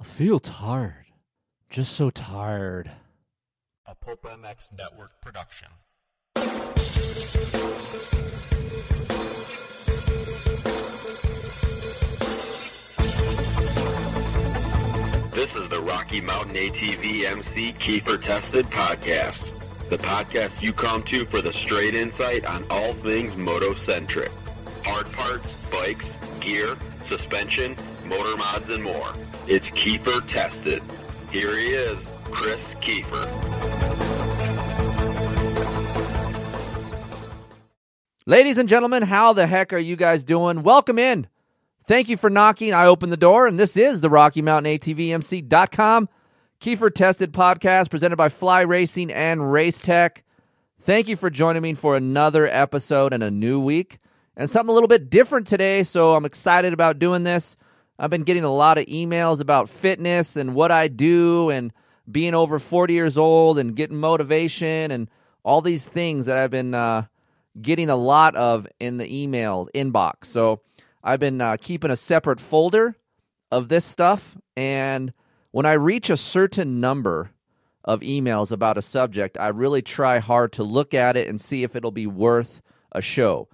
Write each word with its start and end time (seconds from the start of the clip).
I 0.00 0.04
feel 0.04 0.38
tired. 0.38 1.06
Just 1.70 1.94
so 1.94 2.10
tired. 2.10 2.88
A 3.84 3.96
Pulp 3.96 4.22
MX 4.22 4.78
Network 4.78 5.20
production. 5.20 5.68
This 15.32 15.56
is 15.56 15.68
the 15.68 15.80
Rocky 15.80 16.20
Mountain 16.20 16.54
ATV 16.54 17.24
MC 17.24 17.72
Keefer 17.72 18.22
Tested 18.22 18.66
Podcast. 18.66 19.50
The 19.90 19.98
podcast 19.98 20.62
you 20.62 20.72
come 20.72 21.02
to 21.04 21.24
for 21.24 21.42
the 21.42 21.52
straight 21.52 21.94
insight 21.94 22.44
on 22.44 22.64
all 22.70 22.92
things 22.92 23.34
moto-centric. 23.34 24.30
Hard 24.84 25.10
parts, 25.10 25.54
bikes, 25.72 26.16
gear, 26.38 26.76
suspension, 27.02 27.74
motor 28.08 28.36
mods, 28.36 28.70
and 28.70 28.82
more. 28.82 29.12
It's 29.46 29.70
Keefer 29.70 30.26
Tested. 30.26 30.82
Here 31.30 31.56
he 31.56 31.68
is, 31.68 31.98
Kris 32.24 32.74
Keefer. 32.76 33.26
Ladies 38.26 38.58
and 38.58 38.68
gentlemen, 38.68 39.02
how 39.02 39.32
the 39.32 39.46
heck 39.46 39.72
are 39.72 39.78
you 39.78 39.96
guys 39.96 40.24
doing? 40.24 40.62
Welcome 40.62 40.98
in. 40.98 41.26
Thank 41.86 42.08
you 42.08 42.16
for 42.16 42.28
knocking. 42.28 42.74
I 42.74 42.86
opened 42.86 43.12
the 43.12 43.16
door, 43.16 43.46
and 43.46 43.58
this 43.58 43.76
is 43.76 44.00
the 44.00 44.10
Rocky 44.10 44.42
Mountain 44.42 44.78
ATVMC.com 44.78 46.08
Keefer 46.60 46.90
Tested 46.90 47.32
podcast 47.32 47.88
presented 47.88 48.16
by 48.16 48.28
Fly 48.28 48.62
Racing 48.62 49.12
and 49.12 49.52
Race 49.52 49.80
Tech. 49.80 50.24
Thank 50.80 51.08
you 51.08 51.16
for 51.16 51.30
joining 51.30 51.62
me 51.62 51.74
for 51.74 51.96
another 51.96 52.46
episode 52.46 53.12
and 53.12 53.22
a 53.22 53.30
new 53.30 53.60
week 53.60 53.98
and 54.36 54.50
something 54.50 54.70
a 54.70 54.74
little 54.74 54.88
bit 54.88 55.08
different 55.08 55.46
today. 55.46 55.82
So 55.82 56.14
I'm 56.14 56.24
excited 56.24 56.72
about 56.72 56.98
doing 56.98 57.24
this. 57.24 57.56
I've 57.98 58.10
been 58.10 58.22
getting 58.22 58.44
a 58.44 58.52
lot 58.52 58.78
of 58.78 58.86
emails 58.86 59.40
about 59.40 59.68
fitness 59.68 60.36
and 60.36 60.54
what 60.54 60.70
I 60.70 60.88
do 60.88 61.50
and 61.50 61.72
being 62.10 62.34
over 62.34 62.58
40 62.58 62.94
years 62.94 63.18
old 63.18 63.58
and 63.58 63.74
getting 63.74 63.96
motivation 63.96 64.90
and 64.90 65.10
all 65.42 65.60
these 65.60 65.84
things 65.84 66.26
that 66.26 66.38
I've 66.38 66.50
been 66.50 66.74
uh, 66.74 67.06
getting 67.60 67.90
a 67.90 67.96
lot 67.96 68.36
of 68.36 68.66
in 68.78 68.98
the 68.98 69.22
email 69.22 69.68
inbox. 69.74 70.26
So 70.26 70.60
I've 71.02 71.20
been 71.20 71.40
uh, 71.40 71.56
keeping 71.60 71.90
a 71.90 71.96
separate 71.96 72.40
folder 72.40 72.96
of 73.50 73.68
this 73.68 73.84
stuff. 73.84 74.36
And 74.56 75.12
when 75.50 75.66
I 75.66 75.72
reach 75.72 76.08
a 76.10 76.16
certain 76.16 76.80
number 76.80 77.30
of 77.84 78.00
emails 78.00 78.52
about 78.52 78.78
a 78.78 78.82
subject, 78.82 79.36
I 79.38 79.48
really 79.48 79.82
try 79.82 80.18
hard 80.18 80.52
to 80.52 80.62
look 80.62 80.94
at 80.94 81.16
it 81.16 81.26
and 81.26 81.40
see 81.40 81.62
if 81.64 81.74
it'll 81.74 81.90
be 81.90 82.06
worth 82.06 82.62
a 82.92 83.00
show. 83.00 83.48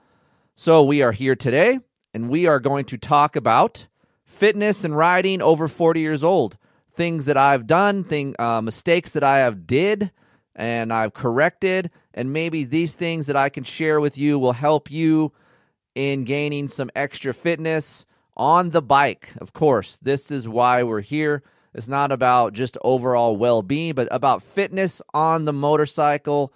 So 0.57 0.83
we 0.83 1.03
are 1.03 1.13
here 1.13 1.35
today, 1.35 1.81
and 2.13 2.29
we 2.29 2.47
are 2.47 2.61
going 2.61 2.85
to 2.87 2.99
talk 2.99 3.37
about 3.37 3.89
fitness 4.35 4.85
and 4.85 4.97
riding 4.97 5.41
over 5.41 5.69
40 5.69 6.01
years 6.01 6.25
old. 6.25 6.59
Things 6.93 7.27
that 7.27 7.37
I've 7.37 7.67
done, 7.67 8.05
thing, 8.05 8.35
uh, 8.39 8.61
mistakes 8.61 9.13
that 9.13 9.25
I 9.25 9.39
have 9.39 9.67
did, 9.67 10.11
and 10.55 10.93
I've 10.93 11.15
corrected, 11.15 11.91
and 12.13 12.33
maybe 12.33 12.65
these 12.65 12.95
things 12.95 13.27
that 13.27 13.37
I 13.37 13.49
can 13.49 13.65
share 13.65 14.01
with 14.01 14.17
you 14.17 14.39
will 14.39 14.53
help 14.53 14.91
you 14.91 15.33
in 15.95 16.25
gaining 16.25 16.69
some 16.69 16.91
extra 16.95 17.33
fitness 17.35 18.07
on 18.37 18.71
the 18.71 18.83
bike. 18.83 19.33
Of 19.39 19.53
course, 19.53 19.99
this 20.03 20.31
is 20.31 20.49
why 20.49 20.83
we're 20.83 21.01
here. 21.01 21.43
It's 21.73 21.89
not 21.89 22.13
about 22.13 22.53
just 22.53 22.79
overall 22.83 23.37
well 23.37 23.63
being, 23.63 23.95
but 23.95 24.09
about 24.11 24.43
fitness 24.43 25.03
on 25.13 25.45
the 25.45 25.53
motorcycle 25.53 26.53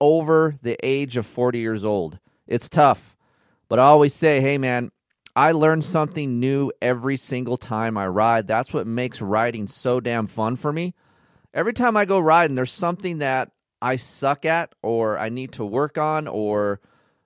over 0.00 0.58
the 0.60 0.76
age 0.82 1.16
of 1.16 1.24
40 1.24 1.58
years 1.58 1.84
old. 1.84 2.18
It's 2.46 2.68
tough, 2.68 3.16
but 3.68 3.78
I 3.78 3.84
always 3.84 4.14
say, 4.14 4.40
hey, 4.40 4.58
man, 4.58 4.90
I 5.36 5.52
learn 5.52 5.82
something 5.82 6.40
new 6.40 6.72
every 6.80 7.18
single 7.18 7.58
time 7.58 7.98
I 7.98 8.06
ride. 8.06 8.48
That's 8.48 8.72
what 8.72 8.86
makes 8.86 9.20
riding 9.20 9.66
so 9.66 10.00
damn 10.00 10.26
fun 10.26 10.56
for 10.56 10.72
me. 10.72 10.94
Every 11.52 11.74
time 11.74 11.94
I 11.94 12.06
go 12.06 12.18
riding, 12.18 12.56
there's 12.56 12.72
something 12.72 13.18
that 13.18 13.50
I 13.82 13.96
suck 13.96 14.46
at 14.46 14.74
or 14.82 15.18
I 15.18 15.28
need 15.28 15.52
to 15.52 15.64
work 15.64 15.98
on 15.98 16.26
or 16.26 16.80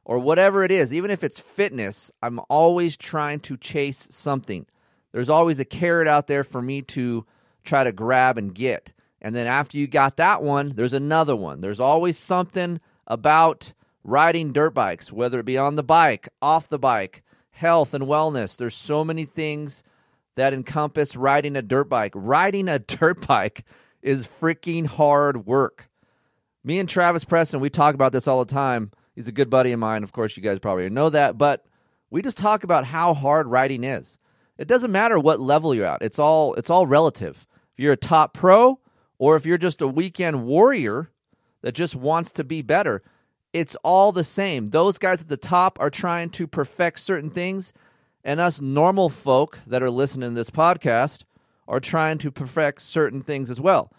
or 0.04 0.18
whatever 0.18 0.64
it 0.64 0.72
is, 0.72 0.92
even 0.92 1.08
if 1.12 1.22
it's 1.22 1.38
fitness, 1.38 2.10
I'm 2.20 2.40
always 2.48 2.96
trying 2.96 3.38
to 3.40 3.56
chase 3.56 4.08
something. 4.10 4.66
There's 5.12 5.30
always 5.30 5.60
a 5.60 5.64
carrot 5.64 6.08
out 6.08 6.26
there 6.26 6.42
for 6.42 6.60
me 6.60 6.82
to 6.82 7.24
try 7.62 7.84
to 7.84 7.92
grab 7.92 8.36
and 8.36 8.52
get. 8.52 8.92
And 9.22 9.36
then 9.36 9.46
after 9.46 9.78
you 9.78 9.86
got 9.86 10.16
that 10.16 10.42
one, 10.42 10.72
there's 10.74 10.94
another 10.94 11.36
one. 11.36 11.60
There's 11.60 11.78
always 11.78 12.18
something 12.18 12.80
about 13.06 13.72
riding 14.02 14.52
dirt 14.52 14.70
bikes, 14.70 15.12
whether 15.12 15.38
it 15.38 15.46
be 15.46 15.58
on 15.58 15.76
the 15.76 15.84
bike, 15.84 16.28
off 16.42 16.68
the 16.68 16.78
bike, 16.78 17.22
health 17.60 17.92
and 17.92 18.04
wellness. 18.04 18.56
There's 18.56 18.74
so 18.74 19.04
many 19.04 19.26
things 19.26 19.84
that 20.34 20.54
encompass 20.54 21.14
riding 21.14 21.56
a 21.56 21.62
dirt 21.62 21.90
bike. 21.90 22.12
Riding 22.14 22.68
a 22.68 22.78
dirt 22.78 23.26
bike 23.26 23.64
is 24.00 24.26
freaking 24.26 24.86
hard 24.86 25.44
work. 25.46 25.90
Me 26.64 26.78
and 26.78 26.88
Travis 26.88 27.24
Preston, 27.24 27.60
we 27.60 27.68
talk 27.68 27.94
about 27.94 28.12
this 28.12 28.26
all 28.26 28.42
the 28.42 28.52
time. 28.52 28.92
He's 29.14 29.28
a 29.28 29.32
good 29.32 29.50
buddy 29.50 29.72
of 29.72 29.78
mine. 29.78 30.02
Of 30.02 30.12
course, 30.12 30.38
you 30.38 30.42
guys 30.42 30.58
probably 30.58 30.88
know 30.88 31.10
that, 31.10 31.36
but 31.36 31.66
we 32.08 32.22
just 32.22 32.38
talk 32.38 32.64
about 32.64 32.86
how 32.86 33.12
hard 33.12 33.46
riding 33.46 33.84
is. 33.84 34.18
It 34.56 34.66
doesn't 34.66 34.92
matter 34.92 35.18
what 35.18 35.38
level 35.38 35.74
you're 35.74 35.84
at. 35.84 36.00
It's 36.00 36.18
all 36.18 36.54
it's 36.54 36.70
all 36.70 36.86
relative. 36.86 37.46
If 37.74 37.82
you're 37.82 37.92
a 37.92 37.96
top 37.96 38.32
pro 38.32 38.80
or 39.18 39.36
if 39.36 39.44
you're 39.44 39.58
just 39.58 39.82
a 39.82 39.88
weekend 39.88 40.44
warrior 40.44 41.10
that 41.60 41.72
just 41.72 41.94
wants 41.94 42.32
to 42.32 42.44
be 42.44 42.62
better, 42.62 43.02
it's 43.52 43.76
all 43.82 44.12
the 44.12 44.24
same. 44.24 44.66
Those 44.66 44.98
guys 44.98 45.22
at 45.22 45.28
the 45.28 45.36
top 45.36 45.78
are 45.80 45.90
trying 45.90 46.30
to 46.30 46.46
perfect 46.46 47.00
certain 47.00 47.30
things, 47.30 47.72
and 48.24 48.40
us 48.40 48.60
normal 48.60 49.08
folk 49.08 49.58
that 49.66 49.82
are 49.82 49.90
listening 49.90 50.30
to 50.30 50.34
this 50.34 50.50
podcast 50.50 51.24
are 51.66 51.80
trying 51.80 52.18
to 52.18 52.30
perfect 52.30 52.82
certain 52.82 53.22
things 53.22 53.50
as 53.50 53.60
well. 53.60 53.92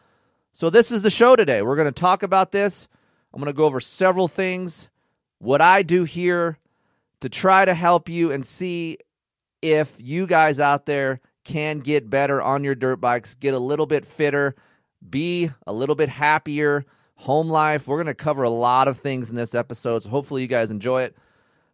So 0.54 0.70
this 0.70 0.92
is 0.92 1.02
the 1.02 1.10
show 1.10 1.36
today. 1.36 1.62
We're 1.62 1.76
going 1.76 1.88
to 1.88 1.92
talk 1.92 2.24
about 2.24 2.52
this. 2.52 2.88
I'm 3.34 3.40
going 3.40 3.52
to 3.52 3.58
go 3.58 3.66
over 3.66 3.80
several 3.80 4.28
things, 4.28 4.90
what 5.40 5.62
I 5.62 5.84
do 5.84 6.04
here 6.04 6.58
to 7.22 7.30
try 7.30 7.64
to 7.64 7.74
help 7.74 8.10
you 8.10 8.32
and 8.32 8.46
see 8.46 8.98
if 9.62 9.96
you 9.98 10.28
guys 10.28 10.60
out 10.60 10.86
there 10.86 11.22
can 11.44 11.80
get 11.80 12.10
better 12.10 12.42
on 12.42 12.64
your 12.64 12.76
dirt 12.76 12.98
bikes, 12.98 13.36
get 13.36 13.54
a 13.54 13.60
little 13.60 13.86
bit 13.86 14.06
fitter, 14.06 14.56
be 15.08 15.50
a 15.66 15.74
little 15.74 15.96
bit 15.96 16.10
happier, 16.10 16.86
home 17.22 17.50
life. 17.50 17.88
We're 17.88 17.98
going 17.98 18.08
to 18.08 18.16
cover 18.16 18.44
a 18.44 18.50
lot 18.50 18.88
of 18.88 18.98
things 18.98 19.30
in 19.30 19.36
this 19.36 19.54
episode, 19.54 20.04
so 20.04 20.10
hopefully 20.10 20.42
you 20.42 20.48
guys 20.48 20.72
enjoy 20.72 21.04
it. 21.04 21.16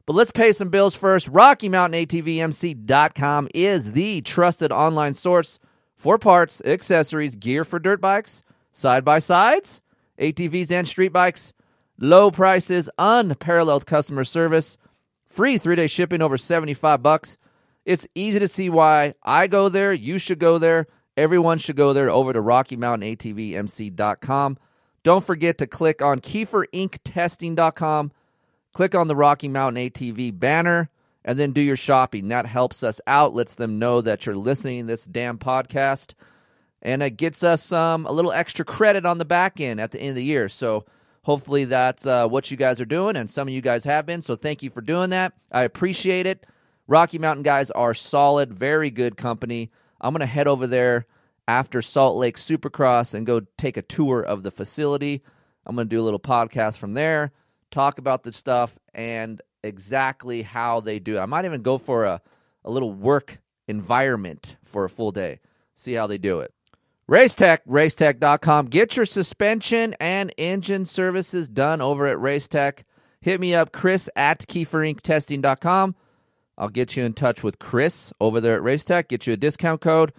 But 0.05 0.13
let's 0.13 0.31
pay 0.31 0.51
some 0.51 0.69
bills 0.69 0.95
first. 0.95 1.27
Rocky 1.29 1.69
Mountain 1.69 2.05
ATVMC.com 2.05 3.49
is 3.53 3.93
the 3.93 4.21
trusted 4.21 4.71
online 4.71 5.13
source 5.13 5.59
for 5.95 6.17
parts, 6.17 6.61
accessories, 6.65 7.35
gear 7.35 7.63
for 7.63 7.79
dirt 7.79 8.01
bikes, 8.01 8.43
side 8.71 9.05
by 9.05 9.19
sides, 9.19 9.81
ATVs, 10.19 10.71
and 10.71 10.87
street 10.87 11.13
bikes. 11.13 11.53
Low 11.97 12.29
prices, 12.29 12.89
unparalleled 12.97 13.85
customer 13.85 14.23
service, 14.23 14.77
free 15.27 15.57
three 15.57 15.75
day 15.75 15.87
shipping 15.87 16.21
over 16.21 16.37
75 16.37 17.01
bucks. 17.01 17.37
It's 17.85 18.07
easy 18.15 18.39
to 18.39 18.49
see 18.49 18.69
why 18.69 19.13
I 19.23 19.47
go 19.47 19.69
there. 19.69 19.93
You 19.93 20.17
should 20.17 20.39
go 20.39 20.57
there. 20.57 20.87
Everyone 21.15 21.57
should 21.57 21.77
go 21.77 21.93
there 21.93 22.09
over 22.09 22.33
to 22.33 22.41
RockyMountainATVMC.com. 22.41 24.57
Don't 25.03 25.25
forget 25.25 25.57
to 25.59 25.67
click 25.67 26.01
on 26.01 26.19
KieferInkTesting.com. 26.19 28.11
Click 28.73 28.93
on 28.95 29.07
the 29.07 29.15
Rocky 29.15 29.47
Mountain 29.47 29.89
ATV 29.89 30.37
banner 30.37 30.89
and 31.25 31.37
then 31.37 31.51
do 31.51 31.61
your 31.61 31.75
shopping. 31.75 32.29
That 32.29 32.45
helps 32.45 32.83
us 32.83 33.01
out, 33.05 33.33
lets 33.33 33.55
them 33.55 33.79
know 33.79 34.01
that 34.01 34.25
you're 34.25 34.35
listening 34.35 34.81
to 34.81 34.87
this 34.87 35.05
damn 35.05 35.37
podcast, 35.37 36.13
and 36.81 37.03
it 37.03 37.17
gets 37.17 37.43
us 37.43 37.71
um, 37.71 38.05
a 38.05 38.11
little 38.11 38.31
extra 38.31 38.63
credit 38.63 39.05
on 39.05 39.17
the 39.17 39.25
back 39.25 39.59
end 39.59 39.81
at 39.81 39.91
the 39.91 39.99
end 39.99 40.11
of 40.11 40.15
the 40.15 40.23
year. 40.23 40.47
So 40.47 40.85
hopefully 41.23 41.65
that's 41.65 42.05
uh, 42.05 42.27
what 42.27 42.49
you 42.49 42.55
guys 42.55 42.79
are 42.79 42.85
doing, 42.85 43.17
and 43.17 43.29
some 43.29 43.47
of 43.47 43.53
you 43.53 43.61
guys 43.61 43.83
have 43.83 44.05
been. 44.05 44.21
So 44.21 44.37
thank 44.37 44.63
you 44.63 44.69
for 44.69 44.81
doing 44.81 45.09
that. 45.09 45.33
I 45.51 45.63
appreciate 45.63 46.25
it. 46.25 46.45
Rocky 46.87 47.19
Mountain 47.19 47.43
guys 47.43 47.69
are 47.71 47.93
solid, 47.93 48.53
very 48.53 48.89
good 48.89 49.17
company. 49.17 49.69
I'm 49.99 50.13
going 50.13 50.21
to 50.21 50.25
head 50.25 50.47
over 50.47 50.65
there 50.65 51.05
after 51.47 51.81
Salt 51.81 52.17
Lake 52.17 52.37
Supercross 52.37 53.13
and 53.13 53.25
go 53.25 53.41
take 53.57 53.77
a 53.77 53.81
tour 53.81 54.21
of 54.21 54.43
the 54.43 54.51
facility. 54.51 55.23
I'm 55.65 55.75
going 55.75 55.87
to 55.87 55.95
do 55.95 56.01
a 56.01 56.03
little 56.03 56.19
podcast 56.19 56.77
from 56.77 56.93
there, 56.93 57.31
talk 57.71 57.97
about 57.99 58.23
the 58.23 58.31
stuff 58.33 58.77
and 58.93 59.41
exactly 59.63 60.41
how 60.41 60.79
they 60.79 60.99
do 60.99 61.17
it. 61.17 61.19
I 61.19 61.25
might 61.25 61.45
even 61.45 61.61
go 61.61 61.77
for 61.77 62.05
a, 62.05 62.21
a 62.63 62.71
little 62.71 62.91
work 62.91 63.39
environment 63.67 64.57
for 64.63 64.85
a 64.85 64.89
full 64.89 65.11
day, 65.11 65.39
see 65.73 65.93
how 65.93 66.07
they 66.07 66.17
do 66.17 66.39
it. 66.39 66.53
Racetech, 67.09 67.59
racetech.com. 67.67 68.65
Get 68.65 68.97
your 68.97 69.05
suspension 69.05 69.95
and 69.99 70.33
engine 70.37 70.83
services 70.83 71.47
done 71.47 71.81
over 71.81 72.05
at 72.05 72.17
Racetech. 72.17 72.83
Hit 73.21 73.39
me 73.39 73.55
up, 73.55 73.71
Chris 73.71 74.09
at 74.15 74.45
KieferInkTesting.com. 74.47 75.95
I'll 76.57 76.69
get 76.69 76.97
you 76.97 77.03
in 77.05 77.13
touch 77.13 77.43
with 77.43 77.59
Chris 77.59 78.11
over 78.19 78.41
there 78.41 78.57
at 78.57 78.63
Racetech, 78.63 79.07
get 79.07 79.25
you 79.25 79.33
a 79.33 79.37
discount 79.37 79.79
code, 79.79 80.11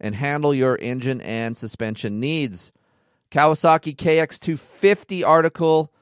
and 0.00 0.14
handle 0.14 0.54
your 0.54 0.78
engine 0.78 1.20
and 1.20 1.56
suspension 1.56 2.20
needs. 2.20 2.72
Kawasaki 3.30 3.96
KX250 3.96 5.26
article 5.26 5.92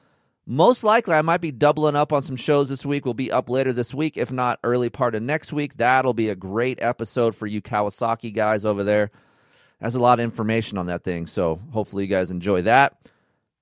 Most 0.45 0.83
likely, 0.83 1.15
I 1.15 1.23
might 1.23 1.41
be 1.41 1.51
doubling 1.51 1.95
up 1.95 2.13
on 2.13 2.21
some 2.21 2.35
shows 2.35 2.69
this 2.69 2.85
week. 2.85 3.03
We'll 3.03 3.15
be 3.15 3.31
up 3.31 3.49
later 3.49 3.73
this 3.73 3.93
week, 3.95 4.15
if 4.15 4.31
not 4.31 4.59
early 4.63 4.89
part 4.89 5.15
of 5.15 5.23
next 5.23 5.51
week. 5.51 5.75
That'll 5.77 6.13
be 6.13 6.29
a 6.29 6.35
great 6.35 6.79
episode 6.81 7.35
for 7.35 7.47
you 7.47 7.61
Kawasaki 7.61 8.31
guys 8.31 8.63
over 8.63 8.83
there. 8.83 9.09
Has 9.81 9.95
a 9.95 9.99
lot 9.99 10.19
of 10.19 10.23
information 10.23 10.77
on 10.77 10.85
that 10.85 11.03
thing, 11.03 11.25
so 11.25 11.59
hopefully 11.71 12.03
you 12.03 12.09
guys 12.09 12.29
enjoy 12.31 12.61
that. 12.61 12.95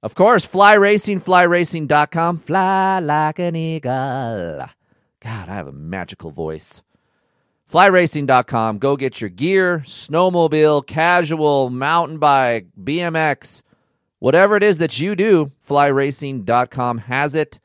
Of 0.03 0.13
course, 0.15 0.45
Fly 0.45 0.73
Racing, 0.73 1.21
flyracing.com. 1.21 2.37
Fly 2.39 2.99
like 2.99 3.39
an 3.39 3.55
eagle. 3.55 3.91
God, 5.21 5.49
I 5.49 5.53
have 5.55 5.67
a 5.67 5.71
magical 5.71 6.31
voice. 6.31 6.81
Flyracing.com. 7.73 8.77
Go 8.77 8.95
get 8.95 9.19
your 9.19 9.31
gear, 9.31 9.79
snowmobile, 9.79 10.85
casual, 10.85 11.71
mountain 11.71 12.19
bike, 12.19 12.67
BMX, 12.79 13.63
whatever 14.19 14.55
it 14.55 14.61
is 14.61 14.77
that 14.77 14.99
you 14.99 15.15
do. 15.15 15.51
Flyracing.com 15.67 16.99
has 16.99 17.33
it. 17.33 17.59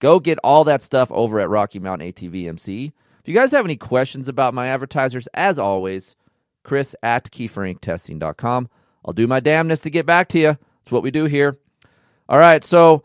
Go 0.00 0.18
get 0.18 0.40
all 0.42 0.64
that 0.64 0.82
stuff 0.82 1.12
over 1.12 1.38
at 1.38 1.48
Rocky 1.48 1.78
Mountain 1.78 2.12
ATVMC. 2.12 2.92
If 3.20 3.28
you 3.28 3.34
guys 3.34 3.52
have 3.52 3.64
any 3.64 3.76
questions 3.76 4.26
about 4.26 4.52
my 4.52 4.66
advertisers, 4.66 5.28
as 5.32 5.60
always, 5.60 6.16
Chris 6.64 6.96
at 7.00 7.30
KieferInkTesting.com. 7.30 8.68
I'll 9.04 9.12
do 9.12 9.28
my 9.28 9.40
damnness 9.40 9.80
to 9.84 9.90
get 9.90 10.06
back 10.06 10.26
to 10.30 10.40
you. 10.40 10.58
That's 10.82 10.90
what 10.90 11.04
we 11.04 11.12
do 11.12 11.26
here. 11.26 11.56
All 12.28 12.38
right, 12.38 12.64
so 12.64 13.04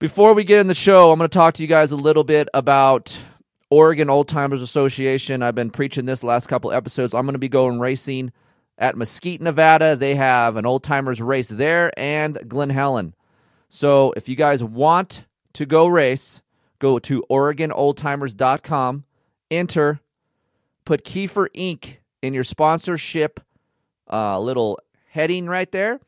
before 0.00 0.34
we 0.34 0.44
get 0.44 0.60
in 0.60 0.66
the 0.66 0.74
show, 0.74 1.12
I'm 1.12 1.18
going 1.18 1.30
to 1.30 1.34
talk 1.34 1.54
to 1.54 1.62
you 1.62 1.68
guys 1.68 1.92
a 1.92 1.96
little 1.96 2.24
bit 2.24 2.50
about 2.52 3.18
Oregon 3.70 4.08
Old 4.08 4.28
Timers 4.28 4.62
Association. 4.62 5.42
I've 5.42 5.54
been 5.54 5.70
preaching 5.70 6.04
this 6.04 6.22
last 6.22 6.46
couple 6.46 6.72
episodes. 6.72 7.14
I'm 7.14 7.26
going 7.26 7.34
to 7.34 7.38
be 7.38 7.48
going 7.48 7.80
racing 7.80 8.32
at 8.78 8.96
Mesquite, 8.96 9.40
Nevada. 9.40 9.96
They 9.96 10.14
have 10.14 10.56
an 10.56 10.66
old 10.66 10.84
timers 10.84 11.20
race 11.20 11.48
there 11.48 11.90
and 11.98 12.38
Glen 12.48 12.70
Helen. 12.70 13.14
So 13.68 14.12
if 14.16 14.28
you 14.28 14.36
guys 14.36 14.62
want 14.62 15.24
to 15.54 15.66
go 15.66 15.86
race, 15.86 16.42
go 16.78 16.98
to 17.00 17.24
OregonOldTimers.com, 17.30 19.04
enter, 19.50 20.00
put 20.84 21.04
Keefer 21.04 21.48
Inc. 21.56 21.96
in 22.22 22.34
your 22.34 22.44
sponsorship 22.44 23.40
uh, 24.10 24.38
little 24.38 24.78
heading 25.08 25.46
right 25.46 25.70
there, 25.72 25.98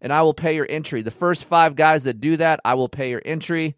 and 0.00 0.12
I 0.12 0.22
will 0.22 0.34
pay 0.34 0.54
your 0.54 0.66
entry. 0.68 1.02
The 1.02 1.10
first 1.10 1.44
five 1.44 1.76
guys 1.76 2.04
that 2.04 2.20
do 2.20 2.36
that, 2.36 2.60
I 2.64 2.74
will 2.74 2.88
pay 2.88 3.10
your 3.10 3.22
entry, 3.24 3.76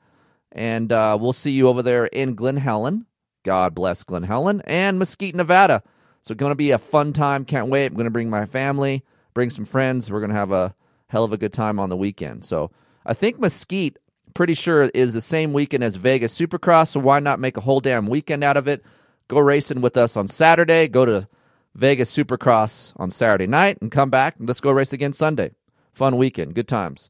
and 0.51 0.91
uh, 0.91 1.17
we'll 1.21 1.33
see 1.33 1.53
you 1.53 1.69
over 1.69 1.83
there 1.83 2.07
in 2.07 2.35
Glen 2.35 2.57
Helen. 2.57 3.07
God 3.49 3.75
bless 3.75 4.03
Glen 4.03 4.25
Helen 4.25 4.61
and 4.67 4.99
Mesquite, 4.99 5.35
Nevada. 5.35 5.83
So 6.23 6.35
going 6.35 6.51
to 6.51 6.55
be 6.55 6.71
a 6.71 6.77
fun 6.77 7.15
time. 7.15 7.47
Can't 7.47 7.69
wait. 7.69 7.87
I'm 7.87 7.95
going 7.95 8.05
to 8.05 8.11
bring 8.11 8.29
my 8.29 8.45
family, 8.45 9.03
bring 9.33 9.49
some 9.49 9.65
friends. 9.65 10.13
We're 10.13 10.21
going 10.21 10.29
to 10.29 10.37
have 10.37 10.53
a 10.53 10.75
hell 11.07 11.25
of 11.25 11.33
a 11.33 11.39
good 11.39 11.55
time 11.55 11.79
on 11.79 11.89
the 11.89 11.97
weekend. 11.97 12.45
So 12.45 12.71
I 13.07 13.15
think 13.15 13.41
Mesquite, 13.41 13.97
pretty 14.35 14.53
sure, 14.53 14.91
is 14.93 15.15
the 15.15 15.23
same 15.23 15.55
weekend 15.55 15.83
as 15.83 15.97
Vegas 15.97 16.39
Supercross. 16.39 16.89
So 16.89 17.01
why 17.01 17.21
not 17.21 17.41
make 17.41 17.57
a 17.57 17.63
whole 17.63 17.81
damn 17.81 18.07
weekend 18.07 18.45
out 18.45 18.59
of 18.59 18.69
it? 18.69 18.85
Go 19.29 19.39
racing 19.39 19.81
with 19.81 19.97
us 19.97 20.15
on 20.15 20.29
Saturday. 20.29 20.87
Go 20.87 21.07
to 21.07 21.27
Vegas 21.75 22.15
Supercross 22.15 22.93
on 22.97 23.09
Saturday 23.11 23.47
night 23.47 23.79
and 23.81 23.91
come 23.91 24.11
back. 24.11 24.35
Let's 24.39 24.61
go 24.61 24.73
race 24.73 24.93
again 24.93 25.15
Sunday. 25.15 25.53
Fun 25.95 26.19
weekend. 26.19 26.55
Good 26.55 26.69
times. 26.69 27.09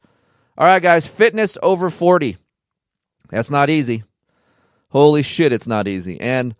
All 0.56 0.68
right, 0.68 0.80
guys. 0.80 1.08
Fitness 1.08 1.58
over 1.64 1.90
40. 1.90 2.36
That's 3.28 3.50
not 3.50 3.70
easy. 3.70 4.04
Holy 4.90 5.22
shit, 5.22 5.52
it's 5.52 5.66
not 5.66 5.86
easy. 5.86 6.20
And 6.20 6.54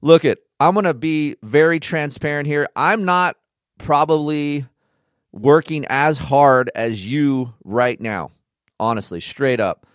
look 0.00 0.24
at 0.24 0.38
I'm 0.60 0.74
going 0.74 0.84
to 0.84 0.94
be 0.94 1.36
very 1.42 1.80
transparent 1.80 2.46
here. 2.46 2.68
I'm 2.76 3.04
not 3.04 3.36
probably 3.78 4.66
working 5.32 5.84
as 5.86 6.16
hard 6.16 6.70
as 6.74 7.06
you 7.06 7.54
right 7.64 8.00
now. 8.00 8.30
Honestly, 8.78 9.20
straight 9.20 9.60
up. 9.60 9.86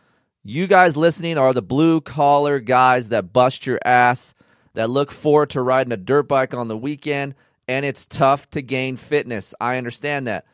You 0.44 0.68
guys 0.68 0.98
listening 0.98 1.38
are 1.38 1.54
the 1.54 1.62
blue 1.62 2.02
collar 2.02 2.60
guys 2.60 3.10
that 3.10 3.32
bust 3.34 3.66
your 3.66 3.80
ass, 3.86 4.34
that 4.74 4.90
look 4.90 5.12
forward 5.12 5.50
to 5.52 5.62
riding 5.62 5.94
a 5.94 5.98
dirt 5.98 6.28
bike 6.28 6.54
on 6.54 6.68
the 6.68 6.78
weekend, 6.78 7.36
and 7.68 7.86
it's 7.86 8.06
tough 8.06 8.50
to 8.52 8.62
gain 8.62 8.98
fitness. 8.98 9.54
I 9.60 9.78
understand 9.78 10.28
that. 10.28 10.46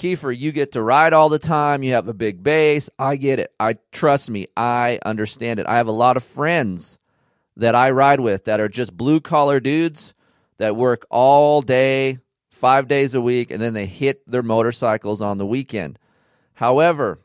Keefer, 0.00 0.32
you 0.32 0.50
get 0.50 0.72
to 0.72 0.82
ride 0.82 1.12
all 1.12 1.28
the 1.28 1.38
time. 1.38 1.82
You 1.82 1.92
have 1.92 2.08
a 2.08 2.14
big 2.14 2.42
base. 2.42 2.88
I 2.98 3.16
get 3.16 3.38
it. 3.38 3.52
I 3.60 3.76
trust 3.92 4.30
me. 4.30 4.46
I 4.56 4.98
understand 5.04 5.60
it. 5.60 5.66
I 5.66 5.76
have 5.76 5.88
a 5.88 5.92
lot 5.92 6.16
of 6.16 6.24
friends 6.24 6.98
that 7.54 7.74
I 7.74 7.90
ride 7.90 8.20
with 8.20 8.46
that 8.46 8.60
are 8.60 8.68
just 8.68 8.96
blue 8.96 9.20
collar 9.20 9.60
dudes 9.60 10.14
that 10.56 10.74
work 10.74 11.06
all 11.10 11.60
day, 11.60 12.18
five 12.48 12.88
days 12.88 13.14
a 13.14 13.20
week, 13.20 13.50
and 13.50 13.60
then 13.60 13.74
they 13.74 13.84
hit 13.84 14.26
their 14.26 14.42
motorcycles 14.42 15.20
on 15.20 15.36
the 15.36 15.44
weekend. 15.44 15.98
However, 16.54 17.20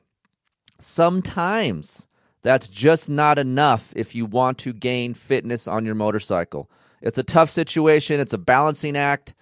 sometimes 0.78 2.08
that's 2.42 2.68
just 2.68 3.08
not 3.08 3.40
enough 3.40 3.94
if 3.96 4.14
you 4.16 4.26
want 4.26 4.58
to 4.60 4.74
gain 4.74 5.14
fitness 5.14 5.66
on 5.66 5.86
your 5.86 5.96
motorcycle. 5.96 6.70
It's 7.02 7.18
a 7.18 7.24
tough 7.24 7.50
situation, 7.50 8.20
it's 8.20 8.34
a 8.34 8.38
balancing 8.38 8.98
act 8.98 9.34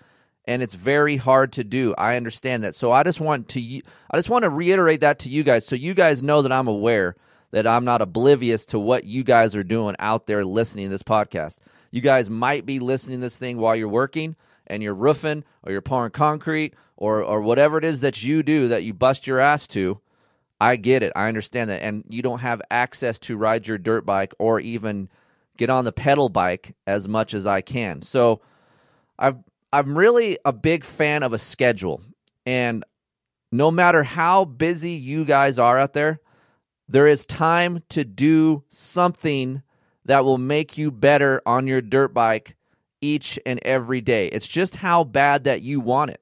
and 0.46 0.62
it's 0.62 0.74
very 0.74 1.16
hard 1.16 1.54
to 1.54 1.64
do. 1.64 1.94
I 1.98 2.16
understand 2.16 2.64
that. 2.64 2.76
So 2.76 2.92
I 2.92 3.04
just 3.04 3.22
want 3.22 3.50
to 3.50 3.82
I 4.12 4.18
just 4.18 4.30
want 4.30 4.44
to 4.44 4.50
reiterate 4.50 5.02
that 5.02 5.20
to 5.20 5.30
you 5.30 5.44
guys 5.44 5.66
so 5.66 5.76
you 5.76 5.94
guys 5.94 6.22
know 6.22 6.42
that 6.42 6.52
I'm 6.52 6.68
aware 6.68 7.16
that 7.52 7.68
I'm 7.68 7.86
not 7.86 8.02
oblivious 8.02 8.66
to 8.68 8.80
what 8.80 9.04
you 9.04 9.24
guys 9.24 9.56
are 9.56 9.64
doing 9.64 9.96
out 10.00 10.26
there 10.26 10.44
listening 10.44 10.86
to 10.86 10.90
this 10.90 11.04
podcast. 11.04 11.60
You 11.92 12.02
guys 12.02 12.30
might 12.30 12.66
be 12.66 12.80
listening 12.80 13.20
to 13.20 13.26
this 13.26 13.38
thing 13.38 13.58
while 13.58 13.76
you're 13.76 13.88
working 13.88 14.36
and 14.66 14.82
you're 14.82 14.96
roofing 14.96 15.44
or 15.62 15.72
you're 15.72 15.82
pouring 15.82 16.12
concrete 16.12 16.74
or 16.98 17.24
or 17.24 17.42
whatever 17.42 17.78
it 17.78 17.86
is 17.86 18.02
that 18.02 18.24
you 18.24 18.44
do 18.44 18.68
that 18.68 18.84
you 18.84 18.94
bust 18.94 19.28
your 19.28 19.40
ass 19.40 19.68
to. 19.68 20.00
I 20.60 20.78
get 20.78 21.04
it. 21.04 21.12
I 21.16 21.28
understand 21.28 21.70
that. 21.70 21.84
And 21.84 22.06
you 22.08 22.22
don't 22.22 22.40
have 22.40 22.62
access 22.72 23.20
to 23.20 23.38
ride 23.38 23.68
your 23.68 23.78
dirt 23.78 24.06
bike 24.06 24.34
or 24.40 24.60
even 24.60 25.10
get 25.58 25.70
on 25.70 25.86
the 25.86 25.92
pedal 25.92 26.30
bike 26.30 26.76
as 26.88 27.08
much 27.08 27.34
as 27.34 27.46
I 27.46 27.62
can. 27.62 28.02
So 28.02 28.42
I've 29.20 29.38
I'm 29.74 29.98
really 29.98 30.38
a 30.46 30.54
big 30.54 30.84
fan 30.84 31.24
of 31.24 31.34
a 31.34 31.40
schedule. 31.40 32.04
And 32.46 32.86
no 33.52 33.72
matter 33.72 34.04
how 34.04 34.46
busy 34.46 34.92
you 34.92 35.26
guys 35.26 35.58
are 35.58 35.80
out 35.80 35.94
there, 35.94 36.22
there 36.88 37.08
is 37.08 37.26
time 37.26 37.82
to 37.90 38.06
do 38.06 38.64
something 38.70 39.64
that 40.06 40.24
will 40.24 40.38
make 40.38 40.78
you 40.78 40.92
better 40.92 41.42
on 41.48 41.66
your 41.66 41.82
dirt 41.82 42.14
bike 42.14 42.56
each 43.02 43.40
and 43.48 43.60
every 43.64 44.00
day. 44.00 44.28
It's 44.28 44.48
just 44.48 44.76
how 44.76 45.04
bad 45.04 45.46
that 45.46 45.64
you 45.64 45.80
want 45.80 46.12
it. 46.12 46.22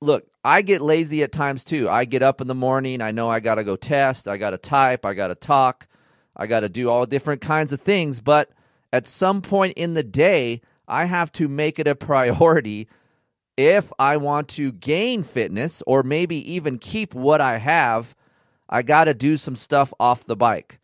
Look, 0.00 0.26
I 0.42 0.62
get 0.62 0.80
lazy 0.80 1.22
at 1.22 1.32
times 1.32 1.64
too. 1.64 1.90
I 1.90 2.06
get 2.06 2.22
up 2.22 2.40
in 2.40 2.46
the 2.46 2.54
morning, 2.54 3.02
I 3.02 3.10
know 3.10 3.28
I 3.28 3.40
got 3.40 3.56
to 3.56 3.64
go 3.64 3.76
test, 3.76 4.26
I 4.26 4.38
got 4.38 4.50
to 4.50 4.58
type, 4.58 5.04
I 5.04 5.12
got 5.12 5.28
to 5.28 5.34
talk, 5.34 5.86
I 6.34 6.46
got 6.46 6.60
to 6.60 6.70
do 6.70 6.88
all 6.88 7.04
different 7.04 7.42
kinds 7.42 7.74
of 7.74 7.80
things, 7.80 8.20
but 8.20 8.50
at 8.90 9.06
some 9.06 9.42
point 9.42 9.76
in 9.76 9.92
the 9.92 10.02
day, 10.02 10.62
I 10.88 11.04
have 11.04 11.30
to 11.32 11.46
make 11.46 11.78
it 11.78 11.86
a 11.86 11.94
priority 11.94 12.88
if 13.56 13.92
I 13.98 14.16
want 14.16 14.48
to 14.50 14.72
gain 14.72 15.22
fitness 15.22 15.82
or 15.86 16.02
maybe 16.02 16.52
even 16.54 16.78
keep 16.78 17.14
what 17.14 17.40
I 17.40 17.58
have. 17.58 18.16
I 18.68 18.82
got 18.82 19.04
to 19.04 19.14
do 19.14 19.36
some 19.36 19.56
stuff 19.56 19.92
off 20.00 20.24
the 20.24 20.36
bike. 20.36 20.78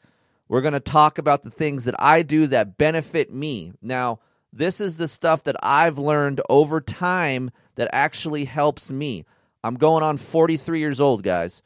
We're 0.48 0.60
going 0.60 0.74
to 0.74 0.80
talk 0.80 1.18
about 1.18 1.42
the 1.42 1.50
things 1.50 1.84
that 1.86 1.94
I 1.98 2.22
do 2.22 2.46
that 2.48 2.76
benefit 2.76 3.32
me. 3.32 3.72
Now, 3.80 4.20
this 4.52 4.80
is 4.80 4.96
the 4.96 5.08
stuff 5.08 5.42
that 5.44 5.56
I've 5.62 5.98
learned 5.98 6.40
over 6.48 6.80
time 6.80 7.50
that 7.76 7.88
actually 7.92 8.44
helps 8.44 8.92
me. 8.92 9.24
I'm 9.62 9.74
going 9.76 10.02
on 10.02 10.16
43 10.16 10.78
years 10.78 11.00
old, 11.00 11.22
guys. 11.22 11.62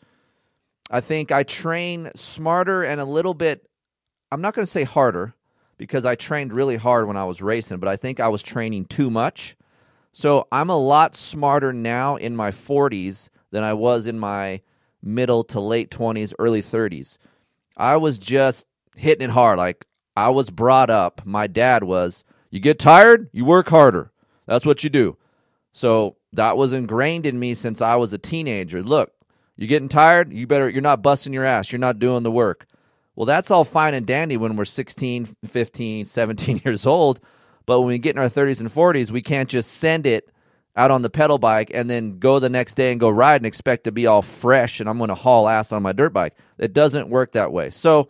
I 0.91 1.01
think 1.01 1.33
I 1.33 1.43
train 1.43 2.11
smarter 2.15 2.83
and 2.83 3.01
a 3.01 3.05
little 3.05 3.35
bit, 3.35 3.69
I'm 4.33 4.41
not 4.41 4.55
going 4.55 4.65
to 4.65 4.71
say 4.71 4.85
harder, 4.85 5.35
because 5.79 6.05
I 6.05 6.17
trained 6.17 6.53
really 6.53 6.77
hard 6.77 7.07
when 7.07 7.17
I 7.17 7.25
was 7.25 7.41
racing, 7.41 7.79
but 7.79 7.89
I 7.89 7.97
think 7.97 8.21
I 8.21 8.29
was 8.29 8.43
training 8.43 8.85
too 8.87 9.11
much. 9.11 9.57
So 10.13 10.47
I'm 10.53 10.69
a 10.69 10.77
lot 10.77 11.17
smarter 11.17 11.73
now 11.73 12.17
in 12.17 12.37
my 12.37 12.51
40s 12.51 13.31
than 13.51 13.65
I 13.65 13.73
was 13.73 14.07
in 14.07 14.19
my 14.19 14.61
middle 15.03 15.45
to 15.45 15.61
late 15.61 15.91
20s, 15.91 16.35
early 16.39 16.61
30s. 16.61 17.19
I 17.77 17.97
was 17.97 18.19
just 18.19 18.67
hitting 18.97 19.31
it 19.31 19.33
hard. 19.33 19.59
Like 19.59 19.87
I 20.17 20.29
was 20.31 20.51
brought 20.51 20.91
up, 20.91 21.23
my 21.25 21.47
dad 21.47 21.85
was, 21.85 22.25
you 22.51 22.61
get 22.61 22.79
tired, 22.79 23.31
you 23.33 23.45
work 23.45 23.69
harder. 23.69 24.11
That's 24.47 24.67
what 24.67 24.83
you 24.83 24.91
do. 24.91 25.17
So 25.73 26.17
that 26.33 26.57
was 26.57 26.73
ingrained 26.73 27.27
in 27.27 27.39
me 27.39 27.55
since 27.55 27.81
I 27.81 27.97
was 27.97 28.13
a 28.13 28.19
teenager. 28.19 28.83
Look, 28.83 29.13
you're 29.57 29.69
getting 29.69 29.89
tired, 29.89 30.33
you 30.33 30.47
better 30.47 30.69
you're 30.69 30.83
not 30.83 31.03
busting 31.03 31.33
your 31.33 31.45
ass, 31.45 31.71
you're 31.71 31.79
not 31.79 31.99
doing 31.99 32.23
the 32.23 32.31
work. 32.31 32.67
Well, 33.19 33.27
that's 33.27 33.51
all 33.51 33.65
fine 33.65 33.95
and 33.95 34.07
dandy 34.07 34.37
when 34.37 34.55
we're 34.55 34.65
16, 34.65 35.35
15, 35.45 36.05
17 36.05 36.61
years 36.65 36.87
old. 36.87 37.19
But 37.67 37.81
when 37.81 37.89
we 37.89 37.99
get 37.99 38.15
in 38.15 38.23
our 38.23 38.29
30s 38.29 38.61
and 38.61 38.71
40s, 38.71 39.11
we 39.11 39.23
can't 39.23 39.49
just 39.49 39.73
send 39.73 40.07
it 40.07 40.31
out 40.77 40.93
on 40.93 41.03
the 41.03 41.11
pedal 41.11 41.37
bike 41.37 41.73
and 41.75 41.91
then 41.91 42.21
go 42.21 42.39
the 42.39 42.49
next 42.49 42.77
day 42.77 42.93
and 42.93 43.01
go 43.01 43.11
ride 43.11 43.41
and 43.41 43.47
expect 43.47 43.83
to 43.85 43.93
be 43.93 44.07
all 44.07 44.23
fresh 44.23 44.79
and 44.79 44.89
I'm 44.89 44.99
going 44.99 45.09
to 45.09 45.17
haul 45.17 45.49
ass 45.49 45.73
on 45.73 45.83
my 45.83 45.91
dirt 45.91 46.13
bike. 46.13 46.37
It 46.59 46.73
doesn't 46.73 47.09
work 47.09 47.33
that 47.33 47.51
way. 47.51 47.71
So, 47.71 48.09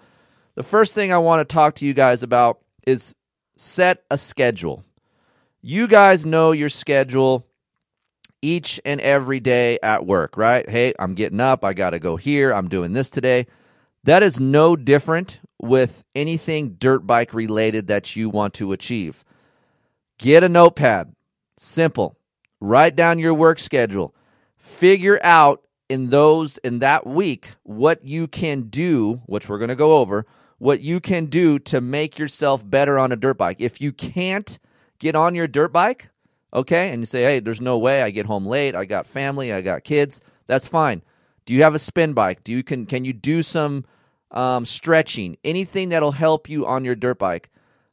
the 0.56 0.62
first 0.62 0.94
thing 0.94 1.10
I 1.10 1.16
want 1.16 1.40
to 1.40 1.50
talk 1.50 1.76
to 1.76 1.86
you 1.86 1.94
guys 1.94 2.22
about 2.22 2.58
is 2.86 3.14
set 3.56 4.04
a 4.10 4.18
schedule. 4.18 4.84
You 5.62 5.86
guys 5.86 6.26
know 6.26 6.52
your 6.52 6.68
schedule 6.68 7.46
each 8.42 8.78
and 8.84 9.00
every 9.00 9.40
day 9.40 9.78
at 9.82 10.04
work, 10.04 10.36
right? 10.36 10.68
Hey, 10.68 10.92
I'm 10.98 11.14
getting 11.14 11.40
up. 11.40 11.64
I 11.64 11.72
got 11.72 11.90
to 11.90 11.98
go 11.98 12.16
here. 12.16 12.52
I'm 12.52 12.68
doing 12.68 12.92
this 12.92 13.08
today. 13.08 13.46
That 14.08 14.22
is 14.22 14.40
no 14.40 14.74
different 14.74 15.38
with 15.60 16.02
anything 16.14 16.76
dirt 16.78 17.00
bike 17.00 17.34
related 17.34 17.88
that 17.88 18.16
you 18.16 18.30
want 18.30 18.54
to 18.54 18.72
achieve. 18.72 19.22
Get 20.16 20.42
a 20.42 20.48
notepad. 20.48 21.14
Simple. 21.58 22.16
Write 22.58 22.96
down 22.96 23.18
your 23.18 23.34
work 23.34 23.58
schedule. 23.58 24.14
Figure 24.56 25.20
out 25.22 25.60
in 25.90 26.08
those 26.08 26.56
in 26.64 26.78
that 26.78 27.06
week 27.06 27.50
what 27.64 28.02
you 28.02 28.26
can 28.26 28.70
do, 28.70 29.20
which 29.26 29.46
we're 29.46 29.58
going 29.58 29.68
to 29.68 29.76
go 29.76 29.98
over, 29.98 30.24
what 30.56 30.80
you 30.80 31.00
can 31.00 31.26
do 31.26 31.58
to 31.58 31.82
make 31.82 32.18
yourself 32.18 32.66
better 32.66 32.98
on 32.98 33.12
a 33.12 33.16
dirt 33.16 33.36
bike. 33.36 33.58
If 33.60 33.78
you 33.78 33.92
can't 33.92 34.58
get 34.98 35.16
on 35.16 35.34
your 35.34 35.46
dirt 35.46 35.70
bike, 35.70 36.08
okay, 36.54 36.88
and 36.88 37.02
you 37.02 37.06
say, 37.06 37.24
"Hey, 37.24 37.40
there's 37.40 37.60
no 37.60 37.76
way 37.76 38.00
I 38.00 38.08
get 38.08 38.24
home 38.24 38.46
late. 38.46 38.74
I 38.74 38.86
got 38.86 39.06
family, 39.06 39.52
I 39.52 39.60
got 39.60 39.84
kids." 39.84 40.22
That's 40.46 40.66
fine. 40.66 41.02
Do 41.44 41.52
you 41.52 41.62
have 41.62 41.74
a 41.74 41.78
spin 41.78 42.14
bike? 42.14 42.42
Do 42.42 42.52
you 42.52 42.62
can 42.62 42.86
can 42.86 43.04
you 43.04 43.12
do 43.12 43.42
some 43.42 43.84
um, 44.30 44.64
stretching? 44.64 45.36
Anything 45.44 45.90
that'll 45.90 46.12
help 46.12 46.48
you 46.48 46.66
on 46.66 46.84
your 46.84 46.94
dirt 46.94 47.18
bike. 47.18 47.50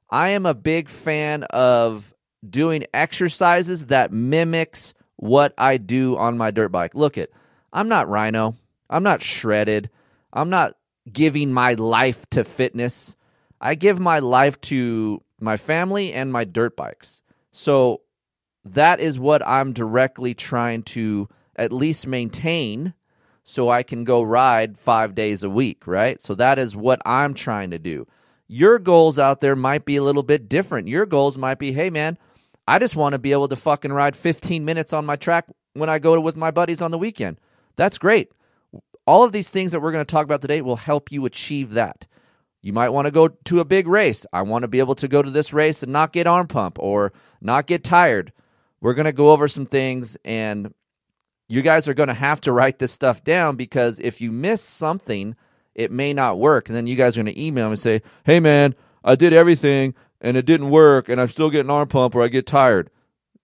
I 0.10 0.30
am 0.30 0.46
a 0.46 0.54
big 0.54 0.90
fan 0.90 1.44
of 1.44 2.14
doing 2.48 2.86
exercises 2.94 3.88
that 3.88 4.12
mimics 4.12 4.94
what 5.16 5.54
I 5.58 5.78
do 5.78 6.18
on 6.18 6.38
my 6.38 6.52
dirt 6.52 6.70
bike. 6.70 6.94
Look 6.94 7.18
it, 7.18 7.34
I'm 7.74 7.90
not 7.90 8.08
rhino. 8.08 8.56
I'm 8.90 9.04
not 9.04 9.22
shredded. 9.22 9.90
I'm 10.32 10.50
not 10.50 10.76
giving 11.12 11.52
my 11.52 11.74
life 11.74 12.30
to 12.32 12.44
fitness. 12.44 13.16
I 13.60 13.76
give 13.76 14.00
my 14.00 14.20
life 14.20 14.60
to 14.62 15.24
my 15.40 15.58
family 15.58 16.14
and 16.14 16.32
my 16.32 16.44
dirt 16.44 16.76
bikes. 16.76 17.22
So 17.52 18.02
that 18.64 19.00
is 19.00 19.20
what 19.20 19.46
I'm 19.46 19.74
directly 19.74 20.34
trying 20.34 20.84
to 20.84 21.30
at 21.56 21.72
least 21.72 22.08
maintain 22.08 22.94
so 23.48 23.70
I 23.70 23.84
can 23.84 24.04
go 24.04 24.24
ride 24.24 24.78
five 24.78 25.14
days 25.14 25.44
a 25.44 25.50
week, 25.50 25.86
right? 25.86 26.20
So 26.20 26.34
that 26.36 26.58
is 26.58 26.76
what 26.76 27.00
I'm 27.06 27.36
trying 27.36 27.70
to 27.70 27.80
do. 27.80 28.08
Your 28.48 28.80
goals 28.80 29.20
out 29.20 29.40
there 29.40 29.56
might 29.56 29.86
be 29.86 29.96
a 29.96 30.04
little 30.04 30.24
bit 30.24 30.50
different. 30.50 30.88
Your 30.88 31.06
goals 31.06 31.38
might 31.38 31.60
be, 31.60 31.72
hey 31.72 31.92
man, 31.92 32.18
I 32.68 32.80
just 32.80 32.96
want 32.96 33.14
to 33.14 33.20
be 33.20 33.32
able 33.32 33.48
to 33.48 33.56
fucking 33.56 33.94
ride 33.94 34.16
15 34.16 34.66
minutes 34.66 34.94
on 34.94 35.06
my 35.06 35.16
track 35.16 35.46
when 35.74 35.90
I 35.90 36.00
go 36.00 36.20
with 36.20 36.36
my 36.36 36.50
buddies 36.50 36.82
on 36.82 36.90
the 36.90 36.98
weekend. 36.98 37.40
That's 37.76 38.00
great. 38.00 38.32
All 39.06 39.24
of 39.24 39.32
these 39.32 39.52
things 39.52 39.72
that 39.72 39.80
we're 39.80 39.92
going 39.92 40.06
to 40.06 40.12
talk 40.12 40.26
about 40.26 40.42
today 40.42 40.62
will 40.62 40.78
help 40.78 41.12
you 41.12 41.26
achieve 41.26 41.74
that. 41.74 42.08
You 42.64 42.74
might 42.74 42.90
want 42.90 43.06
to 43.06 43.12
go 43.12 43.28
to 43.28 43.60
a 43.60 43.66
big 43.66 43.88
race. 43.88 44.26
I 44.34 44.42
want 44.42 44.64
to 44.64 44.68
be 44.68 44.80
able 44.80 44.96
to 44.96 45.08
go 45.08 45.22
to 45.22 45.30
this 45.30 45.54
race 45.54 45.84
and 45.84 45.94
not 45.94 46.14
get 46.14 46.26
arm 46.26 46.48
pump 46.48 46.80
or 46.80 47.14
not 47.40 47.68
get 47.68 47.84
tired. 47.84 48.34
We're 48.82 48.96
going 48.96 49.06
to 49.06 49.14
go 49.14 49.32
over 49.32 49.48
some 49.48 49.68
things 49.68 50.18
and 50.26 50.74
you 51.48 51.62
guys 51.62 51.88
are 51.88 51.94
going 51.94 52.08
to 52.08 52.14
have 52.14 52.42
to 52.42 52.52
write 52.52 52.80
this 52.80 52.92
stuff 52.92 53.24
down 53.24 53.56
because 53.56 54.00
if 54.00 54.22
you 54.22 54.32
miss 54.32 54.62
something, 54.62 55.36
it 55.76 55.92
may 55.92 56.14
not 56.14 56.40
work. 56.40 56.70
And 56.70 56.76
then 56.76 56.88
you 56.88 56.96
guys 56.96 57.18
are 57.18 57.24
going 57.24 57.34
to 57.34 57.42
email 57.42 57.68
me 57.68 57.74
and 57.74 57.80
say, 57.80 58.02
hey, 58.24 58.40
man, 58.40 58.74
I 59.04 59.16
did 59.16 59.34
everything 59.34 59.94
and 60.22 60.38
it 60.38 60.46
didn't 60.46 60.70
work 60.70 61.10
and 61.10 61.22
I'm 61.22 61.28
still 61.28 61.50
getting 61.50 61.70
arm 61.70 61.88
pump 61.88 62.16
or 62.16 62.24
I 62.24 62.30
get 62.30 62.48
tired. 62.48 62.90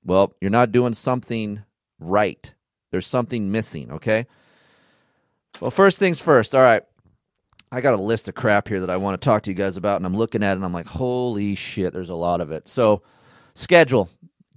Well, 0.03 0.33
you're 0.41 0.49
not 0.49 0.71
doing 0.71 0.93
something 0.93 1.63
right. 1.99 2.53
There's 2.91 3.05
something 3.05 3.51
missing, 3.51 3.91
okay? 3.91 4.25
Well, 5.59 5.71
first 5.71 5.97
things 5.97 6.19
first. 6.19 6.55
All 6.55 6.61
right. 6.61 6.83
I 7.71 7.79
got 7.79 7.93
a 7.93 8.01
list 8.01 8.27
of 8.27 8.35
crap 8.35 8.67
here 8.67 8.81
that 8.81 8.89
I 8.89 8.97
want 8.97 9.21
to 9.21 9.25
talk 9.25 9.43
to 9.43 9.49
you 9.49 9.55
guys 9.55 9.77
about, 9.77 9.95
and 9.95 10.05
I'm 10.05 10.17
looking 10.17 10.43
at 10.43 10.51
it 10.51 10.55
and 10.57 10.65
I'm 10.65 10.73
like, 10.73 10.87
holy 10.87 11.55
shit, 11.55 11.93
there's 11.93 12.09
a 12.09 12.15
lot 12.15 12.41
of 12.41 12.51
it. 12.51 12.67
So, 12.67 13.01
schedule. 13.53 14.09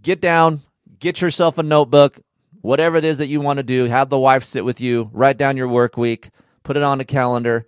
Get 0.02 0.20
down, 0.20 0.62
get 0.98 1.20
yourself 1.20 1.56
a 1.58 1.62
notebook, 1.62 2.18
whatever 2.64 2.96
it 2.96 3.04
is 3.04 3.18
that 3.18 3.26
you 3.26 3.42
want 3.42 3.58
to 3.58 3.62
do. 3.62 3.84
Have 3.84 4.08
the 4.08 4.18
wife 4.18 4.42
sit 4.42 4.64
with 4.64 4.80
you, 4.80 5.10
write 5.12 5.36
down 5.36 5.58
your 5.58 5.68
work 5.68 5.98
week, 5.98 6.30
put 6.62 6.78
it 6.78 6.82
on 6.82 6.98
a 6.98 7.04
calendar, 7.04 7.66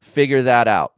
figure 0.00 0.40
that 0.40 0.66
out. 0.66 0.94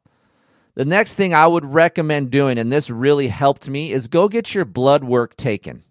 The 0.76 0.84
next 0.84 1.14
thing 1.14 1.34
I 1.34 1.48
would 1.48 1.64
recommend 1.64 2.30
doing, 2.30 2.58
and 2.58 2.72
this 2.72 2.90
really 2.90 3.26
helped 3.26 3.68
me, 3.68 3.90
is 3.90 4.06
go 4.06 4.28
get 4.28 4.54
your 4.54 4.64
blood 4.64 5.02
work 5.02 5.36
taken. 5.36 5.82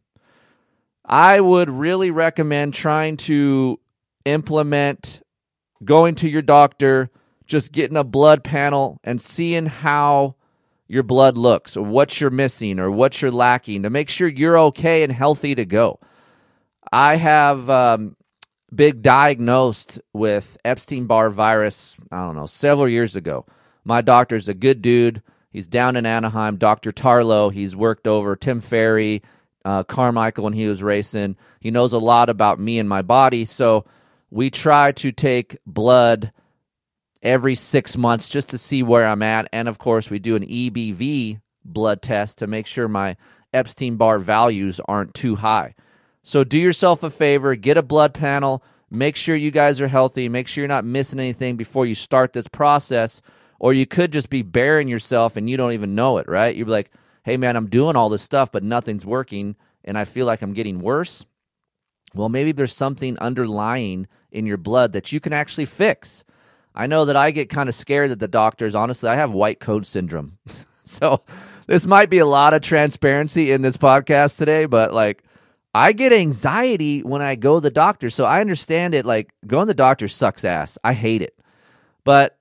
I 1.04 1.42
would 1.42 1.70
really 1.70 2.12
recommend 2.12 2.76
trying 2.76 3.18
to 3.18 3.78
implement 4.24 5.22
going 5.84 6.16
to 6.16 6.30
your 6.30 6.42
doctor, 6.42 7.10
just 7.46 7.74
getting 7.74 7.98
a 7.98 8.06
blood 8.06 8.42
panel 8.42 9.02
and 9.04 9.20
seeing 9.20 9.66
how 9.66 10.36
your 10.88 11.04
blood 11.04 11.38
looks 11.38 11.76
or 11.76 11.84
what 11.84 12.22
you're 12.22 12.30
missing 12.30 12.80
or 12.80 12.90
what 12.90 13.22
you're 13.22 13.32
lacking 13.32 13.84
to 13.84 13.90
make 13.90 14.08
sure 14.08 14.30
you're 14.30 14.58
okay 14.58 15.04
and 15.04 15.12
healthy 15.12 15.56
to 15.56 15.66
go. 15.66 16.00
I 16.92 17.16
have 17.16 17.70
um, 17.70 18.16
been 18.74 19.02
diagnosed 19.02 20.00
with 20.14 20.58
Epstein 20.66 21.06
Barr 21.06 21.30
virus, 21.30 21.96
I 22.12 22.18
don't 22.18 22.36
know, 22.36 22.46
several 22.46 22.90
years 22.90 23.16
ago. 23.16 23.46
My 23.84 24.02
doctor's 24.02 24.50
a 24.50 24.54
good 24.54 24.82
dude. 24.82 25.22
He's 25.52 25.68
down 25.68 25.96
in 25.96 26.06
Anaheim, 26.06 26.58
Dr. 26.58 26.92
Tarlow. 26.92 27.52
He's 27.52 27.76
worked 27.76 28.08
over 28.08 28.36
Tim 28.36 28.62
Ferry, 28.62 29.24
uh, 29.66 29.84
Carmichael 29.84 30.44
when 30.44 30.54
he 30.54 30.68
was 30.68 30.84
racing. 30.84 31.38
He 31.60 31.72
knows 31.72 31.94
a 31.94 32.00
lot 32.00 32.30
about 32.30 32.60
me 32.60 32.80
and 32.80 32.88
my 32.88 33.02
body. 33.02 33.46
So 33.46 33.86
we 34.30 34.50
try 34.50 34.92
to 34.94 35.12
take 35.12 35.58
blood 35.66 36.32
every 37.22 37.56
six 37.56 37.98
months 37.98 38.30
just 38.30 38.50
to 38.50 38.58
see 38.58 38.84
where 38.84 39.08
I'm 39.08 39.24
at. 39.24 39.50
And 39.52 39.68
of 39.68 39.80
course, 39.80 40.10
we 40.10 40.20
do 40.20 40.36
an 40.36 40.46
EBV 40.46 41.42
blood 41.66 42.02
test 42.02 42.40
to 42.40 42.48
make 42.48 42.68
sure 42.68 42.88
my 42.88 43.18
Epstein 43.54 43.98
Barr 43.98 44.20
values 44.20 44.80
aren't 44.88 45.14
too 45.14 45.36
high. 45.36 45.74
So 46.24 46.44
do 46.44 46.60
yourself 46.60 47.04
a 47.04 47.10
favor, 47.10 47.56
get 47.56 47.78
a 47.78 47.84
blood 47.84 48.14
panel, 48.14 48.64
make 48.90 49.16
sure 49.16 49.36
you 49.36 49.52
guys 49.52 49.80
are 49.82 49.88
healthy, 49.88 50.30
make 50.30 50.48
sure 50.48 50.62
you're 50.62 50.68
not 50.68 50.86
missing 50.86 51.20
anything 51.20 51.56
before 51.56 51.86
you 51.86 51.96
start 51.96 52.34
this 52.34 52.48
process. 52.48 53.22
Or 53.60 53.74
you 53.74 53.86
could 53.86 54.14
just 54.14 54.30
be 54.30 54.42
burying 54.42 54.88
yourself 54.88 55.36
and 55.36 55.50
you 55.50 55.58
don't 55.58 55.74
even 55.74 55.94
know 55.94 56.18
it, 56.18 56.30
right? 56.30 56.56
You're 56.56 56.68
like, 56.68 56.92
hey 57.24 57.36
man, 57.36 57.56
I'm 57.58 57.68
doing 57.70 57.96
all 57.96 58.08
this 58.10 58.22
stuff, 58.22 58.52
but 58.52 58.64
nothing's 58.64 59.06
working 59.06 59.56
and 59.84 59.98
I 59.98 60.06
feel 60.06 60.26
like 60.26 60.42
I'm 60.42 60.54
getting 60.54 60.80
worse. 60.80 61.26
Well, 62.14 62.30
maybe 62.30 62.52
there's 62.52 62.76
something 62.76 63.18
underlying 63.20 64.08
in 64.32 64.46
your 64.46 64.58
blood 64.58 64.94
that 64.94 65.12
you 65.12 65.20
can 65.20 65.34
actually 65.34 65.66
fix. 65.66 66.24
I 66.74 66.88
know 66.88 67.06
that 67.06 67.18
I 67.18 67.32
get 67.32 67.50
kind 67.50 67.68
of 67.68 67.76
scared 67.76 68.12
that 68.12 68.20
the 68.20 68.28
doctors, 68.28 68.76
honestly, 68.76 69.10
I 69.10 69.16
have 69.16 69.32
white 69.32 69.60
coat 69.60 69.86
syndrome. 69.86 70.38
so 70.86 71.22
this 71.68 71.86
might 71.86 72.10
be 72.10 72.20
a 72.20 72.26
lot 72.26 72.54
of 72.54 72.62
transparency 72.62 73.52
in 73.52 73.62
this 73.62 73.78
podcast 73.78 74.38
today, 74.38 74.66
but 74.66 74.94
like 74.94 75.24
I 75.74 75.92
get 75.94 76.12
anxiety 76.12 77.02
when 77.02 77.22
I 77.22 77.36
go 77.36 77.56
to 77.56 77.62
the 77.62 77.70
doctor. 77.70 78.10
So 78.10 78.26
I 78.26 78.42
understand 78.42 78.96
it. 78.96 79.06
Like 79.06 79.32
going 79.46 79.68
to 79.68 79.72
the 79.72 79.74
doctor 79.76 80.08
sucks 80.08 80.44
ass. 80.44 80.78
I 80.84 80.94
hate 80.94 81.22
it. 81.22 81.36
But 82.04 82.38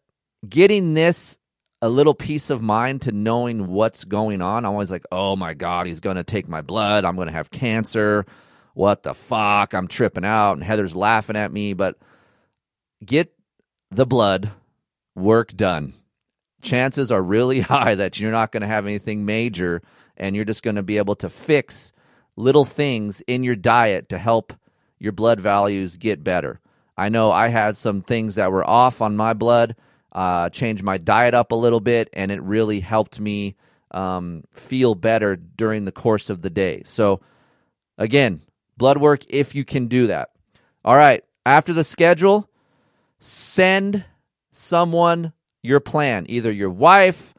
getting 0.49 0.94
this 0.94 1.38
a 1.82 1.88
little 1.88 2.14
peace 2.14 2.50
of 2.50 2.62
mind 2.62 3.02
to 3.02 3.12
knowing 3.12 3.68
what's 3.68 4.04
going 4.04 4.40
on, 4.40 4.64
I'm 4.64 4.73
always 4.73 4.90
like, 4.90 5.04
oh 5.12 5.37
my 5.37 5.54
God, 5.54 5.87
he's 5.87 6.00
going 6.00 6.16
to 6.16 6.25
take 6.25 6.49
my 6.49 6.62
blood. 6.62 7.04
I'm 7.04 7.16
going 7.16 7.28
to 7.28 7.35
have 7.35 7.50
cancer. 7.50 8.25
What 8.75 9.02
the 9.02 9.14
fuck? 9.14 9.75
I'm 9.75 9.88
tripping 9.88 10.25
out. 10.25 10.52
And 10.52 10.64
Heather's 10.64 10.97
laughing 10.97 11.37
at 11.37 11.52
me. 11.52 11.75
But 11.75 11.99
get 13.04 13.35
the 13.90 14.06
blood 14.06 14.50
work 15.14 15.52
done. 15.54 15.94
Chances 16.62 17.11
are 17.11 17.23
really 17.23 17.61
high 17.61 17.94
that 17.94 18.18
you're 18.18 18.32
not 18.32 18.52
going 18.52 18.62
to 18.62 18.66
have 18.66 18.87
anything 18.87 19.26
major 19.26 19.82
and 20.16 20.35
you're 20.35 20.44
just 20.44 20.62
going 20.62 20.76
to 20.76 20.82
be 20.82 20.99
able 20.99 21.14
to 21.16 21.28
fix 21.28 21.92
little 22.38 22.64
things 22.64 23.21
in 23.26 23.42
your 23.42 23.57
diet 23.57 24.09
to 24.09 24.18
help 24.18 24.52
your 24.99 25.12
blood 25.12 25.40
values 25.40 25.97
get 25.97 26.23
better. 26.23 26.61
I 26.97 27.09
know 27.09 27.30
I 27.33 27.49
had 27.49 27.76
some 27.76 28.00
things 28.00 28.37
that 28.37 28.52
were 28.52 28.68
off 28.68 29.02
on 29.02 29.16
my 29.16 29.35
blood, 29.35 29.76
uh, 30.12 30.49
changed 30.50 30.83
my 30.83 30.99
diet 30.99 31.35
up 31.35 31.52
a 31.52 31.57
little 31.57 31.80
bit, 31.80 32.09
and 32.12 32.30
it 32.30 32.40
really 32.42 32.80
helped 32.80 33.21
me 33.21 33.57
um, 33.90 34.45
feel 34.52 34.95
better 34.95 35.37
during 35.37 35.85
the 35.85 35.92
course 35.92 36.30
of 36.30 36.42
the 36.42 36.50
day. 36.50 36.83
So, 36.85 37.21
again, 37.97 38.42
blood 38.76 38.99
work 38.99 39.23
if 39.28 39.54
you 39.54 39.64
can 39.64 39.88
do 39.88 40.07
that. 40.07 40.30
All 40.85 40.97
right, 40.97 41.25
after 41.45 41.73
the 41.73 41.85
schedule, 41.85 42.49
send 43.18 44.04
someone 44.52 45.33
your 45.62 45.80
plan, 45.80 46.26
either 46.28 46.52
your 46.52 46.71
wife 46.71 47.35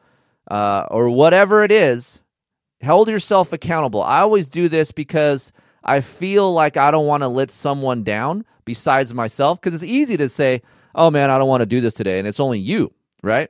uh, 0.50 0.86
or 0.90 1.08
whatever 1.10 1.64
it 1.64 1.72
is, 1.72 2.20
hold 2.84 3.08
yourself 3.08 3.52
accountable. 3.52 4.02
I 4.02 4.20
always 4.20 4.48
do 4.48 4.68
this 4.68 4.92
because 4.92 5.52
I 5.84 6.00
feel 6.00 6.52
like 6.52 6.76
I 6.76 6.90
don't 6.90 7.06
want 7.06 7.22
to 7.22 7.28
let 7.28 7.50
someone 7.50 8.02
down 8.02 8.44
besides 8.64 9.14
myself 9.14 9.60
because 9.60 9.74
it's 9.74 9.90
easy 9.90 10.16
to 10.16 10.28
say, 10.28 10.62
oh 10.94 11.10
man, 11.10 11.30
I 11.30 11.38
don't 11.38 11.48
want 11.48 11.60
to 11.60 11.66
do 11.66 11.80
this 11.80 11.94
today. 11.94 12.18
And 12.18 12.28
it's 12.28 12.40
only 12.40 12.58
you, 12.58 12.92
right? 13.22 13.48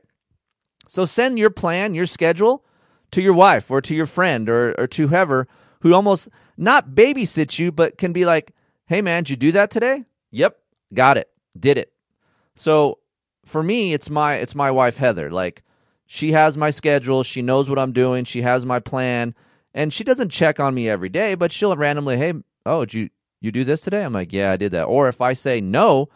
So 0.89 1.05
send 1.05 1.39
your 1.39 1.51
plan, 1.51 1.95
your 1.95 2.07
schedule 2.07 2.65
to 3.13 3.23
your 3.23 3.35
wife 3.35 3.71
or 3.71 3.81
to 3.81 3.95
your 3.95 4.07
friend 4.07 4.49
or, 4.49 4.75
or 4.79 4.87
to 4.89 5.09
whoever 5.09 5.49
who 5.83 5.95
almost 5.95 6.29
not 6.57 6.91
babysits 6.91 7.59
you, 7.59 7.73
but 7.73 7.99
can 7.99 8.13
be 8.13 8.25
like, 8.25 8.53
hey 8.87 9.01
man, 9.01 9.23
did 9.23 9.31
you 9.31 9.37
do 9.37 9.53
that 9.53 9.71
today? 9.71 10.05
Yep, 10.31 10.59
got 10.95 11.17
it, 11.17 11.31
did 11.59 11.79
it. 11.79 11.93
So 12.55 12.99
for 13.45 13.63
me, 13.63 13.93
it's 13.93 14.11
my 14.11 14.35
it's 14.35 14.55
my 14.55 14.71
wife 14.71 14.97
Heather. 14.97 15.31
Like 15.31 15.63
she 16.13 16.33
has 16.33 16.57
my 16.57 16.71
schedule. 16.71 17.23
She 17.23 17.41
knows 17.41 17.71
what 17.71 17.79
I'm 17.79 17.93
doing. 17.93 18.25
She 18.25 18.43
has 18.43 18.67
my 18.67 18.81
plan. 18.81 19.33
And 19.73 19.93
she 19.93 20.03
doesn't 20.03 20.31
check 20.31 20.59
on 20.59 20.75
me 20.75 20.89
every 20.89 21.09
day, 21.09 21.37
but 21.37 21.53
she'll 21.53 21.77
randomly, 21.77 22.17
hey, 22.17 22.35
oh, 22.67 22.85
did 22.85 22.95
you, 22.95 23.11
you 23.41 23.53
do 23.53 23.63
this 23.63 23.83
today? 23.83 24.03
I'm 24.03 24.13
like, 24.13 24.33
yeah, 24.33 24.51
I 24.51 24.57
did 24.57 24.73
that. 24.73 24.87
Or 24.87 25.07
if 25.07 25.21
I 25.21 25.35
say 25.35 25.61
no, 25.61 26.09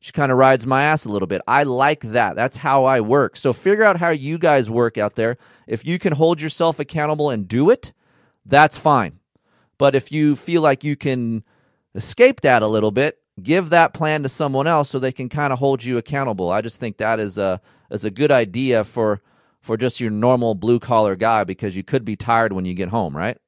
she 0.00 0.12
kind 0.12 0.30
of 0.30 0.36
rides 0.36 0.66
my 0.66 0.82
ass 0.82 1.06
a 1.06 1.08
little 1.08 1.26
bit. 1.26 1.40
I 1.48 1.62
like 1.62 2.00
that. 2.00 2.36
That's 2.36 2.58
how 2.58 2.84
I 2.84 3.00
work. 3.00 3.36
So 3.38 3.54
figure 3.54 3.84
out 3.84 3.96
how 3.96 4.10
you 4.10 4.36
guys 4.36 4.68
work 4.68 4.98
out 4.98 5.14
there. 5.14 5.38
If 5.66 5.82
you 5.86 5.98
can 5.98 6.12
hold 6.12 6.42
yourself 6.42 6.78
accountable 6.78 7.30
and 7.30 7.48
do 7.48 7.70
it, 7.70 7.94
that's 8.44 8.76
fine. 8.76 9.18
But 9.78 9.94
if 9.94 10.12
you 10.12 10.36
feel 10.36 10.60
like 10.60 10.84
you 10.84 10.94
can 10.94 11.42
escape 11.94 12.42
that 12.42 12.62
a 12.62 12.68
little 12.68 12.90
bit, 12.90 13.18
give 13.42 13.70
that 13.70 13.94
plan 13.94 14.22
to 14.24 14.28
someone 14.28 14.66
else 14.66 14.90
so 14.90 14.98
they 14.98 15.10
can 15.10 15.30
kind 15.30 15.54
of 15.54 15.58
hold 15.58 15.84
you 15.84 15.96
accountable. 15.96 16.50
I 16.50 16.60
just 16.60 16.78
think 16.78 16.98
that 16.98 17.18
is 17.18 17.38
a 17.38 17.62
is 17.90 18.04
a 18.04 18.10
good 18.10 18.30
idea 18.30 18.84
for 18.84 19.22
for 19.60 19.76
just 19.76 20.00
your 20.00 20.10
normal 20.10 20.54
blue 20.54 20.78
collar 20.78 21.16
guy 21.16 21.44
because 21.44 21.76
you 21.76 21.82
could 21.82 22.04
be 22.04 22.16
tired 22.16 22.52
when 22.52 22.64
you 22.64 22.74
get 22.74 22.88
home, 22.88 23.16
right? 23.16 23.38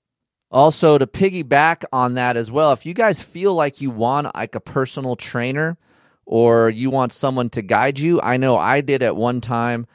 Also, 0.50 0.99
to 0.99 1.07
piggyback 1.07 1.85
on 1.93 2.14
that 2.14 2.37
as 2.37 2.50
well, 2.50 2.73
if 2.73 2.85
you 2.85 2.93
guys 2.93 3.23
feel 3.23 3.55
like 3.55 3.81
you 3.81 3.90
want 3.90 4.35
like 4.35 4.55
a 4.55 4.61
personal 4.61 5.14
trainer 5.14 5.79
or 6.26 6.69
you 6.69 6.90
want 6.90 7.12
someone 7.12 7.49
to 7.50 7.62
guide 7.62 7.99
you, 7.99 8.21
I 8.21 8.37
know 8.37 8.57
I 8.57 8.81
did 8.81 9.02
at 9.02 9.14
one 9.14 9.40
time 9.40 9.87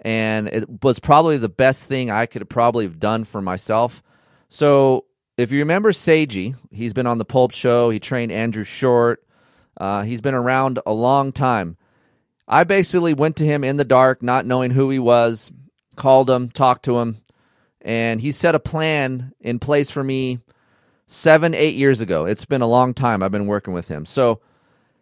and 0.00 0.48
it 0.48 0.82
was 0.82 0.98
probably 1.00 1.38
the 1.38 1.48
best 1.48 1.84
thing 1.84 2.10
I 2.10 2.26
could 2.26 2.48
probably 2.48 2.84
have 2.84 3.00
done 3.00 3.24
for 3.24 3.40
myself. 3.40 4.02
So, 4.48 5.06
if 5.36 5.50
you 5.50 5.58
remember 5.58 5.90
Seiji, 5.90 6.54
he's 6.70 6.92
been 6.92 7.08
on 7.08 7.18
the 7.18 7.24
Pulp 7.24 7.50
Show, 7.50 7.90
he 7.90 7.98
trained 7.98 8.30
Andrew 8.30 8.62
Short, 8.62 9.24
uh, 9.76 10.02
he's 10.02 10.20
been 10.20 10.34
around 10.34 10.78
a 10.86 10.92
long 10.92 11.32
time. 11.32 11.76
I 12.46 12.62
basically 12.62 13.14
went 13.14 13.36
to 13.36 13.44
him 13.44 13.64
in 13.64 13.78
the 13.78 13.84
dark, 13.84 14.22
not 14.22 14.46
knowing 14.46 14.70
who 14.70 14.90
he 14.90 14.98
was, 14.98 15.50
called 15.94 16.28
him, 16.28 16.50
talked 16.50 16.84
to 16.84 16.98
him, 16.98 17.18
and 17.80 18.20
he 18.20 18.32
set 18.32 18.54
a 18.54 18.60
plan 18.60 19.32
in 19.40 19.58
place 19.58 19.90
for 19.90 20.04
me 20.04 20.40
seven, 21.06 21.54
eight 21.54 21.74
years 21.74 22.00
ago. 22.00 22.24
It's 22.24 22.44
been 22.44 22.62
a 22.62 22.66
long 22.66 22.94
time 22.94 23.22
I've 23.22 23.30
been 23.32 23.46
working 23.46 23.74
with 23.74 23.88
him. 23.88 24.06
So 24.06 24.40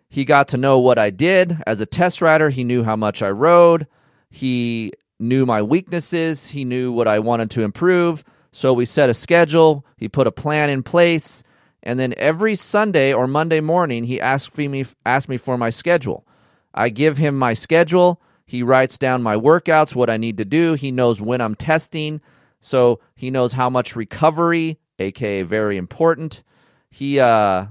he 0.09 0.25
got 0.25 0.49
to 0.49 0.57
know 0.57 0.79
what 0.79 0.99
I 0.99 1.11
did 1.11 1.63
as 1.67 1.81
a 1.81 1.87
test 1.87 2.21
rider. 2.21 2.51
He 2.51 2.65
knew 2.65 2.83
how 2.83 2.97
much 2.97 3.23
I 3.23 3.31
rode. 3.31 3.87
He 4.31 4.93
knew 5.19 5.47
my 5.47 5.63
weaknesses. 5.63 6.49
He 6.49 6.65
knew 6.65 6.93
what 6.93 7.09
I 7.09 7.19
wanted 7.19 7.51
to 7.53 7.63
improve. 7.63 8.25
So 8.51 8.73
we 8.73 8.85
set 8.85 9.09
a 9.09 9.15
schedule. 9.15 9.87
He 9.97 10.09
put 10.09 10.27
a 10.27 10.33
plan 10.33 10.69
in 10.69 10.83
place. 10.83 11.43
And 11.83 11.99
then 11.99 12.15
every 12.17 12.55
Sunday 12.55 13.13
or 13.13 13.27
Monday 13.27 13.61
morning, 13.61 14.05
he 14.05 14.21
asked 14.21 14.57
me, 14.59 14.85
asked 15.07 15.29
me 15.29 15.37
for 15.37 15.57
my 15.57 15.71
schedule. 15.71 16.27
I 16.75 16.89
give 16.91 17.19
him 17.19 17.39
my 17.39 17.55
schedule. 17.55 18.21
He 18.53 18.63
writes 18.63 18.99
down 18.99 19.23
my 19.23 19.35
workouts, 19.35 19.95
what 19.95 20.11
I 20.11 20.19
need 20.19 20.37
to 20.37 20.45
do. 20.45 20.75
He 20.75 20.93
knows 20.93 21.23
when 21.23 21.41
I'm 21.41 21.55
testing. 21.55 22.21
So 22.61 23.01
he 23.17 23.31
knows 23.31 23.55
how 23.55 23.71
much 23.71 23.97
recovery, 23.97 24.79
aka 24.99 25.41
very 25.41 25.79
important. 25.79 26.43
He 26.91 27.19
uh 27.19 27.69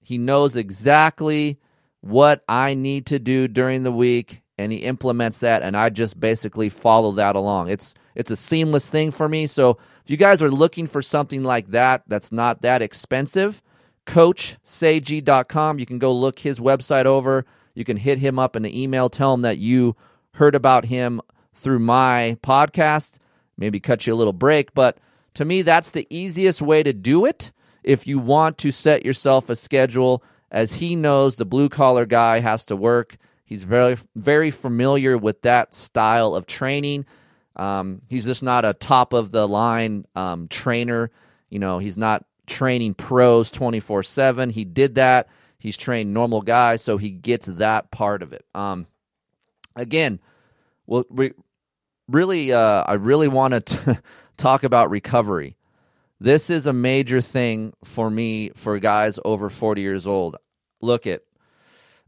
he 0.00 0.18
knows 0.18 0.56
exactly 0.56 1.60
what 2.00 2.42
I 2.48 2.74
need 2.74 3.06
to 3.06 3.20
do 3.20 3.46
during 3.46 3.84
the 3.84 3.92
week 3.92 4.42
and 4.58 4.72
he 4.72 4.78
implements 4.78 5.38
that 5.38 5.62
and 5.62 5.76
I 5.76 5.88
just 5.88 6.18
basically 6.18 6.68
follow 6.68 7.12
that 7.12 7.36
along. 7.36 7.68
It's 7.70 7.94
it's 8.16 8.32
a 8.32 8.36
seamless 8.36 8.90
thing 8.90 9.12
for 9.12 9.28
me. 9.28 9.46
So 9.46 9.78
if 10.02 10.10
you 10.10 10.16
guys 10.16 10.42
are 10.42 10.50
looking 10.50 10.88
for 10.88 11.00
something 11.00 11.44
like 11.44 11.68
that 11.68 12.02
that's 12.08 12.32
not 12.32 12.60
that 12.62 12.82
expensive, 12.82 13.62
coachseiji.com, 14.06 15.78
you 15.78 15.86
can 15.86 16.00
go 16.00 16.12
look 16.12 16.40
his 16.40 16.58
website 16.58 17.06
over. 17.06 17.46
You 17.76 17.84
can 17.84 17.98
hit 17.98 18.18
him 18.18 18.40
up 18.40 18.56
in 18.56 18.64
the 18.64 18.82
email, 18.82 19.08
tell 19.08 19.32
him 19.32 19.42
that 19.42 19.58
you 19.58 19.94
heard 20.34 20.54
about 20.54 20.86
him 20.86 21.20
through 21.54 21.78
my 21.78 22.36
podcast 22.42 23.18
maybe 23.56 23.80
cut 23.80 24.06
you 24.06 24.14
a 24.14 24.16
little 24.16 24.32
break. 24.32 24.74
But 24.74 24.98
to 25.34 25.44
me, 25.44 25.62
that's 25.62 25.90
the 25.90 26.06
easiest 26.10 26.62
way 26.62 26.82
to 26.82 26.92
do 26.92 27.24
it 27.24 27.52
if 27.82 28.06
you 28.06 28.18
want 28.18 28.58
to 28.58 28.70
set 28.70 29.04
yourself 29.04 29.50
a 29.50 29.56
schedule, 29.56 30.22
as 30.50 30.74
he 30.74 30.96
knows 30.96 31.36
the 31.36 31.44
blue 31.44 31.68
collar 31.68 32.06
guy 32.06 32.40
has 32.40 32.64
to 32.66 32.76
work. 32.76 33.16
He's 33.44 33.64
very, 33.64 33.96
very 34.16 34.50
familiar 34.50 35.18
with 35.18 35.42
that 35.42 35.74
style 35.74 36.34
of 36.34 36.46
training. 36.46 37.04
Um, 37.56 38.00
he's 38.08 38.24
just 38.24 38.42
not 38.42 38.64
a 38.64 38.72
top 38.72 39.12
of 39.12 39.30
the 39.30 39.46
line 39.46 40.06
um, 40.16 40.48
trainer. 40.48 41.10
You 41.50 41.58
know, 41.58 41.78
he's 41.78 41.98
not 41.98 42.24
training 42.46 42.94
pros 42.94 43.50
24 43.50 44.02
7. 44.02 44.50
He 44.50 44.64
did 44.64 44.94
that. 44.94 45.28
He's 45.58 45.76
trained 45.76 46.12
normal 46.12 46.42
guys, 46.42 46.82
so 46.82 46.96
he 46.98 47.10
gets 47.10 47.46
that 47.46 47.90
part 47.90 48.22
of 48.22 48.32
it. 48.32 48.44
Um, 48.54 48.86
again, 49.76 50.20
well, 50.86 51.04
re- 51.10 51.34
really, 52.08 52.52
uh, 52.52 52.84
I 52.86 52.94
really 52.94 53.28
want 53.28 53.66
to 53.66 54.02
talk 54.36 54.64
about 54.64 54.90
recovery. 54.90 55.56
This 56.20 56.50
is 56.50 56.66
a 56.66 56.72
major 56.72 57.20
thing 57.20 57.72
for 57.84 58.10
me 58.10 58.50
for 58.54 58.78
guys 58.78 59.18
over 59.24 59.50
40 59.50 59.80
years 59.82 60.06
old. 60.06 60.36
Look 60.80 61.06
at, 61.06 61.22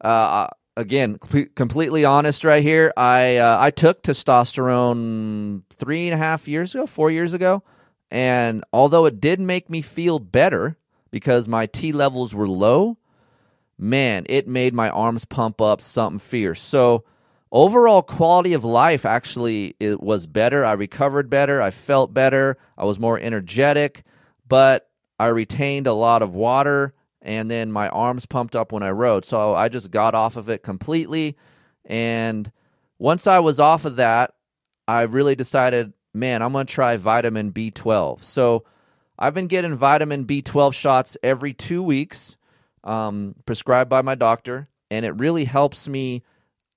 uh, 0.02 0.06
uh 0.06 0.48
again, 0.76 1.18
completely 1.18 2.04
honest 2.04 2.44
right 2.44 2.62
here. 2.62 2.92
I 2.96 3.38
uh, 3.38 3.56
I 3.58 3.70
took 3.70 4.02
testosterone 4.02 5.62
three 5.70 6.06
and 6.06 6.14
a 6.14 6.18
half 6.18 6.46
years 6.46 6.74
ago, 6.74 6.86
four 6.86 7.10
years 7.10 7.32
ago, 7.32 7.62
and 8.10 8.64
although 8.72 9.06
it 9.06 9.20
did 9.20 9.40
make 9.40 9.70
me 9.70 9.82
feel 9.82 10.18
better 10.18 10.76
because 11.10 11.48
my 11.48 11.66
T 11.66 11.92
levels 11.92 12.34
were 12.34 12.48
low, 12.48 12.98
man, 13.78 14.26
it 14.28 14.46
made 14.46 14.74
my 14.74 14.90
arms 14.90 15.24
pump 15.24 15.60
up 15.60 15.80
something 15.80 16.18
fierce. 16.18 16.60
So 16.60 17.04
overall 17.52 18.02
quality 18.02 18.52
of 18.52 18.64
life 18.64 19.06
actually 19.06 19.74
it 19.80 20.00
was 20.02 20.26
better. 20.26 20.64
I 20.64 20.72
recovered 20.72 21.30
better. 21.30 21.62
I 21.62 21.70
felt 21.70 22.12
better. 22.12 22.56
I 22.76 22.84
was 22.84 22.98
more 22.98 23.18
energetic, 23.18 24.02
but 24.46 24.88
I 25.18 25.26
retained 25.26 25.86
a 25.86 25.92
lot 25.92 26.22
of 26.22 26.34
water 26.34 26.94
and 27.22 27.50
then 27.50 27.72
my 27.72 27.88
arms 27.88 28.24
pumped 28.24 28.54
up 28.54 28.72
when 28.72 28.82
I 28.82 28.90
rode. 28.90 29.24
So 29.24 29.54
I 29.54 29.68
just 29.68 29.90
got 29.90 30.14
off 30.14 30.36
of 30.36 30.48
it 30.48 30.62
completely. 30.62 31.36
And 31.84 32.50
once 32.98 33.26
I 33.26 33.40
was 33.40 33.58
off 33.58 33.84
of 33.84 33.96
that, 33.96 34.34
I 34.86 35.02
really 35.02 35.34
decided, 35.34 35.92
man, 36.14 36.42
I'm 36.42 36.52
going 36.52 36.66
to 36.66 36.72
try 36.72 36.96
vitamin 36.96 37.52
B12. 37.52 38.22
So 38.22 38.64
I've 39.18 39.34
been 39.34 39.48
getting 39.48 39.74
vitamin 39.74 40.24
B12 40.24 40.72
shots 40.74 41.16
every 41.22 41.52
two 41.52 41.82
weeks, 41.82 42.36
um, 42.84 43.34
prescribed 43.44 43.90
by 43.90 44.02
my 44.02 44.14
doctor, 44.14 44.68
and 44.90 45.04
it 45.04 45.18
really 45.18 45.44
helps 45.44 45.88
me 45.88 46.22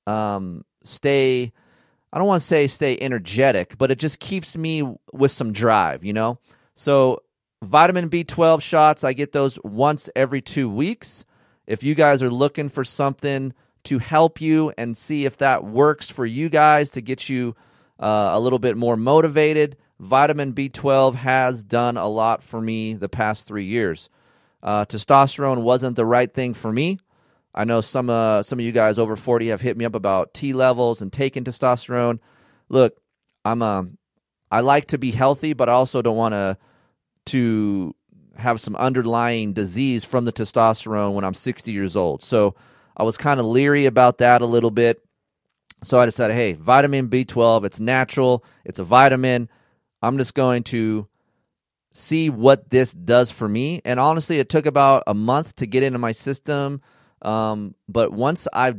um, 0.10 0.66
stay. 0.84 1.52
I 2.12 2.18
don't 2.18 2.28
want 2.28 2.42
to 2.42 2.48
say 2.48 2.68
stay 2.68 2.98
energetic, 3.00 3.78
but 3.78 3.92
it 3.92 4.00
just 4.00 4.20
keeps 4.20 4.58
me 4.58 4.96
with 5.14 5.32
some 5.32 5.54
drive, 5.54 6.04
you 6.04 6.14
know? 6.14 6.40
So, 6.74 7.22
vitamin 7.62 8.10
B12 8.10 8.62
shots, 8.62 9.04
I 9.04 9.14
get 9.14 9.32
those 9.32 9.60
once 9.64 10.10
every 10.16 10.42
two 10.42 10.70
weeks. 10.70 11.26
If 11.68 11.84
you 11.84 11.94
guys 11.94 12.24
are 12.24 12.32
looking 12.32 12.70
for 12.70 12.84
something 12.84 13.54
to 13.84 14.00
help 14.00 14.42
you 14.42 14.74
and 14.78 14.98
see 14.98 15.26
if 15.26 15.38
that 15.38 15.64
works 15.64 16.10
for 16.10 16.26
you 16.26 16.50
guys 16.50 16.90
to 16.92 17.02
get 17.02 17.30
you 17.30 17.56
uh, 18.00 18.32
a 18.34 18.40
little 18.40 18.60
bit 18.60 18.76
more 18.76 18.98
motivated, 18.98 19.78
vitamin 20.00 20.54
B12 20.54 21.14
has 21.16 21.64
done 21.64 21.96
a 21.96 22.08
lot 22.08 22.42
for 22.42 22.60
me 22.60 22.94
the 22.94 23.10
past 23.10 23.46
three 23.46 23.66
years. 23.66 24.10
Uh, 24.64 24.86
testosterone 24.86 25.62
wasn't 25.62 25.96
the 25.96 26.06
right 26.06 26.34
thing 26.34 26.56
for 26.56 26.72
me. 26.72 26.98
I 27.54 27.64
know 27.64 27.82
some 27.82 28.10
uh, 28.10 28.44
some 28.44 28.60
of 28.60 28.66
you 28.66 28.72
guys 28.72 29.00
over 29.00 29.16
40 29.16 29.48
have 29.48 29.62
hit 29.62 29.78
me 29.78 29.86
up 29.86 29.96
about 29.96 30.34
T 30.34 30.54
levels 30.54 31.02
and 31.02 31.12
taking 31.12 31.44
testosterone. 31.44 32.20
Look, 32.70 33.00
I'm 33.44 33.62
um 33.62 33.98
I 34.52 34.62
like 34.62 34.86
to 34.88 34.98
be 34.98 35.12
healthy, 35.12 35.54
but 35.54 35.70
I 35.70 35.74
also 35.74 36.02
don't 36.02 36.18
want 36.18 36.34
to 36.34 36.58
to 37.28 37.96
have 38.38 38.62
some 38.62 38.76
underlying 38.76 39.54
disease 39.54 40.06
from 40.06 40.26
the 40.26 40.32
testosterone 40.32 41.14
when 41.14 41.24
I'm 41.26 41.34
60 41.34 41.72
years 41.72 41.96
old. 41.96 42.24
So 42.24 42.56
I 42.96 43.04
was 43.04 43.18
kind 43.18 43.40
of 43.40 43.46
leery 43.46 43.86
about 43.86 44.20
that 44.20 44.42
a 44.42 44.46
little 44.46 44.72
bit. 44.72 45.02
So 45.84 46.00
I 46.00 46.06
decided, 46.06 46.34
hey, 46.36 46.54
vitamin 46.54 47.10
B12, 47.10 47.66
it's 47.66 47.80
natural, 47.80 48.44
it's 48.66 48.80
a 48.80 48.84
vitamin. 48.84 49.50
I'm 50.02 50.18
just 50.18 50.34
going 50.34 50.64
to 50.64 51.08
see 51.94 52.30
what 52.30 52.70
this 52.70 52.94
does 52.94 53.32
for 53.32 53.48
me. 53.48 53.82
And 53.86 54.00
honestly, 54.00 54.40
it 54.40 54.50
took 54.50 54.66
about 54.66 55.04
a 55.08 55.14
month 55.14 55.56
to 55.58 55.66
get 55.66 55.84
into 55.84 56.00
my 56.00 56.12
system 56.12 56.82
um, 57.22 57.76
but 57.88 58.12
once 58.12 58.48
I 58.54 58.76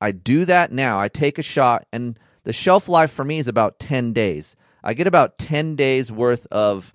I 0.00 0.12
do 0.12 0.44
that 0.44 0.72
now, 0.72 1.00
I 1.00 1.08
take 1.08 1.38
a 1.38 1.42
shot, 1.42 1.86
and 1.92 2.18
the 2.44 2.52
shelf 2.52 2.88
life 2.88 3.10
for 3.10 3.24
me 3.24 3.38
is 3.38 3.48
about 3.48 3.78
ten 3.78 4.12
days. 4.12 4.56
I 4.84 4.94
get 4.94 5.06
about 5.06 5.38
ten 5.38 5.76
days 5.76 6.12
worth 6.12 6.46
of, 6.52 6.94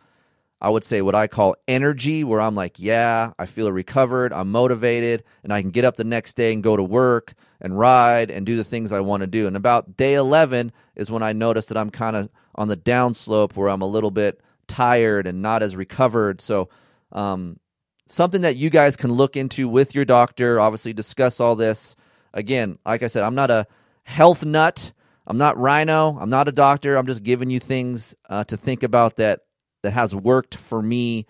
I 0.62 0.70
would 0.70 0.84
say, 0.84 1.02
what 1.02 1.16
I 1.16 1.28
call 1.28 1.56
energy, 1.68 2.24
where 2.24 2.40
I'm 2.40 2.56
like, 2.56 2.80
yeah, 2.80 3.34
I 3.38 3.46
feel 3.46 3.72
recovered, 3.72 4.32
I'm 4.32 4.52
motivated, 4.52 5.24
and 5.44 5.52
I 5.52 5.62
can 5.62 5.72
get 5.72 5.86
up 5.86 5.98
the 5.98 6.06
next 6.06 6.36
day 6.36 6.54
and 6.54 6.64
go 6.64 6.78
to 6.78 6.84
work 6.84 7.34
and 7.60 7.78
ride 7.78 8.32
and 8.32 8.46
do 8.46 8.56
the 8.56 8.64
things 8.64 8.92
I 8.92 9.02
want 9.02 9.22
to 9.22 9.28
do. 9.28 9.48
And 9.48 9.58
about 9.58 9.98
day 9.98 10.14
eleven 10.14 10.72
is 10.96 11.12
when 11.12 11.24
I 11.24 11.34
notice 11.34 11.66
that 11.68 11.78
I'm 11.78 11.90
kind 11.90 12.16
of 12.16 12.30
on 12.56 12.68
the 12.68 12.78
downslope, 12.78 13.56
where 13.56 13.70
I'm 13.70 13.82
a 13.82 13.88
little 13.88 14.12
bit 14.12 14.40
tired 14.68 15.28
and 15.28 15.42
not 15.42 15.62
as 15.62 15.76
recovered. 15.76 16.40
So 16.40 16.70
um, 17.12 17.60
something 18.08 18.42
that 18.42 18.56
you 18.56 18.70
guys 18.70 18.96
can 18.96 19.12
look 19.12 19.36
into 19.36 19.68
with 19.68 19.96
your 19.96 20.06
doctor. 20.06 20.60
Obviously, 20.60 20.94
discuss 20.94 21.40
all 21.40 21.56
this. 21.56 21.96
Again, 22.34 22.78
like 22.86 23.04
I 23.04 23.08
said, 23.08 23.24
I'm 23.24 23.36
not 23.36 23.52
a 23.52 23.68
health 24.04 24.44
nut. 24.46 24.92
I'm 25.26 25.38
not 25.38 25.58
Rhino. 25.58 26.18
I'm 26.20 26.30
not 26.30 26.48
a 26.48 26.52
doctor. 26.52 26.96
I'm 26.96 27.06
just 27.06 27.24
giving 27.24 27.50
you 27.50 27.60
things 27.60 28.16
uh, 28.30 28.44
to 28.46 28.58
think 28.58 28.84
about 28.84 29.18
that 29.18 29.42
that 29.84 29.92
has 29.92 30.16
worked 30.16 30.56
for 30.56 30.82
me 30.82 31.28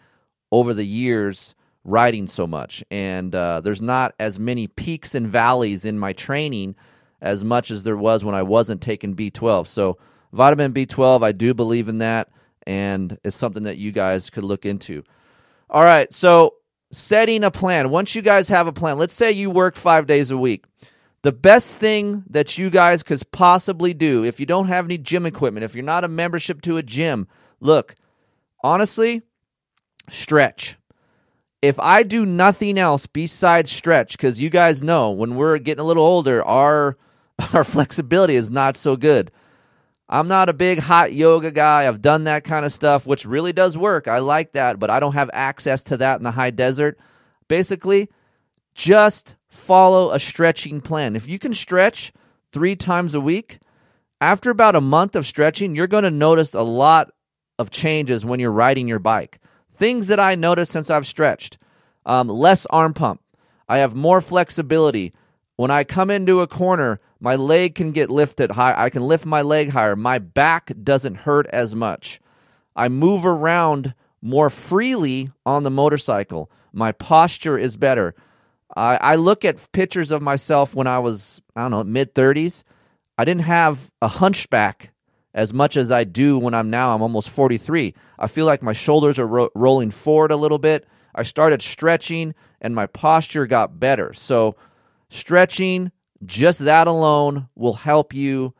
over 0.51 0.73
the 0.73 0.85
years 0.85 1.55
riding 1.83 2.27
so 2.27 2.47
much. 2.47 2.83
And 2.89 3.33
uh, 3.35 3.61
there's 3.61 3.81
not 3.81 4.15
as 4.19 4.39
many 4.39 4.67
peaks 4.67 5.15
and 5.15 5.27
valleys 5.27 5.85
in 5.85 5.99
my 5.99 6.13
training 6.13 6.75
as 7.21 7.43
much 7.43 7.71
as 7.71 7.83
there 7.83 7.97
was 7.97 8.23
when 8.23 8.35
I 8.35 8.43
wasn't 8.43 8.81
taking 8.81 9.15
B12. 9.15 9.67
So, 9.67 9.97
vitamin 10.31 10.73
B12, 10.73 11.23
I 11.23 11.31
do 11.31 11.53
believe 11.53 11.87
in 11.87 11.99
that. 11.99 12.29
And 12.65 13.17
it's 13.23 13.35
something 13.35 13.63
that 13.63 13.77
you 13.77 13.91
guys 13.91 14.29
could 14.29 14.43
look 14.43 14.65
into. 14.65 15.03
All 15.69 15.83
right. 15.83 16.13
So, 16.13 16.55
setting 16.93 17.43
a 17.43 17.51
plan. 17.51 17.89
Once 17.89 18.15
you 18.15 18.21
guys 18.21 18.49
have 18.49 18.67
a 18.67 18.73
plan, 18.73 18.97
let's 18.97 19.13
say 19.13 19.31
you 19.31 19.49
work 19.49 19.75
five 19.75 20.07
days 20.07 20.31
a 20.31 20.37
week. 20.37 20.65
The 21.23 21.31
best 21.31 21.75
thing 21.75 22.23
that 22.29 22.57
you 22.57 22.69
guys 22.69 23.01
could 23.01 23.21
possibly 23.31 23.93
do, 23.93 24.23
if 24.23 24.39
you 24.39 24.45
don't 24.45 24.67
have 24.67 24.85
any 24.85 24.97
gym 24.97 25.25
equipment, 25.25 25.63
if 25.63 25.73
you're 25.73 25.83
not 25.83 26.03
a 26.03 26.09
membership 26.09 26.61
to 26.63 26.77
a 26.77 26.83
gym, 26.83 27.27
look, 27.59 27.95
honestly, 28.61 29.21
stretch. 30.09 30.77
If 31.61 31.79
I 31.79 32.03
do 32.03 32.25
nothing 32.25 32.77
else 32.77 33.07
besides 33.07 33.71
stretch, 33.71 34.17
because 34.17 34.41
you 34.41 34.49
guys 34.49 34.83
know 34.83 35.11
when 35.11 35.35
we're 35.35 35.59
getting 35.59 35.81
a 35.81 35.85
little 35.85 36.05
older, 36.05 36.43
our 36.43 36.97
our 37.53 37.63
flexibility 37.63 38.35
is 38.35 38.51
not 38.51 38.77
so 38.77 38.95
good. 38.95 39.31
I'm 40.09 40.27
not 40.27 40.49
a 40.49 40.53
big 40.53 40.79
hot 40.79 41.13
yoga 41.13 41.51
guy. 41.51 41.87
I've 41.87 42.01
done 42.01 42.25
that 42.25 42.43
kind 42.43 42.65
of 42.65 42.73
stuff, 42.73 43.07
which 43.07 43.25
really 43.25 43.53
does 43.53 43.77
work. 43.77 44.07
I 44.07 44.19
like 44.19 44.51
that, 44.51 44.79
but 44.79 44.89
I 44.89 44.99
don't 44.99 45.13
have 45.13 45.29
access 45.33 45.83
to 45.83 45.97
that 45.97 46.17
in 46.17 46.23
the 46.23 46.31
high 46.31 46.51
desert. 46.51 46.99
Basically, 47.47 48.09
just 48.75 49.35
follow 49.47 50.11
a 50.11 50.19
stretching 50.19 50.81
plan. 50.81 51.15
If 51.15 51.27
you 51.27 51.39
can 51.39 51.53
stretch 51.53 52.11
three 52.51 52.75
times 52.75 53.15
a 53.15 53.21
week, 53.21 53.59
after 54.19 54.49
about 54.49 54.75
a 54.75 54.81
month 54.81 55.15
of 55.15 55.25
stretching, 55.25 55.75
you're 55.75 55.87
going 55.87 56.03
to 56.03 56.11
notice 56.11 56.53
a 56.53 56.61
lot 56.61 57.11
of 57.59 57.71
changes 57.71 58.25
when 58.25 58.39
you're 58.39 58.51
riding 58.51 58.87
your 58.87 58.99
bike. 58.99 59.39
Things 59.73 60.07
that 60.07 60.19
I 60.19 60.35
noticed 60.35 60.71
since 60.71 60.89
I've 60.89 61.07
stretched 61.07 61.57
um, 62.05 62.27
less 62.27 62.65
arm 62.67 62.93
pump. 62.93 63.21
I 63.67 63.79
have 63.79 63.95
more 63.95 64.21
flexibility. 64.21 65.13
When 65.63 65.71
I 65.71 65.85
come 65.85 66.09
into 66.09 66.41
a 66.41 66.45
corner, 66.45 66.99
my 67.21 67.37
leg 67.37 67.75
can 67.75 67.93
get 67.93 68.09
lifted 68.09 68.51
high. 68.51 68.73
I 68.75 68.89
can 68.89 69.01
lift 69.01 69.25
my 69.25 69.41
leg 69.41 69.69
higher. 69.69 69.95
My 69.95 70.19
back 70.19 70.73
doesn't 70.83 71.19
hurt 71.19 71.47
as 71.53 71.73
much. 71.73 72.19
I 72.75 72.89
move 72.89 73.25
around 73.25 73.93
more 74.21 74.49
freely 74.49 75.31
on 75.45 75.63
the 75.63 75.71
motorcycle. 75.71 76.51
My 76.73 76.91
posture 76.91 77.57
is 77.57 77.77
better. 77.77 78.13
I, 78.75 78.97
I 78.97 79.15
look 79.15 79.45
at 79.45 79.71
pictures 79.71 80.11
of 80.11 80.21
myself 80.21 80.75
when 80.75 80.85
I 80.85 80.99
was, 80.99 81.41
I 81.55 81.61
don't 81.61 81.71
know, 81.71 81.85
mid 81.85 82.13
30s. 82.13 82.65
I 83.17 83.23
didn't 83.23 83.43
have 83.43 83.89
a 84.01 84.09
hunchback 84.09 84.91
as 85.33 85.53
much 85.53 85.77
as 85.77 85.93
I 85.93 86.03
do 86.03 86.37
when 86.37 86.53
I'm 86.53 86.69
now. 86.69 86.93
I'm 86.93 87.01
almost 87.01 87.29
43. 87.29 87.93
I 88.19 88.27
feel 88.27 88.45
like 88.45 88.61
my 88.61 88.73
shoulders 88.73 89.17
are 89.17 89.27
ro- 89.27 89.49
rolling 89.55 89.91
forward 89.91 90.31
a 90.31 90.35
little 90.35 90.59
bit. 90.59 90.85
I 91.15 91.23
started 91.23 91.61
stretching 91.61 92.35
and 92.59 92.75
my 92.75 92.85
posture 92.85 93.47
got 93.47 93.79
better. 93.79 94.11
So, 94.11 94.57
stretching, 95.13 95.91
just 96.25 96.59
that 96.59 96.87
alone 96.87 97.47
will 97.55 97.73
help 97.73 98.13
you 98.13 98.53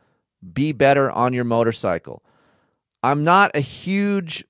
be 0.54 0.72
better 0.72 1.10
on 1.10 1.34
your 1.34 1.44
motorcycle. 1.44 2.24
I'm 3.02 3.24
not 3.24 3.52
a 3.56 3.60
huge 3.60 4.46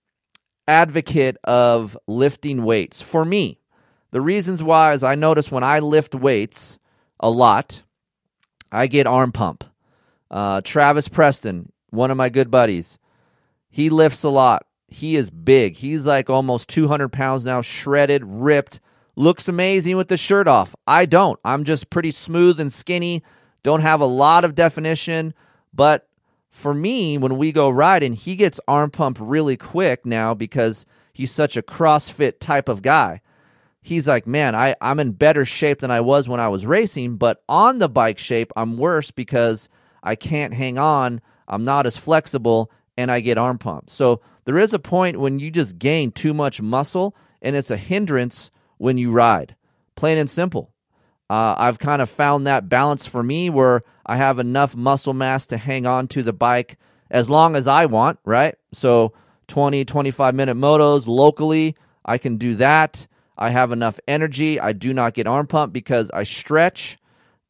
advocate 0.67 1.37
of 1.43 1.97
lifting 2.07 2.63
weights 2.63 3.01
for 3.01 3.23
me. 3.23 3.59
The 4.11 4.21
reasons 4.21 4.61
why 4.61 4.93
is 4.93 5.03
I 5.03 5.15
notice 5.15 5.51
when 5.51 5.63
I 5.63 5.79
lift 5.79 6.13
weights 6.13 6.77
a 7.19 7.29
lot, 7.29 7.83
I 8.71 8.87
get 8.87 9.07
arm 9.07 9.31
pump. 9.31 9.63
Uh, 10.29 10.61
Travis 10.61 11.07
Preston, 11.07 11.71
one 11.89 12.11
of 12.11 12.17
my 12.17 12.29
good 12.29 12.51
buddies, 12.51 12.99
he 13.69 13.89
lifts 13.89 14.23
a 14.23 14.29
lot. 14.29 14.65
He 14.87 15.15
is 15.15 15.31
big. 15.31 15.77
He's 15.77 16.05
like 16.05 16.29
almost 16.29 16.69
200 16.69 17.09
pounds 17.09 17.45
now, 17.45 17.61
shredded, 17.61 18.23
ripped, 18.25 18.79
looks 19.15 19.47
amazing 19.47 19.97
with 19.97 20.08
the 20.08 20.17
shirt 20.17 20.47
off. 20.47 20.76
I 20.88 21.06
don't. 21.06 21.39
I'm 21.43 21.63
just 21.63 21.89
pretty 21.89 22.12
smooth 22.12 22.60
and 22.60 22.71
skinny, 22.71 23.23
don't 23.62 23.82
have 23.82 24.02
a 24.02 24.06
lot 24.06 24.43
of 24.43 24.56
definition. 24.56 25.34
But 25.73 26.08
for 26.52 26.73
me, 26.73 27.17
when 27.17 27.38
we 27.38 27.52
go 27.52 27.69
riding, 27.69 28.13
he 28.13 28.36
gets 28.36 28.60
arm 28.67 28.91
pump 28.91 29.17
really 29.19 29.58
quick 29.58 30.06
now 30.06 30.34
because 30.34 30.86
he's 31.13 31.32
such 31.32 31.58
a 31.58 31.62
CrossFit 31.63 32.39
type 32.39 32.69
of 32.69 32.82
guy. 32.82 33.21
He's 33.82 34.08
like, 34.08 34.26
man, 34.26 34.56
I, 34.56 34.76
I'm 34.80 34.99
in 34.99 35.12
better 35.12 35.43
shape 35.43 35.80
than 35.80 35.91
I 35.91 35.99
was 35.99 36.30
when 36.30 36.39
I 36.39 36.47
was 36.47 36.65
racing, 36.65 37.17
but 37.17 37.43
on 37.49 37.80
the 37.80 37.89
bike 37.89 38.17
shape, 38.17 38.52
I'm 38.56 38.78
worse 38.78 39.12
because 39.12 39.67
I 40.02 40.15
can't 40.15 40.54
hang 40.54 40.78
on. 40.78 41.21
I'm 41.47 41.65
not 41.65 41.86
as 41.86 41.97
flexible 41.97 42.71
and 42.97 43.12
I 43.12 43.19
get 43.19 43.38
arm 43.38 43.58
pump. 43.58 43.89
So 43.89 44.21
there 44.45 44.58
is 44.58 44.73
a 44.73 44.80
point 44.80 45.19
when 45.19 45.39
you 45.39 45.52
just 45.52 45.80
gain 45.80 46.12
too 46.12 46.34
much 46.34 46.62
muscle 46.62 47.15
and 47.41 47.56
it's 47.56 47.71
a 47.71 47.78
hindrance 47.78 48.52
when 48.83 48.97
you 48.97 49.11
ride. 49.11 49.55
Plain 49.95 50.17
and 50.17 50.29
simple. 50.29 50.73
Uh, 51.29 51.55
I've 51.57 51.79
kind 51.79 52.01
of 52.01 52.09
found 52.09 52.45
that 52.45 52.67
balance 52.67 53.07
for 53.07 53.23
me 53.23 53.49
where 53.49 53.81
I 54.05 54.17
have 54.17 54.39
enough 54.39 54.75
muscle 54.75 55.13
mass 55.13 55.47
to 55.47 55.57
hang 55.57 55.87
on 55.87 56.09
to 56.09 56.21
the 56.21 56.33
bike 56.33 56.77
as 57.09 57.29
long 57.29 57.55
as 57.55 57.65
I 57.65 57.85
want, 57.85 58.19
right? 58.25 58.55
So 58.73 59.13
20, 59.47 59.85
25 59.85 60.35
minute 60.35 60.57
motos 60.57 61.07
locally, 61.07 61.77
I 62.03 62.17
can 62.17 62.35
do 62.35 62.55
that. 62.55 63.07
I 63.37 63.51
have 63.51 63.71
enough 63.71 64.01
energy. 64.05 64.59
I 64.59 64.73
do 64.73 64.93
not 64.93 65.13
get 65.13 65.27
arm 65.27 65.47
pump 65.47 65.71
because 65.71 66.11
I 66.13 66.23
stretch 66.23 66.97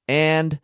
and 0.07 0.59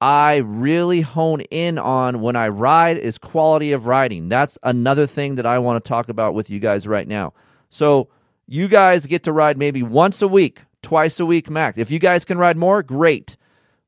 I 0.00 0.36
really 0.36 1.00
hone 1.00 1.40
in 1.40 1.78
on 1.78 2.20
when 2.20 2.36
I 2.36 2.46
ride 2.48 2.96
is 2.96 3.18
quality 3.18 3.72
of 3.72 3.88
riding. 3.88 4.28
That's 4.28 4.56
another 4.62 5.08
thing 5.08 5.34
that 5.34 5.46
I 5.46 5.58
want 5.58 5.84
to 5.84 5.88
talk 5.88 6.08
about 6.08 6.34
with 6.34 6.48
you 6.48 6.60
guys 6.60 6.86
right 6.86 7.08
now. 7.08 7.34
So, 7.70 8.08
you 8.46 8.68
guys 8.68 9.06
get 9.06 9.22
to 9.24 9.32
ride 9.32 9.58
maybe 9.58 9.82
once 9.82 10.22
a 10.22 10.28
week, 10.28 10.62
twice 10.82 11.20
a 11.20 11.26
week 11.26 11.50
max. 11.50 11.78
If 11.78 11.90
you 11.90 11.98
guys 11.98 12.24
can 12.24 12.38
ride 12.38 12.56
more, 12.56 12.82
great. 12.82 13.36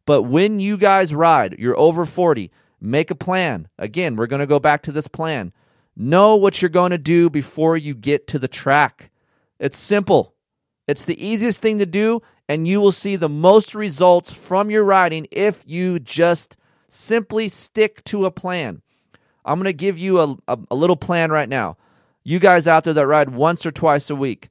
But 0.06 0.22
when 0.22 0.60
you 0.60 0.76
guys 0.76 1.14
ride, 1.14 1.56
you're 1.58 1.78
over 1.78 2.04
40, 2.04 2.50
make 2.80 3.10
a 3.10 3.14
plan. 3.14 3.68
Again, 3.78 4.16
we're 4.16 4.26
going 4.26 4.40
to 4.40 4.46
go 4.46 4.60
back 4.60 4.82
to 4.82 4.92
this 4.92 5.08
plan. 5.08 5.52
Know 5.96 6.36
what 6.36 6.60
you're 6.60 6.68
going 6.68 6.90
to 6.90 6.98
do 6.98 7.30
before 7.30 7.76
you 7.76 7.94
get 7.94 8.26
to 8.28 8.38
the 8.38 8.48
track. 8.48 9.10
It's 9.58 9.78
simple. 9.78 10.34
It's 10.86 11.04
the 11.04 11.24
easiest 11.24 11.62
thing 11.62 11.78
to 11.78 11.86
do, 11.86 12.20
and 12.48 12.68
you 12.68 12.80
will 12.80 12.92
see 12.92 13.16
the 13.16 13.28
most 13.28 13.74
results 13.74 14.32
from 14.32 14.70
your 14.70 14.84
riding 14.84 15.26
if 15.30 15.62
you 15.66 15.98
just 15.98 16.56
simply 16.88 17.48
stick 17.48 18.04
to 18.04 18.26
a 18.26 18.30
plan. 18.30 18.82
I'm 19.44 19.58
going 19.58 19.64
to 19.64 19.72
give 19.72 19.98
you 19.98 20.20
a, 20.20 20.36
a, 20.48 20.58
a, 20.70 20.74
little 20.74 20.96
plan 20.96 21.30
right 21.30 21.48
now. 21.48 21.76
You 22.24 22.38
guys 22.38 22.66
out 22.66 22.84
there 22.84 22.94
that 22.94 23.06
ride 23.06 23.30
once 23.30 23.66
or 23.66 23.70
twice 23.70 24.08
a 24.08 24.16
week, 24.16 24.48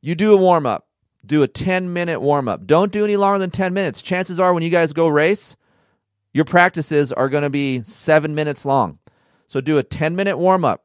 you 0.00 0.14
do 0.14 0.32
a 0.32 0.36
warm 0.36 0.64
up, 0.64 0.86
do 1.24 1.42
a 1.42 1.48
10 1.48 1.92
minute 1.92 2.20
warm 2.20 2.48
up. 2.48 2.66
Don't 2.66 2.92
do 2.92 3.04
any 3.04 3.16
longer 3.16 3.40
than 3.40 3.50
10 3.50 3.74
minutes. 3.74 4.00
Chances 4.00 4.38
are, 4.38 4.54
when 4.54 4.62
you 4.62 4.70
guys 4.70 4.92
go 4.92 5.08
race, 5.08 5.56
your 6.32 6.44
practices 6.44 7.12
are 7.12 7.28
going 7.28 7.42
to 7.42 7.50
be 7.50 7.82
seven 7.82 8.34
minutes 8.34 8.64
long. 8.64 8.98
So 9.48 9.60
do 9.60 9.78
a 9.78 9.82
10 9.82 10.14
minute 10.14 10.38
warm 10.38 10.64
up. 10.64 10.84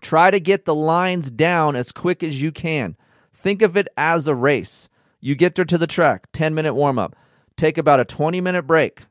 Try 0.00 0.30
to 0.30 0.40
get 0.40 0.66
the 0.66 0.74
lines 0.74 1.30
down 1.30 1.74
as 1.74 1.90
quick 1.90 2.22
as 2.22 2.42
you 2.42 2.52
can. 2.52 2.96
Think 3.32 3.62
of 3.62 3.76
it 3.76 3.88
as 3.96 4.28
a 4.28 4.34
race. 4.34 4.90
You 5.20 5.34
get 5.34 5.54
there 5.54 5.64
to 5.64 5.78
the 5.78 5.86
track, 5.86 6.26
10 6.32 6.54
minute 6.54 6.74
warm 6.74 6.98
up. 6.98 7.16
Take 7.56 7.78
about 7.78 8.00
a 8.00 8.04
20 8.04 8.40
minute 8.40 8.64
break. 8.64 9.02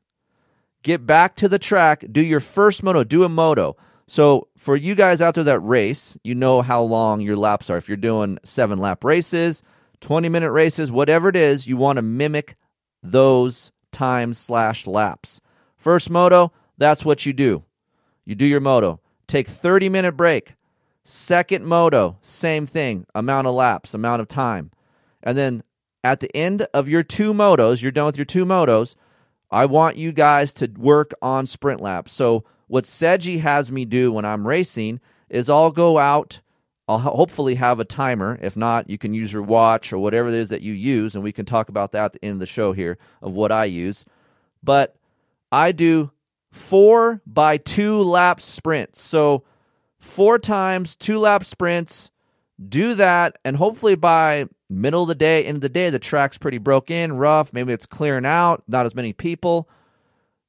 Get 0.84 1.08
back 1.08 1.36
to 1.38 1.50
the 1.50 1.58
track, 1.58 2.06
do 2.12 2.22
your 2.22 2.40
first 2.40 2.84
moto, 2.84 3.04
do 3.04 3.24
a 3.24 3.30
moto. 3.30 3.76
So, 4.08 4.48
for 4.58 4.76
you 4.76 4.94
guys 4.94 5.20
out 5.20 5.34
there 5.34 5.44
that 5.46 5.60
race, 5.60 6.16
you 6.24 6.36
know 6.36 6.62
how 6.62 6.84
long 6.84 7.22
your 7.22 7.36
laps 7.36 7.70
are. 7.70 7.78
If 7.78 7.90
you're 7.90 7.98
doing 7.98 8.38
seven 8.44 8.78
lap 8.78 9.04
races, 9.04 9.64
20 10.02 10.30
minute 10.30 10.52
races, 10.52 10.92
whatever 10.92 11.30
it 11.30 11.36
is, 11.36 11.68
you 11.68 11.78
want 11.78 11.98
to 11.98 12.04
mimic 12.04 12.56
those 13.02 13.72
times 13.92 14.38
slash 14.38 14.86
laps. 14.86 15.42
First 15.76 16.10
moto, 16.10 16.52
that's 16.78 17.04
what 17.04 17.26
you 17.26 17.34
do. 17.34 17.64
You 18.26 18.36
do 18.36 18.46
your 18.46 18.60
moto. 18.60 19.00
Take 19.28 19.48
30 19.48 19.90
minute 19.90 20.12
break. 20.14 20.56
Second 21.04 21.66
moto, 21.66 22.18
same 22.22 22.66
thing, 22.66 23.06
amount 23.14 23.46
of 23.46 23.54
laps, 23.54 23.94
amount 23.94 24.22
of 24.22 24.28
time. 24.28 24.72
And 25.22 25.38
then 25.38 25.64
at 26.04 26.20
the 26.20 26.36
end 26.36 26.68
of 26.74 26.90
your 26.90 27.04
two 27.04 27.34
motos, 27.34 27.82
you're 27.82 27.92
done 27.92 28.08
with 28.08 28.18
your 28.18 28.26
two 28.26 28.46
motos, 28.46 28.96
I 29.52 29.66
want 29.66 29.98
you 29.98 30.12
guys 30.12 30.52
to 30.54 30.68
work 30.78 31.14
on 31.22 31.46
sprint 31.46 31.80
laps. 31.80 32.12
So, 32.12 32.44
what 32.68 32.86
Seiji 32.86 33.40
has 33.42 33.72
me 33.72 33.86
do 33.86 34.12
when 34.12 34.26
I'm 34.26 34.48
racing 34.48 35.00
is 35.30 35.50
I'll 35.50 35.72
go 35.72 35.98
out. 35.98 36.42
I'll 36.88 37.00
hopefully 37.00 37.56
have 37.56 37.80
a 37.80 37.86
timer. 37.86 38.38
If 38.42 38.56
not, 38.56 38.90
you 38.90 38.98
can 38.98 39.14
use 39.14 39.34
your 39.34 39.42
watch 39.42 39.92
or 39.92 39.98
whatever 39.98 40.28
it 40.28 40.36
is 40.36 40.50
that 40.50 40.62
you 40.62 40.74
use, 40.74 41.16
and 41.16 41.24
we 41.24 41.32
can 41.32 41.46
talk 41.46 41.70
about 41.70 41.92
that 41.94 42.06
at 42.06 42.14
the 42.14 42.26
end 42.26 42.34
of 42.34 42.40
the 42.40 42.46
show 42.46 42.74
here 42.74 42.98
of 43.22 43.34
what 43.34 43.52
I 43.52 43.66
use. 43.66 44.06
But 44.64 44.96
I 45.52 45.72
do 45.72 46.12
four 46.52 47.22
by 47.26 47.58
two 47.58 48.02
lap 48.02 48.40
sprints. 48.40 49.02
So, 49.02 49.44
four 50.00 50.38
times 50.38 50.96
two 50.96 51.18
lap 51.18 51.44
sprints. 51.44 52.12
Do 52.70 52.94
that, 52.96 53.38
and 53.44 53.58
hopefully 53.58 53.96
by 53.96 54.46
middle 54.70 55.02
of 55.02 55.08
the 55.10 55.16
day, 55.16 55.44
end 55.46 55.58
of 55.58 55.62
the 55.62 55.70
day, 55.70 55.90
the 55.90 56.00
track's 56.00 56.38
pretty 56.38 56.58
broke 56.58 56.90
in, 56.90 57.14
rough. 57.14 57.52
Maybe 57.52 57.74
it's 57.74 57.86
clearing 57.86 58.26
out, 58.26 58.64
not 58.68 58.86
as 58.86 58.96
many 58.96 59.12
people. 59.12 59.68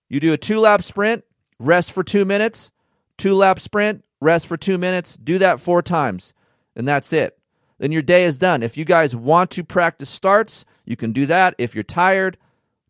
You 0.09 0.21
do 0.21 0.33
a 0.33 0.39
two 0.39 0.61
lap 0.61 0.83
sprint, 0.83 1.25
rest 1.59 1.93
for 1.93 2.03
two 2.03 2.25
minutes, 2.25 2.71
two 3.17 3.35
lap 3.35 3.59
sprint, 3.59 4.05
rest 4.21 4.47
for 4.47 4.57
two 4.57 4.79
minutes. 4.79 5.17
Do 5.17 5.39
that 5.39 5.61
four 5.61 5.83
times, 5.83 6.35
and 6.75 6.87
that's 6.87 7.13
it. 7.13 7.39
then 7.79 7.93
your 7.93 8.03
day 8.03 8.25
is 8.25 8.39
done. 8.39 8.63
If 8.63 8.79
you 8.79 8.85
guys 8.87 9.15
want 9.15 9.51
to 9.51 9.63
practice 9.65 10.09
starts, 10.09 10.65
you 10.87 10.97
can 10.97 11.13
do 11.13 11.27
that. 11.27 11.55
If 11.59 11.75
you're 11.75 11.85
tired, 11.85 12.39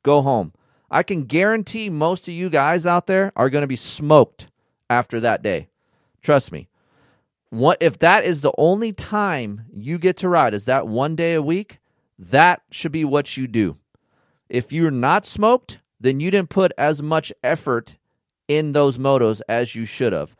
go 0.04 0.22
home. 0.22 0.52
I 0.90 1.02
can 1.02 1.24
guarantee 1.24 1.90
most 1.90 2.28
of 2.28 2.34
you 2.34 2.48
guys 2.48 2.86
out 2.86 3.08
there 3.08 3.32
are 3.34 3.50
going 3.50 3.62
to 3.62 3.66
be 3.68 3.76
smoked 3.76 4.48
after 4.88 5.18
that 5.20 5.42
day. 5.42 5.68
Trust 6.22 6.52
me. 6.52 6.68
What 7.50 7.78
if 7.80 7.98
that 7.98 8.24
is 8.24 8.40
the 8.40 8.52
only 8.58 8.92
time 8.92 9.66
you 9.72 9.98
get 9.98 10.16
to 10.18 10.28
ride 10.28 10.54
is 10.54 10.66
that 10.66 10.86
one 10.86 11.16
day 11.16 11.34
a 11.34 11.42
week? 11.42 11.78
That 12.18 12.62
should 12.70 12.92
be 12.92 13.04
what 13.04 13.36
you 13.36 13.46
do. 13.46 13.78
If 14.48 14.72
you're 14.72 14.90
not 14.90 15.26
smoked, 15.26 15.80
then 16.00 16.20
you 16.20 16.30
didn't 16.30 16.50
put 16.50 16.72
as 16.78 17.02
much 17.02 17.32
effort 17.42 17.96
in 18.48 18.72
those 18.72 18.98
motos 18.98 19.40
as 19.48 19.74
you 19.74 19.84
should 19.84 20.12
have. 20.12 20.36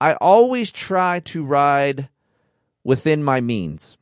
I 0.00 0.14
always 0.14 0.72
try 0.72 1.20
to 1.20 1.44
ride 1.44 2.08
within 2.84 3.22
my 3.22 3.40
means. 3.40 3.96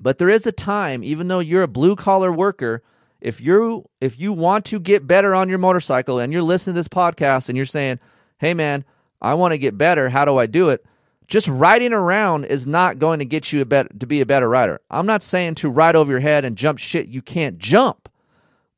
But 0.00 0.18
there 0.18 0.28
is 0.28 0.46
a 0.46 0.52
time, 0.52 1.04
even 1.04 1.28
though 1.28 1.38
you're 1.38 1.62
a 1.62 1.68
blue 1.68 1.94
collar 1.94 2.32
worker, 2.32 2.82
if 3.20 3.40
you 3.40 3.88
if 4.00 4.18
you 4.20 4.32
want 4.32 4.64
to 4.66 4.78
get 4.78 5.06
better 5.06 5.34
on 5.34 5.48
your 5.48 5.58
motorcycle 5.58 6.18
and 6.18 6.32
you're 6.32 6.42
listening 6.42 6.74
to 6.74 6.80
this 6.80 6.88
podcast 6.88 7.48
and 7.48 7.56
you're 7.56 7.64
saying, 7.64 8.00
"Hey 8.38 8.54
man, 8.54 8.84
I 9.22 9.34
want 9.34 9.52
to 9.52 9.58
get 9.58 9.78
better. 9.78 10.10
How 10.10 10.24
do 10.24 10.36
I 10.36 10.46
do 10.46 10.68
it?" 10.68 10.84
Just 11.26 11.48
riding 11.48 11.94
around 11.94 12.44
is 12.44 12.66
not 12.66 12.98
going 12.98 13.18
to 13.20 13.24
get 13.24 13.50
you 13.50 13.62
a 13.62 13.64
bet- 13.64 13.98
to 13.98 14.06
be 14.06 14.20
a 14.20 14.26
better 14.26 14.48
rider. 14.48 14.80
I'm 14.90 15.06
not 15.06 15.22
saying 15.22 15.54
to 15.56 15.70
ride 15.70 15.96
over 15.96 16.12
your 16.12 16.20
head 16.20 16.44
and 16.44 16.56
jump 16.56 16.78
shit 16.78 17.06
you 17.06 17.22
can't 17.22 17.56
jump, 17.56 18.10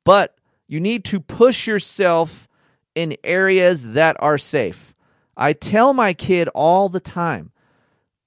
but 0.04 0.36
you 0.68 0.78
need 0.78 1.04
to 1.06 1.18
push 1.18 1.66
yourself 1.66 2.46
in 2.96 3.16
areas 3.22 3.92
that 3.92 4.16
are 4.18 4.38
safe. 4.38 4.94
I 5.36 5.52
tell 5.52 5.92
my 5.92 6.14
kid 6.14 6.48
all 6.48 6.88
the 6.88 6.98
time, 6.98 7.52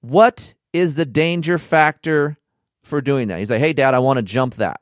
what 0.00 0.54
is 0.72 0.94
the 0.94 1.04
danger 1.04 1.58
factor 1.58 2.38
for 2.82 3.02
doing 3.02 3.28
that? 3.28 3.40
He's 3.40 3.50
like, 3.50 3.60
hey, 3.60 3.74
dad, 3.74 3.92
I 3.92 3.98
want 3.98 4.16
to 4.16 4.22
jump 4.22 4.54
that. 4.54 4.80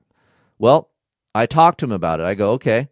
Well, 0.58 0.90
I 1.34 1.46
talk 1.46 1.78
to 1.78 1.86
him 1.86 1.92
about 1.92 2.20
it. 2.20 2.26
I 2.26 2.34
go, 2.34 2.52
okay, 2.52 2.88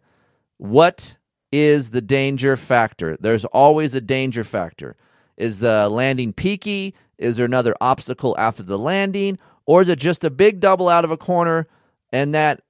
what 0.57 1.17
is 1.51 1.91
the 1.91 2.01
danger 2.01 2.57
factor? 2.57 3.15
There's 3.19 3.45
always 3.45 3.93
a 3.93 4.01
danger 4.01 4.43
factor. 4.43 4.97
Is 5.37 5.59
the 5.59 5.87
landing 5.89 6.33
peaky? 6.33 6.95
Is 7.19 7.37
there 7.37 7.45
another 7.45 7.75
obstacle 7.79 8.35
after 8.39 8.63
the 8.63 8.79
landing? 8.79 9.37
Or 9.65 9.83
is 9.83 9.89
it 9.89 9.99
just 9.99 10.23
a 10.23 10.29
big 10.31 10.59
double 10.59 10.89
out 10.89 11.05
of 11.05 11.11
a 11.11 11.17
corner 11.17 11.67
and 12.11 12.33
that 12.33 12.61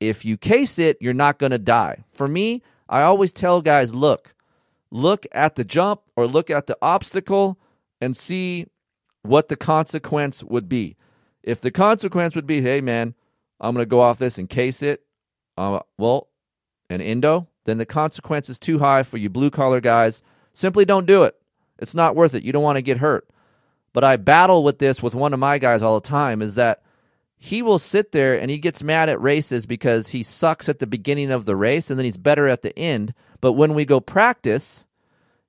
if 0.00 0.24
you 0.24 0.36
case 0.36 0.78
it, 0.78 0.98
you're 1.00 1.14
not 1.14 1.38
going 1.38 1.52
to 1.52 1.58
die? 1.58 2.04
For 2.12 2.26
me, 2.26 2.62
I 2.88 3.02
always 3.02 3.32
tell 3.32 3.62
guys 3.62 3.94
look, 3.94 4.34
look 4.90 5.26
at 5.32 5.56
the 5.56 5.64
jump 5.64 6.02
or 6.14 6.26
look 6.26 6.50
at 6.50 6.66
the 6.66 6.78
obstacle 6.80 7.58
and 8.00 8.16
see 8.16 8.66
what 9.22 9.48
the 9.48 9.56
consequence 9.56 10.44
would 10.44 10.68
be. 10.68 10.96
If 11.42 11.60
the 11.60 11.70
consequence 11.70 12.34
would 12.34 12.46
be, 12.46 12.60
hey, 12.60 12.80
man, 12.80 13.14
I'm 13.60 13.74
going 13.74 13.84
to 13.84 13.88
go 13.88 14.00
off 14.00 14.18
this 14.18 14.38
and 14.38 14.48
case 14.48 14.82
it, 14.82 15.02
uh, 15.56 15.80
well, 15.98 16.28
an 16.90 17.00
endo, 17.00 17.48
then 17.64 17.78
the 17.78 17.86
consequence 17.86 18.48
is 18.48 18.58
too 18.58 18.78
high 18.78 19.02
for 19.02 19.16
you 19.16 19.28
blue 19.28 19.50
collar 19.50 19.80
guys. 19.80 20.22
Simply 20.52 20.84
don't 20.84 21.06
do 21.06 21.24
it. 21.24 21.36
It's 21.78 21.94
not 21.94 22.16
worth 22.16 22.34
it. 22.34 22.42
You 22.42 22.52
don't 22.52 22.62
want 22.62 22.76
to 22.76 22.82
get 22.82 22.98
hurt. 22.98 23.28
But 23.92 24.04
I 24.04 24.16
battle 24.16 24.62
with 24.62 24.78
this 24.78 25.02
with 25.02 25.14
one 25.14 25.32
of 25.32 25.40
my 25.40 25.58
guys 25.58 25.82
all 25.82 25.98
the 25.98 26.06
time 26.06 26.42
is 26.42 26.54
that 26.54 26.82
he 27.36 27.62
will 27.62 27.78
sit 27.78 28.12
there 28.12 28.38
and 28.38 28.50
he 28.50 28.58
gets 28.58 28.82
mad 28.82 29.08
at 29.08 29.20
races 29.20 29.66
because 29.66 30.08
he 30.08 30.22
sucks 30.22 30.68
at 30.68 30.78
the 30.78 30.86
beginning 30.86 31.30
of 31.30 31.44
the 31.44 31.56
race 31.56 31.90
and 31.90 31.98
then 31.98 32.04
he's 32.04 32.16
better 32.16 32.48
at 32.48 32.62
the 32.62 32.76
end. 32.78 33.12
But 33.40 33.52
when 33.52 33.74
we 33.74 33.84
go 33.84 34.00
practice, 34.00 34.86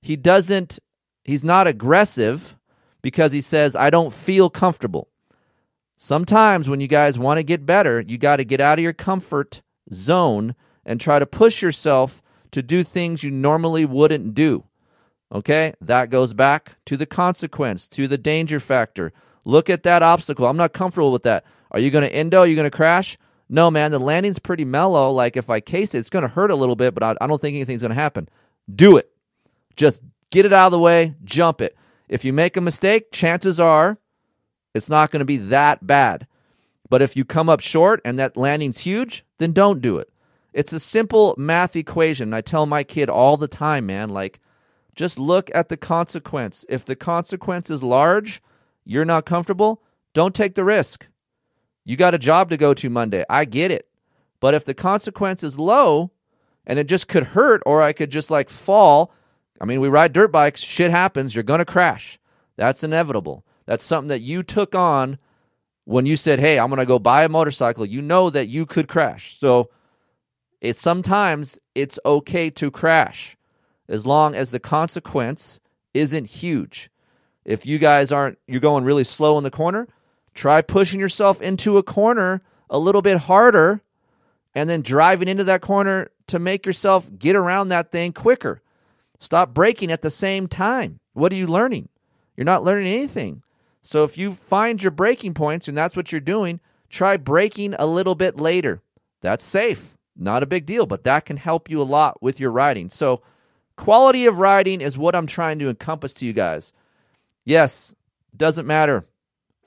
he 0.01 0.15
doesn't, 0.15 0.79
he's 1.23 1.43
not 1.43 1.67
aggressive 1.67 2.57
because 3.01 3.31
he 3.31 3.41
says, 3.41 3.75
I 3.75 3.89
don't 3.89 4.13
feel 4.13 4.49
comfortable. 4.49 5.07
Sometimes 5.95 6.69
when 6.69 6.81
you 6.81 6.87
guys 6.87 7.17
want 7.17 7.37
to 7.37 7.43
get 7.43 7.65
better, 7.65 8.01
you 8.01 8.17
got 8.17 8.35
to 8.35 8.45
get 8.45 8.61
out 8.61 8.77
of 8.77 8.83
your 8.83 8.93
comfort 8.93 9.61
zone 9.91 10.55
and 10.85 10.99
try 10.99 11.19
to 11.19 11.25
push 11.25 11.61
yourself 11.61 12.21
to 12.51 12.61
do 12.61 12.83
things 12.83 13.23
you 13.23 13.31
normally 13.31 13.85
wouldn't 13.85 14.35
do. 14.35 14.65
Okay? 15.31 15.73
That 15.81 16.09
goes 16.09 16.33
back 16.33 16.77
to 16.85 16.97
the 16.97 17.05
consequence, 17.05 17.87
to 17.89 18.07
the 18.07 18.17
danger 18.17 18.59
factor. 18.59 19.13
Look 19.43 19.69
at 19.69 19.83
that 19.83 20.03
obstacle. 20.03 20.45
I'm 20.45 20.57
not 20.57 20.73
comfortable 20.73 21.11
with 21.11 21.23
that. 21.23 21.45
Are 21.71 21.79
you 21.79 21.91
going 21.91 22.03
to 22.07 22.13
endo? 22.13 22.39
Are 22.39 22.47
you 22.47 22.55
going 22.55 22.69
to 22.69 22.75
crash? 22.75 23.17
No, 23.49 23.71
man. 23.71 23.91
The 23.91 23.99
landing's 23.99 24.39
pretty 24.39 24.65
mellow. 24.65 25.11
Like 25.11 25.37
if 25.37 25.49
I 25.49 25.59
case 25.59 25.95
it, 25.95 25.99
it's 25.99 26.09
going 26.09 26.23
to 26.23 26.29
hurt 26.29 26.51
a 26.51 26.55
little 26.55 26.75
bit, 26.75 26.93
but 26.93 27.03
I, 27.03 27.15
I 27.21 27.27
don't 27.27 27.41
think 27.41 27.55
anything's 27.55 27.81
going 27.81 27.89
to 27.89 27.95
happen. 27.95 28.29
Do 28.73 28.97
it. 28.97 29.09
Just 29.75 30.03
get 30.31 30.45
it 30.45 30.53
out 30.53 30.67
of 30.67 30.71
the 30.71 30.79
way, 30.79 31.15
jump 31.23 31.61
it. 31.61 31.77
If 32.09 32.25
you 32.25 32.33
make 32.33 32.57
a 32.57 32.61
mistake, 32.61 33.11
chances 33.11 33.59
are 33.59 33.97
it's 34.73 34.89
not 34.89 35.11
going 35.11 35.19
to 35.19 35.25
be 35.25 35.37
that 35.37 35.85
bad. 35.85 36.27
But 36.89 37.01
if 37.01 37.17
you 37.17 37.25
come 37.25 37.49
up 37.49 37.59
short 37.59 38.01
and 38.05 38.17
that 38.17 38.37
landing's 38.37 38.79
huge, 38.79 39.25
then 39.39 39.51
don't 39.51 39.81
do 39.81 39.97
it. 39.97 40.09
It's 40.53 40.73
a 40.73 40.79
simple 40.79 41.35
math 41.37 41.75
equation. 41.75 42.33
I 42.33 42.41
tell 42.41 42.65
my 42.65 42.83
kid 42.83 43.09
all 43.09 43.37
the 43.37 43.47
time, 43.47 43.85
man, 43.85 44.09
like 44.09 44.39
just 44.95 45.19
look 45.19 45.51
at 45.53 45.69
the 45.69 45.77
consequence. 45.77 46.65
If 46.69 46.85
the 46.85 46.95
consequence 46.95 47.69
is 47.69 47.83
large, 47.83 48.41
you're 48.83 49.05
not 49.05 49.25
comfortable, 49.25 49.83
don't 50.13 50.33
take 50.33 50.55
the 50.55 50.63
risk. 50.63 51.07
You 51.87 51.95
got 51.95 52.13
a 52.13 52.19
job 52.19 52.49
to 52.49 52.57
go 52.57 52.73
to 52.73 52.89
Monday. 52.89 53.23
I 53.29 53.45
get 53.45 53.71
it. 53.71 53.87
But 54.41 54.53
if 54.53 54.65
the 54.65 54.73
consequence 54.73 55.41
is 55.41 55.57
low 55.57 56.11
and 56.65 56.77
it 56.77 56.83
just 56.83 57.07
could 57.07 57.23
hurt 57.23 57.63
or 57.65 57.81
I 57.81 57.93
could 57.93 58.11
just 58.11 58.29
like 58.29 58.49
fall, 58.49 59.13
I 59.61 59.63
mean, 59.63 59.79
we 59.79 59.87
ride 59.87 60.11
dirt 60.11 60.29
bikes, 60.29 60.59
shit 60.59 60.91
happens, 60.91 61.33
you're 61.33 61.43
going 61.43 61.59
to 61.59 61.65
crash. 61.65 62.19
That's 62.57 62.83
inevitable. 62.83 63.45
That's 63.65 63.85
something 63.85 64.09
that 64.09 64.19
you 64.19 64.43
took 64.43 64.75
on 64.75 65.17
when 65.85 66.05
you 66.05 66.17
said, 66.17 66.41
"Hey, 66.41 66.59
I'm 66.59 66.67
going 66.69 66.79
to 66.79 66.85
go 66.85 66.99
buy 66.99 67.23
a 67.23 67.29
motorcycle." 67.29 67.85
You 67.85 68.01
know 68.01 68.29
that 68.29 68.47
you 68.47 68.65
could 68.65 68.89
crash. 68.89 69.39
So, 69.39 69.69
it's 70.59 70.81
sometimes 70.81 71.57
it's 71.73 71.99
okay 72.05 72.49
to 72.49 72.69
crash 72.69 73.37
as 73.87 74.05
long 74.05 74.35
as 74.35 74.51
the 74.51 74.59
consequence 74.59 75.61
isn't 75.93 76.25
huge. 76.25 76.89
If 77.45 77.65
you 77.65 77.79
guys 77.79 78.11
aren't 78.11 78.39
you're 78.45 78.59
going 78.59 78.83
really 78.83 79.05
slow 79.05 79.37
in 79.37 79.45
the 79.45 79.51
corner, 79.51 79.87
try 80.37 80.61
pushing 80.61 80.99
yourself 80.99 81.41
into 81.41 81.77
a 81.77 81.83
corner 81.83 82.43
a 82.69 82.77
little 82.77 83.01
bit 83.01 83.17
harder 83.17 83.81
and 84.53 84.69
then 84.69 84.81
driving 84.81 85.27
into 85.27 85.43
that 85.43 85.61
corner 85.61 86.11
to 86.27 86.37
make 86.37 86.65
yourself 86.65 87.09
get 87.17 87.35
around 87.35 87.69
that 87.69 87.91
thing 87.91 88.13
quicker. 88.13 88.61
Stop 89.19 89.53
braking 89.53 89.91
at 89.91 90.03
the 90.03 90.11
same 90.11 90.47
time. 90.47 90.99
What 91.13 91.31
are 91.31 91.35
you 91.35 91.47
learning? 91.47 91.89
You're 92.35 92.45
not 92.45 92.63
learning 92.63 92.93
anything. 92.93 93.41
So 93.81 94.03
if 94.03 94.15
you 94.17 94.33
find 94.33 94.81
your 94.81 94.91
breaking 94.91 95.33
points 95.33 95.67
and 95.67 95.75
that's 95.75 95.95
what 95.95 96.11
you're 96.11 96.21
doing, 96.21 96.59
try 96.87 97.17
braking 97.17 97.73
a 97.79 97.87
little 97.87 98.15
bit 98.15 98.37
later. 98.37 98.83
That's 99.21 99.43
safe. 99.43 99.97
Not 100.15 100.43
a 100.43 100.47
big 100.47 100.67
deal, 100.67 100.85
but 100.85 101.03
that 101.05 101.25
can 101.25 101.37
help 101.37 101.67
you 101.67 101.81
a 101.81 101.83
lot 101.83 102.21
with 102.21 102.39
your 102.39 102.51
riding. 102.51 102.89
So 102.89 103.23
quality 103.75 104.27
of 104.27 104.37
riding 104.37 104.81
is 104.81 104.99
what 104.99 105.15
I'm 105.15 105.27
trying 105.27 105.57
to 105.59 105.69
encompass 105.69 106.13
to 106.15 106.25
you 106.27 106.33
guys. 106.33 106.73
Yes, 107.43 107.95
doesn't 108.35 108.67
matter. 108.67 109.07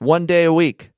One 0.01 0.25
day 0.25 0.45
a 0.45 0.53
week. 0.53 0.89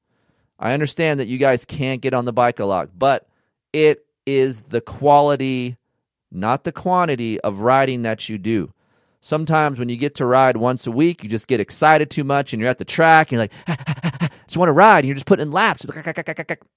I 0.58 0.72
understand 0.72 1.20
that 1.20 1.28
you 1.28 1.38
guys 1.38 1.66
can't 1.66 2.00
get 2.00 2.14
on 2.14 2.24
the 2.24 2.32
bike 2.32 2.62
a 2.62 2.64
lot, 2.64 2.98
but 2.98 3.28
it 3.74 4.06
is 4.26 4.64
the 4.64 4.80
quality, 4.80 5.76
not 6.32 6.64
the 6.64 6.72
quantity 6.72 7.38
of 7.42 7.60
riding 7.60 8.04
that 8.04 8.30
you 8.30 8.38
do. 8.38 8.72
Sometimes 9.20 9.78
when 9.78 9.90
you 9.90 9.98
get 9.98 10.16
to 10.16 10.26
ride 10.26 10.56
once 10.56 10.88
a 10.88 10.92
week, 10.92 11.22
you 11.22 11.30
just 11.30 11.50
get 11.50 11.60
excited 11.60 12.10
too 12.10 12.24
much 12.24 12.54
and 12.54 12.62
you're 12.62 12.70
at 12.70 12.78
the 12.78 12.86
track 12.86 13.30
and 13.30 13.34
you're 13.34 13.42
like, 13.42 13.52
ah, 13.68 13.76
ah, 13.78 14.18
ah, 14.22 14.30
just 14.48 14.56
want 14.56 14.70
to 14.70 14.74
ride. 14.74 15.00
And 15.00 15.08
you're 15.08 15.16
just 15.16 15.26
putting 15.26 15.48
in 15.48 15.52
laps. 15.52 15.86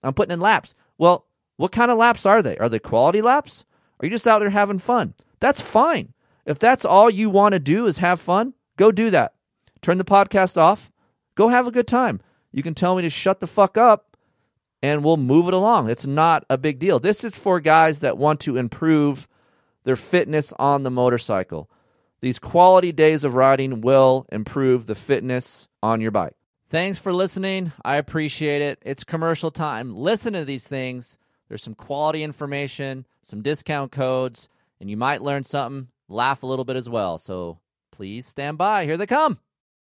I'm 0.02 0.14
putting 0.14 0.32
in 0.32 0.40
laps. 0.40 0.74
Well, 0.98 1.26
what 1.58 1.70
kind 1.70 1.92
of 1.92 1.98
laps 1.98 2.26
are 2.26 2.42
they? 2.42 2.58
Are 2.58 2.68
they 2.68 2.80
quality 2.80 3.22
laps? 3.22 3.64
Are 4.00 4.06
you 4.06 4.10
just 4.10 4.26
out 4.26 4.40
there 4.40 4.50
having 4.50 4.80
fun? 4.80 5.14
That's 5.38 5.60
fine. 5.60 6.12
If 6.44 6.58
that's 6.58 6.84
all 6.84 7.08
you 7.08 7.30
want 7.30 7.52
to 7.52 7.60
do 7.60 7.86
is 7.86 7.98
have 7.98 8.20
fun, 8.20 8.54
go 8.76 8.90
do 8.90 9.10
that. 9.10 9.34
Turn 9.80 9.98
the 9.98 10.04
podcast 10.04 10.56
off. 10.56 10.90
Go 11.36 11.48
have 11.48 11.68
a 11.68 11.70
good 11.70 11.86
time. 11.86 12.20
You 12.50 12.64
can 12.64 12.74
tell 12.74 12.96
me 12.96 13.02
to 13.02 13.10
shut 13.10 13.38
the 13.38 13.46
fuck 13.46 13.78
up 13.78 14.16
and 14.82 15.04
we'll 15.04 15.16
move 15.16 15.46
it 15.46 15.54
along. 15.54 15.88
It's 15.88 16.06
not 16.06 16.44
a 16.50 16.58
big 16.58 16.78
deal. 16.78 16.98
This 16.98 17.22
is 17.22 17.36
for 17.36 17.60
guys 17.60 18.00
that 18.00 18.18
want 18.18 18.40
to 18.40 18.56
improve 18.56 19.28
their 19.84 19.96
fitness 19.96 20.52
on 20.58 20.82
the 20.82 20.90
motorcycle. 20.90 21.70
These 22.20 22.38
quality 22.38 22.92
days 22.92 23.22
of 23.22 23.34
riding 23.34 23.82
will 23.82 24.26
improve 24.32 24.86
the 24.86 24.94
fitness 24.94 25.68
on 25.82 26.00
your 26.00 26.10
bike. 26.10 26.34
Thanks 26.68 26.98
for 26.98 27.12
listening. 27.12 27.72
I 27.84 27.96
appreciate 27.96 28.62
it. 28.62 28.80
It's 28.82 29.04
commercial 29.04 29.50
time. 29.50 29.94
Listen 29.94 30.32
to 30.32 30.44
these 30.44 30.66
things. 30.66 31.18
There's 31.48 31.62
some 31.62 31.74
quality 31.74 32.24
information, 32.24 33.06
some 33.22 33.42
discount 33.42 33.92
codes, 33.92 34.48
and 34.80 34.90
you 34.90 34.96
might 34.96 35.22
learn 35.22 35.44
something, 35.44 35.88
laugh 36.08 36.42
a 36.42 36.46
little 36.46 36.64
bit 36.64 36.74
as 36.74 36.88
well. 36.88 37.18
So 37.18 37.60
please 37.92 38.26
stand 38.26 38.58
by. 38.58 38.84
Here 38.84 38.96
they 38.96 39.06
come. 39.06 39.38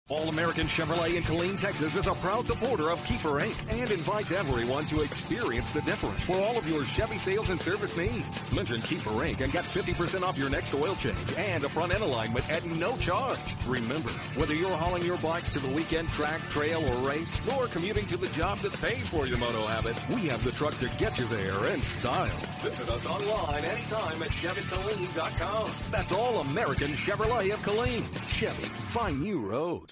All 0.09 0.29
American 0.29 0.67
Chevrolet 0.67 1.15
in 1.17 1.23
Killeen, 1.23 1.59
Texas 1.59 1.97
is 1.97 2.07
a 2.07 2.13
proud 2.17 2.47
supporter 2.47 2.91
of 2.91 3.03
Keefer 3.07 3.41
Inc. 3.41 3.81
and 3.81 3.91
invites 3.91 4.31
everyone 4.31 4.85
to 4.87 5.01
experience 5.01 5.71
the 5.71 5.81
difference 5.83 6.23
for 6.25 6.37
all 6.37 6.59
of 6.59 6.69
your 6.69 6.85
Chevy 6.85 7.17
sales 7.17 7.49
and 7.49 7.59
service 7.59 7.97
needs. 7.97 8.53
Mention 8.53 8.83
Keefer 8.83 9.11
Inc. 9.11 9.41
and 9.41 9.51
get 9.51 9.65
50% 9.65 10.23
off 10.23 10.37
your 10.37 10.51
next 10.51 10.75
oil 10.75 10.95
change 10.97 11.17
and 11.39 11.65
a 11.65 11.69
front 11.69 11.95
end 11.95 12.03
alignment 12.03 12.47
at 12.51 12.63
no 12.67 12.97
charge. 12.99 13.39
Remember, 13.67 14.11
whether 14.35 14.55
you're 14.55 14.77
hauling 14.77 15.05
your 15.05 15.17
bikes 15.19 15.49
to 15.51 15.61
the 15.61 15.73
weekend 15.75 16.11
track, 16.11 16.41
trail, 16.51 16.85
or 16.85 17.09
race, 17.09 17.41
or 17.57 17.67
commuting 17.69 18.05
to 18.09 18.19
the 18.19 18.29
job 18.37 18.59
that 18.59 18.73
pays 18.83 19.09
for 19.09 19.27
your 19.27 19.39
moto 19.39 19.63
habit, 19.63 19.97
we 20.11 20.27
have 20.27 20.45
the 20.45 20.53
truck 20.53 20.77
to 20.79 20.91
get 20.99 21.17
you 21.19 21.25
there 21.27 21.67
in 21.67 21.81
style. 21.81 22.29
Visit 22.61 22.89
us 22.91 23.07
online 23.07 23.65
anytime 23.65 24.23
at 24.23 24.31
ChevyKilleen.com. 24.31 25.71
That's 25.91 26.13
All 26.13 26.41
American 26.41 26.89
Chevrolet 26.89 27.55
of 27.55 27.63
Killeen. 27.63 28.03
Chevy, 28.29 28.65
find 28.91 29.23
new 29.23 29.39
roads. 29.39 29.92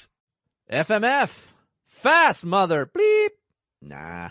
FMF. 0.71 1.47
Fast, 1.87 2.47
mother. 2.47 2.87
Bleep. 2.87 3.31
Nah. 3.83 4.29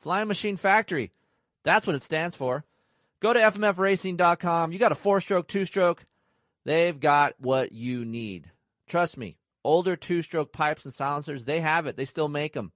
Flying 0.00 0.28
Machine 0.28 0.56
Factory. 0.56 1.12
That's 1.64 1.86
what 1.86 1.96
it 1.96 2.02
stands 2.02 2.36
for. 2.36 2.64
Go 3.20 3.32
to 3.32 3.40
FMFRacing.com. 3.40 4.72
You 4.72 4.78
got 4.78 4.92
a 4.92 4.96
four 4.96 5.20
stroke, 5.20 5.48
two 5.48 5.64
stroke. 5.64 6.04
They've 6.64 6.98
got 6.98 7.34
what 7.38 7.72
you 7.72 8.04
need. 8.04 8.50
Trust 8.86 9.16
me. 9.16 9.38
Older 9.64 9.96
two 9.96 10.22
stroke 10.22 10.52
pipes 10.52 10.84
and 10.84 10.92
silencers, 10.92 11.44
they 11.44 11.60
have 11.60 11.86
it. 11.86 11.96
They 11.96 12.04
still 12.04 12.28
make 12.28 12.52
them. 12.52 12.72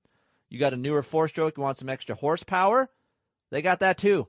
You 0.49 0.61
got 0.61 0.73
a 0.73 0.77
newer 0.77 1.03
four 1.03 1.27
stroke, 1.27 1.57
you 1.57 1.63
want 1.65 1.79
some 1.79 1.89
extra 1.89 2.15
horsepower? 2.15 2.89
They 3.51 3.61
got 3.61 3.81
that 3.81 3.99
too. 3.99 4.29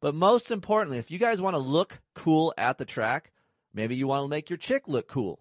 But 0.00 0.14
most 0.14 0.50
importantly, 0.50 0.98
if 0.98 1.10
you 1.10 1.18
guys 1.18 1.40
want 1.40 1.54
to 1.54 1.58
look 1.58 2.00
cool 2.14 2.52
at 2.58 2.76
the 2.76 2.84
track, 2.84 3.32
maybe 3.72 3.96
you 3.96 4.06
want 4.06 4.24
to 4.24 4.28
make 4.28 4.50
your 4.50 4.58
chick 4.58 4.86
look 4.86 5.08
cool. 5.08 5.40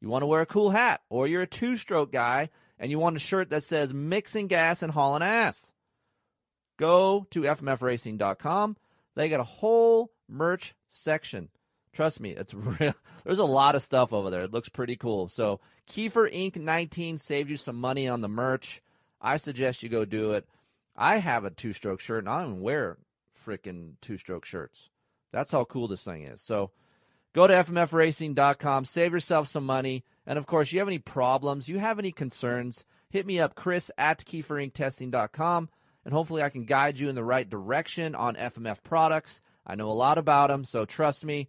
You 0.00 0.08
want 0.08 0.22
to 0.22 0.26
wear 0.26 0.40
a 0.40 0.46
cool 0.46 0.70
hat, 0.70 1.02
or 1.10 1.26
you're 1.26 1.42
a 1.42 1.46
two 1.46 1.76
stroke 1.76 2.10
guy 2.12 2.48
and 2.78 2.90
you 2.90 2.98
want 2.98 3.16
a 3.16 3.20
shirt 3.20 3.50
that 3.50 3.62
says 3.62 3.92
mixing 3.92 4.46
gas 4.46 4.82
and 4.82 4.92
hauling 4.92 5.22
ass. 5.22 5.72
Go 6.78 7.26
to 7.30 7.42
FMFRacing.com. 7.42 8.76
They 9.14 9.28
got 9.28 9.40
a 9.40 9.44
whole 9.44 10.10
merch 10.28 10.74
section. 10.88 11.50
Trust 11.92 12.20
me, 12.20 12.30
it's 12.30 12.54
real. 12.80 12.94
There's 13.24 13.38
a 13.38 13.44
lot 13.44 13.74
of 13.74 13.82
stuff 13.82 14.12
over 14.14 14.30
there. 14.30 14.42
It 14.42 14.52
looks 14.52 14.70
pretty 14.70 14.96
cool. 14.96 15.28
So, 15.28 15.60
Keefer 15.86 16.32
Inc. 16.32 16.56
19 16.56 17.18
saved 17.18 17.50
you 17.50 17.56
some 17.56 17.76
money 17.76 18.08
on 18.08 18.22
the 18.22 18.28
merch. 18.28 18.80
I 19.20 19.36
suggest 19.36 19.82
you 19.82 19.90
go 19.90 20.06
do 20.06 20.32
it. 20.32 20.48
I 20.96 21.18
have 21.18 21.44
a 21.44 21.50
two 21.50 21.74
stroke 21.74 22.00
shirt 22.00 22.20
and 22.20 22.28
I 22.28 22.42
don't 22.42 22.52
even 22.52 22.62
wear 22.62 22.96
freaking 23.46 23.94
two 24.00 24.16
stroke 24.16 24.46
shirts. 24.46 24.88
That's 25.32 25.52
how 25.52 25.64
cool 25.64 25.88
this 25.88 26.02
thing 26.02 26.22
is. 26.22 26.40
So, 26.40 26.70
Go 27.32 27.46
to 27.46 27.54
FMFRacing.com, 27.54 28.84
save 28.84 29.12
yourself 29.12 29.46
some 29.46 29.64
money. 29.64 30.04
And 30.26 30.36
of 30.38 30.46
course, 30.46 30.72
you 30.72 30.80
have 30.80 30.88
any 30.88 30.98
problems, 30.98 31.68
you 31.68 31.78
have 31.78 31.98
any 31.98 32.12
concerns, 32.12 32.84
hit 33.08 33.26
me 33.26 33.38
up, 33.40 33.54
Kris 33.54 33.90
at 33.96 34.24
KeeferIncTesting.com, 34.24 35.68
and 36.04 36.14
hopefully 36.14 36.42
I 36.42 36.50
can 36.50 36.64
guide 36.64 36.98
you 36.98 37.08
in 37.08 37.14
the 37.14 37.24
right 37.24 37.48
direction 37.48 38.14
on 38.14 38.34
FMF 38.34 38.82
products. 38.82 39.40
I 39.66 39.76
know 39.76 39.90
a 39.90 39.92
lot 39.92 40.18
about 40.18 40.48
them, 40.48 40.64
so 40.64 40.84
trust 40.84 41.24
me, 41.24 41.48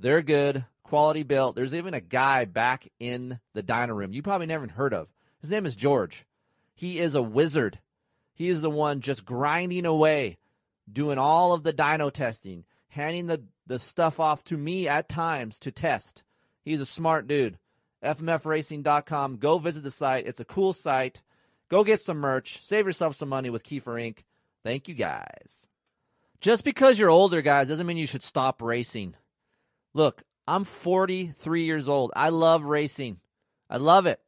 they're 0.00 0.22
good, 0.22 0.64
quality 0.82 1.22
built. 1.22 1.56
There's 1.56 1.74
even 1.74 1.94
a 1.94 2.00
guy 2.00 2.44
back 2.44 2.88
in 2.98 3.38
the 3.52 3.62
dyno 3.62 3.94
room 3.94 4.12
you 4.12 4.22
probably 4.22 4.46
never 4.46 4.66
heard 4.68 4.94
of. 4.94 5.08
His 5.40 5.50
name 5.50 5.66
is 5.66 5.76
George. 5.76 6.24
He 6.74 6.98
is 6.98 7.14
a 7.14 7.22
wizard. 7.22 7.78
He 8.34 8.48
is 8.48 8.62
the 8.62 8.70
one 8.70 9.00
just 9.00 9.24
grinding 9.24 9.84
away, 9.84 10.38
doing 10.90 11.18
all 11.18 11.52
of 11.52 11.64
the 11.64 11.72
dyno 11.72 12.12
testing, 12.12 12.64
handing 12.88 13.26
the 13.26 13.42
the 13.68 13.78
stuff 13.78 14.18
off 14.18 14.42
to 14.44 14.56
me 14.56 14.88
at 14.88 15.08
times 15.08 15.58
to 15.60 15.70
test. 15.70 16.24
He's 16.64 16.80
a 16.80 16.86
smart 16.86 17.28
dude. 17.28 17.58
FMFRacing.com. 18.02 19.36
Go 19.36 19.58
visit 19.58 19.82
the 19.82 19.90
site. 19.90 20.26
It's 20.26 20.40
a 20.40 20.44
cool 20.44 20.72
site. 20.72 21.22
Go 21.68 21.84
get 21.84 22.00
some 22.00 22.18
merch. 22.18 22.64
Save 22.64 22.86
yourself 22.86 23.14
some 23.14 23.28
money 23.28 23.50
with 23.50 23.64
Keefer 23.64 23.94
Inc. 24.00 24.24
Thank 24.64 24.88
you 24.88 24.94
guys. 24.94 25.66
Just 26.40 26.64
because 26.64 26.98
you're 26.98 27.10
older, 27.10 27.42
guys, 27.42 27.68
doesn't 27.68 27.86
mean 27.86 27.96
you 27.96 28.06
should 28.06 28.22
stop 28.22 28.62
racing. 28.62 29.14
Look, 29.92 30.22
I'm 30.46 30.64
43 30.64 31.62
years 31.62 31.88
old. 31.88 32.12
I 32.16 32.30
love 32.30 32.64
racing. 32.64 33.18
I 33.68 33.76
love 33.76 34.06
it. 34.06 34.20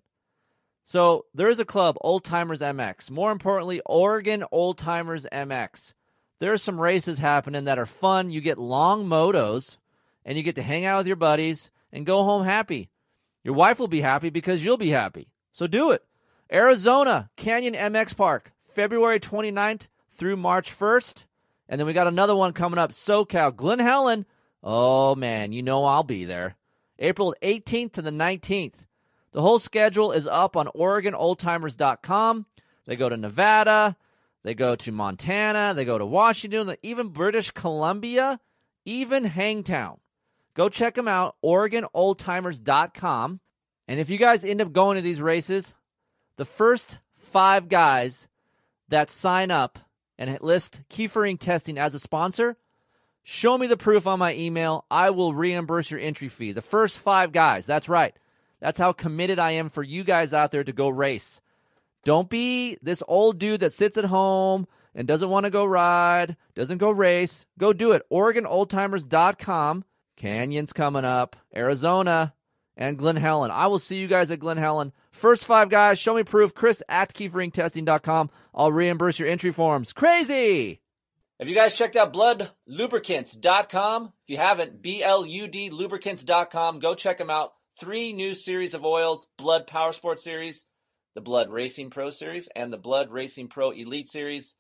So 0.84 1.26
there 1.34 1.48
is 1.48 1.60
a 1.60 1.64
club, 1.64 1.96
Old 2.00 2.24
Timers 2.24 2.60
MX. 2.60 3.10
More 3.10 3.30
importantly, 3.30 3.80
Oregon 3.86 4.44
Old 4.50 4.76
Timers 4.76 5.24
MX 5.32 5.94
there 6.40 6.52
are 6.52 6.58
some 6.58 6.80
races 6.80 7.18
happening 7.18 7.64
that 7.64 7.78
are 7.78 7.86
fun. 7.86 8.30
You 8.30 8.40
get 8.40 8.58
long 8.58 9.06
motos 9.06 9.76
and 10.24 10.36
you 10.36 10.42
get 10.42 10.56
to 10.56 10.62
hang 10.62 10.84
out 10.84 10.98
with 10.98 11.06
your 11.06 11.16
buddies 11.16 11.70
and 11.92 12.06
go 12.06 12.24
home 12.24 12.44
happy. 12.44 12.90
Your 13.44 13.54
wife 13.54 13.78
will 13.78 13.88
be 13.88 14.00
happy 14.00 14.30
because 14.30 14.64
you'll 14.64 14.76
be 14.76 14.90
happy. 14.90 15.28
So 15.52 15.66
do 15.66 15.90
it. 15.90 16.02
Arizona 16.52 17.30
Canyon 17.36 17.74
MX 17.74 18.16
Park, 18.16 18.52
February 18.68 19.20
29th 19.20 19.88
through 20.10 20.36
March 20.36 20.76
1st. 20.76 21.24
And 21.68 21.78
then 21.78 21.86
we 21.86 21.92
got 21.92 22.08
another 22.08 22.34
one 22.34 22.52
coming 22.52 22.78
up, 22.78 22.90
SoCal, 22.90 23.54
Glen 23.54 23.78
Helen. 23.78 24.26
Oh 24.62 25.14
man, 25.14 25.52
you 25.52 25.62
know 25.62 25.84
I'll 25.84 26.02
be 26.02 26.24
there. 26.24 26.56
April 26.98 27.34
18th 27.42 27.92
to 27.92 28.02
the 28.02 28.10
19th. 28.10 28.74
The 29.32 29.42
whole 29.42 29.58
schedule 29.58 30.10
is 30.10 30.26
up 30.26 30.56
on 30.56 30.66
OregonOldTimers.com. 30.68 32.46
They 32.86 32.96
go 32.96 33.08
to 33.08 33.16
Nevada, 33.16 33.96
they 34.42 34.54
go 34.54 34.74
to 34.76 34.92
Montana, 34.92 35.74
they 35.74 35.84
go 35.84 35.98
to 35.98 36.06
Washington, 36.06 36.74
even 36.82 37.08
British 37.08 37.50
Columbia, 37.50 38.40
even 38.84 39.24
Hangtown. 39.24 39.98
Go 40.54 40.68
check 40.68 40.94
them 40.94 41.08
out, 41.08 41.36
OregonOldTimers.com. 41.44 43.40
And 43.88 44.00
if 44.00 44.10
you 44.10 44.18
guys 44.18 44.44
end 44.44 44.60
up 44.60 44.72
going 44.72 44.96
to 44.96 45.02
these 45.02 45.20
races, 45.20 45.74
the 46.36 46.44
first 46.44 46.98
five 47.14 47.68
guys 47.68 48.28
that 48.88 49.10
sign 49.10 49.50
up 49.50 49.78
and 50.18 50.40
list 50.42 50.82
Keefer 50.88 51.30
Inc. 51.30 51.40
Testing 51.40 51.78
as 51.78 51.94
a 51.94 52.00
sponsor, 52.00 52.56
show 53.22 53.56
me 53.56 53.66
the 53.66 53.76
proof 53.76 54.06
on 54.06 54.18
my 54.18 54.34
email. 54.34 54.84
I 54.90 55.10
will 55.10 55.34
reimburse 55.34 55.90
your 55.90 56.00
entry 56.00 56.28
fee. 56.28 56.52
The 56.52 56.62
first 56.62 56.98
five 56.98 57.32
guys, 57.32 57.66
that's 57.66 57.88
right. 57.88 58.14
That's 58.60 58.78
how 58.78 58.92
committed 58.92 59.38
I 59.38 59.52
am 59.52 59.70
for 59.70 59.82
you 59.82 60.04
guys 60.04 60.34
out 60.34 60.50
there 60.50 60.64
to 60.64 60.72
go 60.72 60.88
race. 60.88 61.40
Don't 62.04 62.30
be 62.30 62.78
this 62.82 63.02
old 63.06 63.38
dude 63.38 63.60
that 63.60 63.72
sits 63.72 63.96
at 63.96 64.06
home 64.06 64.66
and 64.94 65.06
doesn't 65.06 65.28
want 65.28 65.44
to 65.44 65.50
go 65.50 65.64
ride, 65.64 66.36
doesn't 66.54 66.78
go 66.78 66.90
race. 66.90 67.46
Go 67.58 67.72
do 67.72 67.92
it. 67.92 68.02
OregonOldTimers.com. 68.10 69.84
Canyon's 70.16 70.72
coming 70.72 71.04
up. 71.04 71.36
Arizona 71.54 72.34
and 72.76 72.98
Glen 72.98 73.16
Helen. 73.16 73.50
I 73.50 73.66
will 73.66 73.78
see 73.78 74.00
you 74.00 74.08
guys 74.08 74.30
at 74.30 74.40
Glen 74.40 74.56
Helen. 74.56 74.92
First 75.12 75.44
five 75.44 75.68
guys, 75.68 75.98
show 75.98 76.14
me 76.14 76.24
proof. 76.24 76.54
Kris 76.54 76.82
at 76.88 77.14
KeeferIncTesting.com. 77.14 78.30
I'll 78.54 78.72
reimburse 78.72 79.18
your 79.18 79.28
entry 79.28 79.52
forms. 79.52 79.92
Crazy! 79.92 80.80
Have 81.38 81.48
you 81.48 81.54
guys 81.54 81.76
checked 81.76 81.96
out 81.96 82.12
BLUDLubricants.com? 82.12 84.12
If 84.24 84.28
you 84.28 84.36
haven't, 84.36 84.82
B-L-U-D 84.82 85.70
Lubricants.com. 85.70 86.80
Go 86.80 86.94
check 86.94 87.16
them 87.16 87.30
out. 87.30 87.52
Three 87.78 88.12
new 88.12 88.34
series 88.34 88.74
of 88.74 88.84
oils, 88.84 89.26
BLUD 89.38 89.66
Power 89.66 89.92
Sport 89.92 90.20
Series, 90.20 90.66
the 91.20 91.30
BLUD 91.30 91.50
Racing 91.50 91.90
Pro 91.90 92.08
Series 92.08 92.48
and 92.56 92.72
the 92.72 92.78
BLUD 92.78 93.10
Racing 93.10 93.48
Pro 93.48 93.72
Elite 93.72 94.08
Series. 94.08 94.54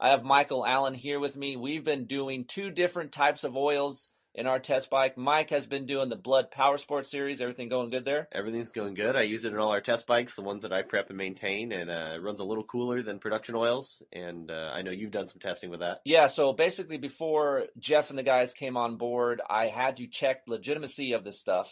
I 0.00 0.10
have 0.10 0.24
Michael 0.24 0.64
Allen 0.64 0.94
here 0.94 1.20
with 1.20 1.36
me. 1.36 1.56
We've 1.56 1.84
been 1.84 2.06
doing 2.06 2.46
two 2.48 2.70
different 2.70 3.12
types 3.12 3.44
of 3.44 3.54
oils 3.54 4.08
in 4.34 4.46
our 4.46 4.58
test 4.58 4.88
bike. 4.88 5.18
Mike 5.18 5.50
has 5.50 5.66
been 5.66 5.84
doing 5.84 6.08
the 6.08 6.16
BLUD 6.16 6.50
Power 6.50 6.78
Sport 6.78 7.06
Series. 7.06 7.42
Everything 7.42 7.68
going 7.68 7.90
good 7.90 8.06
there? 8.06 8.28
Everything's 8.32 8.70
going 8.70 8.94
good. 8.94 9.14
I 9.14 9.22
use 9.22 9.44
it 9.44 9.52
in 9.52 9.58
all 9.58 9.72
our 9.72 9.82
test 9.82 10.06
bikes, 10.06 10.34
the 10.34 10.42
ones 10.42 10.62
that 10.62 10.72
I 10.72 10.80
prep 10.80 11.10
and 11.10 11.18
maintain, 11.18 11.70
and 11.70 11.90
uh, 11.90 12.12
it 12.14 12.22
runs 12.22 12.40
a 12.40 12.44
little 12.44 12.64
cooler 12.64 13.02
than 13.02 13.18
production 13.18 13.54
oils. 13.54 14.02
And 14.10 14.50
uh, 14.50 14.70
I 14.72 14.80
know 14.80 14.92
you've 14.92 15.10
done 15.10 15.28
some 15.28 15.40
testing 15.40 15.68
with 15.68 15.80
that. 15.80 15.98
Yeah. 16.06 16.28
So 16.28 16.54
basically, 16.54 16.96
before 16.96 17.66
Jeff 17.78 18.08
and 18.08 18.18
the 18.18 18.22
guys 18.22 18.54
came 18.54 18.78
on 18.78 18.96
board, 18.96 19.42
I 19.50 19.66
had 19.66 19.98
to 19.98 20.06
check 20.06 20.44
legitimacy 20.46 21.12
of 21.12 21.24
this 21.24 21.38
stuff 21.38 21.70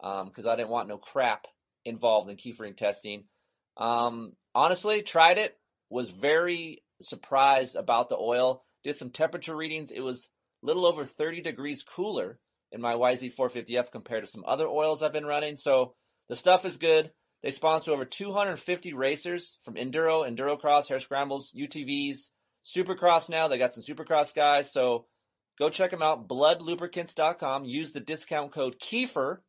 because 0.00 0.46
um, 0.46 0.50
I 0.50 0.56
didn't 0.56 0.70
want 0.70 0.88
no 0.88 0.96
crap 0.96 1.46
involved 1.84 2.30
in 2.30 2.36
Keefer 2.36 2.66
Inc. 2.66 2.78
testing. 2.78 3.24
Um, 3.76 4.32
honestly, 4.54 5.02
tried 5.02 5.38
it. 5.38 5.56
Was 5.90 6.10
very 6.10 6.82
surprised 7.02 7.76
about 7.76 8.08
the 8.08 8.16
oil. 8.16 8.64
Did 8.82 8.96
some 8.96 9.10
temperature 9.10 9.54
readings. 9.54 9.90
It 9.90 10.00
was 10.00 10.28
a 10.62 10.66
little 10.66 10.86
over 10.86 11.04
30 11.04 11.42
degrees 11.42 11.84
cooler 11.84 12.38
in 12.70 12.80
my 12.80 12.94
YZ450F 12.94 13.92
compared 13.92 14.24
to 14.24 14.30
some 14.30 14.44
other 14.46 14.66
oils 14.66 15.02
I've 15.02 15.12
been 15.12 15.26
running. 15.26 15.56
So 15.56 15.94
the 16.28 16.36
stuff 16.36 16.64
is 16.64 16.78
good. 16.78 17.12
They 17.42 17.50
sponsor 17.50 17.92
over 17.92 18.04
250 18.04 18.94
racers 18.94 19.58
from 19.64 19.74
enduro, 19.74 20.26
endurocross, 20.26 20.88
hare 20.88 21.00
scrambles, 21.00 21.52
UTVs, 21.58 22.28
supercross 22.64 23.28
now. 23.28 23.48
They 23.48 23.58
got 23.58 23.74
some 23.74 23.82
supercross 23.82 24.32
guys. 24.32 24.72
So 24.72 25.06
go 25.58 25.68
check 25.68 25.90
them 25.90 26.02
out. 26.02 26.28
BLUDlubricants.com. 26.28 27.64
Use 27.64 27.92
the 27.92 28.00
discount 28.00 28.52
code 28.52 28.78
Keefer 28.80 29.42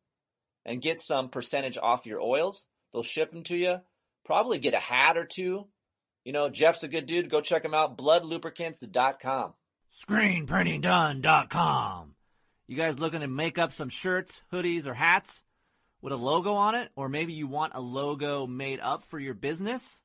and 0.66 0.82
get 0.82 1.00
some 1.00 1.28
percentage 1.28 1.78
off 1.78 2.06
your 2.06 2.20
oils. 2.20 2.64
They'll 2.92 3.02
ship 3.02 3.32
them 3.32 3.44
to 3.44 3.56
you 3.56 3.78
probably 4.24 4.58
get 4.58 4.74
a 4.74 4.78
hat 4.78 5.16
or 5.16 5.24
two. 5.24 5.68
You 6.24 6.32
know, 6.32 6.48
Jeff's 6.48 6.82
a 6.82 6.88
good 6.88 7.06
dude. 7.06 7.30
Go 7.30 7.40
check 7.40 7.64
him 7.64 7.74
out. 7.74 7.96
BLUDlubricants.com. 7.98 9.54
ScreenPrintingDone.com. 10.08 12.14
You 12.66 12.76
guys 12.76 12.98
looking 12.98 13.20
to 13.20 13.28
make 13.28 13.58
up 13.58 13.72
some 13.72 13.90
shirts, 13.90 14.42
hoodies, 14.52 14.86
or 14.86 14.94
hats? 14.94 15.44
with 16.04 16.12
a 16.12 16.16
logo 16.16 16.52
on 16.52 16.74
it, 16.74 16.90
or 16.96 17.08
maybe 17.08 17.32
you 17.32 17.46
want 17.46 17.72
a 17.74 17.80
logo 17.80 18.46
made 18.46 18.78
up 18.78 19.06
for 19.06 19.18
your 19.18 19.32
business 19.32 20.02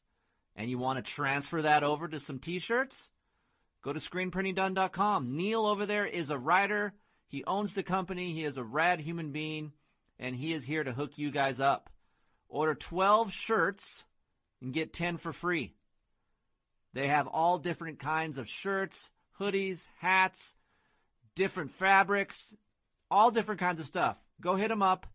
and 0.55 0.69
you 0.69 0.77
want 0.77 0.97
to 0.97 1.11
transfer 1.11 1.61
that 1.61 1.83
over 1.83 2.07
to 2.07 2.21
some 2.21 2.39
t 2.39 2.59
shirts, 2.59 3.09
go 3.83 3.91
to 3.91 3.99
screenprintingdone.com. 3.99 5.35
Neil 5.35 5.65
over 5.65 5.85
there 5.85 6.05
is 6.05 6.29
a 6.29 6.37
writer, 6.37 6.93
he 7.27 7.43
owns 7.43 7.73
the 7.73 7.83
company, 7.83 8.31
he 8.31 8.45
is 8.45 8.55
a 8.55 8.63
rad 8.63 9.01
human 9.01 9.33
being, 9.33 9.73
and 10.17 10.33
he 10.33 10.53
is 10.53 10.63
here 10.63 10.85
to 10.85 10.93
hook 10.93 11.17
you 11.17 11.31
guys 11.31 11.59
up. 11.59 11.89
Order 12.47 12.75
12 12.75 13.33
shirts 13.33 14.05
and 14.61 14.73
get 14.73 14.93
10 14.93 15.17
for 15.17 15.31
free. 15.31 15.73
They 16.93 17.07
have 17.07 17.27
all 17.27 17.57
different 17.57 17.99
kinds 17.99 18.37
of 18.37 18.49
shirts, 18.49 19.09
hoodies, 19.39 19.85
hats, 19.99 20.53
different 21.35 21.71
fabrics, 21.71 22.53
all 23.11 23.31
different 23.31 23.59
kinds 23.59 23.79
of 23.79 23.87
stuff. 23.87 24.17
Go 24.41 24.55
hit 24.55 24.69
them 24.69 24.81
up, 24.81 25.07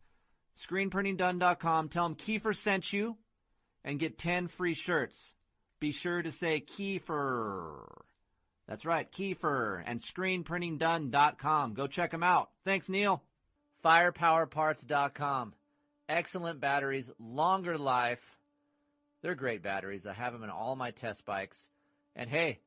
screenprintingdone.com. 0.60 1.88
Tell 1.88 2.04
them 2.04 2.16
Keefer 2.16 2.54
sent 2.54 2.92
you 2.92 3.16
and 3.84 3.98
get 3.98 4.18
10 4.18 4.48
free 4.48 4.74
shirts. 4.74 5.18
Be 5.80 5.92
sure 5.92 6.22
to 6.22 6.30
say 6.30 6.60
Keefer. 6.60 7.84
That's 8.66 8.86
right, 8.86 9.10
Keefer 9.10 9.82
and 9.86 10.00
screenprintingdone.com. 10.00 11.74
Go 11.74 11.86
check 11.86 12.10
them 12.10 12.22
out. 12.22 12.50
Thanks, 12.64 12.88
Neil. 12.88 13.22
Firepowerparts.com. 13.84 15.52
Excellent 16.08 16.60
batteries, 16.60 17.10
longer 17.18 17.76
life. 17.76 18.38
They're 19.24 19.34
great 19.34 19.62
batteries. 19.62 20.06
I 20.06 20.12
have 20.12 20.34
them 20.34 20.44
in 20.44 20.50
all 20.50 20.76
my 20.76 20.90
test 20.90 21.24
bikes. 21.24 21.70
And 22.14 22.28
hey, 22.28 22.60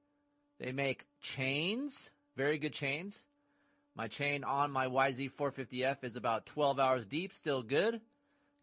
they 0.59 0.71
make 0.71 1.05
chains, 1.21 2.09
very 2.35 2.57
good 2.57 2.73
chains. 2.73 3.23
My 3.95 4.07
chain 4.07 4.43
on 4.43 4.71
my 4.71 4.87
YZ450F 4.87 6.03
is 6.03 6.15
about 6.15 6.47
12 6.47 6.79
hours 6.79 7.05
deep, 7.05 7.35
still 7.35 7.61
good. 7.61 8.01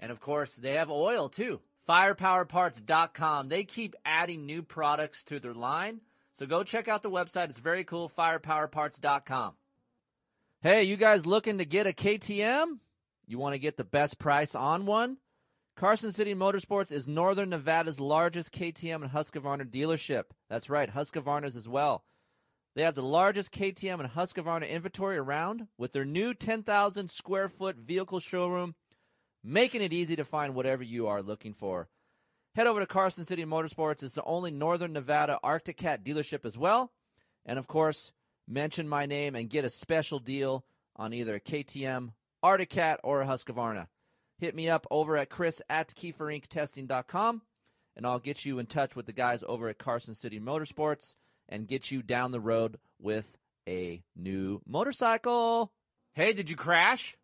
And 0.00 0.10
of 0.10 0.18
course, 0.18 0.52
they 0.54 0.72
have 0.72 0.90
oil 0.90 1.28
too. 1.28 1.60
Firepowerparts.com. 1.88 3.48
They 3.48 3.62
keep 3.62 3.94
adding 4.04 4.44
new 4.44 4.64
products 4.64 5.22
to 5.24 5.38
their 5.38 5.54
line. 5.54 6.00
So 6.32 6.46
go 6.46 6.64
check 6.64 6.88
out 6.88 7.02
the 7.02 7.10
website. 7.10 7.50
It's 7.50 7.60
very 7.60 7.84
cool. 7.84 8.10
Firepowerparts.com. 8.18 9.52
Hey, 10.62 10.82
you 10.82 10.96
guys 10.96 11.26
looking 11.26 11.58
to 11.58 11.64
get 11.64 11.86
a 11.86 11.92
KTM? 11.92 12.80
You 13.28 13.38
want 13.38 13.54
to 13.54 13.60
get 13.60 13.76
the 13.76 13.84
best 13.84 14.18
price 14.18 14.56
on 14.56 14.84
one? 14.84 15.18
Carson 15.76 16.12
City 16.12 16.36
Motorsports 16.36 16.92
is 16.92 17.08
Northern 17.08 17.50
Nevada's 17.50 17.98
largest 17.98 18.52
KTM 18.52 19.02
and 19.02 19.10
Husqvarna 19.10 19.68
dealership. 19.68 20.26
That's 20.48 20.70
right, 20.70 20.88
Husqvarna's 20.88 21.56
as 21.56 21.68
well. 21.68 22.04
They 22.76 22.82
have 22.82 22.94
the 22.94 23.02
largest 23.02 23.50
KTM 23.50 23.98
and 23.98 24.10
Husqvarna 24.10 24.70
inventory 24.70 25.16
around 25.16 25.66
with 25.76 25.92
their 25.92 26.04
new 26.04 26.32
10,000 26.32 27.10
square 27.10 27.48
foot 27.48 27.76
vehicle 27.76 28.20
showroom, 28.20 28.76
making 29.42 29.82
it 29.82 29.92
easy 29.92 30.14
to 30.14 30.24
find 30.24 30.54
whatever 30.54 30.84
you 30.84 31.08
are 31.08 31.22
looking 31.22 31.52
for. 31.52 31.88
Head 32.54 32.68
over 32.68 32.78
to 32.78 32.86
Carson 32.86 33.24
City 33.24 33.44
Motorsports. 33.44 34.04
It's 34.04 34.14
the 34.14 34.22
only 34.22 34.52
Northern 34.52 34.92
Nevada 34.92 35.40
Arctic 35.42 35.76
Cat 35.76 36.04
dealership 36.04 36.44
as 36.44 36.56
well. 36.56 36.92
And 37.44 37.58
of 37.58 37.66
course, 37.66 38.12
mention 38.46 38.88
my 38.88 39.06
name 39.06 39.34
and 39.34 39.50
get 39.50 39.64
a 39.64 39.70
special 39.70 40.20
deal 40.20 40.64
on 40.94 41.12
either 41.12 41.34
a 41.34 41.40
KTM, 41.40 42.12
Arctic 42.44 42.70
Cat, 42.70 43.00
or 43.02 43.22
a 43.22 43.26
Husqvarna. 43.26 43.88
Hit 44.38 44.54
me 44.54 44.68
up 44.68 44.86
over 44.90 45.16
at 45.16 45.30
kris 45.30 45.62
at 45.68 45.94
KeeferIncTesting.com 45.94 47.42
and 47.96 48.06
I'll 48.06 48.18
get 48.18 48.44
you 48.44 48.58
in 48.58 48.66
touch 48.66 48.96
with 48.96 49.06
the 49.06 49.12
guys 49.12 49.44
over 49.46 49.68
at 49.68 49.78
Carson 49.78 50.14
City 50.14 50.40
Motorsports 50.40 51.14
and 51.48 51.68
get 51.68 51.90
you 51.90 52.02
down 52.02 52.32
the 52.32 52.40
road 52.40 52.78
with 53.00 53.36
a 53.68 54.02
new 54.16 54.60
motorcycle. 54.66 55.72
Hey, 56.14 56.32
did 56.32 56.50
you 56.50 56.56
crash? 56.56 57.16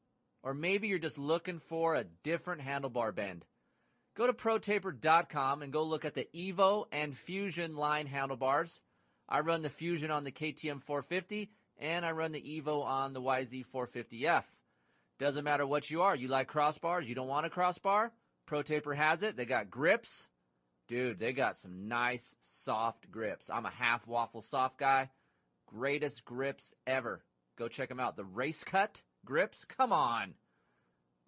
Or 0.42 0.54
maybe 0.54 0.88
you're 0.88 0.98
just 0.98 1.18
looking 1.18 1.58
for 1.58 1.94
a 1.94 2.04
different 2.22 2.62
handlebar 2.62 3.14
bend. 3.14 3.44
Go 4.16 4.26
to 4.26 4.32
protaper.com 4.32 5.62
and 5.62 5.72
go 5.72 5.82
look 5.82 6.04
at 6.04 6.14
the 6.14 6.28
Evo 6.34 6.86
and 6.92 7.16
Fusion 7.16 7.76
line 7.76 8.06
handlebars. 8.06 8.80
I 9.28 9.40
run 9.40 9.62
the 9.62 9.68
Fusion 9.68 10.10
on 10.10 10.24
the 10.24 10.32
KTM 10.32 10.82
450 10.82 11.50
and 11.78 12.04
I 12.04 12.12
run 12.12 12.32
the 12.32 12.40
Evo 12.40 12.82
on 12.82 13.12
the 13.12 13.20
YZ 13.20 13.64
450F. 13.66 14.44
Doesn't 15.20 15.44
matter 15.44 15.66
what 15.66 15.90
you 15.90 16.00
are. 16.00 16.16
You 16.16 16.28
like 16.28 16.50
crossbars, 16.50 17.06
you 17.06 17.14
don't 17.14 17.28
want 17.28 17.44
a 17.44 17.50
crossbar? 17.50 18.10
ProTaper 18.48 18.96
has 18.96 19.22
it. 19.22 19.36
They 19.36 19.44
got 19.44 19.70
grips. 19.70 20.26
Dude, 20.88 21.20
they 21.20 21.34
got 21.34 21.58
some 21.58 21.88
nice 21.88 22.34
soft 22.40 23.10
grips. 23.10 23.50
I'm 23.50 23.66
a 23.66 23.70
half 23.70 24.08
waffle 24.08 24.40
soft 24.40 24.78
guy. 24.78 25.10
Greatest 25.66 26.24
grips 26.24 26.74
ever. 26.86 27.22
Go 27.58 27.68
check 27.68 27.90
them 27.90 28.00
out. 28.00 28.16
The 28.16 28.24
Race 28.24 28.64
Cut 28.64 29.02
grips. 29.26 29.66
Come 29.66 29.92
on. 29.92 30.32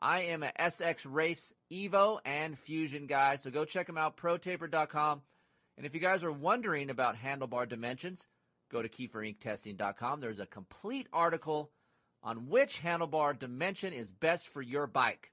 I 0.00 0.22
am 0.22 0.42
a 0.42 0.50
SX 0.58 1.06
Race 1.08 1.52
Evo 1.70 2.18
and 2.24 2.58
Fusion 2.58 3.06
guy, 3.06 3.36
so 3.36 3.50
go 3.50 3.66
check 3.66 3.86
them 3.86 3.98
out. 3.98 4.16
ProTaper.com. 4.16 5.20
And 5.76 5.86
if 5.86 5.94
you 5.94 6.00
guys 6.00 6.24
are 6.24 6.32
wondering 6.32 6.88
about 6.88 7.16
handlebar 7.16 7.68
dimensions, 7.68 8.26
go 8.70 8.80
to 8.80 8.88
KeeferIncTesting.com. 8.88 10.20
There's 10.20 10.40
a 10.40 10.46
complete 10.46 11.08
article 11.12 11.70
on 12.22 12.48
which 12.48 12.82
handlebar 12.82 13.38
dimension 13.38 13.92
is 13.92 14.10
best 14.10 14.48
for 14.48 14.62
your 14.62 14.86
bike. 14.86 15.32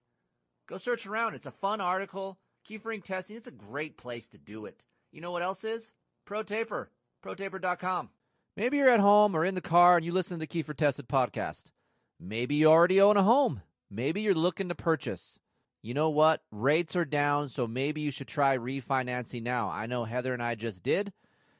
Go 0.68 0.78
search 0.78 1.06
around. 1.06 1.36
It's 1.36 1.46
a 1.46 1.52
fun 1.52 1.82
article. 1.82 2.40
Keefer 2.68 3.04
Testing, 3.04 3.38
it's 3.38 3.48
a 3.48 3.52
great 3.52 3.98
place 3.98 4.28
to 4.30 4.38
do 4.38 4.66
it. 4.66 4.86
You 5.12 5.22
know 5.22 5.32
what 5.32 5.42
else 5.42 5.64
is? 5.64 5.94
ProTaper. 6.28 6.88
ProTaper.com. 7.24 8.10
Maybe 8.56 8.78
you're 8.78 8.90
at 8.90 9.00
home 9.00 9.36
or 9.36 9.46
in 9.46 9.56
the 9.56 9.62
car 9.62 9.98
and 9.98 10.06
you 10.06 10.12
listen 10.12 10.38
to 10.38 10.46
the 10.46 10.48
Keefer 10.48 10.76
Tested 10.76 11.08
podcast. 11.08 11.72
Maybe 12.20 12.56
you 12.56 12.68
already 12.68 13.00
own 13.02 13.18
a 13.18 13.24
home. 13.24 13.62
Maybe 13.90 14.22
you're 14.22 14.34
looking 14.34 14.70
to 14.70 14.76
purchase. 14.76 15.40
You 15.82 15.94
know 15.94 16.10
what? 16.10 16.42
Rates 16.52 16.96
are 16.96 17.06
down, 17.06 17.48
so 17.50 17.66
maybe 17.66 18.02
you 18.02 18.12
should 18.12 18.28
try 18.28 18.58
refinancing 18.58 19.44
now. 19.44 19.70
I 19.70 19.86
know 19.86 20.04
Heather 20.04 20.34
and 20.34 20.44
I 20.44 20.56
just 20.56 20.84
did. 20.84 21.14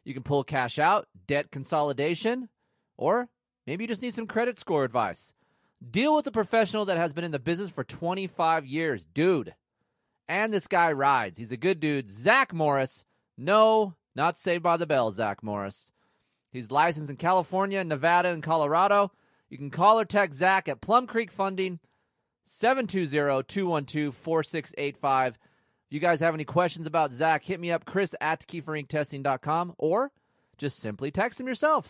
You 0.04 0.14
can 0.14 0.24
pull 0.24 0.44
cash 0.44 0.78
out, 0.78 1.08
debt 1.26 1.52
consolidation, 1.52 2.50
or 2.98 3.30
maybe 3.70 3.84
you 3.84 3.88
just 3.88 4.02
need 4.02 4.16
some 4.16 4.26
credit 4.26 4.58
score 4.58 4.84
advice. 4.84 5.36
Deal 5.92 6.16
with 6.16 6.26
a 6.26 6.32
professional 6.32 6.86
that 6.86 6.98
has 6.98 7.14
been 7.14 7.24
in 7.24 7.30
the 7.30 7.38
business 7.38 7.70
for 7.70 7.84
25 7.84 8.66
years. 8.66 9.06
Dude, 9.06 9.54
and 10.28 10.52
this 10.52 10.66
guy 10.66 10.92
rides. 10.92 11.38
He's 11.38 11.52
a 11.52 11.58
good 11.58 11.80
dude. 11.80 12.12
Zach 12.12 12.52
Morris. 12.52 13.06
No, 13.38 13.94
not 14.16 14.38
Saved 14.38 14.64
by 14.64 14.78
the 14.78 14.88
Bell, 14.88 15.12
Zach 15.12 15.44
Morris. 15.44 15.92
He's 16.52 16.72
licensed 16.72 17.12
in 17.12 17.18
California, 17.18 17.84
Nevada, 17.84 18.30
and 18.30 18.42
Colorado. 18.42 19.12
You 19.52 19.60
can 19.60 19.70
call 19.70 20.00
or 20.00 20.06
text 20.06 20.40
Zach 20.40 20.68
at 20.68 20.82
Plum 20.82 21.06
Creek 21.06 21.30
Funding, 21.30 21.78
720-212-4685. 22.48 25.28
If 25.28 25.38
you 25.92 26.00
guys 26.00 26.22
have 26.22 26.34
any 26.34 26.44
questions 26.44 26.88
about 26.88 27.14
Zach, 27.14 27.44
hit 27.44 27.60
me 27.60 27.72
up, 27.72 27.86
Kris 27.86 28.16
at 28.20 28.48
KeeferIncTesting.com, 28.48 29.76
or 29.78 30.12
just 30.58 30.80
simply 30.80 31.12
text 31.12 31.40
him 31.40 31.48
yourself, 31.48 31.86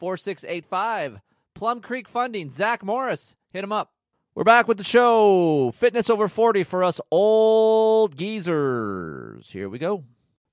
720-212-4685. 0.00 1.20
Plum 1.54 1.80
Creek 1.80 2.08
Funding, 2.08 2.50
Zach 2.50 2.82
Morris. 2.82 3.36
Hit 3.52 3.64
him 3.64 3.72
up. 3.72 3.92
We're 4.34 4.44
back 4.44 4.68
with 4.68 4.78
the 4.78 4.84
show. 4.84 5.72
Fitness 5.74 6.08
over 6.08 6.28
40 6.28 6.62
for 6.62 6.84
us 6.84 7.00
old 7.10 8.16
geezers. 8.16 9.50
Here 9.50 9.68
we 9.68 9.78
go. 9.78 10.04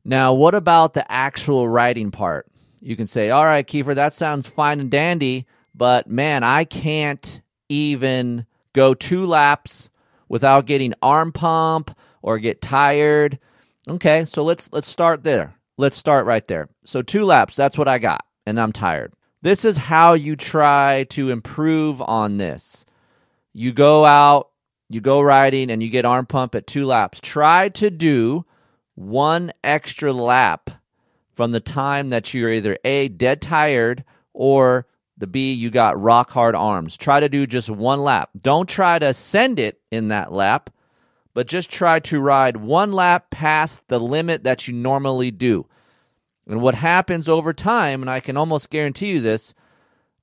Now, 0.03 0.33
what 0.33 0.55
about 0.55 0.93
the 0.93 1.09
actual 1.11 1.69
writing 1.69 2.11
part? 2.11 2.47
You 2.79 2.95
can 2.95 3.07
say, 3.07 3.29
all 3.29 3.45
right, 3.45 3.65
Keefer, 3.65 3.95
that 3.95 4.13
sounds 4.13 4.47
fine 4.47 4.79
and 4.79 4.89
dandy, 4.91 5.45
but 5.75 6.09
man, 6.09 6.43
I 6.43 6.63
can't 6.63 7.41
even 7.69 8.45
go 8.73 8.93
two 8.93 9.25
laps 9.25 9.89
without 10.29 10.65
getting 10.65 10.93
arm 11.01 11.31
pump 11.31 11.95
or 12.21 12.39
get 12.39 12.61
tired. 12.61 13.39
Okay, 13.87 14.25
so 14.25 14.43
let's 14.43 14.69
let's 14.71 14.87
start 14.87 15.23
there. 15.23 15.55
Let's 15.77 15.97
start 15.97 16.25
right 16.25 16.47
there. 16.47 16.69
So 16.83 17.01
two 17.01 17.25
laps, 17.25 17.55
that's 17.55 17.77
what 17.77 17.87
I 17.87 17.99
got, 17.99 18.25
and 18.45 18.59
I'm 18.59 18.71
tired. 18.71 19.13
This 19.41 19.65
is 19.65 19.77
how 19.77 20.13
you 20.13 20.35
try 20.35 21.05
to 21.09 21.29
improve 21.29 22.01
on 22.01 22.37
this 22.37 22.85
you 23.53 23.73
go 23.73 24.05
out, 24.05 24.49
you 24.87 25.01
go 25.01 25.19
riding, 25.19 25.71
and 25.71 25.81
you 25.81 25.89
get 25.89 26.05
arm 26.05 26.27
pump 26.27 26.53
at 26.53 26.67
two 26.67 26.85
laps. 26.85 27.19
Try 27.19 27.69
to 27.69 27.89
do 27.89 28.45
one 28.93 29.51
extra 29.63 30.13
lap 30.13 30.69
from 31.33 31.51
the 31.51 31.59
time 31.59 32.11
that 32.11 32.33
you're 32.33 32.51
either 32.51 32.77
A, 32.83 33.07
dead 33.07 33.41
tired, 33.41 34.03
or 34.33 34.85
the 35.17 35.27
B, 35.27 35.53
you 35.53 35.71
got 35.71 35.99
rock 35.99 36.29
hard 36.29 36.53
arms. 36.53 36.95
Try 36.97 37.19
to 37.19 37.29
do 37.29 37.47
just 37.47 37.69
one 37.69 37.99
lap. 37.99 38.29
Don't 38.37 38.69
try 38.69 38.99
to 38.99 39.13
send 39.13 39.59
it 39.59 39.81
in 39.91 40.09
that 40.09 40.31
lap, 40.31 40.69
but 41.33 41.47
just 41.47 41.71
try 41.71 41.99
to 42.01 42.19
ride 42.19 42.57
one 42.57 42.91
lap 42.91 43.31
past 43.31 43.87
the 43.87 43.99
limit 43.99 44.43
that 44.43 44.67
you 44.67 44.73
normally 44.75 45.31
do. 45.31 45.65
And 46.47 46.61
what 46.61 46.75
happens 46.75 47.27
over 47.27 47.53
time, 47.53 48.01
and 48.01 48.09
I 48.09 48.19
can 48.19 48.37
almost 48.37 48.69
guarantee 48.69 49.11
you 49.11 49.21
this, 49.21 49.53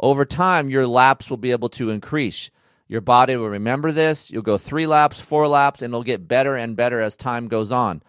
over 0.01 0.25
time, 0.25 0.71
your 0.71 0.87
laps 0.87 1.29
will 1.29 1.37
be 1.37 1.51
able 1.51 1.69
to 1.71 1.91
increase. 1.91 2.51
Your 2.89 3.01
body 3.01 3.37
will 3.37 3.49
remember 3.49 3.93
this. 3.93 4.31
You'll 4.31 4.43
go 4.43 4.59
three 4.59 4.87
laps, 4.87 5.21
four 5.21 5.49
laps, 5.49 5.83
and 5.83 5.93
it'll 5.93 6.03
get 6.03 6.29
better 6.29 6.57
and 6.57 6.77
better 6.77 7.01
as 7.01 7.17
time 7.17 7.49
goes 7.49 7.71
on. 7.71 8.03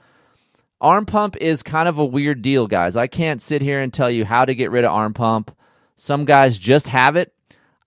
Arm 0.82 1.05
pump 1.05 1.38
is 1.38 1.63
kind 1.63 1.88
of 1.88 1.97
a 1.97 2.05
weird 2.05 2.41
deal, 2.41 2.68
guys. 2.68 2.95
I 2.95 3.07
can't 3.07 3.41
sit 3.41 3.61
here 3.61 3.80
and 3.80 3.93
tell 3.93 4.11
you 4.11 4.26
how 4.26 4.45
to 4.45 4.55
get 4.55 4.72
rid 4.72 4.84
of 4.84 4.91
arm 4.91 5.13
pump. 5.13 5.55
Some 5.95 6.26
guys 6.26 6.57
just 6.57 6.89
have 6.89 7.16
it. 7.16 7.34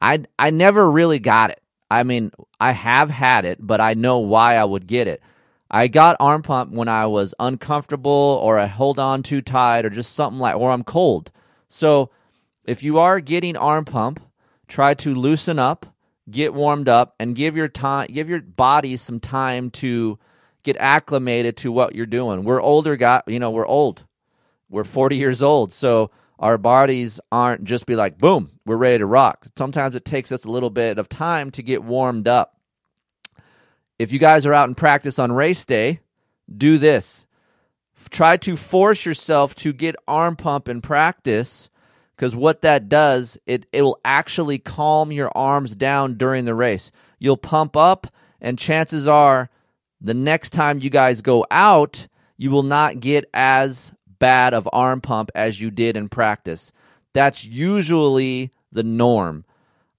I 0.01 0.25
I 0.39 0.51
never 0.51 0.91
really 0.91 1.19
got 1.19 1.51
it. 1.51 1.61
I 1.91 2.03
mean, 2.03 2.33
I 2.59 2.73
have 2.73 3.11
had 3.11 3.45
it, 3.45 3.59
but 3.61 3.81
I 3.81 3.95
know 3.95 4.19
why 4.19 4.57
I 4.57 4.65
would 4.65 4.87
get 4.87 5.09
it. 5.09 5.23
I 5.71 5.89
got 5.89 6.17
arm 6.19 6.43
pump 6.43 6.73
when 6.73 6.89
I 6.89 7.07
was 7.07 7.35
uncomfortable 7.39 8.41
or 8.43 8.59
I 8.59 8.67
hold 8.67 8.99
on 8.99 9.23
too 9.23 9.43
tight 9.43 9.85
or 9.85 9.91
just 9.91 10.15
something 10.15 10.41
like, 10.41 10.57
or 10.57 10.71
I'm 10.71 10.85
cold. 10.85 11.31
So 11.69 12.11
if 12.65 12.83
you 12.83 12.99
are 12.99 13.21
getting 13.21 13.57
arm 13.57 13.85
pump, 13.85 14.21
try 14.67 14.95
to 14.95 15.15
loosen 15.15 15.59
up, 15.59 15.87
get 16.31 16.55
warmed 16.55 16.89
up, 16.89 17.15
and 17.19 17.35
give 17.35 17.57
your 17.57 17.69
time, 17.69 18.09
give 18.13 18.29
your 18.29 18.41
body 18.41 18.97
some 18.97 19.21
time 19.21 19.71
to 19.71 20.19
get 20.63 20.77
acclimated 20.79 21.57
to 21.59 21.73
what 21.73 21.95
you're 21.95 22.07
doing. 22.07 22.45
We're 22.45 22.61
older 22.61 22.97
guy, 22.97 23.23
you 23.27 23.39
know, 23.39 23.51
we're 23.51 23.67
old. 23.67 24.05
We're 24.71 24.85
40 24.85 25.17
years 25.17 25.43
old, 25.43 25.73
so 25.73 26.11
our 26.39 26.59
bodies 26.59 27.21
aren't 27.33 27.65
just 27.65 27.87
be 27.87 27.97
like, 27.97 28.19
boom, 28.19 28.51
we're 28.67 28.77
ready 28.77 28.99
to 28.99 29.07
rock. 29.07 29.47
Sometimes 29.57 29.95
it 29.95 30.05
takes 30.05 30.31
us 30.31 30.45
a 30.45 30.51
little 30.51 30.71
bit 30.71 30.99
of 30.99 31.09
time 31.09 31.51
to 31.53 31.63
get 31.63 31.83
warmed 31.83 32.29
up. 32.29 32.58
If 33.99 34.13
you 34.13 34.19
guys 34.19 34.47
are 34.47 34.55
out 34.55 34.69
in 34.69 34.75
practice 34.75 35.19
on 35.19 35.33
race 35.33 35.65
day, 35.65 36.01
do 36.55 36.79
this. 36.79 37.27
Try 38.11 38.37
to 38.39 38.57
force 38.57 39.05
yourself 39.05 39.55
to 39.57 39.73
get 39.73 39.97
arm 40.07 40.37
pump 40.37 40.69
in 40.69 40.81
practice 40.81 41.69
because 42.19 42.35
what 42.35 42.63
that 42.63 42.89
does, 42.89 43.39
it, 43.47 43.67
it 43.73 43.83
will 43.83 44.01
actually 44.05 44.59
calm 44.59 45.13
your 45.13 45.31
arms 45.37 45.77
down 45.77 46.15
during 46.15 46.45
the 46.45 46.55
race. 46.55 46.91
You'll 47.21 47.37
pump 47.37 47.77
up, 47.77 48.09
and 48.41 48.59
chances 48.59 49.07
are 49.07 49.51
the 50.01 50.15
next 50.15 50.51
time 50.51 50.81
you 50.81 50.91
guys 50.91 51.23
go 51.23 51.47
out, 51.51 52.09
you 52.37 52.51
will 52.51 52.65
not 52.65 52.99
get 52.99 53.29
as 53.33 53.93
bad 54.19 54.53
of 54.53 54.69
arm 54.73 55.01
pump 55.01 55.31
as 55.37 55.61
you 55.61 55.71
did 55.71 55.97
in 55.97 56.09
practice. 56.09 56.73
That's 57.13 57.45
usually 57.45 58.51
the 58.73 58.83
norm. 58.83 59.45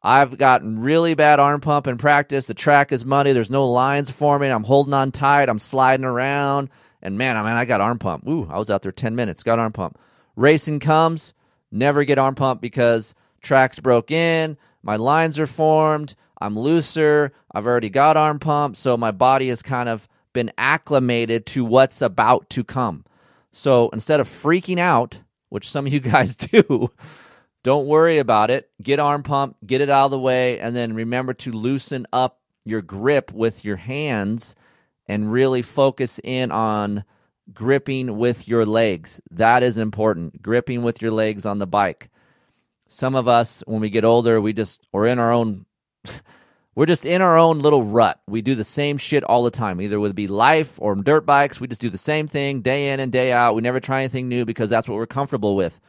I've 0.02 0.38
gotten 0.38 0.80
really 0.80 1.14
bad 1.14 1.40
arm 1.40 1.60
pump 1.60 1.88
in 1.88 1.98
practice. 1.98 2.46
The 2.46 2.54
track 2.54 2.92
is 2.92 3.04
muddy. 3.04 3.34
There's 3.34 3.50
no 3.50 3.68
lines 3.68 4.10
forming. 4.10 4.52
I'm 4.52 4.64
holding 4.64 4.94
on 4.94 5.12
tight. 5.12 5.50
I'm 5.50 5.60
sliding 5.60 6.06
around. 6.06 6.70
And 7.02 7.18
man, 7.18 7.38
oh 7.38 7.42
I 7.42 7.44
mean, 7.44 7.54
I 7.54 7.66
got 7.66 7.82
arm 7.82 8.00
pump. 8.00 8.28
Ooh, 8.28 8.48
I 8.50 8.58
was 8.58 8.70
out 8.70 8.82
there 8.82 8.92
10 8.92 9.16
minutes, 9.16 9.44
got 9.44 9.60
arm 9.60 9.72
pump. 9.72 9.98
Racing 10.36 10.80
comes, 10.80 11.34
never 11.72 12.04
get 12.04 12.18
arm 12.18 12.36
pump 12.36 12.62
because 12.62 13.14
tracks 13.42 13.80
broke 13.80 14.12
in, 14.12 14.58
my 14.84 14.96
lines 14.96 15.40
are 15.40 15.48
formed, 15.48 16.16
I'm 16.42 16.58
looser, 16.58 17.34
I've 17.52 17.68
already 17.68 17.90
got 17.90 18.18
arm 18.18 18.40
pump. 18.40 18.76
So 18.76 18.96
my 18.98 19.12
body 19.12 19.50
has 19.50 19.62
kind 19.62 19.90
of 19.90 20.08
been 20.34 20.52
acclimated 20.58 21.46
to 21.48 21.66
what's 21.66 22.02
about 22.02 22.50
to 22.52 22.64
come. 22.64 23.06
So 23.52 23.90
instead 23.90 24.20
of 24.20 24.28
freaking 24.28 24.80
out, 24.80 25.22
which 25.50 25.70
some 25.70 25.88
of 25.88 25.94
you 25.94 26.00
guys 26.02 26.36
do, 26.36 26.90
don't 27.64 27.88
worry 27.88 28.18
about 28.18 28.50
it. 28.50 28.70
Get 28.82 29.00
arm 29.00 29.24
pump, 29.24 29.58
get 29.66 29.82
it 29.82 29.90
out 29.90 30.06
of 30.06 30.12
the 30.12 30.20
way, 30.20 30.60
and 30.60 30.76
then 30.76 30.94
remember 30.94 31.34
to 31.36 31.52
loosen 31.52 32.08
up 32.14 32.40
your 32.66 32.82
grip 32.82 33.32
with 33.34 33.66
your 33.66 33.76
hands 33.76 34.56
and 35.08 35.32
really 35.32 35.62
focus 35.62 36.20
in 36.24 36.52
on 36.52 37.04
gripping 37.54 38.18
with 38.18 38.48
your 38.48 38.66
legs. 38.66 39.20
That 39.32 39.64
is 39.64 39.78
important. 39.78 40.42
Gripping 40.42 40.84
with 40.84 41.02
your 41.02 41.12
legs 41.12 41.46
on 41.46 41.60
the 41.60 41.68
bike. 41.68 42.10
Some 42.88 43.16
of 43.16 43.28
us, 43.28 43.64
when 43.68 43.82
we 43.82 43.90
get 43.90 44.06
older, 44.06 44.40
we 44.40 44.54
just, 44.54 44.82
we're 44.92 45.08
in 45.08 45.20
our 45.20 45.32
own. 45.32 45.66
We're 46.76 46.86
just 46.86 47.06
in 47.06 47.22
our 47.22 47.38
own 47.38 47.60
little 47.60 47.84
rut. 47.84 48.22
We 48.26 48.42
do 48.42 48.56
the 48.56 48.64
same 48.64 48.98
shit 48.98 49.22
all 49.26 49.44
the 49.44 49.52
time, 49.52 49.82
either 49.82 50.00
would 50.00 50.16
be 50.16 50.28
life 50.28 50.80
or 50.80 50.96
dirt 50.96 51.26
bikes. 51.26 51.60
We 51.60 51.68
just 51.68 51.82
do 51.82 51.90
the 51.90 51.98
same 51.98 52.26
thing 52.26 52.62
day 52.62 52.94
in 52.94 53.02
and 53.02 53.12
day 53.12 53.34
out. 53.34 53.54
We 53.56 53.62
never 53.62 53.82
try 53.82 54.00
anything 54.00 54.30
new 54.30 54.46
because 54.46 54.70
that's 54.70 54.88
what 54.88 54.96
we're 54.96 55.06
comfortable 55.06 55.58
with. 55.58 55.82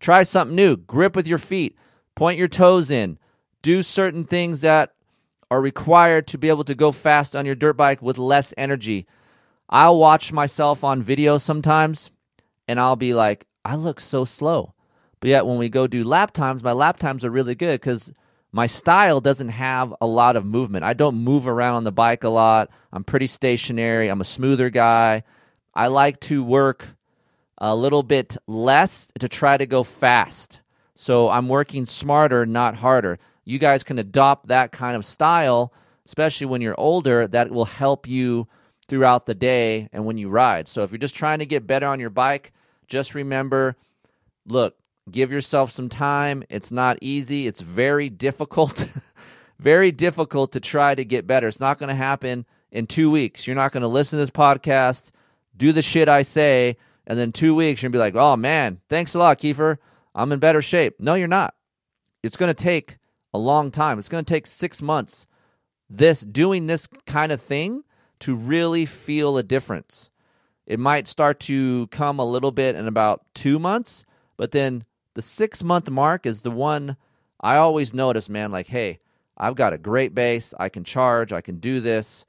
Try 0.00 0.22
something 0.22 0.56
new. 0.56 0.76
Grip 0.76 1.14
with 1.14 1.26
your 1.26 1.38
feet. 1.38 1.76
Point 2.16 2.38
your 2.38 2.48
toes 2.48 2.90
in. 2.90 3.18
Do 3.62 3.82
certain 3.82 4.24
things 4.24 4.62
that 4.62 4.94
are 5.50 5.60
required 5.60 6.26
to 6.28 6.38
be 6.38 6.48
able 6.48 6.64
to 6.64 6.74
go 6.74 6.90
fast 6.90 7.36
on 7.36 7.44
your 7.44 7.54
dirt 7.54 7.74
bike 7.74 8.00
with 8.00 8.18
less 8.18 8.54
energy. 8.56 9.06
I'll 9.68 9.98
watch 9.98 10.32
myself 10.32 10.82
on 10.82 11.02
video 11.02 11.38
sometimes 11.38 12.10
and 12.66 12.80
I'll 12.80 12.96
be 12.96 13.14
like, 13.14 13.46
I 13.64 13.76
look 13.76 14.00
so 14.00 14.24
slow. 14.24 14.74
But 15.20 15.28
yet 15.28 15.46
when 15.46 15.58
we 15.58 15.68
go 15.68 15.86
do 15.86 16.02
lap 16.02 16.32
times, 16.32 16.62
my 16.62 16.72
lap 16.72 16.98
times 16.98 17.24
are 17.24 17.30
really 17.30 17.54
good 17.54 17.80
because 17.80 18.12
my 18.52 18.66
style 18.66 19.20
doesn't 19.20 19.50
have 19.50 19.94
a 20.00 20.06
lot 20.06 20.36
of 20.36 20.44
movement. 20.44 20.84
I 20.84 20.94
don't 20.94 21.16
move 21.16 21.46
around 21.46 21.74
on 21.74 21.84
the 21.84 21.92
bike 21.92 22.24
a 22.24 22.28
lot. 22.28 22.70
I'm 22.92 23.04
pretty 23.04 23.26
stationary. 23.26 24.08
I'm 24.08 24.20
a 24.20 24.24
smoother 24.24 24.70
guy. 24.70 25.24
I 25.74 25.88
like 25.88 26.20
to 26.20 26.42
work 26.42 26.96
a 27.60 27.74
little 27.74 28.02
bit 28.02 28.36
less 28.46 29.08
to 29.18 29.28
try 29.28 29.56
to 29.56 29.66
go 29.66 29.82
fast. 29.82 30.60
So 30.94 31.28
I'm 31.28 31.48
working 31.48 31.86
smarter, 31.86 32.46
not 32.46 32.76
harder. 32.76 33.18
You 33.44 33.58
guys 33.58 33.82
can 33.82 33.98
adopt 33.98 34.48
that 34.48 34.72
kind 34.72 34.96
of 34.96 35.04
style, 35.04 35.72
especially 36.06 36.46
when 36.46 36.60
you're 36.60 36.78
older. 36.78 37.26
That 37.26 37.50
will 37.50 37.64
help 37.64 38.06
you 38.06 38.48
throughout 38.88 39.26
the 39.26 39.34
day 39.34 39.88
and 39.92 40.04
when 40.04 40.18
you 40.18 40.28
ride. 40.28 40.68
So 40.68 40.82
if 40.82 40.90
you're 40.90 40.98
just 40.98 41.14
trying 41.14 41.38
to 41.38 41.46
get 41.46 41.66
better 41.66 41.86
on 41.86 42.00
your 42.00 42.10
bike, 42.10 42.52
just 42.86 43.14
remember 43.14 43.76
look, 44.46 44.76
give 45.10 45.30
yourself 45.30 45.70
some 45.70 45.88
time. 45.88 46.42
It's 46.48 46.70
not 46.70 46.98
easy, 47.00 47.46
it's 47.46 47.60
very 47.60 48.08
difficult. 48.08 48.86
very 49.60 49.92
difficult 49.92 50.52
to 50.52 50.60
try 50.60 50.94
to 50.94 51.04
get 51.04 51.26
better. 51.26 51.46
It's 51.46 51.60
not 51.60 51.78
going 51.78 51.90
to 51.90 51.94
happen 51.94 52.46
in 52.72 52.86
two 52.86 53.10
weeks. 53.10 53.46
You're 53.46 53.56
not 53.56 53.72
going 53.72 53.82
to 53.82 53.88
listen 53.88 54.18
to 54.18 54.22
this 54.22 54.30
podcast, 54.30 55.10
do 55.56 55.72
the 55.72 55.82
shit 55.82 56.08
I 56.08 56.22
say, 56.22 56.78
and 57.10 57.18
then 57.18 57.32
two 57.32 57.56
weeks 57.56 57.80
to 57.80 57.90
be 57.90 57.98
like, 57.98 58.14
oh 58.14 58.36
man, 58.36 58.78
thanks 58.88 59.16
a 59.16 59.18
lot, 59.18 59.40
Keefer. 59.40 59.78
I'm 60.14 60.30
in 60.30 60.38
better 60.38 60.62
shape. 60.62 61.00
No, 61.00 61.14
you're 61.14 61.26
not. 61.26 61.56
It's 62.22 62.36
going 62.36 62.54
to 62.54 62.62
take 62.62 62.98
a 63.34 63.38
long 63.38 63.72
time. 63.72 63.98
It's 63.98 64.08
going 64.08 64.24
to 64.24 64.32
take 64.32 64.46
six 64.46 64.80
months. 64.80 65.26
This 65.88 66.20
doing 66.20 66.68
this 66.68 66.86
kind 67.08 67.32
of 67.32 67.42
thing 67.42 67.82
to 68.20 68.36
really 68.36 68.86
feel 68.86 69.36
a 69.36 69.42
difference. 69.42 70.10
It 70.66 70.78
might 70.78 71.08
start 71.08 71.40
to 71.40 71.88
come 71.88 72.20
a 72.20 72.24
little 72.24 72.52
bit 72.52 72.76
in 72.76 72.86
about 72.86 73.24
two 73.34 73.58
months, 73.58 74.06
but 74.36 74.52
then 74.52 74.84
the 75.14 75.22
six 75.22 75.64
month 75.64 75.90
mark 75.90 76.26
is 76.26 76.42
the 76.42 76.52
one 76.52 76.96
I 77.40 77.56
always 77.56 77.92
notice, 77.92 78.28
man. 78.28 78.52
Like, 78.52 78.68
hey, 78.68 79.00
I've 79.36 79.56
got 79.56 79.72
a 79.72 79.78
great 79.78 80.14
base. 80.14 80.54
I 80.60 80.68
can 80.68 80.84
charge. 80.84 81.32
I 81.32 81.40
can 81.40 81.56
do 81.56 81.80
this. 81.80 82.24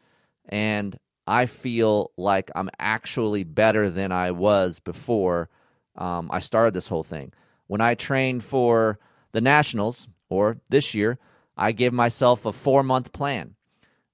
And 0.50 0.98
I 1.32 1.46
feel 1.46 2.12
like 2.18 2.52
I'm 2.56 2.70
actually 2.78 3.46
better 3.46 3.90
than 3.90 4.12
I 4.12 4.32
was 4.32 4.82
before 4.82 5.50
um, 5.96 6.30
I 6.30 6.40
started 6.40 6.74
this 6.74 6.90
whole 6.90 7.04
thing. 7.04 7.32
When 7.68 7.80
I 7.80 7.96
trained 7.96 8.44
for 8.44 9.00
the 9.32 9.40
Nationals, 9.40 10.10
or 10.28 10.58
this 10.68 10.94
year, 10.94 11.20
I 11.56 11.72
gave 11.72 11.94
myself 11.94 12.46
a 12.46 12.52
four 12.52 12.84
month 12.84 13.14
plan 13.14 13.56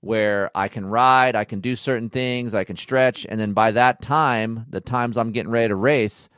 where 0.01 0.51
I 0.53 0.67
can 0.67 0.85
ride, 0.85 1.35
I 1.35 1.43
can 1.43 1.59
do 1.59 1.75
certain 1.75 2.09
things, 2.09 2.53
I 2.53 2.63
can 2.63 2.75
stretch, 2.75 3.25
and 3.27 3.39
then 3.39 3.53
by 3.53 3.71
that 3.71 3.99
time, 3.99 4.67
the 4.69 4.79
times 4.79 5.17
I'm 5.17 5.31
getting 5.31 5.51
ready 5.51 5.69
to 5.69 5.75
race, 5.75 6.29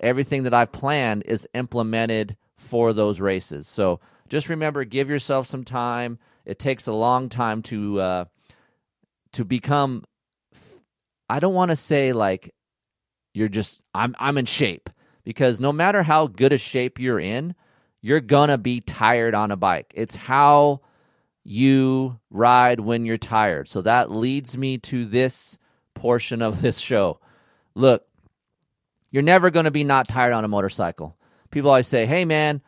everything 0.00 0.42
that 0.42 0.54
I've 0.54 0.72
planned 0.72 1.22
is 1.24 1.46
implemented 1.54 2.36
for 2.56 2.92
those 2.92 3.20
races. 3.20 3.68
So 3.68 4.00
just 4.28 4.48
remember, 4.48 4.82
give 4.84 5.08
yourself 5.08 5.46
some 5.46 5.62
time. 5.62 6.18
It 6.44 6.58
takes 6.58 6.88
a 6.88 6.92
long 6.92 7.28
time 7.28 7.62
to 7.62 8.00
uh, 8.00 8.24
to 9.34 9.44
become. 9.44 10.04
I 11.28 11.38
don't 11.38 11.54
want 11.54 11.70
to 11.70 11.76
say 11.76 12.12
like 12.12 12.52
you're 13.34 13.48
just 13.48 13.84
I'm 13.94 14.14
I'm 14.18 14.38
in 14.38 14.46
shape 14.46 14.90
because 15.24 15.60
no 15.60 15.72
matter 15.72 16.02
how 16.02 16.26
good 16.26 16.52
a 16.52 16.58
shape 16.58 16.98
you're 16.98 17.20
in, 17.20 17.54
you're 18.00 18.20
gonna 18.20 18.58
be 18.58 18.80
tired 18.80 19.34
on 19.34 19.50
a 19.50 19.56
bike. 19.56 19.92
It's 19.94 20.16
how 20.16 20.80
you 21.44 22.18
ride 22.30 22.80
when 22.80 23.04
you're 23.04 23.16
tired. 23.16 23.68
So 23.68 23.82
that 23.82 24.10
leads 24.10 24.56
me 24.56 24.78
to 24.78 25.04
this 25.04 25.58
portion 25.94 26.42
of 26.42 26.62
this 26.62 26.78
show. 26.78 27.20
Look, 27.74 28.04
you're 29.10 29.22
never 29.22 29.50
going 29.50 29.64
to 29.64 29.70
be 29.70 29.84
not 29.84 30.08
tired 30.08 30.32
on 30.32 30.44
a 30.44 30.48
motorcycle. 30.48 31.16
People 31.50 31.70
always 31.70 31.86
say, 31.86 32.06
hey, 32.06 32.24
man, 32.24 32.62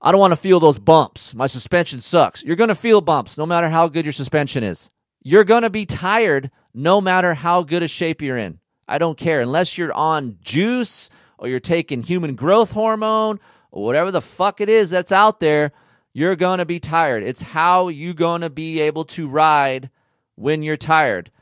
I 0.00 0.10
don't 0.10 0.20
want 0.20 0.32
to 0.32 0.36
feel 0.36 0.60
those 0.60 0.78
bumps. 0.78 1.34
My 1.34 1.46
suspension 1.46 2.00
sucks. 2.00 2.42
You're 2.42 2.56
going 2.56 2.68
to 2.68 2.74
feel 2.74 3.00
bumps 3.00 3.38
no 3.38 3.46
matter 3.46 3.68
how 3.68 3.88
good 3.88 4.04
your 4.04 4.12
suspension 4.12 4.64
is. 4.64 4.90
You're 5.26 5.44
going 5.44 5.62
to 5.62 5.70
be 5.70 5.86
tired 5.86 6.50
no 6.72 7.00
matter 7.00 7.34
how 7.34 7.62
good 7.62 7.82
a 7.82 7.88
shape 7.88 8.22
you're 8.22 8.36
in. 8.36 8.60
I 8.86 8.98
don't 8.98 9.18
care. 9.18 9.40
Unless 9.40 9.76
you're 9.76 9.92
on 9.92 10.38
juice 10.40 11.10
or 11.38 11.48
you're 11.48 11.58
taking 11.58 12.02
human 12.02 12.34
growth 12.36 12.70
hormone 12.72 13.40
or 13.72 13.84
whatever 13.84 14.10
the 14.10 14.20
fuck 14.20 14.60
it 14.60 14.68
is 14.68 14.90
that's 14.90 15.12
out 15.12 15.40
there, 15.40 15.72
you're 16.12 16.36
going 16.36 16.58
to 16.58 16.64
be 16.64 16.78
tired. 16.78 17.24
It's 17.24 17.42
how 17.42 17.88
you're 17.88 18.14
going 18.14 18.42
to 18.42 18.50
be 18.50 18.80
able 18.80 19.04
to 19.06 19.26
ride 19.26 19.90
when 20.36 20.62
you're 20.62 20.76
tired. 20.76 21.32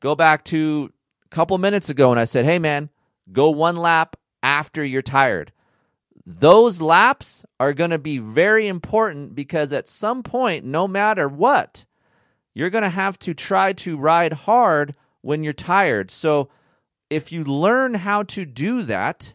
Go 0.00 0.16
back 0.16 0.44
to 0.46 0.92
a 1.24 1.28
couple 1.28 1.56
minutes 1.58 1.88
ago 1.88 2.10
and 2.10 2.18
I 2.18 2.24
said, 2.24 2.44
hey, 2.44 2.58
man, 2.58 2.90
Go 3.32 3.50
one 3.50 3.76
lap 3.76 4.16
after 4.42 4.84
you're 4.84 5.02
tired. 5.02 5.52
Those 6.24 6.80
laps 6.80 7.44
are 7.58 7.72
going 7.72 7.90
to 7.90 7.98
be 7.98 8.18
very 8.18 8.68
important 8.68 9.34
because 9.34 9.72
at 9.72 9.88
some 9.88 10.22
point, 10.22 10.64
no 10.64 10.86
matter 10.86 11.28
what, 11.28 11.84
you're 12.58 12.70
going 12.70 12.82
to 12.82 12.88
have 12.88 13.18
to 13.20 13.34
try 13.34 13.72
to 13.72 13.96
ride 13.96 14.32
hard 14.32 14.96
when 15.20 15.44
you're 15.44 15.52
tired. 15.52 16.10
So 16.10 16.48
if 17.08 17.30
you 17.30 17.44
learn 17.44 17.94
how 17.94 18.24
to 18.24 18.44
do 18.44 18.82
that 18.82 19.34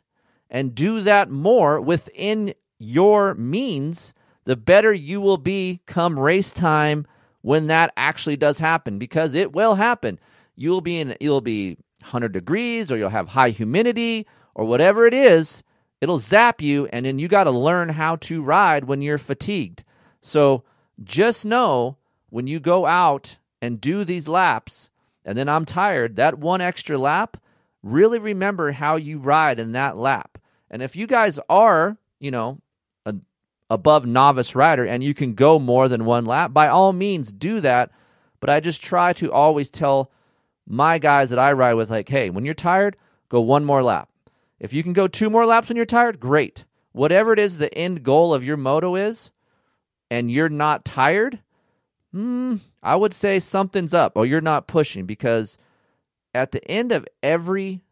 and 0.49 0.75
do 0.75 0.99
that 1.01 1.29
more 1.29 1.79
within 1.79 2.53
your 2.79 3.33
means, 3.33 4.13
the 4.43 4.57
better 4.57 4.91
you 4.91 5.21
will 5.21 5.37
be 5.37 5.79
come 5.85 6.19
race 6.19 6.51
time 6.51 7.07
when 7.41 7.67
that 7.67 7.93
actually 7.95 8.35
does 8.35 8.59
happen 8.59 8.99
because 8.99 9.33
it 9.33 9.53
will 9.53 9.75
happen. 9.75 10.19
You'll 10.57 10.81
be 10.81 10.99
in 10.99 11.15
you'll 11.21 11.39
be 11.39 11.77
100 12.01 12.33
degrees 12.33 12.91
or 12.91 12.97
you'll 12.97 13.07
have 13.07 13.29
high 13.29 13.51
humidity 13.51 14.27
or 14.53 14.65
whatever 14.65 15.07
it 15.07 15.13
is, 15.13 15.63
it'll 16.01 16.19
zap 16.19 16.61
you 16.61 16.87
and 16.87 17.05
then 17.05 17.19
you 17.19 17.29
got 17.29 17.45
to 17.45 17.51
learn 17.51 17.87
how 17.87 18.17
to 18.17 18.43
ride 18.43 18.83
when 18.83 19.01
you're 19.01 19.17
fatigued. 19.17 19.85
So 20.21 20.65
just 21.01 21.45
know 21.45 21.97
when 22.33 22.47
you 22.47 22.59
go 22.59 22.87
out 22.87 23.37
and 23.61 23.79
do 23.79 24.03
these 24.03 24.27
laps 24.27 24.89
and 25.23 25.37
then 25.37 25.47
I'm 25.47 25.65
tired, 25.65 26.15
that 26.15 26.39
one 26.39 26.61
extra 26.61 26.97
lap, 26.97 27.37
really 27.83 28.17
remember 28.17 28.71
how 28.71 28.95
you 28.95 29.19
ride 29.19 29.59
in 29.59 29.73
that 29.73 29.97
lap. 29.97 30.39
And 30.71 30.81
if 30.81 30.95
you 30.95 31.05
guys 31.05 31.39
are, 31.47 31.95
you 32.19 32.31
know, 32.31 32.57
a, 33.05 33.13
above 33.69 34.07
novice 34.07 34.55
rider 34.55 34.83
and 34.83 35.03
you 35.03 35.13
can 35.13 35.35
go 35.35 35.59
more 35.59 35.87
than 35.87 36.05
one 36.05 36.25
lap, 36.25 36.51
by 36.51 36.69
all 36.69 36.91
means 36.91 37.31
do 37.31 37.61
that. 37.61 37.91
But 38.39 38.49
I 38.49 38.59
just 38.59 38.83
try 38.83 39.13
to 39.13 39.31
always 39.31 39.69
tell 39.69 40.09
my 40.67 40.97
guys 40.97 41.29
that 41.29 41.37
I 41.37 41.53
ride 41.53 41.75
with, 41.75 41.91
like, 41.91 42.09
hey, 42.09 42.31
when 42.31 42.45
you're 42.45 42.55
tired, 42.55 42.97
go 43.29 43.41
one 43.41 43.63
more 43.63 43.83
lap. 43.83 44.09
If 44.59 44.73
you 44.73 44.81
can 44.81 44.93
go 44.93 45.07
two 45.07 45.29
more 45.29 45.45
laps 45.45 45.69
when 45.69 45.75
you're 45.75 45.85
tired, 45.85 46.19
great. 46.19 46.65
Whatever 46.93 47.33
it 47.33 47.37
is 47.37 47.59
the 47.59 47.71
end 47.77 48.01
goal 48.01 48.33
of 48.33 48.43
your 48.43 48.57
moto 48.57 48.95
is, 48.95 49.29
and 50.09 50.31
you're 50.31 50.49
not 50.49 50.83
tired, 50.83 51.37
hmm, 52.13 52.57
I 52.81 52.95
would 52.95 53.13
say 53.13 53.39
something's 53.39 53.93
up 53.93 54.13
or 54.15 54.25
you're 54.25 54.41
not 54.41 54.67
pushing 54.67 55.05
because 55.05 55.57
at 56.33 56.51
the 56.51 56.65
end 56.69 56.91
of 56.91 57.07
every 57.21 57.83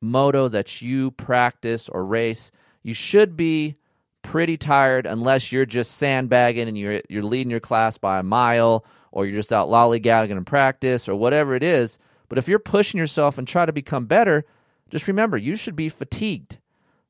moto 0.00 0.48
that 0.48 0.82
you 0.82 1.12
practice 1.12 1.88
or 1.88 2.04
race, 2.04 2.50
you 2.82 2.94
should 2.94 3.36
be 3.36 3.76
pretty 4.22 4.56
tired 4.56 5.06
unless 5.06 5.52
you're 5.52 5.64
just 5.64 5.92
sandbagging 5.92 6.68
and 6.68 6.76
you're 6.76 7.00
you're 7.08 7.22
leading 7.22 7.50
your 7.50 7.60
class 7.60 7.98
by 7.98 8.18
a 8.18 8.22
mile 8.22 8.84
or 9.12 9.24
you're 9.24 9.36
just 9.36 9.52
out 9.52 9.68
lollygagging 9.68 10.30
in 10.30 10.44
practice 10.44 11.08
or 11.08 11.14
whatever 11.14 11.54
it 11.54 11.62
is. 11.62 11.98
But 12.28 12.38
if 12.38 12.48
you're 12.48 12.58
pushing 12.58 12.98
yourself 12.98 13.38
and 13.38 13.48
try 13.48 13.64
to 13.64 13.72
become 13.72 14.06
better, 14.06 14.44
just 14.90 15.08
remember 15.08 15.36
you 15.36 15.56
should 15.56 15.76
be 15.76 15.88
fatigued. 15.88 16.58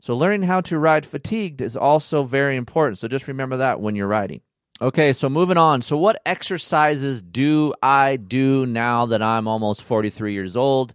So 0.01 0.16
learning 0.16 0.45
how 0.45 0.61
to 0.62 0.79
ride 0.79 1.05
fatigued 1.05 1.61
is 1.61 1.77
also 1.77 2.23
very 2.23 2.57
important. 2.57 2.99
So 2.99 3.09
just 3.09 3.27
remember 3.27 3.57
that 3.57 3.81
when 3.81 3.97
you're 3.97 4.07
riding. 4.07 4.43
Okay, 4.81 5.12
so 5.12 5.29
moving 5.29 5.57
on. 5.57 5.83
So, 5.83 5.97
what 5.97 6.22
exercises 6.24 7.20
do 7.20 7.74
I 7.83 8.14
do 8.14 8.64
now 8.64 9.07
that 9.07 9.20
I'm 9.20 9.49
almost 9.49 9.83
43 9.83 10.33
years 10.33 10.57
old? 10.57 10.95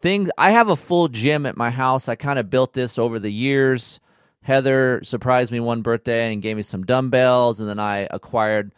Things 0.00 0.30
I 0.38 0.52
have 0.52 0.68
a 0.68 0.76
full 0.76 1.08
gym 1.08 1.44
at 1.44 1.56
my 1.56 1.68
house. 1.68 2.08
I 2.08 2.14
kind 2.14 2.38
of 2.38 2.48
built 2.48 2.72
this 2.72 2.98
over 2.98 3.18
the 3.18 3.30
years. 3.30 4.00
Heather 4.40 5.02
surprised 5.04 5.52
me 5.52 5.60
one 5.60 5.82
birthday 5.82 6.32
and 6.32 6.40
gave 6.40 6.56
me 6.56 6.62
some 6.62 6.84
dumbbells, 6.84 7.60
and 7.60 7.68
then 7.68 7.78
I 7.78 8.08
acquired 8.10 8.72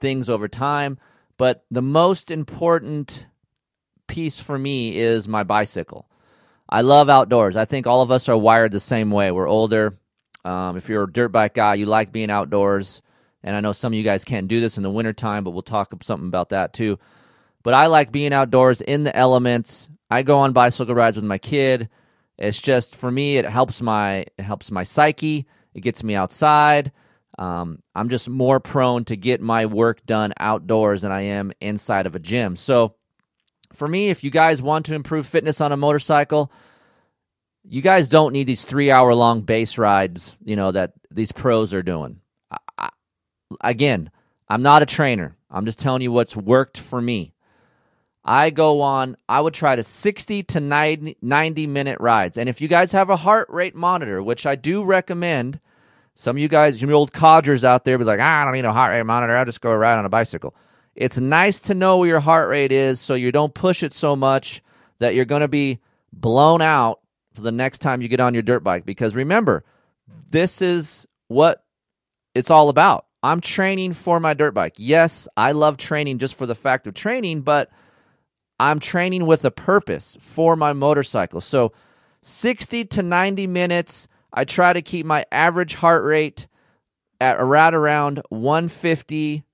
things 0.00 0.30
over 0.30 0.48
time. 0.48 0.98
But 1.36 1.66
the 1.70 1.82
most 1.82 2.30
important 2.30 3.26
piece 4.06 4.40
for 4.40 4.58
me 4.58 4.96
is 4.96 5.28
my 5.28 5.42
bicycle. 5.44 6.08
I 6.70 6.80
love 6.80 7.10
outdoors. 7.10 7.54
I 7.54 7.66
think 7.66 7.86
all 7.86 8.00
of 8.00 8.10
us 8.10 8.30
are 8.30 8.36
wired 8.36 8.72
the 8.72 8.80
same 8.80 9.10
way. 9.10 9.30
We're 9.30 9.46
older. 9.46 9.98
Um, 10.42 10.78
if 10.78 10.88
you're 10.88 11.04
a 11.04 11.12
dirt 11.12 11.28
bike 11.28 11.52
guy, 11.52 11.74
you 11.74 11.84
like 11.84 12.12
being 12.12 12.30
outdoors. 12.30 13.02
And 13.48 13.56
I 13.56 13.60
know 13.60 13.72
some 13.72 13.94
of 13.94 13.96
you 13.96 14.04
guys 14.04 14.26
can't 14.26 14.46
do 14.46 14.60
this 14.60 14.76
in 14.76 14.82
the 14.82 14.90
wintertime, 14.90 15.42
but 15.42 15.52
we'll 15.52 15.62
talk 15.62 15.90
something 16.02 16.28
about 16.28 16.50
that 16.50 16.74
too. 16.74 16.98
But 17.62 17.72
I 17.72 17.86
like 17.86 18.12
being 18.12 18.34
outdoors 18.34 18.82
in 18.82 19.04
the 19.04 19.16
elements. 19.16 19.88
I 20.10 20.22
go 20.22 20.40
on 20.40 20.52
bicycle 20.52 20.94
rides 20.94 21.16
with 21.16 21.24
my 21.24 21.38
kid. 21.38 21.88
It's 22.36 22.60
just 22.60 22.94
for 22.94 23.10
me, 23.10 23.38
it 23.38 23.46
helps 23.46 23.80
my 23.80 24.26
it 24.36 24.42
helps 24.42 24.70
my 24.70 24.82
psyche. 24.82 25.46
It 25.72 25.80
gets 25.80 26.04
me 26.04 26.14
outside. 26.14 26.92
Um, 27.38 27.82
I'm 27.94 28.10
just 28.10 28.28
more 28.28 28.60
prone 28.60 29.06
to 29.06 29.16
get 29.16 29.40
my 29.40 29.64
work 29.64 30.04
done 30.04 30.34
outdoors 30.38 31.00
than 31.00 31.10
I 31.10 31.22
am 31.22 31.50
inside 31.58 32.04
of 32.04 32.14
a 32.14 32.18
gym. 32.18 32.54
So, 32.54 32.96
for 33.72 33.88
me, 33.88 34.10
if 34.10 34.22
you 34.22 34.30
guys 34.30 34.60
want 34.60 34.84
to 34.86 34.94
improve 34.94 35.26
fitness 35.26 35.62
on 35.62 35.72
a 35.72 35.76
motorcycle, 35.78 36.52
you 37.64 37.80
guys 37.80 38.08
don't 38.08 38.34
need 38.34 38.46
these 38.46 38.64
three 38.64 38.90
hour 38.90 39.14
long 39.14 39.40
base 39.40 39.78
rides. 39.78 40.36
You 40.44 40.56
know 40.56 40.70
that 40.70 40.92
these 41.10 41.32
pros 41.32 41.72
are 41.72 41.82
doing 41.82 42.20
again, 43.60 44.10
I'm 44.48 44.62
not 44.62 44.82
a 44.82 44.86
trainer. 44.86 45.36
I'm 45.50 45.64
just 45.64 45.78
telling 45.78 46.02
you 46.02 46.12
what's 46.12 46.36
worked 46.36 46.78
for 46.78 47.00
me. 47.00 47.32
I 48.24 48.50
go 48.50 48.82
on, 48.82 49.16
I 49.28 49.40
would 49.40 49.54
try 49.54 49.74
to 49.74 49.82
60 49.82 50.42
to 50.42 50.60
90, 50.60 51.16
90 51.22 51.66
minute 51.66 51.98
rides. 51.98 52.36
And 52.36 52.48
if 52.48 52.60
you 52.60 52.68
guys 52.68 52.92
have 52.92 53.08
a 53.08 53.16
heart 53.16 53.48
rate 53.48 53.74
monitor, 53.74 54.22
which 54.22 54.44
I 54.44 54.54
do 54.54 54.84
recommend, 54.84 55.60
some 56.14 56.36
of 56.36 56.42
you 56.42 56.48
guys, 56.48 56.82
you 56.82 56.92
old 56.92 57.12
codgers 57.12 57.64
out 57.64 57.84
there, 57.84 57.96
be 57.96 58.04
like, 58.04 58.20
ah, 58.20 58.42
I 58.42 58.44
don't 58.44 58.52
need 58.52 58.64
a 58.66 58.72
heart 58.72 58.92
rate 58.92 59.04
monitor. 59.04 59.34
I'll 59.34 59.46
just 59.46 59.60
go 59.60 59.74
ride 59.74 59.98
on 59.98 60.04
a 60.04 60.10
bicycle. 60.10 60.54
It's 60.94 61.18
nice 61.18 61.60
to 61.62 61.74
know 61.74 61.98
where 61.98 62.08
your 62.08 62.20
heart 62.20 62.50
rate 62.50 62.72
is 62.72 63.00
so 63.00 63.14
you 63.14 63.32
don't 63.32 63.54
push 63.54 63.82
it 63.82 63.94
so 63.94 64.16
much 64.16 64.62
that 64.98 65.14
you're 65.14 65.24
going 65.24 65.42
to 65.42 65.48
be 65.48 65.78
blown 66.12 66.60
out 66.60 67.00
for 67.34 67.42
the 67.42 67.52
next 67.52 67.78
time 67.78 68.02
you 68.02 68.08
get 68.08 68.20
on 68.20 68.34
your 68.34 68.42
dirt 68.42 68.64
bike. 68.64 68.84
Because 68.84 69.14
remember, 69.14 69.64
this 70.30 70.60
is 70.60 71.06
what 71.28 71.64
it's 72.34 72.50
all 72.50 72.68
about. 72.68 73.06
I'm 73.22 73.40
training 73.40 73.94
for 73.94 74.20
my 74.20 74.34
dirt 74.34 74.54
bike. 74.54 74.74
Yes, 74.76 75.26
I 75.36 75.52
love 75.52 75.76
training 75.76 76.18
just 76.18 76.34
for 76.34 76.46
the 76.46 76.54
fact 76.54 76.86
of 76.86 76.94
training, 76.94 77.40
but 77.42 77.70
I'm 78.60 78.78
training 78.78 79.26
with 79.26 79.44
a 79.44 79.50
purpose 79.50 80.16
for 80.20 80.56
my 80.56 80.72
motorcycle. 80.72 81.40
So 81.40 81.72
60 82.22 82.84
to 82.86 83.02
90 83.02 83.46
minutes. 83.46 84.08
I 84.32 84.44
try 84.44 84.72
to 84.72 84.82
keep 84.82 85.06
my 85.06 85.24
average 85.32 85.74
heart 85.74 86.04
rate 86.04 86.46
at 87.20 87.40
around 87.40 87.74
around 87.74 88.22
150. 88.28 89.44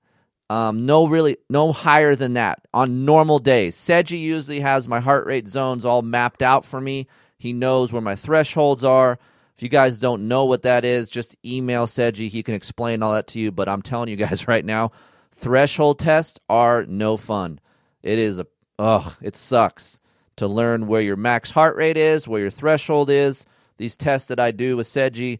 Um, 0.49 0.85
no, 0.85 1.07
really, 1.07 1.37
no 1.49 1.71
higher 1.71 2.15
than 2.15 2.33
that 2.33 2.59
on 2.73 3.05
normal 3.05 3.39
days. 3.39 3.75
Seiji 3.75 4.19
usually 4.19 4.59
has 4.59 4.87
my 4.87 4.99
heart 4.99 5.25
rate 5.25 5.47
zones 5.47 5.85
all 5.85 6.01
mapped 6.01 6.43
out 6.43 6.65
for 6.65 6.79
me. 6.79 7.07
He 7.37 7.51
knows 7.53 7.91
where 7.91 8.01
my 8.01 8.15
thresholds 8.15 8.83
are. 8.83 9.17
If 9.55 9.63
you 9.63 9.69
guys 9.69 9.99
don't 9.99 10.27
know 10.27 10.45
what 10.45 10.63
that 10.63 10.83
is, 10.83 11.09
just 11.09 11.35
email 11.45 11.87
Seiji. 11.87 12.27
He 12.29 12.43
can 12.43 12.55
explain 12.55 13.01
all 13.01 13.13
that 13.13 13.27
to 13.27 13.39
you. 13.39 13.51
But 13.51 13.69
I'm 13.69 13.81
telling 13.81 14.09
you 14.09 14.17
guys 14.17 14.47
right 14.49 14.65
now, 14.65 14.91
threshold 15.33 15.99
tests 15.99 16.39
are 16.49 16.85
no 16.85 17.17
fun. 17.17 17.59
It 18.03 18.19
is 18.19 18.39
a 18.39 18.47
ugh, 18.77 19.15
it 19.21 19.35
sucks 19.35 19.99
to 20.35 20.47
learn 20.47 20.87
where 20.87 21.01
your 21.01 21.15
max 21.15 21.51
heart 21.51 21.75
rate 21.77 21.97
is, 21.97 22.27
where 22.27 22.41
your 22.41 22.49
threshold 22.49 23.09
is. 23.09 23.45
These 23.77 23.95
tests 23.95 24.27
that 24.27 24.39
I 24.39 24.51
do 24.51 24.77
with 24.77 24.87
Seiji, 24.87 25.39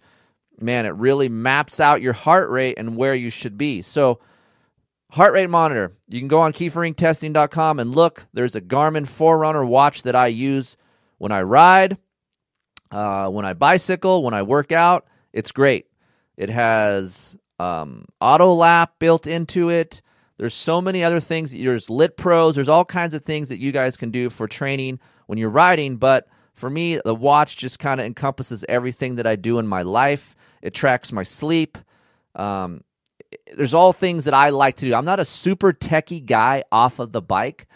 man, 0.60 0.86
it 0.86 0.90
really 0.96 1.30
maps 1.30 1.80
out 1.80 2.02
your 2.02 2.14
heart 2.14 2.50
rate 2.50 2.76
and 2.78 2.96
where 2.96 3.16
you 3.16 3.30
should 3.30 3.58
be. 3.58 3.82
So, 3.82 4.20
heart 5.12 5.34
rate 5.34 5.50
monitor. 5.50 5.94
You 6.10 6.20
can 6.20 6.28
go 6.28 6.40
on 6.42 6.54
keeferinctesting.com 6.54 7.80
and 7.80 7.96
look. 7.96 8.28
There's 8.34 8.56
a 8.56 8.62
Garmin 8.62 9.08
Forerunner 9.08 9.66
watch 9.66 10.04
that 10.04 10.16
I 10.16 10.28
use 10.28 10.78
when 11.18 11.32
I 11.32 11.42
ride. 11.42 11.98
Uh, 12.96 13.30
when 13.30 13.44
I 13.44 13.52
bicycle, 13.52 14.24
when 14.24 14.34
I 14.34 14.44
work 14.44 14.72
out, 14.72 15.06
it's 15.34 15.52
great. 15.52 15.88
It 16.38 16.50
has 16.50 17.36
um, 17.60 18.06
auto 18.22 18.54
lap 18.54 18.94
built 19.00 19.28
into 19.28 19.68
it. 19.68 20.02
There's 20.38 20.54
so 20.54 20.80
many 20.80 21.04
other 21.04 21.20
things. 21.20 21.52
There's 21.52 21.90
lit 21.90 22.16
pros. 22.16 22.56
There's 22.56 22.70
all 22.70 22.86
kinds 22.86 23.14
of 23.14 23.24
things 23.24 23.50
that 23.50 23.58
you 23.58 23.74
guys 23.74 23.98
can 23.98 24.12
do 24.12 24.30
for 24.30 24.48
training 24.48 25.02
when 25.28 25.38
you're 25.38 25.50
riding. 25.50 25.98
But 25.98 26.30
for 26.54 26.70
me, 26.70 27.02
the 27.04 27.14
watch 27.14 27.58
just 27.58 27.80
kind 27.80 28.00
of 28.00 28.06
encompasses 28.06 28.64
everything 28.70 29.16
that 29.16 29.28
I 29.28 29.36
do 29.36 29.60
in 29.60 29.68
my 29.68 29.82
life. 29.82 30.34
It 30.62 30.74
tracks 30.74 31.12
my 31.12 31.24
sleep. 31.24 31.78
Um, 32.34 32.82
there's 33.58 33.74
all 33.74 33.92
things 33.92 34.24
that 34.24 34.34
I 34.34 34.52
like 34.52 34.78
to 34.78 34.86
do. 34.86 34.96
I'm 34.96 35.04
not 35.04 35.20
a 35.20 35.26
super 35.26 35.74
techie 35.74 36.26
guy 36.26 36.64
off 36.72 37.00
of 37.00 37.12
the 37.12 37.22
bike, 37.22 37.68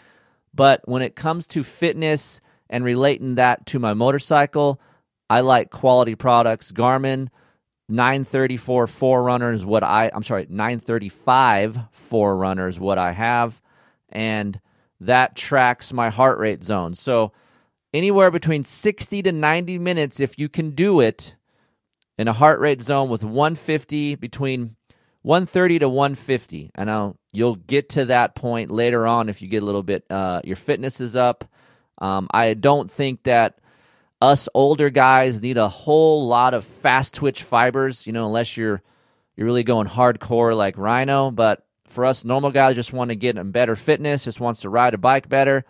but 0.54 0.80
when 0.88 1.02
it 1.02 1.14
comes 1.14 1.46
to 1.48 1.62
fitness 1.62 2.40
and 2.70 2.84
relating 2.84 3.34
that 3.34 3.66
to 3.66 3.78
my 3.78 3.92
motorcycle, 3.92 4.80
I 5.30 5.40
like 5.40 5.70
quality 5.70 6.16
products. 6.16 6.72
Garmin 6.72 7.28
934 7.88 8.88
Forerunner 8.88 9.52
is 9.52 9.64
what 9.64 9.84
I 9.84 10.10
I'm 10.12 10.24
sorry, 10.24 10.46
935 10.50 11.78
Forerunner 11.92 12.68
is 12.68 12.80
what 12.80 12.98
I 12.98 13.12
have 13.12 13.62
and 14.08 14.60
that 15.00 15.36
tracks 15.36 15.92
my 15.92 16.10
heart 16.10 16.38
rate 16.38 16.64
zone. 16.64 16.94
So 16.94 17.32
anywhere 17.94 18.30
between 18.30 18.64
60 18.64 19.22
to 19.22 19.32
90 19.32 19.78
minutes 19.78 20.18
if 20.18 20.36
you 20.36 20.48
can 20.48 20.72
do 20.72 21.00
it 21.00 21.36
in 22.18 22.26
a 22.26 22.32
heart 22.32 22.58
rate 22.58 22.82
zone 22.82 23.08
with 23.08 23.24
150 23.24 24.16
between 24.16 24.76
130 25.22 25.78
to 25.80 25.88
150. 25.88 26.70
and 26.74 26.90
I'll, 26.90 27.16
you'll 27.32 27.56
get 27.56 27.88
to 27.90 28.04
that 28.06 28.34
point 28.34 28.70
later 28.70 29.06
on 29.06 29.28
if 29.28 29.42
you 29.42 29.48
get 29.48 29.62
a 29.62 29.66
little 29.66 29.84
bit 29.84 30.04
uh, 30.10 30.40
your 30.42 30.56
fitness 30.56 31.00
is 31.00 31.14
up. 31.14 31.44
Um, 31.98 32.26
I 32.32 32.54
don't 32.54 32.90
think 32.90 33.24
that 33.24 33.59
us 34.20 34.48
older 34.54 34.90
guys 34.90 35.40
need 35.40 35.56
a 35.56 35.68
whole 35.68 36.26
lot 36.26 36.54
of 36.54 36.64
fast 36.64 37.14
twitch 37.14 37.42
fibers, 37.42 38.06
you 38.06 38.12
know, 38.12 38.26
unless 38.26 38.56
you're 38.56 38.82
you're 39.36 39.46
really 39.46 39.62
going 39.62 39.86
hardcore 39.86 40.54
like 40.54 40.76
Rhino. 40.76 41.30
But 41.30 41.64
for 41.86 42.04
us 42.04 42.24
normal 42.24 42.50
guys, 42.50 42.76
just 42.76 42.92
want 42.92 43.10
to 43.10 43.16
get 43.16 43.36
in 43.36 43.50
better 43.50 43.76
fitness, 43.76 44.24
just 44.24 44.40
wants 44.40 44.62
to 44.62 44.68
ride 44.68 44.94
a 44.94 44.98
bike 44.98 45.28
better. 45.28 45.64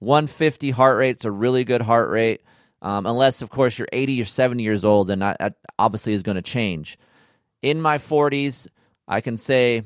150 0.00 0.70
heart 0.70 0.98
rate's 0.98 1.24
a 1.24 1.30
really 1.30 1.64
good 1.64 1.82
heart 1.82 2.10
rate. 2.10 2.42
Um, 2.82 3.06
unless, 3.06 3.40
of 3.40 3.48
course, 3.48 3.78
you're 3.78 3.88
80 3.90 4.20
or 4.20 4.24
70 4.26 4.62
years 4.62 4.84
old, 4.84 5.08
and 5.08 5.22
that 5.22 5.56
obviously 5.78 6.12
is 6.12 6.22
going 6.22 6.36
to 6.36 6.42
change. 6.42 6.98
In 7.62 7.80
my 7.80 7.96
40s, 7.96 8.68
I 9.08 9.22
can 9.22 9.38
say 9.38 9.84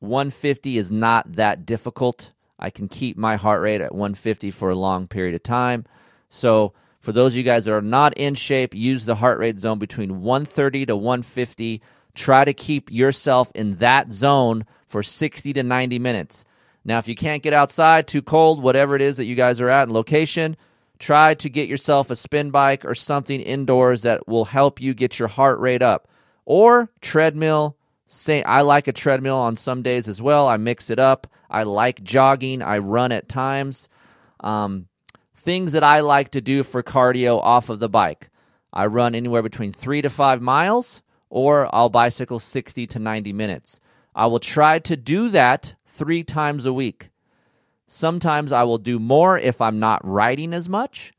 150 0.00 0.76
is 0.76 0.90
not 0.90 1.32
that 1.34 1.64
difficult. 1.64 2.32
I 2.58 2.70
can 2.70 2.88
keep 2.88 3.16
my 3.16 3.36
heart 3.36 3.62
rate 3.62 3.80
at 3.80 3.94
150 3.94 4.50
for 4.50 4.70
a 4.70 4.74
long 4.74 5.06
period 5.06 5.36
of 5.36 5.44
time. 5.44 5.84
So, 6.28 6.74
for 7.00 7.12
those 7.12 7.32
of 7.32 7.38
you 7.38 7.42
guys 7.42 7.64
that 7.64 7.72
are 7.72 7.80
not 7.80 8.16
in 8.16 8.34
shape, 8.34 8.74
use 8.74 9.06
the 9.06 9.16
heart 9.16 9.38
rate 9.38 9.58
zone 9.58 9.78
between 9.78 10.20
130 10.20 10.86
to 10.86 10.96
150. 10.96 11.82
Try 12.14 12.44
to 12.44 12.52
keep 12.52 12.92
yourself 12.92 13.50
in 13.54 13.76
that 13.76 14.12
zone 14.12 14.66
for 14.86 15.02
60 15.02 15.54
to 15.54 15.62
90 15.62 15.98
minutes. 15.98 16.44
Now, 16.84 16.98
if 16.98 17.08
you 17.08 17.14
can't 17.14 17.42
get 17.42 17.54
outside, 17.54 18.06
too 18.06 18.22
cold, 18.22 18.62
whatever 18.62 18.96
it 18.96 19.02
is 19.02 19.16
that 19.16 19.24
you 19.24 19.34
guys 19.34 19.60
are 19.60 19.68
at 19.68 19.88
in 19.88 19.94
location, 19.94 20.56
try 20.98 21.34
to 21.34 21.48
get 21.48 21.68
yourself 21.68 22.10
a 22.10 22.16
spin 22.16 22.50
bike 22.50 22.84
or 22.84 22.94
something 22.94 23.40
indoors 23.40 24.02
that 24.02 24.28
will 24.28 24.46
help 24.46 24.80
you 24.80 24.92
get 24.92 25.18
your 25.18 25.28
heart 25.28 25.58
rate 25.58 25.82
up. 25.82 26.06
Or 26.44 26.90
treadmill. 27.00 27.76
Say 28.06 28.42
I 28.42 28.62
like 28.62 28.88
a 28.88 28.92
treadmill 28.92 29.36
on 29.36 29.56
some 29.56 29.82
days 29.82 30.08
as 30.08 30.20
well. 30.20 30.48
I 30.48 30.56
mix 30.56 30.90
it 30.90 30.98
up. 30.98 31.28
I 31.48 31.62
like 31.62 32.02
jogging. 32.02 32.60
I 32.60 32.78
run 32.78 33.12
at 33.12 33.28
times. 33.28 33.88
Um, 34.40 34.88
things 35.40 35.72
that 35.72 35.82
I 35.82 36.00
like 36.00 36.30
to 36.32 36.40
do 36.40 36.62
for 36.62 36.82
cardio 36.82 37.38
off 37.42 37.70
of 37.70 37.80
the 37.80 37.88
bike. 37.88 38.28
I 38.72 38.86
run 38.86 39.14
anywhere 39.14 39.42
between 39.42 39.72
three 39.72 40.02
to 40.02 40.10
five 40.10 40.42
miles, 40.42 41.02
or 41.30 41.74
I'll 41.74 41.88
bicycle 41.88 42.38
60 42.38 42.86
to 42.86 42.98
90 42.98 43.32
minutes. 43.32 43.80
I 44.14 44.26
will 44.26 44.38
try 44.38 44.78
to 44.80 44.96
do 44.96 45.30
that 45.30 45.74
three 45.86 46.22
times 46.22 46.66
a 46.66 46.72
week. 46.72 47.10
Sometimes 47.86 48.52
I 48.52 48.64
will 48.64 48.78
do 48.78 48.98
more 48.98 49.38
if 49.38 49.60
I'm 49.60 49.78
not 49.78 50.06
riding 50.06 50.52
as 50.52 50.68
much, 50.68 51.12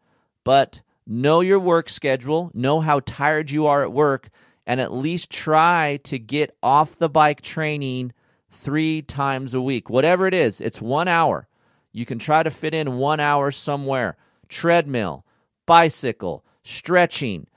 but 0.43 0.81
know 1.07 1.41
your 1.41 1.59
work 1.59 1.89
schedule, 1.89 2.51
know 2.53 2.79
how 2.79 3.01
tired 3.01 3.49
you 3.49 3.65
are 3.65 3.81
at 3.81 3.91
work, 3.91 4.29
and 4.67 4.79
at 4.79 4.93
least 4.93 5.31
try 5.31 5.99
to 6.03 6.19
get 6.19 6.55
off 6.61 6.95
the 6.95 7.09
bike 7.09 7.41
training 7.41 8.13
three 8.51 9.01
times 9.01 9.53
a 9.55 9.61
week. 9.61 9.89
Whatever 9.89 10.27
it 10.27 10.33
is, 10.33 10.61
it's 10.61 10.79
one 10.79 11.07
hour. 11.07 11.47
You 11.91 12.05
can 12.05 12.19
try 12.19 12.43
to 12.43 12.49
fit 12.49 12.73
in 12.73 12.97
one 12.97 13.19
hour 13.19 13.51
somewhere. 13.51 14.17
Treadmill, 14.47 15.25
bicycle, 15.65 16.45
stretching, 16.63 17.47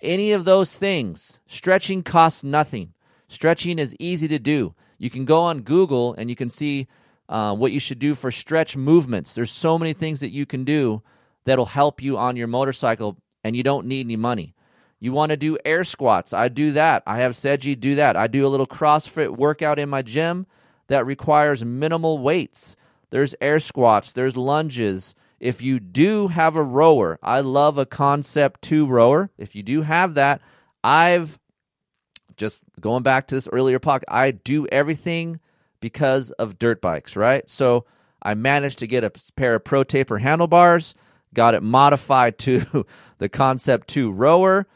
any 0.00 0.32
of 0.32 0.44
those 0.44 0.76
things. 0.76 1.40
Stretching 1.46 2.02
costs 2.02 2.42
nothing. 2.42 2.94
Stretching 3.28 3.78
is 3.78 3.96
easy 3.98 4.28
to 4.28 4.38
do. 4.38 4.74
You 4.98 5.10
can 5.10 5.24
go 5.24 5.40
on 5.40 5.62
Google 5.62 6.14
and 6.14 6.28
you 6.30 6.36
can 6.36 6.50
see 6.50 6.86
uh, 7.28 7.54
what 7.54 7.72
you 7.72 7.80
should 7.80 7.98
do 7.98 8.14
for 8.14 8.30
stretch 8.30 8.76
movements. 8.76 9.34
There's 9.34 9.50
so 9.50 9.78
many 9.78 9.92
things 9.92 10.20
that 10.20 10.32
you 10.32 10.44
can 10.44 10.64
do 10.64 11.02
that'll 11.44 11.66
help 11.66 12.02
you 12.02 12.18
on 12.18 12.36
your 12.36 12.46
motorcycle, 12.46 13.16
and 13.42 13.56
you 13.56 13.62
don't 13.62 13.86
need 13.86 14.06
any 14.06 14.16
money. 14.16 14.54
You 15.00 15.12
want 15.12 15.30
to 15.30 15.36
do 15.36 15.58
air 15.64 15.82
squats? 15.82 16.32
I 16.32 16.48
do 16.48 16.72
that. 16.72 17.02
I 17.06 17.18
have 17.18 17.32
Seiji 17.32 17.78
do 17.78 17.96
that. 17.96 18.16
I 18.16 18.28
do 18.28 18.46
a 18.46 18.48
little 18.48 18.66
CrossFit 18.66 19.36
workout 19.36 19.78
in 19.78 19.88
my 19.88 20.02
gym 20.02 20.46
that 20.86 21.06
requires 21.06 21.64
minimal 21.64 22.18
weights. 22.18 22.76
There's 23.12 23.34
air 23.42 23.60
squats, 23.60 24.10
there's 24.10 24.38
lunges. 24.38 25.14
If 25.38 25.60
you 25.60 25.80
do 25.80 26.28
have 26.28 26.56
a 26.56 26.62
rower, 26.62 27.18
I 27.22 27.40
love 27.40 27.76
a 27.76 27.84
Concept 27.84 28.62
2 28.62 28.86
rower. 28.86 29.30
If 29.36 29.54
you 29.54 29.62
do 29.62 29.82
have 29.82 30.14
that, 30.14 30.40
I've 30.82 31.38
just 32.38 32.64
going 32.80 33.02
back 33.02 33.26
to 33.26 33.34
this 33.34 33.48
earlier 33.52 33.78
podcast, 33.78 34.04
I 34.08 34.30
do 34.30 34.66
everything 34.68 35.40
because 35.80 36.30
of 36.30 36.58
dirt 36.58 36.80
bikes, 36.80 37.14
right? 37.14 37.46
So 37.50 37.84
I 38.22 38.32
managed 38.32 38.78
to 38.78 38.86
get 38.86 39.04
a 39.04 39.12
pair 39.36 39.56
of 39.56 39.64
Pro 39.64 39.84
Taper 39.84 40.16
handlebars, 40.16 40.94
got 41.34 41.52
it 41.52 41.62
modified 41.62 42.38
to 42.38 42.86
the 43.18 43.28
Concept 43.28 43.88
2 43.88 44.10
rower, 44.10 44.66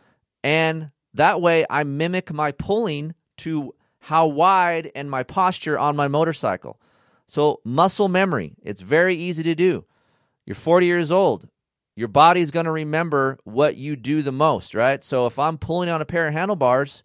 and 0.44 0.90
that 1.14 1.40
way 1.40 1.64
I 1.70 1.84
mimic 1.84 2.30
my 2.34 2.52
pulling 2.52 3.14
to 3.38 3.74
how 3.98 4.26
wide 4.26 4.92
and 4.94 5.10
my 5.10 5.22
posture 5.22 5.78
on 5.78 5.96
my 5.96 6.06
motorcycle. 6.06 6.78
So, 7.28 7.60
muscle 7.64 8.08
memory, 8.08 8.54
it's 8.62 8.80
very 8.80 9.16
easy 9.16 9.42
to 9.42 9.54
do. 9.54 9.84
You're 10.44 10.54
40 10.54 10.86
years 10.86 11.10
old. 11.10 11.48
Your 11.96 12.08
body's 12.08 12.50
going 12.50 12.66
to 12.66 12.72
remember 12.72 13.38
what 13.44 13.76
you 13.76 13.96
do 13.96 14.22
the 14.22 14.32
most, 14.32 14.74
right? 14.74 15.02
So, 15.02 15.26
if 15.26 15.38
I'm 15.38 15.58
pulling 15.58 15.88
on 15.88 16.00
a 16.00 16.06
pair 16.06 16.28
of 16.28 16.34
handlebars 16.34 17.02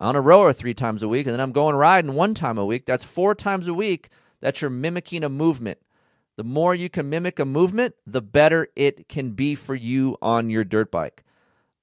on 0.00 0.16
a 0.16 0.20
rower 0.20 0.52
three 0.52 0.74
times 0.74 1.02
a 1.02 1.08
week, 1.08 1.26
and 1.26 1.32
then 1.32 1.40
I'm 1.40 1.52
going 1.52 1.76
riding 1.76 2.14
one 2.14 2.34
time 2.34 2.58
a 2.58 2.66
week, 2.66 2.86
that's 2.86 3.04
four 3.04 3.34
times 3.34 3.68
a 3.68 3.74
week 3.74 4.08
that 4.40 4.60
you're 4.60 4.70
mimicking 4.70 5.22
a 5.22 5.28
movement. 5.28 5.78
The 6.36 6.44
more 6.44 6.74
you 6.74 6.88
can 6.88 7.08
mimic 7.08 7.38
a 7.38 7.44
movement, 7.44 7.94
the 8.06 8.22
better 8.22 8.68
it 8.74 9.08
can 9.08 9.30
be 9.30 9.54
for 9.54 9.74
you 9.74 10.16
on 10.20 10.50
your 10.50 10.64
dirt 10.64 10.90
bike. 10.90 11.24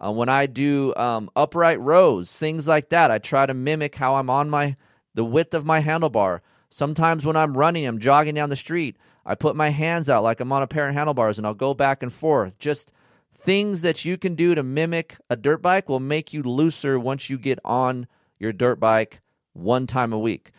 Uh, 0.03 0.11
when 0.11 0.29
I 0.29 0.45
do 0.47 0.93
um, 0.95 1.29
upright 1.35 1.79
rows, 1.79 2.35
things 2.37 2.67
like 2.67 2.89
that, 2.89 3.11
I 3.11 3.19
try 3.19 3.45
to 3.45 3.53
mimic 3.53 3.95
how 3.95 4.15
I'm 4.15 4.29
on 4.29 4.49
my 4.49 4.75
the 5.13 5.25
width 5.25 5.53
of 5.53 5.65
my 5.65 5.81
handlebar. 5.81 6.39
Sometimes 6.69 7.25
when 7.25 7.35
I'm 7.35 7.57
running, 7.57 7.85
I'm 7.85 7.99
jogging 7.99 8.35
down 8.35 8.49
the 8.49 8.55
street, 8.55 8.97
I 9.25 9.35
put 9.35 9.55
my 9.55 9.69
hands 9.69 10.09
out 10.09 10.23
like 10.23 10.39
I'm 10.39 10.51
on 10.51 10.61
a 10.61 10.67
pair 10.67 10.87
of 10.87 10.95
handlebars 10.95 11.37
and 11.37 11.45
I'll 11.45 11.53
go 11.53 11.73
back 11.73 12.03
and 12.03 12.13
forth. 12.13 12.57
Just 12.59 12.93
things 13.33 13.81
that 13.81 14.05
you 14.05 14.17
can 14.17 14.35
do 14.35 14.53
to 14.53 14.63
mimic 14.63 15.17
a 15.29 15.35
dirt 15.35 15.61
bike 15.61 15.89
will 15.89 15.99
make 15.99 16.33
you 16.33 16.43
looser 16.43 16.99
once 16.99 17.29
you 17.29 17.37
get 17.37 17.59
on 17.63 18.07
your 18.37 18.51
dirt 18.51 18.79
bike 18.79 19.21
one 19.53 19.87
time 19.87 20.13
a 20.13 20.19
week. 20.19 20.51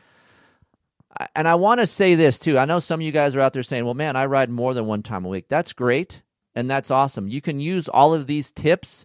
And 1.34 1.46
I 1.46 1.56
want 1.56 1.80
to 1.80 1.86
say 1.86 2.14
this 2.14 2.38
too. 2.38 2.58
I 2.58 2.64
know 2.64 2.78
some 2.78 3.00
of 3.00 3.04
you 3.04 3.12
guys 3.12 3.36
are 3.36 3.40
out 3.40 3.52
there 3.52 3.62
saying, 3.62 3.84
well, 3.84 3.94
man, 3.94 4.16
I 4.16 4.26
ride 4.26 4.50
more 4.50 4.74
than 4.74 4.86
one 4.86 5.02
time 5.02 5.24
a 5.24 5.28
week. 5.28 5.46
That's 5.48 5.72
great. 5.72 6.22
And 6.54 6.70
that's 6.70 6.90
awesome. 6.90 7.28
You 7.28 7.40
can 7.40 7.60
use 7.60 7.88
all 7.88 8.14
of 8.14 8.26
these 8.26 8.50
tips, 8.50 9.04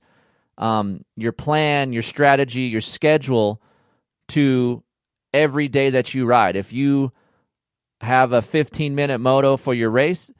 um, 0.57 1.03
your 1.15 1.31
plan, 1.31 1.93
your 1.93 2.01
strategy, 2.01 2.61
your 2.61 2.81
schedule 2.81 3.61
to 4.29 4.83
every 5.35 5.67
day 5.67 5.89
that 5.89 6.13
you 6.13 6.25
ride. 6.25 6.55
If 6.55 6.71
you 6.71 7.11
have 8.01 8.31
a 8.31 8.41
15 8.41 8.95
minute 8.95 9.19
moto 9.19 9.57
for 9.57 9.73
your 9.73 9.89
race, 9.89 10.31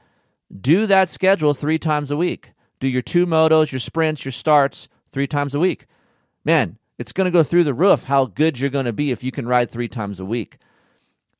do 0.61 0.87
that 0.87 1.09
schedule 1.09 1.53
three 1.53 1.77
times 1.77 2.11
a 2.11 2.17
week. 2.17 2.51
Do 2.79 2.87
your 2.87 3.01
two 3.01 3.25
motos, 3.25 3.71
your 3.71 3.79
sprints, 3.79 4.23
your 4.23 4.31
starts 4.31 4.87
three 5.11 5.27
times 5.27 5.53
a 5.53 5.59
week. 5.59 5.85
Man, 6.45 6.77
it's 6.97 7.11
going 7.11 7.25
to 7.25 7.31
go 7.31 7.43
through 7.43 7.65
the 7.65 7.73
roof 7.73 8.03
how 8.03 8.25
good 8.25 8.59
you're 8.59 8.69
going 8.69 8.85
to 8.85 8.93
be 8.93 9.11
if 9.11 9.23
you 9.23 9.31
can 9.31 9.47
ride 9.47 9.69
three 9.69 9.89
times 9.89 10.19
a 10.19 10.25
week. 10.25 10.57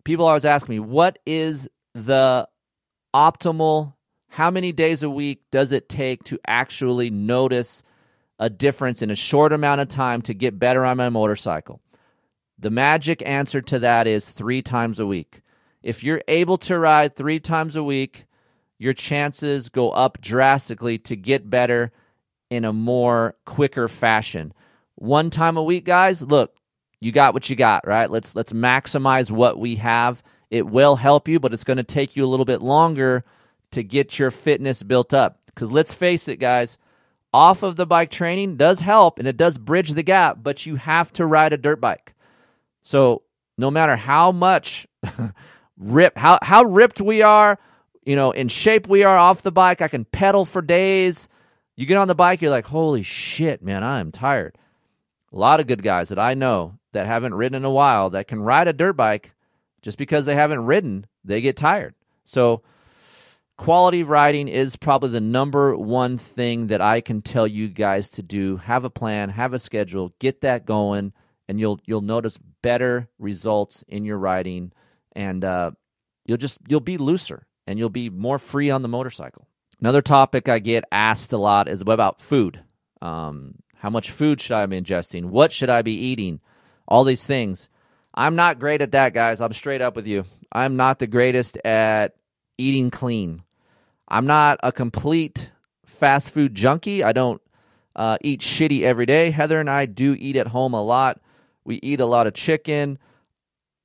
People 0.03 0.27
always 0.27 0.45
ask 0.45 0.67
me, 0.67 0.79
what 0.79 1.17
is 1.25 1.67
the 1.93 2.47
optimal, 3.13 3.93
how 4.27 4.51
many 4.51 4.71
days 4.71 5.01
a 5.01 5.09
week 5.09 5.43
does 5.51 5.71
it 5.71 5.87
take 5.87 6.23
to 6.25 6.39
actually 6.45 7.09
notice 7.09 7.83
a 8.37 8.49
difference 8.49 9.01
in 9.01 9.09
a 9.09 9.15
short 9.15 9.53
amount 9.53 9.79
of 9.79 9.87
time 9.87 10.21
to 10.23 10.33
get 10.33 10.59
better 10.59 10.83
on 10.83 10.97
my 10.97 11.09
motorcycle? 11.09 11.79
The 12.57 12.69
magic 12.69 13.21
answer 13.25 13.61
to 13.61 13.79
that 13.79 14.07
is 14.07 14.29
three 14.29 14.61
times 14.61 14.99
a 14.99 15.05
week. 15.05 15.41
If 15.83 16.03
you're 16.03 16.21
able 16.27 16.57
to 16.59 16.79
ride 16.79 17.15
three 17.15 17.39
times 17.39 17.75
a 17.75 17.83
week, 17.83 18.25
your 18.77 18.93
chances 18.93 19.69
go 19.69 19.91
up 19.91 20.19
drastically 20.21 20.97
to 20.99 21.15
get 21.15 21.49
better 21.49 21.91
in 22.49 22.65
a 22.65 22.73
more 22.73 23.35
quicker 23.45 23.87
fashion. 23.87 24.53
One 24.95 25.29
time 25.29 25.57
a 25.57 25.63
week, 25.63 25.85
guys, 25.85 26.21
look, 26.21 26.55
you 27.01 27.11
got 27.11 27.33
what 27.33 27.49
you 27.49 27.55
got, 27.55 27.85
right? 27.85 28.09
Let's 28.09 28.35
let's 28.35 28.53
maximize 28.53 29.29
what 29.29 29.59
we 29.59 29.75
have. 29.75 30.23
It 30.49 30.65
will 30.65 30.95
help 30.95 31.27
you, 31.27 31.39
but 31.39 31.53
it's 31.53 31.63
going 31.63 31.77
to 31.77 31.83
take 31.83 32.15
you 32.15 32.25
a 32.25 32.27
little 32.27 32.45
bit 32.45 32.61
longer 32.61 33.23
to 33.71 33.83
get 33.83 34.17
your 34.17 34.31
fitness 34.31 34.81
built 34.83 35.13
up. 35.13 35.39
Cuz 35.55 35.69
let's 35.71 35.93
face 35.93 36.27
it, 36.27 36.37
guys, 36.37 36.77
off 37.33 37.63
of 37.63 37.75
the 37.75 37.85
bike 37.85 38.09
training 38.09 38.55
does 38.55 38.79
help 38.79 39.19
and 39.19 39.27
it 39.27 39.37
does 39.37 39.57
bridge 39.57 39.91
the 39.91 40.03
gap, 40.03 40.39
but 40.41 40.65
you 40.65 40.77
have 40.77 41.11
to 41.13 41.25
ride 41.25 41.53
a 41.53 41.57
dirt 41.57 41.81
bike. 41.81 42.14
So 42.85 43.23
no 43.57 43.71
matter 43.71 43.95
how 43.95 44.31
much 44.31 44.87
rip 45.77 46.17
how 46.17 46.37
how 46.43 46.63
ripped 46.63 47.01
we 47.01 47.23
are, 47.23 47.57
you 48.05 48.15
know, 48.15 48.31
in 48.31 48.47
shape 48.47 48.87
we 48.87 49.03
are 49.03 49.17
off 49.17 49.41
the 49.41 49.51
bike, 49.51 49.81
I 49.81 49.87
can 49.87 50.05
pedal 50.05 50.45
for 50.45 50.61
days. 50.61 51.27
You 51.75 51.87
get 51.87 51.97
on 51.97 52.07
the 52.07 52.15
bike, 52.15 52.41
you're 52.41 52.51
like, 52.51 52.67
holy 52.67 53.01
shit, 53.01 53.63
man, 53.63 53.83
I 53.83 53.99
am 53.99 54.11
tired. 54.11 54.55
A 55.33 55.37
lot 55.37 55.59
of 55.59 55.67
good 55.67 55.81
guys 55.81 56.09
that 56.09 56.19
I 56.19 56.35
know 56.35 56.77
that 56.93 57.07
haven't 57.07 57.33
ridden 57.33 57.55
in 57.55 57.65
a 57.65 57.71
while 57.71 58.11
that 58.11 58.27
can 58.27 58.39
ride 58.39 58.67
a 58.67 58.73
dirt 58.73 58.93
bike 58.93 59.33
just 59.81 59.97
because 59.97 60.25
they 60.25 60.35
haven't 60.35 60.65
ridden, 60.65 61.07
they 61.23 61.41
get 61.41 61.57
tired. 61.57 61.95
So 62.23 62.61
quality 63.57 64.03
riding 64.03 64.47
is 64.47 64.75
probably 64.75 65.09
the 65.09 65.19
number 65.19 65.75
one 65.75 66.19
thing 66.19 66.67
that 66.67 66.81
I 66.81 67.01
can 67.01 67.23
tell 67.23 67.47
you 67.47 67.67
guys 67.67 68.11
to 68.11 68.21
do. 68.21 68.57
Have 68.57 68.85
a 68.85 68.91
plan, 68.91 69.29
have 69.29 69.53
a 69.53 69.59
schedule, 69.59 70.13
get 70.19 70.41
that 70.41 70.67
going 70.67 71.13
and 71.47 71.59
you'll 71.59 71.79
you'll 71.85 72.01
notice 72.01 72.37
better 72.61 73.09
results 73.19 73.83
in 73.87 74.05
your 74.05 74.17
riding, 74.17 74.71
and 75.15 75.43
uh, 75.43 75.71
you'll 76.25 76.37
just 76.37 76.59
you'll 76.67 76.79
be 76.79 76.97
looser 76.97 77.47
and 77.67 77.79
you'll 77.79 77.89
be 77.89 78.09
more 78.09 78.37
free 78.37 78.69
on 78.69 78.81
the 78.81 78.87
motorcycle. 78.87 79.47
Another 79.79 80.01
topic 80.01 80.47
I 80.47 80.59
get 80.59 80.83
asked 80.91 81.33
a 81.33 81.37
lot 81.37 81.67
is 81.67 81.81
about 81.81 82.21
food. 82.21 82.61
Um, 83.01 83.55
how 83.75 83.89
much 83.89 84.11
food 84.11 84.39
should 84.39 84.53
I 84.55 84.65
be 84.65 84.79
ingesting? 84.79 85.25
What 85.25 85.51
should 85.51 85.69
I 85.69 85.81
be 85.81 85.93
eating? 85.93 86.39
All 86.87 87.03
these 87.03 87.23
things. 87.23 87.69
I'm 88.13 88.35
not 88.35 88.59
great 88.59 88.81
at 88.81 88.93
that, 88.93 89.13
guys. 89.13 89.41
I'm 89.41 89.53
straight 89.53 89.81
up 89.81 89.95
with 89.95 90.07
you. 90.07 90.25
I'm 90.51 90.77
not 90.77 90.99
the 90.99 91.07
greatest 91.07 91.57
at 91.65 92.15
eating 92.57 92.89
clean. 92.89 93.43
I'm 94.07 94.25
not 94.25 94.59
a 94.63 94.71
complete 94.71 95.51
fast 95.85 96.33
food 96.33 96.55
junkie. 96.55 97.03
I 97.03 97.11
don't 97.11 97.41
uh, 97.95 98.17
eat 98.21 98.41
shitty 98.41 98.81
every 98.81 99.05
day. 99.05 99.31
Heather 99.31 99.59
and 99.59 99.69
I 99.69 99.85
do 99.85 100.15
eat 100.17 100.35
at 100.37 100.47
home 100.47 100.73
a 100.73 100.81
lot. 100.81 101.19
We 101.65 101.79
eat 101.81 101.99
a 101.99 102.05
lot 102.05 102.27
of 102.27 102.33
chicken. 102.33 102.99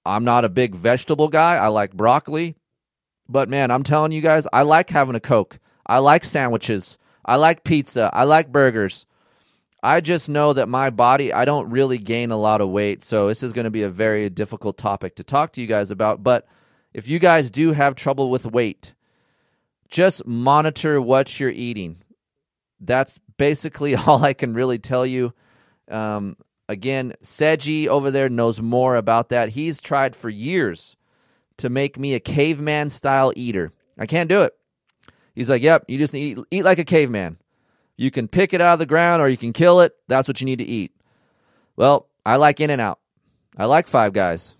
I'm 0.04 0.24
not 0.24 0.44
a 0.44 0.48
big 0.48 0.74
vegetable 0.74 1.28
guy. 1.28 1.56
I 1.56 1.68
like 1.68 1.94
broccoli. 1.94 2.56
But 3.28 3.48
man, 3.48 3.70
I'm 3.70 3.82
telling 3.82 4.12
you 4.12 4.20
guys, 4.20 4.46
I 4.52 4.62
like 4.62 4.90
having 4.90 5.14
a 5.14 5.20
Coke. 5.20 5.58
I 5.86 5.98
like 5.98 6.24
sandwiches. 6.24 6.98
I 7.24 7.36
like 7.36 7.64
pizza. 7.64 8.10
I 8.12 8.24
like 8.24 8.52
burgers. 8.52 9.06
I 9.82 10.00
just 10.00 10.28
know 10.28 10.52
that 10.52 10.68
my 10.68 10.90
body, 10.90 11.32
I 11.32 11.44
don't 11.44 11.70
really 11.70 11.96
gain 11.96 12.30
a 12.30 12.36
lot 12.36 12.60
of 12.60 12.68
weight. 12.68 13.02
So 13.02 13.28
this 13.28 13.42
is 13.42 13.52
going 13.52 13.64
to 13.64 13.70
be 13.70 13.82
a 13.82 13.88
very 13.88 14.28
difficult 14.28 14.76
topic 14.76 15.16
to 15.16 15.24
talk 15.24 15.52
to 15.52 15.60
you 15.60 15.66
guys 15.66 15.90
about. 15.90 16.22
But 16.22 16.46
if 16.92 17.08
you 17.08 17.18
guys 17.18 17.50
do 17.50 17.72
have 17.72 17.94
trouble 17.94 18.30
with 18.30 18.44
weight, 18.44 18.92
just 19.88 20.26
monitor 20.26 21.00
what 21.00 21.40
you're 21.40 21.50
eating. 21.50 22.02
That's 22.80 23.18
basically 23.38 23.94
all 24.06 24.22
I 24.24 24.34
can 24.34 24.54
really 24.54 24.78
tell 24.78 25.06
you. 25.06 25.32
Um, 25.88 26.36
again, 26.70 27.14
Seiji 27.22 27.88
over 27.88 28.10
there 28.10 28.28
knows 28.28 28.60
more 28.60 28.96
about 28.96 29.28
that. 29.30 29.50
He's 29.50 29.80
tried 29.80 30.14
for 30.14 30.28
years 30.28 30.96
to 31.58 31.68
make 31.68 31.98
me 31.98 32.14
a 32.14 32.20
caveman 32.20 32.90
style 32.90 33.32
eater. 33.34 33.72
I 33.98 34.06
can't 34.06 34.28
do 34.28 34.42
it. 34.42 34.54
He's 35.34 35.50
like, 35.50 35.62
"Yep, 35.62 35.84
you 35.88 35.98
just 35.98 36.14
eat 36.14 36.38
eat 36.50 36.64
like 36.64 36.78
a 36.78 36.84
caveman. 36.84 37.38
You 37.96 38.10
can 38.10 38.28
pick 38.28 38.54
it 38.54 38.60
out 38.60 38.74
of 38.74 38.78
the 38.78 38.86
ground 38.86 39.20
or 39.20 39.28
you 39.28 39.36
can 39.36 39.52
kill 39.52 39.80
it. 39.80 39.94
That's 40.08 40.28
what 40.28 40.40
you 40.40 40.44
need 40.46 40.60
to 40.60 40.64
eat." 40.64 40.92
Well, 41.76 42.08
I 42.24 42.36
like 42.36 42.60
In 42.60 42.70
and 42.70 42.80
Out. 42.80 43.00
I 43.56 43.64
like 43.66 43.88
Five 43.88 44.12
Guys. 44.12 44.54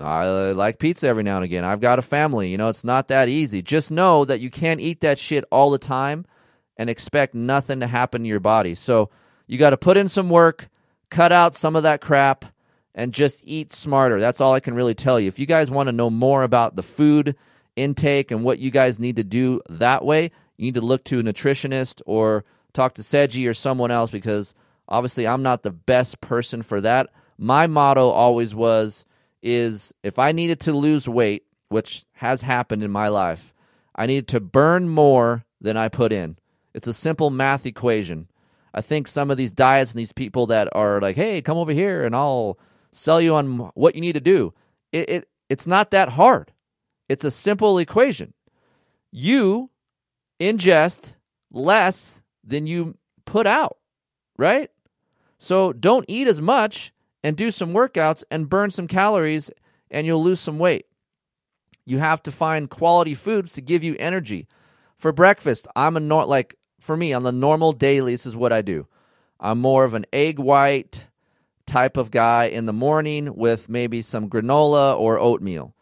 I 0.00 0.26
like 0.52 0.78
pizza 0.78 1.06
every 1.06 1.22
now 1.22 1.36
and 1.36 1.44
again. 1.44 1.64
I've 1.64 1.80
got 1.80 1.98
a 1.98 2.02
family. 2.02 2.50
You 2.50 2.58
know, 2.58 2.68
it's 2.68 2.84
not 2.84 3.08
that 3.08 3.28
easy. 3.28 3.62
Just 3.62 3.90
know 3.90 4.24
that 4.24 4.40
you 4.40 4.50
can't 4.50 4.80
eat 4.80 5.00
that 5.00 5.18
shit 5.18 5.44
all 5.50 5.70
the 5.70 5.78
time 5.78 6.24
and 6.76 6.88
expect 6.88 7.34
nothing 7.34 7.80
to 7.80 7.86
happen 7.86 8.22
to 8.22 8.28
your 8.28 8.40
body. 8.40 8.74
So 8.74 9.10
you 9.46 9.58
got 9.58 9.70
to 9.70 9.76
put 9.76 9.96
in 9.98 10.08
some 10.08 10.30
work, 10.30 10.70
cut 11.12 11.30
out 11.30 11.54
some 11.54 11.76
of 11.76 11.82
that 11.82 12.00
crap, 12.00 12.46
and 12.94 13.12
just 13.12 13.42
eat 13.44 13.70
smarter. 13.70 14.18
That's 14.18 14.40
all 14.40 14.54
I 14.54 14.60
can 14.60 14.74
really 14.74 14.94
tell 14.94 15.20
you. 15.20 15.28
If 15.28 15.38
you 15.38 15.46
guys 15.46 15.70
want 15.70 15.88
to 15.88 15.92
know 15.92 16.10
more 16.10 16.42
about 16.42 16.74
the 16.74 16.82
food 16.82 17.36
intake 17.76 18.30
and 18.30 18.44
what 18.44 18.58
you 18.58 18.70
guys 18.70 18.98
need 18.98 19.16
to 19.16 19.24
do 19.24 19.60
that 19.68 20.04
way, 20.04 20.30
you 20.56 20.64
need 20.64 20.74
to 20.74 20.80
look 20.80 21.04
to 21.04 21.20
a 21.20 21.22
nutritionist 21.22 22.00
or 22.06 22.44
talk 22.72 22.94
to 22.94 23.02
Seiji 23.02 23.48
or 23.48 23.54
someone 23.54 23.90
else 23.90 24.10
because 24.10 24.54
obviously 24.88 25.26
I'm 25.26 25.42
not 25.42 25.62
the 25.62 25.70
best 25.70 26.20
person 26.20 26.62
for 26.62 26.80
that. 26.80 27.10
My 27.38 27.66
motto 27.66 28.08
always 28.10 28.54
was 28.54 29.04
is 29.42 29.92
if 30.02 30.18
I 30.18 30.32
needed 30.32 30.60
to 30.60 30.72
lose 30.72 31.08
weight, 31.08 31.44
which 31.68 32.04
has 32.14 32.42
happened 32.42 32.82
in 32.82 32.90
my 32.90 33.08
life, 33.08 33.52
I 33.94 34.06
needed 34.06 34.28
to 34.28 34.40
burn 34.40 34.88
more 34.88 35.44
than 35.60 35.76
I 35.76 35.88
put 35.88 36.12
in. 36.12 36.36
It's 36.74 36.86
a 36.86 36.94
simple 36.94 37.30
math 37.30 37.66
equation. 37.66 38.28
I 38.74 38.80
think 38.80 39.06
some 39.06 39.30
of 39.30 39.36
these 39.36 39.52
diets 39.52 39.92
and 39.92 39.98
these 39.98 40.12
people 40.12 40.46
that 40.46 40.68
are 40.72 41.00
like, 41.00 41.16
"Hey, 41.16 41.42
come 41.42 41.58
over 41.58 41.72
here 41.72 42.04
and 42.04 42.14
I'll 42.14 42.58
sell 42.92 43.20
you 43.20 43.34
on 43.34 43.70
what 43.74 43.94
you 43.94 44.00
need 44.00 44.14
to 44.14 44.20
do." 44.20 44.54
It, 44.92 45.08
it 45.08 45.28
it's 45.48 45.66
not 45.66 45.90
that 45.90 46.10
hard. 46.10 46.52
It's 47.08 47.24
a 47.24 47.30
simple 47.30 47.78
equation. 47.78 48.34
You 49.10 49.70
ingest 50.40 51.14
less 51.50 52.22
than 52.42 52.66
you 52.66 52.96
put 53.26 53.46
out, 53.46 53.76
right? 54.38 54.70
So 55.38 55.72
don't 55.72 56.04
eat 56.08 56.26
as 56.26 56.40
much 56.40 56.92
and 57.22 57.36
do 57.36 57.50
some 57.50 57.72
workouts 57.72 58.24
and 58.30 58.48
burn 58.48 58.70
some 58.70 58.86
calories 58.86 59.50
and 59.90 60.06
you'll 60.06 60.22
lose 60.22 60.40
some 60.40 60.58
weight. 60.58 60.86
You 61.84 61.98
have 61.98 62.22
to 62.24 62.30
find 62.30 62.70
quality 62.70 63.14
foods 63.14 63.52
to 63.52 63.60
give 63.60 63.84
you 63.84 63.96
energy. 63.98 64.46
For 64.96 65.12
breakfast, 65.12 65.66
I'm 65.74 65.96
a 65.96 66.00
nor- 66.00 66.26
like 66.26 66.56
for 66.82 66.96
me 66.96 67.12
on 67.12 67.22
the 67.22 67.32
normal 67.32 67.72
daily 67.72 68.12
this 68.12 68.26
is 68.26 68.36
what 68.36 68.52
I 68.52 68.62
do. 68.62 68.86
I'm 69.40 69.58
more 69.58 69.84
of 69.84 69.94
an 69.94 70.06
egg 70.12 70.38
white 70.38 71.06
type 71.66 71.96
of 71.96 72.10
guy 72.10 72.44
in 72.44 72.66
the 72.66 72.72
morning 72.72 73.34
with 73.34 73.68
maybe 73.68 74.02
some 74.02 74.28
granola 74.28 74.98
or 74.98 75.18
oatmeal. 75.18 75.74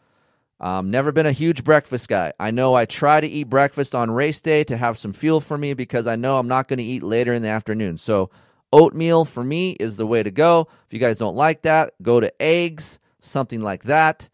Um, 0.59 0.91
never 0.91 1.11
been 1.11 1.25
a 1.25 1.31
huge 1.31 1.63
breakfast 1.63 2.07
guy. 2.07 2.33
I 2.39 2.51
know 2.51 2.75
I 2.75 2.85
try 2.85 3.19
to 3.19 3.27
eat 3.27 3.45
breakfast 3.45 3.95
on 3.95 4.11
race 4.11 4.41
day 4.41 4.63
to 4.65 4.77
have 4.77 4.97
some 4.97 5.11
fuel 5.11 5.41
for 5.41 5.57
me 5.57 5.73
because 5.73 6.05
I 6.05 6.15
know 6.15 6.37
I'm 6.37 6.47
not 6.47 6.67
going 6.67 6.77
to 6.77 6.83
eat 6.83 7.01
later 7.01 7.33
in 7.33 7.41
the 7.41 7.49
afternoon. 7.49 7.97
So 7.97 8.29
Oatmeal 8.73 9.25
for 9.25 9.43
me 9.43 9.71
is 9.71 9.97
the 9.97 10.07
way 10.07 10.23
to 10.23 10.31
go. 10.31 10.67
If 10.87 10.93
you 10.93 10.99
guys 10.99 11.17
don't 11.17 11.35
like 11.35 11.63
that, 11.63 11.93
go 12.01 12.19
to 12.19 12.41
eggs, 12.41 12.99
something 13.19 13.61
like 13.61 13.83
that. 13.83 14.29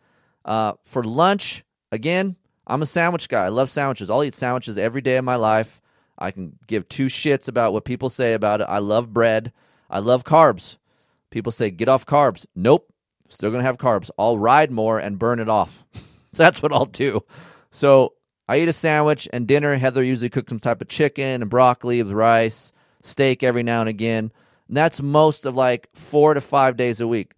Uh, 0.45 0.73
for 0.83 1.03
lunch, 1.03 1.63
again, 1.91 2.35
I'm 2.67 2.81
a 2.81 2.85
sandwich 2.85 3.29
guy. 3.29 3.45
I 3.45 3.49
love 3.49 3.69
sandwiches. 3.69 4.09
I'll 4.09 4.23
eat 4.23 4.35
sandwiches 4.35 4.77
every 4.77 5.01
day 5.01 5.17
of 5.17 5.25
my 5.25 5.35
life. 5.35 5.81
I 6.17 6.31
can 6.31 6.57
give 6.67 6.89
two 6.89 7.07
shits 7.07 7.47
about 7.47 7.73
what 7.73 7.85
people 7.85 8.09
say 8.09 8.33
about 8.33 8.61
it. 8.61 8.67
I 8.69 8.79
love 8.79 9.13
bread. 9.13 9.51
I 9.89 9.99
love 9.99 10.23
carbs. 10.23 10.77
People 11.29 11.51
say, 11.51 11.69
get 11.71 11.89
off 11.89 12.05
carbs. 12.05 12.45
Nope. 12.55 12.91
Still 13.29 13.49
going 13.51 13.61
to 13.61 13.67
have 13.67 13.77
carbs. 13.77 14.09
I'll 14.17 14.37
ride 14.37 14.71
more 14.71 14.99
and 14.99 15.19
burn 15.19 15.39
it 15.39 15.49
off. 15.49 15.85
so 15.93 16.01
that's 16.33 16.61
what 16.61 16.73
I'll 16.73 16.85
do. 16.85 17.23
So 17.71 18.13
I 18.47 18.59
eat 18.59 18.69
a 18.69 18.73
sandwich 18.73 19.27
and 19.33 19.47
dinner. 19.47 19.75
Heather 19.75 20.03
usually 20.03 20.29
cooks 20.29 20.49
some 20.49 20.59
type 20.59 20.81
of 20.81 20.87
chicken 20.87 21.41
and 21.41 21.49
broccoli 21.49 22.01
with 22.01 22.13
rice 22.13 22.71
steak 23.01 23.43
every 23.43 23.63
now 23.63 23.81
and 23.81 23.89
again. 23.89 24.31
And 24.67 24.77
that's 24.77 25.01
most 25.01 25.45
of 25.45 25.55
like 25.55 25.87
four 25.93 26.33
to 26.33 26.41
five 26.41 26.77
days 26.77 26.99
a 27.01 27.07
week. 27.07 27.33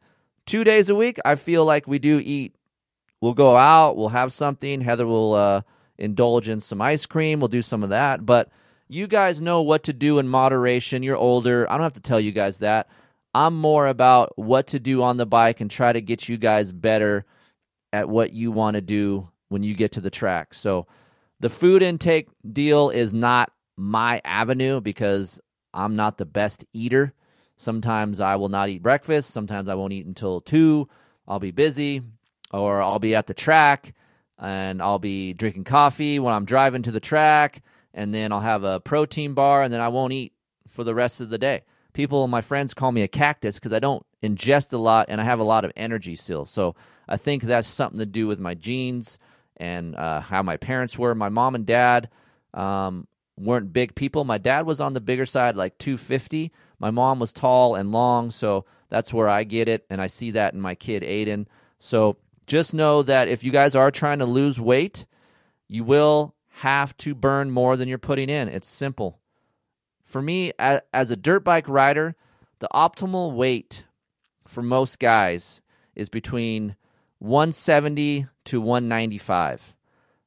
Two 0.45 0.63
days 0.63 0.89
a 0.89 0.95
week, 0.95 1.19
I 1.23 1.35
feel 1.35 1.63
like 1.63 1.87
we 1.87 1.99
do 1.99 2.19
eat. 2.23 2.55
We'll 3.21 3.33
go 3.33 3.55
out, 3.55 3.97
we'll 3.97 4.09
have 4.09 4.31
something. 4.31 4.81
Heather 4.81 5.05
will 5.05 5.33
uh, 5.33 5.61
indulge 5.97 6.49
in 6.49 6.59
some 6.59 6.81
ice 6.81 7.05
cream. 7.05 7.39
We'll 7.39 7.49
do 7.49 7.61
some 7.61 7.83
of 7.83 7.89
that. 7.89 8.25
But 8.25 8.49
you 8.89 9.07
guys 9.07 9.39
know 9.39 9.61
what 9.61 9.83
to 9.83 9.93
do 9.93 10.19
in 10.19 10.27
moderation. 10.27 11.03
You're 11.03 11.15
older. 11.15 11.71
I 11.71 11.77
don't 11.77 11.83
have 11.83 11.93
to 11.93 12.01
tell 12.01 12.19
you 12.19 12.31
guys 12.31 12.59
that. 12.59 12.89
I'm 13.33 13.55
more 13.55 13.87
about 13.87 14.37
what 14.37 14.67
to 14.67 14.79
do 14.79 15.03
on 15.03 15.17
the 15.17 15.27
bike 15.27 15.61
and 15.61 15.69
try 15.69 15.93
to 15.93 16.01
get 16.01 16.27
you 16.27 16.37
guys 16.37 16.71
better 16.71 17.25
at 17.93 18.09
what 18.09 18.33
you 18.33 18.51
want 18.51 18.75
to 18.75 18.81
do 18.81 19.29
when 19.49 19.61
you 19.61 19.75
get 19.75 19.93
to 19.93 20.01
the 20.01 20.09
track. 20.09 20.53
So 20.55 20.87
the 21.39 21.49
food 21.49 21.83
intake 21.83 22.27
deal 22.51 22.89
is 22.89 23.13
not 23.13 23.51
my 23.77 24.21
avenue 24.25 24.81
because 24.81 25.39
I'm 25.73 25.95
not 25.95 26.17
the 26.17 26.25
best 26.25 26.65
eater. 26.73 27.13
Sometimes 27.57 28.19
I 28.19 28.35
will 28.37 28.49
not 28.49 28.69
eat 28.69 28.81
breakfast. 28.81 29.29
Sometimes 29.31 29.69
I 29.69 29.75
won't 29.75 29.93
eat 29.93 30.07
until 30.07 30.41
two. 30.41 30.89
I'll 31.27 31.39
be 31.39 31.51
busy, 31.51 32.01
or 32.51 32.81
I'll 32.81 32.99
be 32.99 33.13
at 33.13 33.27
the 33.27 33.35
track 33.35 33.93
and 34.39 34.81
I'll 34.81 34.99
be 34.99 35.33
drinking 35.33 35.65
coffee 35.65 36.17
when 36.17 36.33
I'm 36.33 36.45
driving 36.45 36.81
to 36.83 36.91
the 36.91 36.99
track, 36.99 37.61
and 37.99 38.13
then 38.13 38.31
I'll 38.31 38.39
have 38.39 38.63
a 38.63 38.79
protein 38.79 39.33
bar, 39.33 39.61
and 39.61 39.73
then 39.73 39.81
I 39.81 39.89
won't 39.89 40.13
eat 40.13 40.31
for 40.69 40.85
the 40.85 40.95
rest 40.95 41.19
of 41.19 41.29
the 41.29 41.37
day. 41.37 41.63
People, 41.91 42.29
my 42.29 42.39
friends, 42.39 42.73
call 42.73 42.93
me 42.93 43.01
a 43.01 43.09
cactus 43.09 43.55
because 43.55 43.73
I 43.73 43.79
don't 43.79 44.05
ingest 44.23 44.71
a 44.71 44.77
lot 44.77 45.07
and 45.09 45.19
I 45.19 45.25
have 45.25 45.39
a 45.39 45.43
lot 45.43 45.65
of 45.65 45.73
energy 45.75 46.15
still. 46.15 46.45
So 46.45 46.75
I 47.09 47.17
think 47.17 47.43
that's 47.43 47.67
something 47.67 47.99
to 47.99 48.05
do 48.05 48.25
with 48.25 48.39
my 48.39 48.53
genes 48.53 49.19
and 49.57 49.97
uh, 49.97 50.21
how 50.21 50.41
my 50.43 50.55
parents 50.55 50.97
were. 50.97 51.13
My 51.13 51.27
mom 51.27 51.55
and 51.55 51.65
dad, 51.65 52.09
um, 52.53 53.05
weren't 53.37 53.73
big 53.73 53.95
people. 53.95 54.23
My 54.23 54.37
dad 54.37 54.65
was 54.65 54.79
on 54.79 54.93
the 54.93 55.01
bigger 55.01 55.25
side, 55.25 55.57
like 55.57 55.77
250. 55.77 56.53
My 56.79 56.91
mom 56.91 57.19
was 57.19 57.33
tall 57.33 57.75
and 57.75 57.91
long, 57.91 58.31
so 58.31 58.63
that's 58.87 59.13
where 59.13 59.27
I 59.27 59.43
get 59.43 59.67
it, 59.67 59.85
and 59.89 60.01
I 60.01 60.07
see 60.07 60.31
that 60.31 60.53
in 60.53 60.61
my 60.61 60.73
kid 60.73 61.03
Aiden. 61.03 61.47
So 61.79 62.15
just 62.47 62.73
know 62.73 63.03
that 63.03 63.27
if 63.27 63.43
you 63.43 63.51
guys 63.51 63.75
are 63.75 63.91
trying 63.91 64.19
to 64.19 64.25
lose 64.25 64.57
weight, 64.57 65.05
you 65.67 65.83
will 65.83 66.33
have 66.59 66.95
to 66.97 67.15
burn 67.15 67.51
more 67.51 67.77
than 67.77 67.87
you're 67.87 67.97
putting 67.97 68.29
in. 68.29 68.49
It's 68.49 68.67
simple. 68.67 69.19
For 70.03 70.21
me, 70.21 70.51
as 70.59 71.09
a 71.09 71.15
dirt 71.15 71.45
bike 71.45 71.69
rider, 71.69 72.15
the 72.59 72.67
optimal 72.73 73.33
weight 73.33 73.85
for 74.45 74.61
most 74.61 74.99
guys 74.99 75.61
is 75.95 76.09
between 76.09 76.75
170 77.19 78.27
to 78.45 78.59
195. 78.59 79.73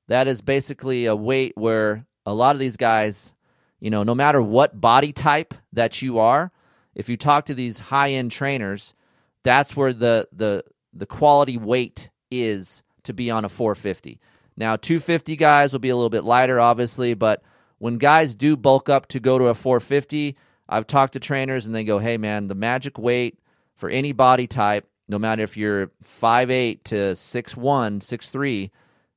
That 0.09 0.27
is 0.27 0.41
basically 0.41 1.05
a 1.05 1.15
weight 1.17 1.53
where 1.57 2.07
a 2.25 2.33
lot 2.33 2.57
of 2.57 2.61
these 2.61 2.79
guys, 2.79 3.35
you 3.79 3.91
know, 3.91 4.03
no 4.03 4.15
matter 4.15 4.41
what 4.41 4.81
body 4.81 5.13
type 5.13 5.53
that 5.73 6.01
you 6.01 6.19
are, 6.19 6.51
if 6.95 7.11
you 7.11 7.19
talk 7.19 7.45
to 7.47 7.55
these 7.55 7.79
high 7.79 8.13
end 8.13 8.31
trainers, 8.31 8.95
that's 9.43 9.77
where 9.77 9.93
the 9.93 10.29
the 10.33 10.65
the 10.95 11.07
quality 11.07 11.59
weight 11.59 12.09
is 12.31 12.83
to 13.03 13.13
be 13.13 13.31
on 13.31 13.45
a 13.45 13.49
450. 13.49 14.19
Now, 14.57 14.77
250 14.77 15.37
guys 15.37 15.73
will 15.73 15.81
be 15.81 15.89
a 15.89 15.97
little 15.97 16.11
bit 16.11 16.25
lighter, 16.25 16.61
obviously, 16.61 17.15
but 17.15 17.43
when 17.79 17.99
guys 17.99 18.35
do 18.35 18.57
bulk 18.57 18.89
up 18.89 19.07
to 19.09 19.21
go 19.21 19.39
to 19.39 19.47
a 19.47 19.55
450, 19.55 20.37
I've 20.69 20.87
talked 20.87 21.15
to 21.15 21.21
trainers 21.21 21.67
and 21.67 21.75
they 21.75 21.85
go, 21.85 21.99
"Hey, 21.99 22.17
man, 22.17 22.49
the 22.49 22.55
magic 22.55 22.99
weight 22.99 23.39
for 23.75 23.91
any 23.91 24.13
body 24.13 24.47
type, 24.47 24.89
no 25.09 25.19
matter 25.19 25.43
if 25.43 25.57
you're 25.57 25.91
5'8 26.03 26.85
to 26.85 27.15
6'1, 27.15 28.01
6'3, 28.01 28.71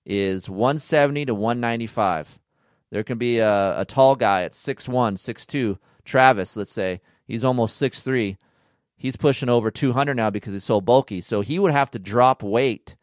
is 0.06 0.50
170 0.50 1.26
to 1.26 1.36
195." 1.36 2.40
There 2.92 3.04
can 3.04 3.18
be 3.18 3.40
a, 3.40 3.82
a 3.82 3.86
tall 3.86 4.16
guy 4.16 4.44
at 4.44 4.54
6'1, 4.54 5.18
6'2, 5.18 5.78
Travis, 6.04 6.56
let's 6.56 6.72
say. 6.72 7.02
He's 7.28 7.44
almost 7.44 7.82
6'3. 7.82 8.38
He's 8.96 9.16
pushing 9.16 9.50
over 9.50 9.70
200 9.70 10.16
now 10.16 10.30
because 10.30 10.54
he's 10.54 10.64
so 10.64 10.80
bulky. 10.82 11.22
So 11.22 11.42
he 11.42 11.60
would 11.60 11.72
have 11.72 11.92
to 11.92 12.00
drop 12.00 12.42
weight 12.42 12.96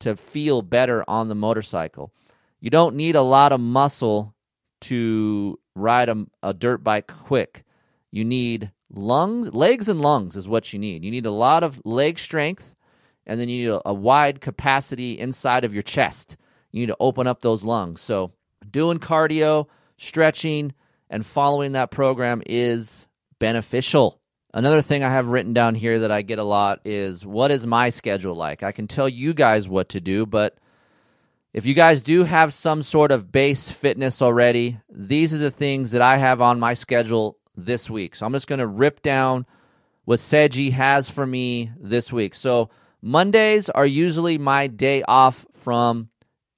to 0.00 0.16
feel 0.16 0.62
better 0.62 1.04
on 1.08 1.28
the 1.28 1.34
motorcycle. 1.34 2.12
You 2.60 2.70
don't 2.70 2.96
need 2.96 3.16
a 3.16 3.22
lot 3.22 3.52
of 3.52 3.60
muscle 3.60 4.34
to 4.82 5.58
ride 5.74 6.08
a, 6.08 6.26
a 6.42 6.54
dirt 6.54 6.82
bike 6.82 7.06
quick. 7.06 7.64
You 8.10 8.24
need 8.24 8.72
lungs, 8.90 9.54
legs 9.54 9.88
and 9.88 10.00
lungs 10.00 10.36
is 10.36 10.48
what 10.48 10.72
you 10.72 10.78
need. 10.78 11.04
You 11.04 11.10
need 11.10 11.26
a 11.26 11.30
lot 11.30 11.62
of 11.62 11.80
leg 11.84 12.18
strength 12.18 12.74
and 13.26 13.40
then 13.40 13.48
you 13.48 13.58
need 13.64 13.72
a, 13.74 13.88
a 13.88 13.94
wide 13.94 14.40
capacity 14.40 15.18
inside 15.18 15.64
of 15.64 15.74
your 15.74 15.82
chest. 15.82 16.36
You 16.72 16.80
need 16.80 16.86
to 16.86 16.96
open 17.00 17.26
up 17.26 17.40
those 17.40 17.64
lungs. 17.64 18.00
So, 18.00 18.32
doing 18.70 18.98
cardio, 18.98 19.66
stretching, 19.96 20.74
and 21.10 21.24
following 21.24 21.72
that 21.72 21.90
program 21.90 22.42
is 22.46 23.06
beneficial. 23.38 24.20
Another 24.56 24.80
thing 24.80 25.04
I 25.04 25.10
have 25.10 25.26
written 25.28 25.52
down 25.52 25.74
here 25.74 25.98
that 25.98 26.10
I 26.10 26.22
get 26.22 26.38
a 26.38 26.42
lot 26.42 26.80
is 26.86 27.26
what 27.26 27.50
is 27.50 27.66
my 27.66 27.90
schedule 27.90 28.34
like? 28.34 28.62
I 28.62 28.72
can 28.72 28.88
tell 28.88 29.06
you 29.06 29.34
guys 29.34 29.68
what 29.68 29.90
to 29.90 30.00
do, 30.00 30.24
but 30.24 30.56
if 31.52 31.66
you 31.66 31.74
guys 31.74 32.00
do 32.00 32.24
have 32.24 32.54
some 32.54 32.82
sort 32.82 33.10
of 33.10 33.30
base 33.30 33.70
fitness 33.70 34.22
already, 34.22 34.78
these 34.88 35.34
are 35.34 35.38
the 35.38 35.50
things 35.50 35.90
that 35.90 36.00
I 36.00 36.16
have 36.16 36.40
on 36.40 36.58
my 36.58 36.72
schedule 36.72 37.36
this 37.54 37.90
week. 37.90 38.14
So 38.14 38.24
I'm 38.24 38.32
just 38.32 38.46
going 38.46 38.60
to 38.60 38.66
rip 38.66 39.02
down 39.02 39.44
what 40.06 40.20
Seiji 40.20 40.72
has 40.72 41.10
for 41.10 41.26
me 41.26 41.70
this 41.78 42.10
week. 42.10 42.34
So 42.34 42.70
Mondays 43.02 43.68
are 43.68 43.84
usually 43.84 44.38
my 44.38 44.68
day 44.68 45.02
off 45.02 45.44
from 45.52 46.08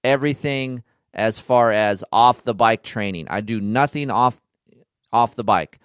everything 0.04 0.84
as 1.12 1.40
far 1.40 1.72
as 1.72 2.04
off 2.12 2.44
the 2.44 2.54
bike 2.54 2.84
training. 2.84 3.26
I 3.28 3.40
do 3.40 3.60
nothing 3.60 4.08
off 4.08 4.40
off 5.12 5.34
the 5.34 5.42
bike. 5.42 5.80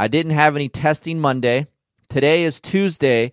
I 0.00 0.08
didn't 0.08 0.32
have 0.32 0.56
any 0.56 0.70
testing 0.70 1.18
Monday. 1.18 1.66
Today 2.08 2.44
is 2.44 2.58
Tuesday. 2.58 3.32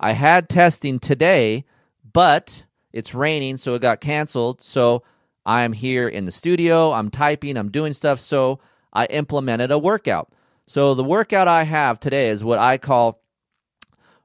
I 0.00 0.14
had 0.14 0.48
testing 0.48 0.98
today, 0.98 1.64
but 2.12 2.66
it's 2.92 3.14
raining, 3.14 3.56
so 3.56 3.74
it 3.74 3.82
got 3.82 4.00
canceled. 4.00 4.60
So 4.60 5.04
I'm 5.46 5.72
here 5.72 6.08
in 6.08 6.24
the 6.24 6.32
studio, 6.32 6.90
I'm 6.90 7.12
typing, 7.12 7.56
I'm 7.56 7.70
doing 7.70 7.92
stuff. 7.92 8.18
So 8.18 8.58
I 8.92 9.04
implemented 9.06 9.70
a 9.70 9.78
workout. 9.78 10.32
So 10.66 10.96
the 10.96 11.04
workout 11.04 11.46
I 11.46 11.62
have 11.62 12.00
today 12.00 12.30
is 12.30 12.42
what 12.42 12.58
I 12.58 12.78
call 12.78 13.22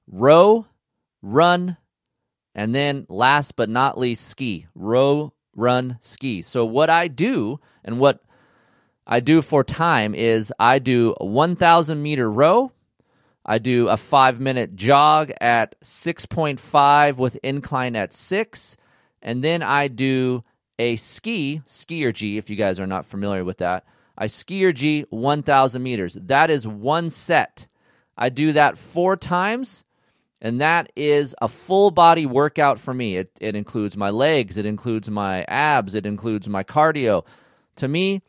row, 0.07 0.65
run, 1.21 1.77
and 2.55 2.73
then 2.73 3.05
last 3.07 3.55
but 3.55 3.69
not 3.69 3.99
least, 3.99 4.27
ski. 4.27 4.65
Row, 4.73 5.31
run, 5.55 5.99
ski. 6.01 6.41
So 6.41 6.65
what 6.65 6.89
I 6.89 7.07
do 7.07 7.59
and 7.85 7.99
what 7.99 8.23
I 9.05 9.19
do 9.19 9.41
for 9.41 9.63
time 9.63 10.15
is 10.15 10.53
I 10.59 10.79
do 10.79 11.15
a 11.19 11.25
1,000 11.25 12.01
meter 12.01 12.29
row. 12.31 12.71
I 13.45 13.57
do 13.57 13.89
a 13.89 13.97
five 13.97 14.39
minute 14.39 14.75
jog 14.75 15.31
at 15.41 15.79
6.5 15.81 17.17
with 17.17 17.35
incline 17.43 17.95
at 17.95 18.13
six. 18.13 18.77
And 19.21 19.43
then 19.43 19.61
I 19.61 19.89
do 19.89 20.43
a 20.79 20.95
ski, 20.95 21.61
SkiErg, 21.67 22.37
if 22.37 22.49
you 22.49 22.55
guys 22.55 22.79
are 22.79 22.87
not 22.87 23.05
familiar 23.05 23.43
with 23.43 23.57
that. 23.57 23.85
I 24.17 24.27
SkiErg 24.27 25.05
1,000 25.09 25.83
meters. 25.83 26.17
That 26.19 26.49
is 26.49 26.67
one 26.67 27.09
set. 27.09 27.67
I 28.17 28.29
do 28.29 28.53
that 28.53 28.77
four 28.77 29.17
times, 29.17 29.83
and 30.41 30.61
that 30.61 30.91
is 30.95 31.33
a 31.41 31.47
full 31.47 31.89
body 31.89 32.25
workout 32.25 32.79
for 32.79 32.93
me. 32.93 33.17
It, 33.17 33.31
it 33.41 33.55
includes 33.55 33.97
my 33.97 34.11
legs, 34.11 34.57
it 34.57 34.65
includes 34.65 35.09
my 35.09 35.43
abs, 35.47 35.95
it 35.95 36.05
includes 36.05 36.47
my 36.47 36.63
cardio. 36.63 37.25
To 37.77 37.87
me, 37.87 38.21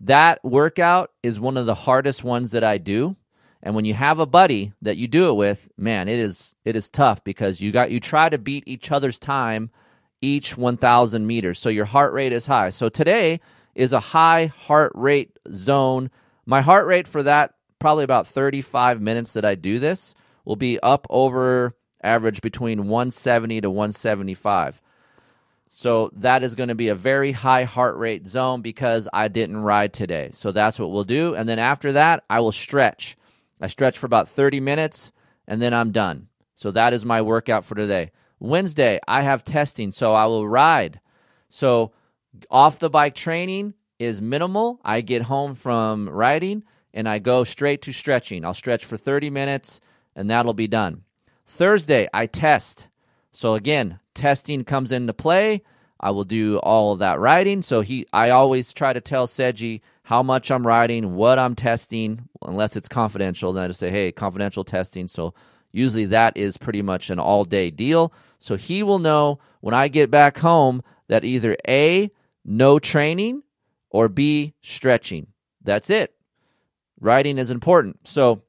that 0.00 0.44
workout 0.44 1.10
is 1.22 1.40
one 1.40 1.56
of 1.56 1.66
the 1.66 1.74
hardest 1.74 2.22
ones 2.24 2.52
that 2.52 2.64
I 2.64 2.78
do. 2.78 3.16
And 3.62 3.74
when 3.74 3.84
you 3.84 3.94
have 3.94 4.20
a 4.20 4.26
buddy 4.26 4.72
that 4.82 4.96
you 4.96 5.08
do 5.08 5.28
it 5.30 5.34
with, 5.34 5.68
man, 5.76 6.08
it 6.08 6.18
is 6.20 6.54
it 6.64 6.76
is 6.76 6.88
tough 6.88 7.24
because 7.24 7.60
you 7.60 7.72
got 7.72 7.90
you 7.90 7.98
try 7.98 8.28
to 8.28 8.38
beat 8.38 8.64
each 8.66 8.92
other's 8.92 9.18
time 9.18 9.70
each 10.20 10.56
1000 10.56 11.26
meters. 11.26 11.58
So 11.58 11.68
your 11.68 11.84
heart 11.84 12.12
rate 12.12 12.32
is 12.32 12.46
high. 12.46 12.70
So 12.70 12.88
today 12.88 13.40
is 13.74 13.92
a 13.92 14.00
high 14.00 14.46
heart 14.46 14.92
rate 14.94 15.38
zone. 15.52 16.10
My 16.46 16.60
heart 16.60 16.86
rate 16.86 17.06
for 17.06 17.22
that 17.22 17.54
probably 17.78 18.04
about 18.04 18.26
35 18.26 19.00
minutes 19.00 19.32
that 19.34 19.44
I 19.44 19.54
do 19.54 19.78
this 19.78 20.14
will 20.44 20.56
be 20.56 20.80
up 20.80 21.06
over 21.10 21.74
average 22.02 22.40
between 22.40 22.88
170 22.88 23.60
to 23.60 23.70
175. 23.70 24.80
So 25.78 26.10
that 26.14 26.42
is 26.42 26.56
going 26.56 26.70
to 26.70 26.74
be 26.74 26.88
a 26.88 26.96
very 26.96 27.30
high 27.30 27.62
heart 27.62 27.96
rate 27.98 28.26
zone 28.26 28.62
because 28.62 29.06
I 29.12 29.28
didn't 29.28 29.58
ride 29.58 29.92
today. 29.92 30.30
So 30.32 30.50
that's 30.50 30.76
what 30.76 30.90
we'll 30.90 31.04
do. 31.04 31.36
And 31.36 31.48
then 31.48 31.60
after 31.60 31.92
that, 31.92 32.24
I 32.28 32.40
will 32.40 32.50
stretch. 32.50 33.16
I 33.60 33.68
stretch 33.68 33.96
for 33.96 34.06
about 34.06 34.28
30 34.28 34.58
minutes 34.58 35.12
and 35.46 35.62
then 35.62 35.72
I'm 35.72 35.92
done. 35.92 36.30
So 36.56 36.72
that 36.72 36.94
is 36.94 37.04
my 37.04 37.22
workout 37.22 37.64
for 37.64 37.76
today. 37.76 38.10
Wednesday, 38.40 38.98
I 39.06 39.22
have 39.22 39.44
testing, 39.44 39.92
so 39.92 40.14
I 40.14 40.26
will 40.26 40.48
ride. 40.48 40.98
So 41.48 41.92
off 42.50 42.80
the 42.80 42.90
bike 42.90 43.14
training 43.14 43.74
is 44.00 44.20
minimal. 44.20 44.80
I 44.84 45.00
get 45.00 45.22
home 45.22 45.54
from 45.54 46.08
riding 46.08 46.64
and 46.92 47.08
I 47.08 47.20
go 47.20 47.44
straight 47.44 47.82
to 47.82 47.92
stretching. 47.92 48.44
I'll 48.44 48.52
stretch 48.52 48.84
for 48.84 48.96
30 48.96 49.30
minutes 49.30 49.80
and 50.16 50.28
that'll 50.28 50.54
be 50.54 50.66
done. 50.66 51.04
Thursday, 51.46 52.08
I 52.12 52.26
test. 52.26 52.88
So 53.30 53.54
again, 53.54 54.00
testing 54.18 54.64
comes 54.64 54.92
into 54.92 55.14
play. 55.14 55.62
I 56.00 56.10
will 56.10 56.24
do 56.24 56.58
all 56.58 56.92
of 56.92 56.98
that 57.00 57.18
riding. 57.18 57.62
So 57.62 57.80
he 57.80 58.06
I 58.12 58.30
always 58.30 58.72
try 58.72 58.92
to 58.92 59.00
tell 59.00 59.26
Seiji 59.26 59.80
how 60.02 60.22
much 60.22 60.50
I'm 60.50 60.66
riding, 60.66 61.14
what 61.14 61.38
I'm 61.38 61.54
testing, 61.54 62.28
unless 62.42 62.76
it's 62.76 62.88
confidential, 62.88 63.52
then 63.52 63.64
I 63.64 63.68
just 63.68 63.80
say, 63.80 63.90
hey, 63.90 64.12
confidential 64.12 64.64
testing. 64.64 65.08
So 65.08 65.34
usually 65.72 66.06
that 66.06 66.36
is 66.36 66.56
pretty 66.56 66.82
much 66.82 67.10
an 67.10 67.18
all 67.18 67.44
day 67.44 67.70
deal. 67.70 68.12
So 68.38 68.56
he 68.56 68.82
will 68.82 68.98
know 68.98 69.38
when 69.60 69.74
I 69.74 69.88
get 69.88 70.10
back 70.10 70.38
home 70.38 70.82
that 71.08 71.24
either 71.24 71.56
A, 71.68 72.10
no 72.44 72.78
training, 72.78 73.42
or 73.90 74.08
B, 74.08 74.54
stretching. 74.62 75.28
That's 75.62 75.90
it. 75.90 76.14
Riding 77.00 77.38
is 77.38 77.50
important. 77.50 78.06
So 78.06 78.42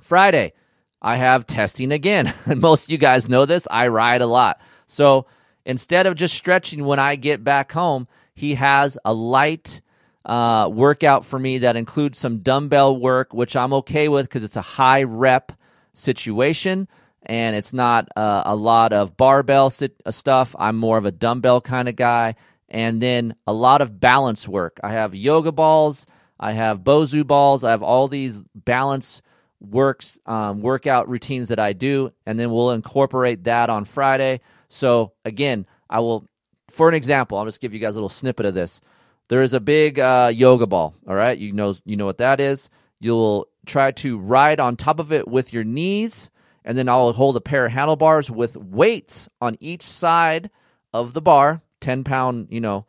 Friday, 0.00 0.52
I 1.00 1.16
have 1.16 1.46
testing 1.46 1.92
again. 1.92 2.32
Most 2.56 2.84
of 2.84 2.90
you 2.90 2.98
guys 2.98 3.28
know 3.28 3.46
this. 3.46 3.66
I 3.70 3.88
ride 3.88 4.22
a 4.22 4.26
lot. 4.26 4.60
So 4.86 5.26
instead 5.64 6.06
of 6.06 6.14
just 6.14 6.34
stretching 6.34 6.84
when 6.84 6.98
I 6.98 7.16
get 7.16 7.44
back 7.44 7.72
home, 7.72 8.08
he 8.34 8.54
has 8.54 8.98
a 9.04 9.12
light 9.12 9.80
uh, 10.24 10.68
workout 10.72 11.24
for 11.24 11.38
me 11.38 11.58
that 11.58 11.76
includes 11.76 12.18
some 12.18 12.38
dumbbell 12.38 12.96
work, 12.96 13.32
which 13.32 13.56
I'm 13.56 13.72
okay 13.74 14.08
with 14.08 14.26
because 14.26 14.42
it's 14.42 14.56
a 14.56 14.62
high 14.62 15.04
rep 15.04 15.52
situation 15.94 16.88
and 17.22 17.56
it's 17.56 17.72
not 17.72 18.08
uh, 18.16 18.42
a 18.44 18.54
lot 18.54 18.92
of 18.92 19.16
barbell 19.16 19.70
sit- 19.70 20.00
uh, 20.04 20.10
stuff. 20.10 20.54
I'm 20.58 20.76
more 20.76 20.98
of 20.98 21.06
a 21.06 21.12
dumbbell 21.12 21.60
kind 21.60 21.88
of 21.88 21.96
guy. 21.96 22.36
And 22.68 23.00
then 23.00 23.36
a 23.46 23.52
lot 23.52 23.80
of 23.80 24.00
balance 24.00 24.48
work. 24.48 24.80
I 24.82 24.92
have 24.92 25.14
yoga 25.14 25.52
balls, 25.52 26.04
I 26.38 26.52
have 26.52 26.80
Bosu 26.80 27.26
balls, 27.26 27.62
I 27.62 27.70
have 27.70 27.82
all 27.82 28.08
these 28.08 28.42
balance 28.54 29.22
works 29.60 30.18
um, 30.26 30.60
workout 30.60 31.08
routines 31.08 31.48
that 31.48 31.58
I 31.58 31.72
do, 31.72 32.12
and 32.26 32.38
then 32.38 32.50
we'll 32.50 32.72
incorporate 32.72 33.44
that 33.44 33.70
on 33.70 33.84
Friday. 33.84 34.40
So 34.68 35.12
again, 35.24 35.66
I 35.88 36.00
will, 36.00 36.26
for 36.70 36.88
an 36.88 36.94
example, 36.94 37.38
I'll 37.38 37.44
just 37.44 37.60
give 37.60 37.74
you 37.74 37.80
guys 37.80 37.94
a 37.94 37.98
little 37.98 38.08
snippet 38.08 38.46
of 38.46 38.54
this. 38.54 38.80
There 39.28 39.42
is 39.42 39.52
a 39.52 39.60
big 39.60 39.98
uh, 39.98 40.30
yoga 40.32 40.66
ball. 40.66 40.94
All 41.08 41.14
right, 41.14 41.36
you 41.36 41.52
know 41.52 41.74
you 41.84 41.96
know 41.96 42.06
what 42.06 42.18
that 42.18 42.40
is. 42.40 42.70
You'll 43.00 43.48
try 43.66 43.90
to 43.92 44.18
ride 44.18 44.60
on 44.60 44.76
top 44.76 45.00
of 45.00 45.12
it 45.12 45.26
with 45.26 45.52
your 45.52 45.64
knees, 45.64 46.30
and 46.64 46.78
then 46.78 46.88
I'll 46.88 47.12
hold 47.12 47.36
a 47.36 47.40
pair 47.40 47.66
of 47.66 47.72
handlebars 47.72 48.30
with 48.30 48.56
weights 48.56 49.28
on 49.40 49.56
each 49.60 49.82
side 49.82 50.50
of 50.92 51.12
the 51.12 51.20
bar, 51.20 51.62
ten 51.80 52.04
pound, 52.04 52.48
you 52.50 52.60
know, 52.60 52.86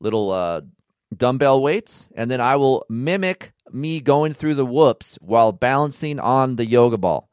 little 0.00 0.30
uh, 0.30 0.62
dumbbell 1.14 1.62
weights, 1.62 2.08
and 2.14 2.30
then 2.30 2.40
I 2.40 2.56
will 2.56 2.86
mimic 2.88 3.52
me 3.70 4.00
going 4.00 4.32
through 4.32 4.54
the 4.54 4.66
whoops 4.66 5.18
while 5.20 5.52
balancing 5.52 6.18
on 6.18 6.56
the 6.56 6.66
yoga 6.66 6.96
ball. 6.96 7.28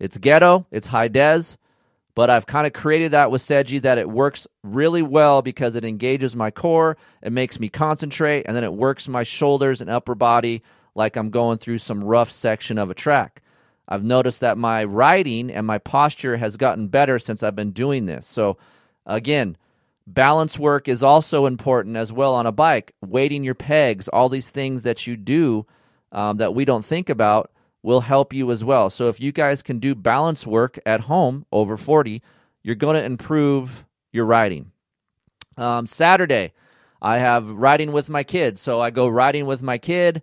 It's 0.00 0.18
ghetto, 0.18 0.66
it's 0.70 0.88
high 0.88 1.08
des, 1.08 1.56
but 2.14 2.30
I've 2.30 2.46
kind 2.46 2.66
of 2.66 2.72
created 2.72 3.10
that 3.10 3.30
with 3.30 3.42
Seiji 3.42 3.82
that 3.82 3.98
it 3.98 4.08
works 4.08 4.46
really 4.62 5.02
well 5.02 5.42
because 5.42 5.74
it 5.74 5.84
engages 5.84 6.36
my 6.36 6.50
core, 6.50 6.96
it 7.22 7.32
makes 7.32 7.58
me 7.58 7.68
concentrate, 7.68 8.44
and 8.46 8.56
then 8.56 8.64
it 8.64 8.72
works 8.72 9.08
my 9.08 9.22
shoulders 9.22 9.80
and 9.80 9.90
upper 9.90 10.14
body 10.14 10.62
like 10.94 11.16
I'm 11.16 11.30
going 11.30 11.58
through 11.58 11.78
some 11.78 12.04
rough 12.04 12.30
section 12.30 12.78
of 12.78 12.90
a 12.90 12.94
track. 12.94 13.42
I've 13.88 14.04
noticed 14.04 14.40
that 14.40 14.56
my 14.56 14.84
riding 14.84 15.50
and 15.50 15.66
my 15.66 15.78
posture 15.78 16.36
has 16.36 16.56
gotten 16.56 16.88
better 16.88 17.18
since 17.18 17.42
I've 17.42 17.56
been 17.56 17.72
doing 17.72 18.06
this. 18.06 18.26
So, 18.26 18.56
again, 19.04 19.56
balance 20.06 20.58
work 20.58 20.88
is 20.88 21.02
also 21.02 21.46
important 21.46 21.96
as 21.96 22.12
well 22.12 22.34
on 22.34 22.46
a 22.46 22.52
bike. 22.52 22.94
Weighting 23.04 23.44
your 23.44 23.54
pegs, 23.54 24.08
all 24.08 24.28
these 24.28 24.50
things 24.50 24.82
that 24.82 25.06
you 25.06 25.16
do 25.16 25.66
um, 26.12 26.38
that 26.38 26.54
we 26.54 26.64
don't 26.64 26.84
think 26.84 27.10
about 27.10 27.50
will 27.84 28.00
help 28.00 28.32
you 28.32 28.50
as 28.50 28.64
well. 28.64 28.88
So 28.88 29.08
if 29.08 29.20
you 29.20 29.30
guys 29.30 29.62
can 29.62 29.78
do 29.78 29.94
balance 29.94 30.46
work 30.46 30.78
at 30.86 31.02
home 31.02 31.44
over 31.52 31.76
40, 31.76 32.22
you're 32.62 32.74
going 32.74 32.96
to 32.96 33.04
improve 33.04 33.84
your 34.10 34.24
riding. 34.24 34.72
Um, 35.58 35.84
Saturday, 35.84 36.54
I 37.02 37.18
have 37.18 37.50
riding 37.50 37.92
with 37.92 38.08
my 38.08 38.24
kid. 38.24 38.58
So 38.58 38.80
I 38.80 38.88
go 38.88 39.06
riding 39.06 39.44
with 39.44 39.62
my 39.62 39.76
kid, 39.76 40.22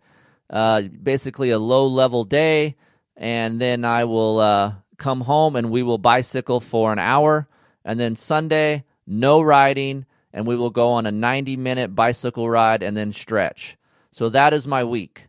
uh, 0.49 0.81
basically 0.81 1.51
a 1.51 1.59
low 1.59 1.85
level 1.85 2.23
day. 2.23 2.77
And 3.15 3.61
then 3.61 3.85
I 3.85 4.05
will 4.05 4.39
uh, 4.39 4.73
come 4.97 5.21
home 5.21 5.55
and 5.55 5.69
we 5.69 5.83
will 5.83 5.99
bicycle 5.99 6.61
for 6.61 6.91
an 6.91 6.97
hour. 6.97 7.47
And 7.85 7.99
then 7.99 8.15
Sunday, 8.15 8.85
no 9.05 9.39
riding, 9.39 10.07
and 10.33 10.47
we 10.47 10.55
will 10.55 10.71
go 10.71 10.89
on 10.89 11.05
a 11.05 11.11
90 11.11 11.57
minute 11.57 11.93
bicycle 11.93 12.49
ride 12.49 12.81
and 12.81 12.97
then 12.97 13.11
stretch. 13.11 13.77
So 14.11 14.29
that 14.29 14.51
is 14.51 14.67
my 14.67 14.83
week. 14.83 15.27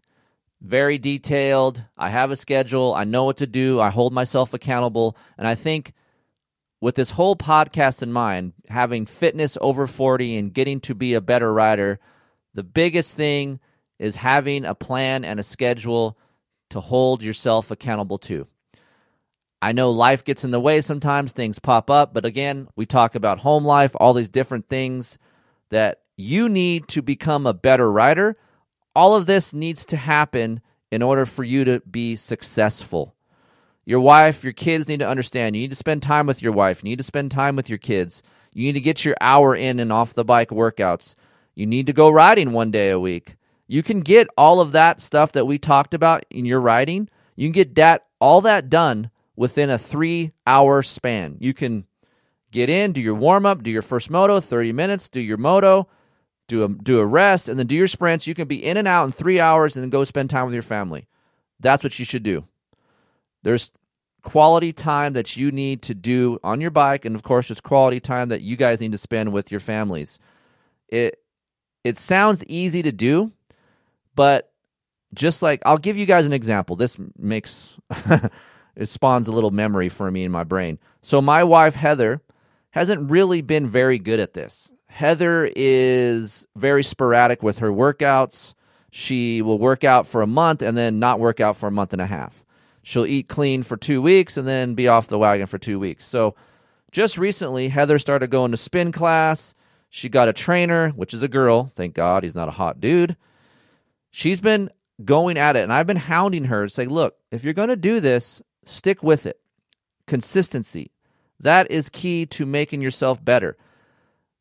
Very 0.63 0.97
detailed. 0.97 1.85
I 1.99 2.09
have 2.09 2.31
a 2.31 2.37
schedule. 2.37 2.95
I 2.95 3.03
know 3.03 3.25
what 3.25 3.39
to 3.39 3.49
do. 3.49 3.81
I 3.81 3.91
hold 3.91 4.13
myself 4.13 4.55
accountable. 4.55 5.17
And 5.37 5.47
I 5.47 5.57
think 5.57 5.93
with 6.81 6.95
this 6.95 7.11
whole 7.11 7.35
podcast 7.35 8.03
in 8.03 8.13
mind, 8.13 8.53
having 8.69 9.05
fitness 9.05 9.59
over 9.61 9.89
40 9.89 10.37
and 10.37 10.55
getting 10.55 10.79
to 10.83 10.95
be 10.95 11.15
a 11.15 11.21
better 11.21 11.53
rider, 11.53 11.99
the 12.55 12.63
biggest 12.63 13.15
thing 13.15 13.59
is 13.99 14.17
having 14.17 14.65
a 14.65 14.75
plan 14.75 15.25
and 15.25 15.41
a 15.41 15.45
schedule 15.45 16.17
to 16.71 16.81
hold 16.81 17.25
yourself 17.25 17.73
accountable 17.73 18.19
to. 18.19 18.47
I 19.61 19.73
know 19.73 19.91
life 19.91 20.25
gets 20.25 20.45
in 20.45 20.53
the 20.53 20.61
way 20.61 20.81
sometimes, 20.81 21.33
things 21.33 21.59
pop 21.59 21.91
up, 21.91 22.15
but 22.15 22.25
again, 22.25 22.69
we 22.77 22.87
talk 22.87 23.15
about 23.15 23.41
home 23.41 23.65
life, 23.65 23.93
all 23.97 24.13
these 24.13 24.29
different 24.29 24.69
things 24.69 25.19
that 25.71 26.03
you 26.17 26.49
need 26.49 26.89
to 26.89 27.03
become 27.03 27.47
a 27.47 27.55
better 27.55 27.91
rider. 27.91 28.37
All 28.95 29.14
of 29.14 29.26
this 29.26 29.55
needs 29.55 29.84
to 29.86 29.97
happen 29.97 30.61
in 30.90 31.03
order 31.03 31.24
for 31.26 31.45
you 31.45 31.64
to 31.64 31.80
be 31.80 32.16
successful. 32.16 33.14
Your 33.84 34.01
wife, 34.01 34.45
your 34.45 34.53
kids 34.53 34.88
need 34.88 35.01
to 35.01 35.09
understand. 35.09 35.57
You 35.57 35.62
need 35.62 35.70
to 35.70 35.76
spend 35.76 36.03
time 36.03 36.26
with 36.26 36.43
your 36.43 36.53
wife. 36.53 36.82
You 36.84 36.90
need 36.90 36.99
to 36.99 37.05
spend 37.05 37.30
time 37.30 37.57
with 37.57 37.68
your 37.68 37.78
kids. 37.78 38.22
You 38.53 38.64
need 38.64 38.74
to 38.74 38.80
get 38.80 39.05
your 39.05 39.16
hour 39.20 39.57
in 39.57 39.80
and 39.80 39.93
off 39.93 40.14
the 40.14 40.24
bike 40.24 40.51
workouts. 40.51 41.14
You 41.55 41.66
need 41.66 41.86
to 41.86 41.93
go 41.93 42.11
riding 42.11 42.53
one 42.53 42.70
day 42.70 42.90
a 42.90 43.01
week. 43.01 43.36
You 43.66 43.82
can 43.82 44.01
get 44.01 44.28
all 44.36 44.61
of 44.61 44.72
that 44.72 45.01
stuff 45.01 45.32
that 45.32 45.47
we 45.47 45.59
talked 45.59 45.95
about 45.95 46.24
in 46.30 46.45
your 46.45 46.61
riding. 46.61 47.09
You 47.34 47.47
can 47.47 47.53
get 47.53 47.74
that 47.76 48.07
all 48.20 48.43
that 48.43 48.68
done 48.68 49.11
within 49.34 49.70
a 49.70 49.78
3-hour 49.78 50.82
span. 50.82 51.38
You 51.40 51.55
can 51.55 51.86
get 52.51 52.68
in, 52.68 52.93
do 52.93 53.01
your 53.01 53.14
warm 53.14 53.47
up, 53.47 53.62
do 53.62 53.70
your 53.70 53.82
first 53.82 54.11
moto, 54.11 54.40
30 54.40 54.72
minutes, 54.72 55.09
do 55.09 55.20
your 55.20 55.38
moto, 55.38 55.88
do 56.49 56.64
a 56.64 56.68
do 56.68 56.99
a 56.99 57.07
rest 57.07 57.49
and 57.49 57.59
then 57.59 57.66
do 57.66 57.76
your 57.76 57.88
sprints. 57.88 58.26
You 58.26 58.34
can 58.34 58.49
be 58.49 58.64
in 58.64 58.76
and 58.76 58.88
out 58.88 59.05
in 59.05 59.12
3 59.12 59.40
hours 59.40 59.76
and 59.76 59.82
then 59.82 59.90
go 59.90 60.05
spend 60.05 60.30
time 60.30 60.45
with 60.47 60.55
your 60.55 60.62
family. 60.62 61.07
That's 61.61 61.82
what 61.82 61.99
you 61.99 62.05
should 62.05 62.22
do. 62.22 62.47
There's 63.43 63.70
quality 64.22 64.72
time 64.72 65.14
that 65.14 65.36
you 65.36 65.51
need 65.51 65.82
to 65.82 65.95
do 65.95 66.38
on 66.45 66.61
your 66.61 66.70
bike 66.70 67.05
and 67.05 67.14
of 67.14 67.22
course 67.22 67.49
there's 67.49 67.61
quality 67.61 67.99
time 68.01 68.28
that 68.28 68.40
you 68.40 68.57
guys 68.57 68.80
need 68.80 68.93
to 68.93 68.99
spend 68.99 69.32
with 69.32 69.51
your 69.51 69.61
families. 69.61 70.18
It 70.88 71.18
it 71.84 71.99
sounds 71.99 72.45
easy 72.45 72.82
to 72.82 72.93
do, 72.93 73.32
but 74.14 74.53
just 75.14 75.43
like 75.43 75.62
I'll 75.64 75.78
give 75.78 75.97
you 75.97 76.07
guys 76.07 76.26
an 76.26 76.32
example. 76.32 76.76
This 76.76 76.99
makes 77.18 77.74
it 78.76 78.88
spawns 78.88 79.28
a 79.28 79.32
little 79.32 79.51
memory 79.51 79.88
for 79.88 80.11
me 80.11 80.24
in 80.24 80.32
my 80.32 80.45
brain. 80.45 80.78
So 81.03 81.20
my 81.20 81.45
wife 81.45 81.74
Heather 81.74 82.20
hasn't 82.70 83.11
really 83.11 83.43
been 83.43 83.68
very 83.68 83.99
good 83.99 84.20
at 84.20 84.34
this. 84.34 84.70
Heather 84.93 85.51
is 85.57 86.47
very 86.55 86.82
sporadic 86.82 87.43
with 87.43 87.61
her 87.61 87.70
workouts. 87.70 88.53
She 88.90 89.40
will 89.40 89.59
work 89.59 89.84
out 89.84 90.07
for 90.07 90.20
a 90.20 90.26
month 90.26 90.61
and 90.61 90.76
then 90.76 90.99
not 90.99 91.18
work 91.18 91.40
out 91.40 91.57
for 91.57 91.66
a 91.66 91.72
month 91.72 91.95
and 91.95 92.03
a 92.03 92.07
half. 92.07 92.45
She'll 92.82 93.07
eat 93.07 93.26
clean 93.26 93.62
for 93.62 93.78
two 93.78 94.03
weeks 94.03 94.36
and 94.36 94.47
then 94.47 94.74
be 94.74 94.88
off 94.88 95.09
the 95.09 95.18
wagon 95.18 95.47
for 95.47 95.57
two 95.57 95.78
weeks. 95.78 96.05
So 96.05 96.34
just 96.90 97.16
recently, 97.16 97.68
Heather 97.68 97.99
started 97.99 98.28
going 98.28 98.51
to 98.51 98.59
spin 98.59 98.93
class. 98.93 99.55
She 99.88 100.11
got 100.11 100.28
a 100.28 100.34
trainer, 100.34 100.90
which 100.90 101.14
is 101.14 101.22
a 101.22 101.28
girl. 101.28 101.70
Thank 101.74 101.95
God 101.95 102.22
he's 102.22 102.34
not 102.34 102.49
a 102.49 102.53
hot 102.53 102.78
dude. 102.78 103.16
She's 104.11 104.43
been 104.43 104.68
going 105.03 105.38
at 105.38 105.57
it, 105.57 105.62
and 105.62 105.72
I've 105.72 105.86
been 105.86 105.97
hounding 105.97 106.45
her 106.45 106.66
to 106.66 106.70
say, 106.70 106.84
look, 106.84 107.16
if 107.30 107.45
you're 107.45 107.55
going 107.55 107.70
to 107.70 107.76
do 107.76 107.99
this, 107.99 108.43
stick 108.66 109.03
with 109.03 109.24
it. 109.24 109.40
Consistency. 110.07 110.90
That 111.40 111.70
is 111.70 111.88
key 111.88 112.26
to 112.26 112.45
making 112.45 112.82
yourself 112.82 113.24
better. 113.24 113.57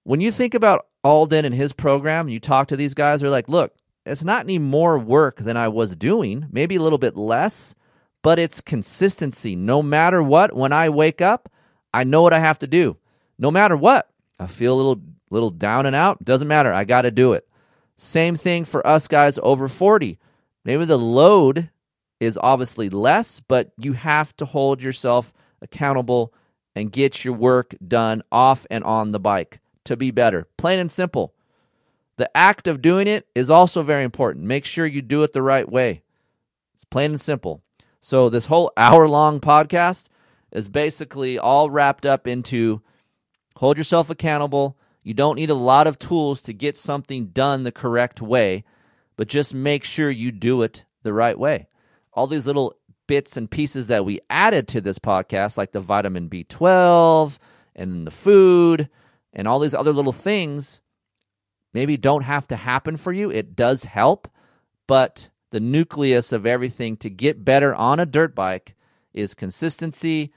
When 0.04 0.20
you 0.20 0.32
think 0.32 0.54
about 0.56 0.88
Aldon 1.04 1.46
and 1.46 1.54
his 1.54 1.74
program, 1.74 2.28
you 2.28 2.40
talk 2.40 2.68
to 2.70 2.76
these 2.76 2.96
guys, 2.96 3.22
they're 3.22 3.30
like, 3.30 3.48
look, 3.48 3.76
it's 4.06 4.24
not 4.24 4.42
any 4.42 4.58
more 4.58 4.98
work 4.98 5.38
than 5.38 5.58
I 5.58 5.68
was 5.68 5.96
doing, 5.96 6.48
maybe 6.52 6.76
a 6.76 6.82
little 6.82 6.98
bit 6.98 7.16
less, 7.16 7.76
but 8.24 8.40
it's 8.40 8.62
consistency. 8.62 9.56
No 9.56 9.84
matter 9.84 10.24
what, 10.24 10.56
when 10.56 10.74
I 10.74 10.90
wake 10.90 11.22
up, 11.22 11.52
I 11.94 12.04
know 12.04 12.24
what 12.24 12.34
I 12.34 12.40
have 12.40 12.58
to 12.60 12.68
do. 12.68 12.98
No 13.38 13.52
matter 13.52 13.78
what, 13.78 14.10
I 14.40 14.48
feel 14.48 14.74
a 14.74 14.78
little 14.78 15.02
little 15.30 15.52
down 15.52 15.86
and 15.86 15.96
out, 15.96 16.24
doesn't 16.26 16.48
matter. 16.48 16.74
I 16.74 16.84
got 16.84 17.04
to 17.04 17.12
do 17.12 17.34
it. 17.34 17.48
Same 17.96 18.36
thing 18.36 18.66
for 18.66 18.86
us 18.86 19.08
guys 19.08 19.40
over 19.42 19.68
40. 19.68 20.20
Maybe 20.66 20.84
the 20.84 20.98
load 20.98 21.70
is 22.20 22.38
obviously 22.42 22.90
less, 22.90 23.40
but 23.40 23.72
you 23.78 23.94
have 23.94 24.36
to 24.38 24.46
hold 24.46 24.82
yourself 24.82 25.32
accountable 25.62 26.34
and 26.76 26.92
get 26.92 27.24
your 27.24 27.34
work 27.34 27.76
done 27.88 28.24
off 28.32 28.66
and 28.70 28.84
on 28.84 29.12
the 29.12 29.20
bike 29.20 29.62
to 29.86 29.98
be 29.98 30.12
better. 30.12 30.48
Plain 30.58 30.80
and 30.80 30.92
simple. 30.92 31.34
The 32.18 32.36
act 32.36 32.68
of 32.68 32.82
doing 32.82 33.08
it 33.08 33.28
is 33.34 33.50
also 33.50 33.82
very 33.82 34.04
important. 34.04 34.46
Make 34.46 34.66
sure 34.66 34.86
you 34.86 35.02
do 35.02 35.24
it 35.24 35.34
the 35.34 35.42
right 35.42 35.70
way. 35.70 36.04
It's 36.76 36.86
plain 36.86 37.12
and 37.12 37.22
simple. 37.22 37.64
So, 38.02 38.30
this 38.30 38.48
whole 38.48 38.72
hour 38.78 39.08
long 39.08 39.40
podcast 39.40 40.08
is 40.52 40.70
basically 40.70 41.40
all 41.40 41.70
wrapped 41.70 42.06
up 42.06 42.28
into 42.28 42.82
hold 43.58 43.78
yourself 43.78 44.10
accountable. 44.10 44.78
You 45.04 45.14
don't 45.14 45.36
need 45.36 45.50
a 45.50 45.56
lot 45.56 45.88
of 45.88 45.98
tools 45.98 46.42
to 46.44 46.54
get 46.54 46.78
something 46.78 47.28
done 47.28 47.64
the 47.64 47.72
correct 47.72 48.22
way, 48.22 48.64
but 49.16 49.28
just 49.28 49.54
make 49.54 49.84
sure 49.84 50.10
you 50.10 50.32
do 50.32 50.62
it 50.62 50.86
the 51.04 51.14
right 51.14 51.38
way. 51.38 51.68
All 52.14 52.28
these 52.28 52.46
little 52.46 52.76
bits 53.08 53.36
and 53.36 53.50
pieces 53.50 53.88
that 53.88 54.06
we 54.06 54.20
added 54.30 54.68
to 54.70 54.82
this 54.82 55.00
podcast, 55.00 55.58
like 55.58 55.72
the 55.72 55.80
vitamin 55.80 56.30
B12 56.30 57.38
and 57.76 58.06
the 58.06 58.12
food 58.12 58.90
and 59.34 59.48
all 59.48 59.60
these 59.60 59.74
other 59.74 59.94
little 59.94 60.12
things, 60.12 60.82
maybe 61.74 61.98
don't 61.98 62.24
have 62.24 62.48
to 62.48 62.56
happen 62.56 62.98
for 62.98 63.14
you. 63.14 63.30
It 63.30 63.56
does 63.56 63.86
help, 63.86 64.28
but 64.88 65.30
the 65.52 65.60
nucleus 65.60 66.32
of 66.32 66.46
everything 66.46 66.98
to 66.98 67.10
get 67.10 67.46
better 67.46 67.74
on 67.76 68.00
a 68.00 68.06
dirt 68.06 68.36
bike 68.36 68.76
is 69.14 69.34
consistency 69.34 70.32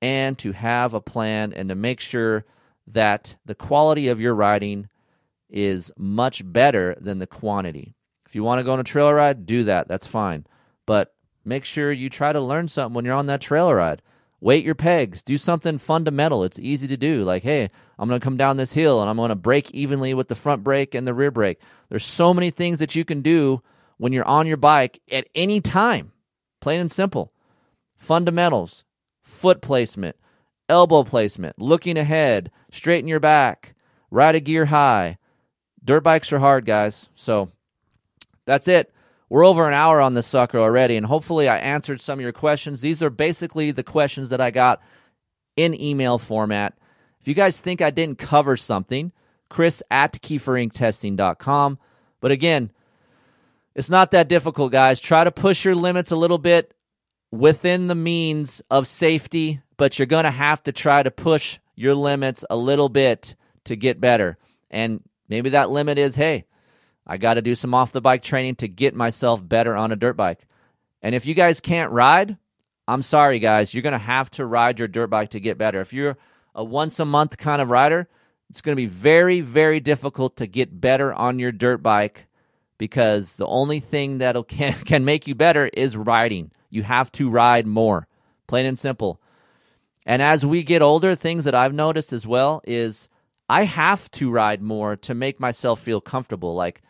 and 0.00 0.38
to 0.38 0.52
have 0.52 0.94
a 0.94 1.00
plan 1.00 1.52
and 1.52 1.68
to 1.68 1.74
make 1.74 2.00
sure 2.00 2.44
that 2.86 3.36
the 3.44 3.54
quality 3.54 4.08
of 4.08 4.20
your 4.20 4.34
riding 4.34 4.88
is 5.48 5.92
much 5.96 6.42
better 6.44 6.96
than 7.00 7.18
the 7.18 7.26
quantity. 7.26 7.94
If 8.26 8.34
you 8.34 8.42
want 8.42 8.60
to 8.60 8.64
go 8.64 8.72
on 8.72 8.80
a 8.80 8.84
trail 8.84 9.12
ride, 9.12 9.46
do 9.46 9.64
that. 9.64 9.88
That's 9.88 10.06
fine. 10.06 10.46
But 10.86 11.14
make 11.44 11.64
sure 11.64 11.92
you 11.92 12.08
try 12.08 12.32
to 12.32 12.40
learn 12.40 12.68
something 12.68 12.94
when 12.94 13.04
you're 13.04 13.14
on 13.14 13.26
that 13.26 13.40
trail 13.40 13.72
ride. 13.72 14.02
Weight 14.42 14.64
your 14.64 14.74
pegs. 14.74 15.22
Do 15.22 15.38
something 15.38 15.78
fundamental. 15.78 16.42
It's 16.42 16.58
easy 16.58 16.88
to 16.88 16.96
do. 16.96 17.22
Like, 17.22 17.44
hey, 17.44 17.70
I'm 17.96 18.08
going 18.08 18.20
to 18.20 18.24
come 18.24 18.36
down 18.36 18.56
this 18.56 18.72
hill 18.72 19.00
and 19.00 19.08
I'm 19.08 19.16
going 19.16 19.28
to 19.28 19.36
brake 19.36 19.70
evenly 19.70 20.14
with 20.14 20.26
the 20.26 20.34
front 20.34 20.64
brake 20.64 20.96
and 20.96 21.06
the 21.06 21.14
rear 21.14 21.30
brake. 21.30 21.60
There's 21.88 22.04
so 22.04 22.34
many 22.34 22.50
things 22.50 22.80
that 22.80 22.96
you 22.96 23.04
can 23.04 23.22
do 23.22 23.62
when 23.98 24.12
you're 24.12 24.26
on 24.26 24.48
your 24.48 24.56
bike 24.56 25.00
at 25.12 25.28
any 25.36 25.60
time. 25.60 26.10
Plain 26.60 26.80
and 26.80 26.90
simple. 26.90 27.32
Fundamentals, 27.94 28.82
foot 29.22 29.62
placement, 29.62 30.16
elbow 30.68 31.04
placement, 31.04 31.56
looking 31.60 31.96
ahead, 31.96 32.50
straighten 32.72 33.06
your 33.06 33.20
back, 33.20 33.76
ride 34.10 34.34
a 34.34 34.40
gear 34.40 34.64
high. 34.64 35.18
Dirt 35.84 36.02
bikes 36.02 36.32
are 36.32 36.40
hard, 36.40 36.66
guys. 36.66 37.08
So 37.14 37.52
that's 38.44 38.66
it. 38.66 38.92
We're 39.32 39.46
over 39.46 39.66
an 39.66 39.72
hour 39.72 40.02
on 40.02 40.12
this 40.12 40.26
sucker 40.26 40.58
already, 40.58 40.94
and 40.94 41.06
hopefully 41.06 41.48
I 41.48 41.56
answered 41.56 42.02
some 42.02 42.18
of 42.18 42.22
your 42.22 42.34
questions. 42.34 42.82
These 42.82 43.02
are 43.02 43.08
basically 43.08 43.70
the 43.70 43.82
questions 43.82 44.28
that 44.28 44.42
I 44.42 44.50
got 44.50 44.82
in 45.56 45.72
email 45.80 46.18
format. 46.18 46.76
If 47.18 47.26
you 47.26 47.32
guys 47.32 47.58
think 47.58 47.80
I 47.80 47.88
didn't 47.88 48.18
cover 48.18 48.58
something, 48.58 49.10
Kris 49.48 49.82
at 49.90 50.20
KeeferIncTesting.com. 50.20 51.78
But 52.20 52.30
again, 52.30 52.72
it's 53.74 53.88
not 53.88 54.10
that 54.10 54.28
difficult, 54.28 54.70
guys. 54.70 55.00
Try 55.00 55.24
to 55.24 55.32
push 55.32 55.64
your 55.64 55.76
limits 55.76 56.10
a 56.10 56.16
little 56.16 56.36
bit 56.36 56.74
within 57.30 57.86
the 57.86 57.94
means 57.94 58.60
of 58.70 58.86
safety, 58.86 59.62
but 59.78 59.98
you're 59.98 60.04
going 60.04 60.24
to 60.24 60.30
have 60.30 60.62
to 60.64 60.72
try 60.72 61.02
to 61.02 61.10
push 61.10 61.58
your 61.74 61.94
limits 61.94 62.44
a 62.50 62.56
little 62.56 62.90
bit 62.90 63.34
to 63.64 63.76
get 63.76 63.98
better. 63.98 64.36
And 64.70 65.00
maybe 65.26 65.48
that 65.48 65.70
limit 65.70 65.96
is 65.96 66.16
hey, 66.16 66.44
I 67.06 67.16
got 67.16 67.34
to 67.34 67.42
do 67.42 67.54
some 67.54 67.74
off 67.74 67.92
the 67.92 68.00
bike 68.00 68.22
training 68.22 68.56
to 68.56 68.68
get 68.68 68.94
myself 68.94 69.46
better 69.46 69.76
on 69.76 69.92
a 69.92 69.96
dirt 69.96 70.16
bike. 70.16 70.46
And 71.02 71.14
if 71.14 71.26
you 71.26 71.34
guys 71.34 71.60
can't 71.60 71.90
ride, 71.90 72.36
I'm 72.86 73.02
sorry, 73.02 73.38
guys. 73.38 73.74
You're 73.74 73.82
going 73.82 73.92
to 73.92 73.98
have 73.98 74.30
to 74.32 74.46
ride 74.46 74.78
your 74.78 74.88
dirt 74.88 75.08
bike 75.08 75.30
to 75.30 75.40
get 75.40 75.58
better. 75.58 75.80
If 75.80 75.92
you're 75.92 76.16
a 76.54 76.62
once 76.62 77.00
a 77.00 77.04
month 77.04 77.36
kind 77.38 77.60
of 77.60 77.70
rider, 77.70 78.08
it's 78.50 78.60
going 78.60 78.76
to 78.76 78.82
be 78.82 78.86
very, 78.86 79.40
very 79.40 79.80
difficult 79.80 80.36
to 80.36 80.46
get 80.46 80.80
better 80.80 81.12
on 81.12 81.38
your 81.38 81.52
dirt 81.52 81.82
bike 81.82 82.26
because 82.78 83.36
the 83.36 83.46
only 83.46 83.80
thing 83.80 84.18
that 84.18 84.36
can, 84.48 84.72
can 84.72 85.04
make 85.04 85.26
you 85.26 85.34
better 85.34 85.70
is 85.72 85.96
riding. 85.96 86.50
You 86.70 86.82
have 86.82 87.10
to 87.12 87.30
ride 87.30 87.66
more, 87.66 88.06
plain 88.46 88.66
and 88.66 88.78
simple. 88.78 89.20
And 90.04 90.20
as 90.20 90.44
we 90.44 90.62
get 90.62 90.82
older, 90.82 91.14
things 91.14 91.44
that 91.44 91.54
I've 91.54 91.74
noticed 91.74 92.12
as 92.12 92.26
well 92.26 92.60
is 92.64 93.08
I 93.48 93.64
have 93.64 94.10
to 94.12 94.30
ride 94.30 94.62
more 94.62 94.96
to 94.96 95.14
make 95.14 95.38
myself 95.38 95.80
feel 95.80 96.00
comfortable. 96.00 96.54
Like 96.54 96.82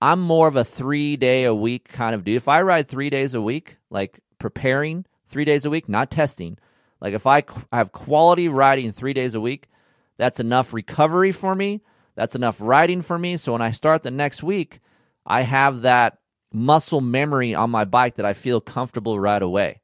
I'm 0.00 0.20
more 0.20 0.48
of 0.48 0.56
a 0.56 0.64
three 0.64 1.16
day 1.16 1.44
a 1.44 1.54
week 1.54 1.88
kind 1.88 2.14
of 2.14 2.24
dude. 2.24 2.36
If 2.36 2.48
I 2.48 2.62
ride 2.62 2.88
three 2.88 3.10
days 3.10 3.34
a 3.34 3.40
week, 3.40 3.76
like 3.90 4.20
preparing 4.38 5.04
three 5.26 5.44
days 5.44 5.64
a 5.64 5.70
week, 5.70 5.88
not 5.88 6.10
testing, 6.10 6.58
like 7.00 7.14
if 7.14 7.26
I 7.26 7.44
have 7.72 7.92
quality 7.92 8.48
riding 8.48 8.92
three 8.92 9.12
days 9.12 9.34
a 9.34 9.40
week, 9.40 9.68
that's 10.16 10.40
enough 10.40 10.72
recovery 10.72 11.32
for 11.32 11.54
me. 11.54 11.82
That's 12.14 12.34
enough 12.34 12.60
riding 12.60 13.02
for 13.02 13.18
me. 13.18 13.36
So 13.36 13.52
when 13.52 13.62
I 13.62 13.70
start 13.70 14.02
the 14.02 14.10
next 14.10 14.42
week, 14.42 14.80
I 15.24 15.42
have 15.42 15.82
that 15.82 16.18
muscle 16.52 17.00
memory 17.00 17.54
on 17.54 17.70
my 17.70 17.84
bike 17.84 18.16
that 18.16 18.26
I 18.26 18.32
feel 18.32 18.60
comfortable 18.60 19.20
right 19.20 19.42
away. 19.42 19.80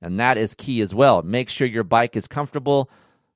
And 0.00 0.20
that 0.20 0.36
is 0.36 0.54
key 0.54 0.82
as 0.82 0.94
well. 0.94 1.22
Make 1.22 1.48
sure 1.48 1.66
your 1.66 1.82
bike 1.82 2.16
is 2.16 2.28
comfortable. 2.28 2.90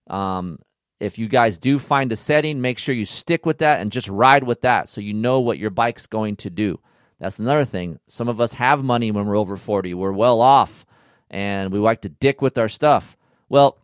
Um, 0.09 0.59
if 1.01 1.19
you 1.19 1.29
guys 1.29 1.59
do 1.59 1.79
find 1.79 2.13
a 2.13 2.17
setting, 2.17 2.61
make 2.61 2.79
sure 2.79 2.95
you 2.95 3.07
stick 3.07 3.47
with 3.47 3.59
that 3.59 3.81
and 3.81 3.93
just 3.93 4.09
ride 4.09 4.45
with 4.45 4.63
that 4.63 4.89
so 4.89 5.01
you 5.01 5.15
know 5.15 5.41
what 5.41 5.59
your 5.59 5.71
bike's 5.71 6.07
going 6.07 6.37
to 6.37 6.51
do. 6.51 6.81
That's 7.21 7.39
another 7.39 7.65
thing. 7.65 7.99
Some 8.09 8.29
of 8.29 8.41
us 8.41 8.55
have 8.55 8.83
money 8.83 9.11
when 9.11 9.27
we're 9.27 9.37
over 9.37 9.57
40. 9.57 9.95
We're 9.95 10.13
well 10.13 10.41
off 10.41 10.85
and 11.31 11.73
we 11.73 11.79
like 11.79 12.03
to 12.03 12.09
dick 12.09 12.43
with 12.43 12.59
our 12.59 12.69
stuff. 12.69 13.17
Well, 13.49 13.79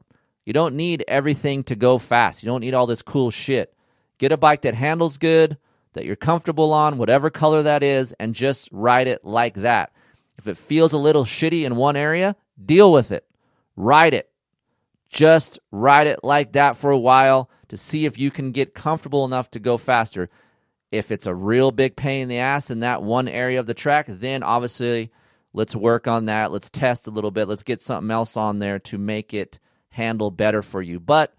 you 0.44 0.52
don't 0.52 0.76
need 0.76 1.04
everything 1.08 1.64
to 1.64 1.76
go 1.76 1.98
fast. 1.98 2.42
You 2.42 2.48
don't 2.48 2.60
need 2.60 2.74
all 2.74 2.86
this 2.86 3.02
cool 3.02 3.30
shit. 3.30 3.74
Get 4.18 4.32
a 4.32 4.36
bike 4.36 4.62
that 4.62 4.74
handles 4.74 5.18
good, 5.18 5.56
that 5.94 6.04
you're 6.04 6.16
comfortable 6.16 6.72
on, 6.72 6.98
whatever 6.98 7.30
color 7.30 7.62
that 7.62 7.82
is, 7.82 8.12
and 8.20 8.34
just 8.34 8.68
ride 8.70 9.08
it 9.08 9.24
like 9.24 9.54
that. 9.54 9.92
If 10.38 10.48
it 10.48 10.56
feels 10.56 10.92
a 10.92 10.98
little 10.98 11.24
shitty 11.24 11.64
in 11.64 11.76
one 11.76 11.96
area, 11.96 12.36
deal 12.62 12.92
with 12.92 13.10
it. 13.10 13.26
Ride 13.76 14.14
it. 14.14 14.30
Just 15.14 15.60
ride 15.70 16.08
it 16.08 16.24
like 16.24 16.52
that 16.52 16.76
for 16.76 16.90
a 16.90 16.98
while 16.98 17.48
to 17.68 17.76
see 17.76 18.04
if 18.04 18.18
you 18.18 18.32
can 18.32 18.50
get 18.50 18.74
comfortable 18.74 19.24
enough 19.24 19.48
to 19.52 19.60
go 19.60 19.76
faster. 19.76 20.28
If 20.90 21.12
it's 21.12 21.28
a 21.28 21.34
real 21.34 21.70
big 21.70 21.94
pain 21.94 22.22
in 22.22 22.28
the 22.28 22.38
ass 22.38 22.68
in 22.68 22.80
that 22.80 23.00
one 23.00 23.28
area 23.28 23.60
of 23.60 23.66
the 23.66 23.74
track, 23.74 24.06
then 24.08 24.42
obviously 24.42 25.12
let's 25.52 25.76
work 25.76 26.08
on 26.08 26.24
that. 26.24 26.50
Let's 26.50 26.68
test 26.68 27.06
a 27.06 27.12
little 27.12 27.30
bit. 27.30 27.46
Let's 27.46 27.62
get 27.62 27.80
something 27.80 28.10
else 28.10 28.36
on 28.36 28.58
there 28.58 28.80
to 28.80 28.98
make 28.98 29.32
it 29.32 29.60
handle 29.90 30.32
better 30.32 30.62
for 30.62 30.82
you. 30.82 30.98
But 30.98 31.32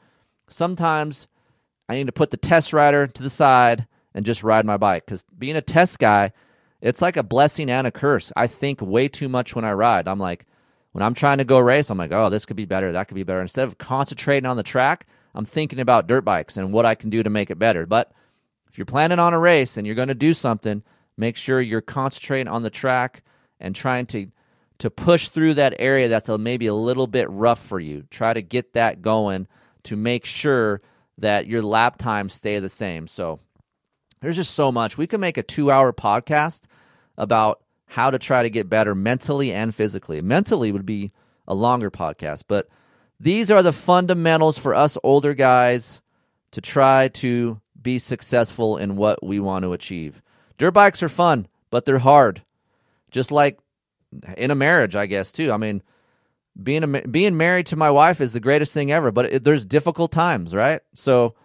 sometimes 0.48 1.28
I 1.90 1.96
need 1.96 2.08
to 2.08 2.14
put 2.14 2.32
the 2.32 2.38
test 2.38 2.72
rider 2.72 3.08
to 3.08 3.24
the 3.24 3.30
side 3.30 3.88
and 4.14 4.26
just 4.26 4.42
ride 4.42 4.66
my 4.66 4.78
bike 4.78 5.06
because 5.06 5.26
being 5.38 5.58
a 5.58 5.62
test 5.62 6.00
guy, 6.00 6.32
it's 6.80 7.02
like 7.02 7.18
a 7.18 7.24
blessing 7.24 7.70
and 7.70 7.86
a 7.86 7.92
curse. 7.92 8.32
I 8.38 8.48
think 8.48 8.82
way 8.82 9.10
too 9.10 9.28
much 9.28 9.54
when 9.54 9.66
I 9.66 9.74
ride. 9.74 10.08
I'm 10.08 10.20
like, 10.20 10.46
when 10.96 11.04
I'm 11.04 11.14
trying 11.14 11.40
to 11.40 11.44
go 11.44 11.60
race, 11.60 11.90
I'm 11.90 11.98
like, 11.98 12.14
oh, 12.14 12.30
this 12.30 12.46
could 12.46 12.56
be 12.56 12.64
better, 12.64 12.94
that 12.94 13.10
could 13.10 13.16
be 13.16 13.24
better. 13.24 13.42
Instead 13.42 13.68
of 13.68 13.78
concentrating 13.78 14.46
on 14.46 14.56
the 14.56 14.64
track, 14.64 15.06
I'm 15.34 15.44
thinking 15.44 15.82
about 15.82 16.08
dirt 16.08 16.22
bikes 16.22 16.56
and 16.56 16.72
what 16.72 16.86
I 16.86 16.96
can 16.96 17.10
do 17.10 17.22
to 17.22 17.30
make 17.30 17.50
it 17.52 17.60
better. 17.60 17.86
But 17.86 18.14
if 18.70 18.78
you're 18.78 18.86
planning 18.86 19.20
on 19.20 19.34
a 19.34 19.38
race 19.38 19.76
and 19.76 19.86
you're 19.86 19.98
going 19.98 20.08
to 20.08 20.16
do 20.16 20.34
something, 20.34 20.84
make 21.18 21.36
sure 21.36 21.60
you're 21.60 21.82
concentrating 21.82 22.48
on 22.48 22.64
the 22.64 22.70
track 22.70 23.24
and 23.60 23.76
trying 23.76 24.06
to 24.06 24.28
to 24.78 24.90
push 24.90 25.28
through 25.28 25.56
that 25.56 25.76
area 25.80 26.08
that's 26.08 26.30
a, 26.30 26.38
maybe 26.38 26.68
a 26.68 26.74
little 26.74 27.08
bit 27.08 27.30
rough 27.30 27.62
for 27.62 27.78
you. 27.78 28.06
Try 28.10 28.34
to 28.34 28.42
get 28.42 28.72
that 28.72 29.02
going 29.02 29.50
to 29.84 29.98
make 29.98 30.24
sure 30.24 30.82
that 31.18 31.46
your 31.46 31.62
lap 31.62 31.98
times 31.98 32.34
stay 32.34 32.58
the 32.60 32.70
same. 32.70 33.10
So 33.10 33.42
there's 34.22 34.38
just 34.38 34.54
so 34.54 34.72
much. 34.72 34.98
We 34.98 35.08
can 35.08 35.20
make 35.20 35.38
a 35.38 35.44
2-hour 35.44 35.92
podcast 35.92 36.68
about 37.18 37.60
how 37.88 38.10
to 38.12 38.20
try 38.20 38.44
to 38.44 38.50
get 38.50 38.70
better 38.70 38.96
mentally 38.96 39.52
and 39.52 39.74
physically. 39.74 40.22
Mentally 40.22 40.72
would 40.72 40.86
be 40.86 41.12
a 41.48 41.56
longer 41.56 41.92
podcast, 41.92 42.44
but 42.48 42.68
these 43.20 43.50
are 43.52 43.64
the 43.64 43.72
fundamentals 43.72 44.58
for 44.58 44.74
us 44.74 44.98
older 45.04 45.34
guys 45.34 46.02
to 46.52 46.62
try 46.62 47.08
to 47.10 47.62
be 47.82 48.00
successful 48.00 48.78
in 48.78 48.96
what 48.96 49.24
we 49.24 49.40
want 49.40 49.64
to 49.64 49.74
achieve. 49.74 50.22
Dirt 50.58 50.72
bikes 50.72 51.04
are 51.04 51.10
fun, 51.10 51.48
but 51.70 51.86
they're 51.86 52.00
hard. 52.00 52.44
Just 53.12 53.32
like 53.32 53.60
in 54.38 54.52
a 54.52 54.56
marriage, 54.56 54.96
I 54.96 55.06
guess 55.06 55.32
too. 55.32 55.52
I 55.52 55.58
mean, 55.58 55.84
being 56.62 56.84
a, 56.84 57.02
being 57.08 57.38
married 57.38 57.68
to 57.68 57.76
my 57.76 57.92
wife 57.92 58.22
is 58.22 58.34
the 58.34 58.40
greatest 58.40 58.74
thing 58.74 58.92
ever, 58.92 59.12
but 59.12 59.26
it, 59.26 59.44
there's 59.44 59.66
difficult 59.66 60.12
times, 60.12 60.56
right? 60.56 60.82
So 60.94 61.36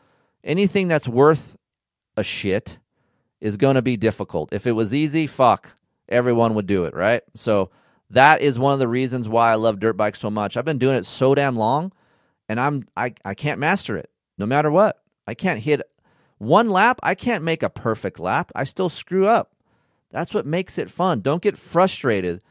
anything 0.45 0.89
that's 0.89 1.09
worth 1.09 1.57
a 2.17 2.23
shit 2.23 2.79
is 3.41 3.57
going 3.57 3.75
to 3.75 3.83
be 3.83 3.97
difficult. 3.97 4.53
If 4.53 4.67
it 4.67 4.73
was 4.73 4.95
easy, 4.95 5.27
fuck, 5.27 5.75
everyone 6.11 6.55
would 6.55 6.67
do 6.67 6.85
it, 6.85 6.95
right? 6.95 7.23
So 7.35 7.71
that 8.11 8.41
is 8.41 8.59
one 8.59 8.73
of 8.73 8.79
the 8.79 8.89
reasons 8.89 9.29
why 9.29 9.53
I 9.53 9.55
love 9.55 9.79
dirt 9.79 9.97
bikes 9.97 10.19
so 10.19 10.31
much. 10.31 10.57
I've 10.57 10.65
been 10.65 10.79
doing 10.79 10.97
it 10.97 11.07
so 11.07 11.35
damn 11.35 11.57
long 11.57 11.93
and 12.49 12.59
I'm 12.61 12.89
I 12.97 13.15
I 13.25 13.35
can't 13.35 13.61
master 13.61 13.97
it 13.97 14.11
no 14.37 14.47
matter 14.47 14.71
what. 14.71 15.01
I 15.27 15.35
can't 15.35 15.61
hit 15.61 15.83
one 16.39 16.69
lap, 16.71 16.99
I 17.03 17.15
can't 17.15 17.45
make 17.45 17.63
a 17.63 17.71
perfect 17.71 18.19
lap. 18.19 18.51
I 18.55 18.65
still 18.65 18.89
screw 18.89 19.27
up. 19.27 19.53
That's 20.11 20.35
what 20.35 20.47
makes 20.47 20.79
it 20.79 20.91
fun. 20.91 21.21
Don't 21.21 21.43
get 21.43 21.57
frustrated. 21.57 22.43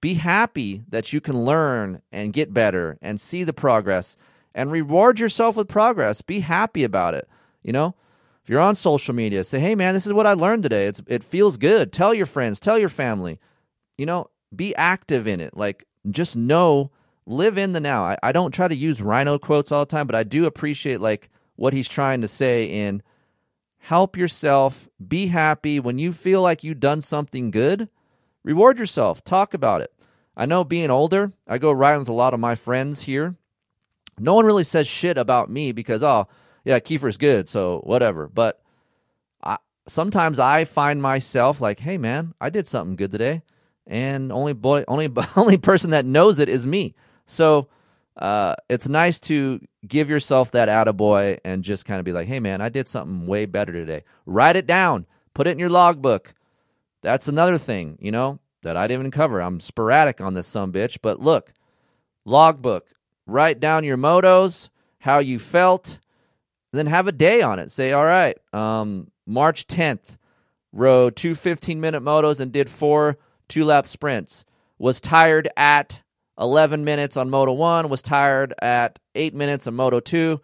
Be 0.00 0.14
happy 0.14 0.82
that 0.88 1.12
you 1.12 1.20
can 1.20 1.44
learn 1.44 2.00
and 2.10 2.32
get 2.32 2.54
better 2.54 2.98
and 3.02 3.20
see 3.20 3.44
the 3.44 3.52
progress 3.52 4.16
and 4.54 4.72
reward 4.72 5.20
yourself 5.20 5.56
with 5.56 5.68
progress. 5.68 6.22
Be 6.22 6.40
happy 6.40 6.84
about 6.84 7.14
it. 7.14 7.28
You 7.62 7.72
know, 7.72 7.94
if 8.42 8.50
you're 8.50 8.60
on 8.60 8.74
social 8.74 9.14
media, 9.14 9.44
say, 9.44 9.60
"Hey, 9.60 9.74
man, 9.74 9.94
this 9.94 10.06
is 10.06 10.12
what 10.12 10.26
I 10.26 10.32
learned 10.32 10.62
today. 10.62 10.86
It's 10.86 11.02
it 11.06 11.24
feels 11.24 11.56
good." 11.56 11.92
Tell 11.92 12.12
your 12.12 12.26
friends, 12.26 12.58
tell 12.58 12.78
your 12.78 12.88
family. 12.88 13.38
You 13.96 14.06
know, 14.06 14.30
be 14.54 14.74
active 14.74 15.26
in 15.26 15.40
it. 15.40 15.56
Like, 15.56 15.86
just 16.10 16.36
know, 16.36 16.90
live 17.26 17.56
in 17.58 17.72
the 17.72 17.80
now. 17.80 18.04
I, 18.04 18.16
I 18.22 18.32
don't 18.32 18.52
try 18.52 18.68
to 18.68 18.74
use 18.74 19.00
Rhino 19.00 19.38
quotes 19.38 19.70
all 19.70 19.84
the 19.84 19.90
time, 19.90 20.06
but 20.06 20.16
I 20.16 20.24
do 20.24 20.44
appreciate 20.46 21.00
like 21.00 21.30
what 21.56 21.72
he's 21.72 21.88
trying 21.88 22.22
to 22.22 22.28
say 22.28 22.64
in 22.64 23.02
help 23.78 24.16
yourself, 24.16 24.88
be 25.06 25.26
happy 25.26 25.80
when 25.80 25.98
you 25.98 26.12
feel 26.12 26.40
like 26.40 26.62
you've 26.62 26.80
done 26.80 27.00
something 27.00 27.50
good. 27.50 27.88
Reward 28.44 28.78
yourself. 28.78 29.24
Talk 29.24 29.54
about 29.54 29.80
it. 29.80 29.92
I 30.36 30.46
know 30.46 30.64
being 30.64 30.90
older, 30.90 31.32
I 31.46 31.58
go 31.58 31.72
riding 31.72 32.00
with 32.00 32.08
a 32.08 32.14
lot 32.14 32.32
of 32.32 32.40
my 32.40 32.54
friends 32.54 33.02
here. 33.02 33.36
No 34.18 34.34
one 34.34 34.46
really 34.46 34.64
says 34.64 34.86
shit 34.86 35.18
about 35.18 35.50
me 35.50 35.72
because 35.72 36.02
oh 36.02 36.28
yeah, 36.64 36.78
Keefer's 36.78 37.16
good, 37.16 37.48
so 37.48 37.80
whatever. 37.84 38.28
But 38.28 38.60
I, 39.42 39.58
sometimes 39.86 40.38
I 40.38 40.64
find 40.64 41.02
myself 41.02 41.60
like, 41.60 41.80
hey 41.80 41.98
man, 41.98 42.34
I 42.40 42.50
did 42.50 42.66
something 42.66 42.96
good 42.96 43.10
today, 43.10 43.42
and 43.86 44.32
only 44.32 44.52
boy, 44.52 44.84
only 44.88 45.10
only 45.36 45.58
person 45.58 45.90
that 45.90 46.04
knows 46.04 46.38
it 46.38 46.48
is 46.48 46.66
me. 46.66 46.94
So 47.26 47.68
uh, 48.16 48.56
it's 48.68 48.88
nice 48.88 49.18
to 49.20 49.60
give 49.86 50.10
yourself 50.10 50.50
that 50.52 50.68
attaboy 50.68 51.38
and 51.44 51.64
just 51.64 51.84
kind 51.84 51.98
of 51.98 52.04
be 52.04 52.12
like, 52.12 52.28
hey 52.28 52.40
man, 52.40 52.60
I 52.60 52.68
did 52.68 52.86
something 52.86 53.26
way 53.26 53.46
better 53.46 53.72
today. 53.72 54.04
Write 54.26 54.56
it 54.56 54.66
down, 54.66 55.06
put 55.34 55.46
it 55.46 55.50
in 55.50 55.58
your 55.58 55.70
logbook. 55.70 56.34
That's 57.02 57.26
another 57.26 57.58
thing, 57.58 57.98
you 58.00 58.12
know, 58.12 58.38
that 58.62 58.76
I 58.76 58.86
didn't 58.86 59.02
even 59.02 59.10
cover. 59.10 59.40
I'm 59.40 59.60
sporadic 59.60 60.20
on 60.20 60.34
this 60.34 60.46
some 60.46 60.72
bitch, 60.72 60.98
but 61.02 61.20
look, 61.20 61.52
logbook. 62.24 62.88
Write 63.26 63.60
down 63.60 63.84
your 63.84 63.96
motos, 63.96 64.68
how 64.98 65.18
you 65.18 65.38
felt, 65.38 65.98
then 66.72 66.86
have 66.86 67.06
a 67.06 67.12
day 67.12 67.42
on 67.42 67.58
it. 67.58 67.70
Say, 67.70 67.92
all 67.92 68.04
right, 68.04 68.36
um, 68.52 69.10
March 69.26 69.66
10th, 69.66 70.16
rode 70.72 71.16
two 71.16 71.34
15 71.34 71.80
minute 71.80 72.02
motos 72.02 72.40
and 72.40 72.52
did 72.52 72.68
four 72.70 73.18
two 73.48 73.64
lap 73.64 73.86
sprints. 73.86 74.44
Was 74.78 75.00
tired 75.00 75.48
at 75.56 76.02
11 76.38 76.84
minutes 76.84 77.16
on 77.16 77.30
Moto 77.30 77.52
1, 77.52 77.88
was 77.88 78.02
tired 78.02 78.54
at 78.60 78.98
8 79.14 79.34
minutes 79.34 79.66
on 79.66 79.74
Moto 79.74 80.00
2. 80.00 80.40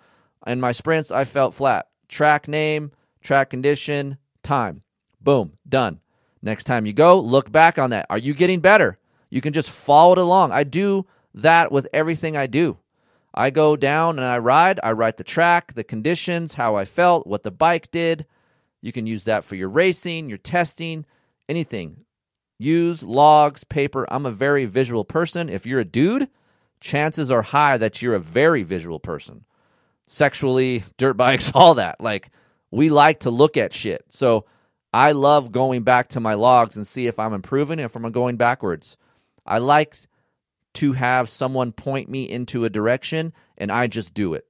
In 0.46 0.60
my 0.60 0.72
sprints, 0.72 1.10
I 1.10 1.24
felt 1.24 1.54
flat. 1.54 1.88
Track 2.08 2.46
name, 2.46 2.92
track 3.20 3.50
condition, 3.50 4.18
time. 4.42 4.82
Boom, 5.20 5.54
done. 5.68 6.00
Next 6.42 6.64
time 6.64 6.86
you 6.86 6.92
go, 6.92 7.18
look 7.18 7.50
back 7.50 7.78
on 7.78 7.90
that. 7.90 8.06
Are 8.10 8.18
you 8.18 8.32
getting 8.32 8.60
better? 8.60 8.98
You 9.30 9.40
can 9.40 9.52
just 9.52 9.70
follow 9.70 10.12
it 10.12 10.18
along. 10.18 10.52
I 10.52 10.64
do 10.64 11.06
that 11.34 11.72
with 11.72 11.88
everything 11.92 12.36
I 12.36 12.46
do. 12.46 12.78
I 13.34 13.50
go 13.50 13.76
down 13.76 14.18
and 14.18 14.26
I 14.26 14.38
ride. 14.38 14.80
I 14.82 14.92
write 14.92 15.16
the 15.16 15.24
track, 15.24 15.74
the 15.74 15.84
conditions, 15.84 16.54
how 16.54 16.76
I 16.76 16.84
felt, 16.84 17.26
what 17.26 17.42
the 17.42 17.50
bike 17.50 17.90
did. 17.90 18.26
You 18.80 18.92
can 18.92 19.06
use 19.06 19.24
that 19.24 19.44
for 19.44 19.54
your 19.54 19.68
racing, 19.68 20.28
your 20.28 20.38
testing, 20.38 21.04
anything. 21.48 22.04
Use 22.58 23.02
logs, 23.02 23.64
paper. 23.64 24.06
I'm 24.10 24.26
a 24.26 24.30
very 24.30 24.64
visual 24.64 25.04
person. 25.04 25.48
If 25.48 25.66
you're 25.66 25.80
a 25.80 25.84
dude, 25.84 26.28
chances 26.80 27.30
are 27.30 27.42
high 27.42 27.76
that 27.76 28.02
you're 28.02 28.14
a 28.14 28.20
very 28.20 28.62
visual 28.62 28.98
person. 28.98 29.44
Sexually, 30.06 30.84
dirt 30.96 31.14
bikes, 31.14 31.52
all 31.54 31.74
that. 31.74 32.00
Like, 32.00 32.30
we 32.70 32.90
like 32.90 33.20
to 33.20 33.30
look 33.30 33.56
at 33.56 33.72
shit. 33.72 34.04
So, 34.10 34.44
I 34.92 35.12
love 35.12 35.52
going 35.52 35.82
back 35.82 36.08
to 36.10 36.20
my 36.20 36.34
logs 36.34 36.76
and 36.76 36.86
see 36.86 37.06
if 37.06 37.18
I'm 37.18 37.34
improving, 37.34 37.78
if 37.78 37.94
I'm 37.94 38.10
going 38.10 38.36
backwards. 38.36 38.96
I 39.44 39.58
like 39.58 39.96
to 40.74 40.92
have 40.92 41.28
someone 41.28 41.72
point 41.72 42.08
me 42.08 42.28
into 42.28 42.64
a 42.64 42.70
direction 42.70 43.32
and 43.56 43.72
I 43.72 43.86
just 43.86 44.14
do 44.14 44.34
it. 44.34 44.46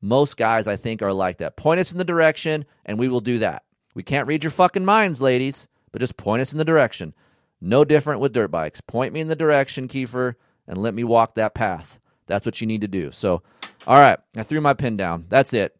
Most 0.00 0.36
guys, 0.36 0.66
I 0.66 0.76
think, 0.76 1.02
are 1.02 1.12
like 1.12 1.38
that. 1.38 1.56
Point 1.56 1.80
us 1.80 1.92
in 1.92 1.98
the 1.98 2.04
direction 2.04 2.64
and 2.84 2.98
we 2.98 3.08
will 3.08 3.20
do 3.20 3.38
that. 3.38 3.62
We 3.94 4.02
can't 4.02 4.26
read 4.26 4.42
your 4.42 4.50
fucking 4.50 4.84
minds, 4.84 5.20
ladies, 5.20 5.68
but 5.92 6.00
just 6.00 6.16
point 6.16 6.42
us 6.42 6.52
in 6.52 6.58
the 6.58 6.64
direction. 6.64 7.14
No 7.60 7.84
different 7.84 8.20
with 8.20 8.32
dirt 8.32 8.50
bikes. 8.50 8.80
Point 8.80 9.12
me 9.12 9.20
in 9.20 9.28
the 9.28 9.36
direction, 9.36 9.86
Keefer, 9.86 10.34
and 10.66 10.78
let 10.78 10.94
me 10.94 11.04
walk 11.04 11.34
that 11.34 11.54
path. 11.54 12.00
That's 12.26 12.46
what 12.46 12.60
you 12.60 12.66
need 12.66 12.80
to 12.80 12.88
do. 12.88 13.12
So, 13.12 13.42
all 13.86 14.00
right, 14.00 14.18
I 14.36 14.42
threw 14.42 14.60
my 14.60 14.74
pin 14.74 14.96
down. 14.96 15.26
That's 15.28 15.52
it. 15.54 15.76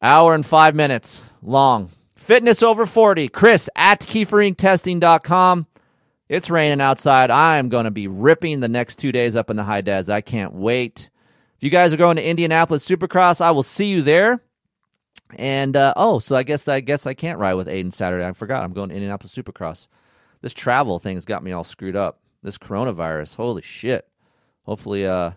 Hour 0.00 0.34
and 0.34 0.46
five 0.46 0.74
minutes 0.74 1.22
long. 1.42 1.90
Fitness 2.16 2.62
over 2.62 2.86
40. 2.86 3.28
Kris 3.28 3.68
at 3.76 4.00
KeeferIncTesting.com. 4.00 5.66
It's 6.28 6.50
raining 6.50 6.80
outside. 6.80 7.30
I 7.30 7.58
am 7.58 7.68
going 7.68 7.84
to 7.84 7.90
be 7.90 8.08
ripping 8.08 8.60
the 8.60 8.68
next 8.68 8.96
two 8.96 9.12
days 9.12 9.36
up 9.36 9.48
in 9.48 9.56
the 9.56 9.62
high 9.62 9.80
des. 9.80 10.12
I 10.12 10.20
can't 10.20 10.54
wait. 10.54 11.08
If 11.56 11.62
you 11.62 11.70
guys 11.70 11.94
are 11.94 11.98
going 11.98 12.16
to 12.16 12.28
Indianapolis 12.28 12.86
Supercross, 12.86 13.40
I 13.40 13.52
will 13.52 13.62
see 13.62 13.86
you 13.86 14.02
there. 14.02 14.42
And 15.36 15.76
uh, 15.76 15.94
oh, 15.96 16.18
so 16.18 16.36
I 16.36 16.42
guess 16.42 16.68
I 16.68 16.80
guess 16.80 17.06
I 17.06 17.14
can't 17.14 17.38
ride 17.38 17.54
with 17.54 17.68
Aiden 17.68 17.92
Saturday. 17.92 18.26
I 18.26 18.32
forgot 18.32 18.62
I'm 18.62 18.72
going 18.72 18.90
to 18.90 18.94
Indianapolis 18.94 19.34
Supercross. 19.34 19.88
This 20.40 20.52
travel 20.52 20.98
thing's 20.98 21.24
got 21.24 21.42
me 21.42 21.52
all 21.52 21.64
screwed 21.64 21.96
up. 21.96 22.20
This 22.42 22.58
coronavirus, 22.58 23.34
holy 23.36 23.62
shit. 23.62 24.06
Hopefully, 24.62 25.06
uh, 25.06 25.32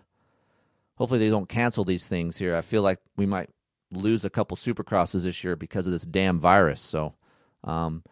hopefully 0.96 1.18
they 1.18 1.30
don't 1.30 1.48
cancel 1.48 1.84
these 1.84 2.06
things 2.06 2.36
here. 2.36 2.56
I 2.56 2.60
feel 2.60 2.82
like 2.82 2.98
we 3.16 3.26
might 3.26 3.50
lose 3.90 4.24
a 4.24 4.30
couple 4.30 4.56
supercrosses 4.56 5.24
this 5.24 5.42
year 5.42 5.56
because 5.56 5.86
of 5.86 5.92
this 5.92 6.04
damn 6.04 6.38
virus. 6.38 6.80
So, 6.80 7.14
um, 7.64 8.04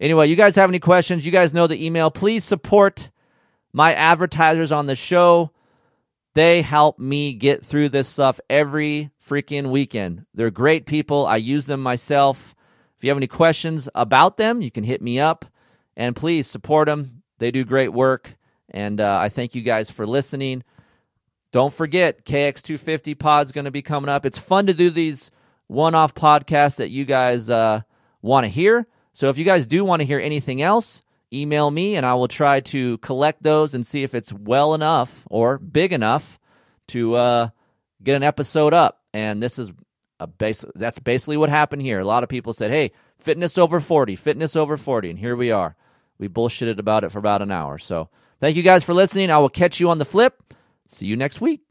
anyway, 0.00 0.28
you 0.28 0.36
guys 0.36 0.56
have 0.56 0.70
any 0.70 0.78
questions? 0.78 1.24
You 1.24 1.32
guys 1.32 1.54
know 1.54 1.66
the 1.66 1.84
email. 1.84 2.10
Please 2.10 2.44
support 2.44 3.10
my 3.72 3.94
advertisers 3.94 4.72
on 4.72 4.86
the 4.86 4.96
show. 4.96 5.50
They 6.34 6.62
help 6.62 6.98
me 6.98 7.32
get 7.32 7.64
through 7.64 7.90
this 7.90 8.08
stuff 8.08 8.40
every 8.50 9.10
freaking 9.26 9.70
weekend. 9.70 10.26
They're 10.34 10.50
great 10.50 10.86
people. 10.86 11.26
I 11.26 11.36
use 11.36 11.66
them 11.66 11.82
myself. 11.82 12.54
If 12.96 13.04
you 13.04 13.10
have 13.10 13.16
any 13.16 13.26
questions 13.26 13.88
about 13.94 14.36
them, 14.36 14.62
you 14.62 14.70
can 14.70 14.84
hit 14.84 15.02
me 15.02 15.18
up 15.18 15.44
and 15.96 16.14
please 16.14 16.46
support 16.46 16.86
them. 16.86 17.22
They 17.38 17.50
do 17.50 17.64
great 17.64 17.92
work. 17.92 18.36
And 18.70 19.00
uh, 19.00 19.18
I 19.20 19.28
thank 19.28 19.54
you 19.54 19.62
guys 19.62 19.90
for 19.90 20.06
listening. 20.06 20.62
Don't 21.52 21.72
forget, 21.72 22.24
KX250 22.26 23.18
pod's 23.18 23.52
going 23.52 23.64
to 23.64 23.70
be 23.70 23.82
coming 23.82 24.10
up. 24.10 24.26
It's 24.26 24.38
fun 24.38 24.66
to 24.66 24.74
do 24.74 24.90
these 24.90 25.30
one 25.68 25.94
off 25.94 26.14
podcasts 26.14 26.76
that 26.76 26.90
you 26.90 27.04
guys 27.04 27.48
uh, 27.48 27.80
want 28.20 28.44
to 28.44 28.48
hear. 28.48 28.86
So 29.16 29.30
if 29.30 29.38
you 29.38 29.46
guys 29.46 29.66
do 29.66 29.82
want 29.82 30.00
to 30.00 30.06
hear 30.06 30.20
anything 30.20 30.60
else, 30.60 31.00
email 31.32 31.70
me 31.70 31.96
and 31.96 32.04
I 32.04 32.12
will 32.16 32.28
try 32.28 32.60
to 32.60 32.98
collect 32.98 33.42
those 33.42 33.72
and 33.72 33.86
see 33.86 34.02
if 34.02 34.14
it's 34.14 34.30
well 34.30 34.74
enough 34.74 35.26
or 35.30 35.56
big 35.56 35.94
enough 35.94 36.38
to 36.88 37.14
uh, 37.14 37.48
get 38.02 38.14
an 38.14 38.22
episode 38.22 38.74
up. 38.74 39.00
And 39.14 39.42
this 39.42 39.58
is 39.58 39.72
a 40.20 40.26
base. 40.26 40.66
That's 40.74 40.98
basically 40.98 41.38
what 41.38 41.48
happened 41.48 41.80
here. 41.80 41.98
A 41.98 42.04
lot 42.04 42.24
of 42.24 42.28
people 42.28 42.52
said, 42.52 42.70
"Hey, 42.70 42.92
fitness 43.18 43.56
over 43.56 43.80
40, 43.80 44.16
fitness 44.16 44.54
over 44.54 44.76
40," 44.76 45.08
and 45.08 45.18
here 45.18 45.34
we 45.34 45.50
are. 45.50 45.76
We 46.18 46.28
bullshitted 46.28 46.78
about 46.78 47.02
it 47.02 47.10
for 47.10 47.18
about 47.18 47.40
an 47.40 47.50
hour. 47.50 47.78
So 47.78 48.10
thank 48.38 48.54
you 48.54 48.62
guys 48.62 48.84
for 48.84 48.92
listening. 48.92 49.30
I 49.30 49.38
will 49.38 49.48
catch 49.48 49.80
you 49.80 49.88
on 49.88 49.96
the 49.96 50.04
flip. 50.04 50.42
See 50.88 51.06
you 51.06 51.16
next 51.16 51.40
week. 51.40 51.65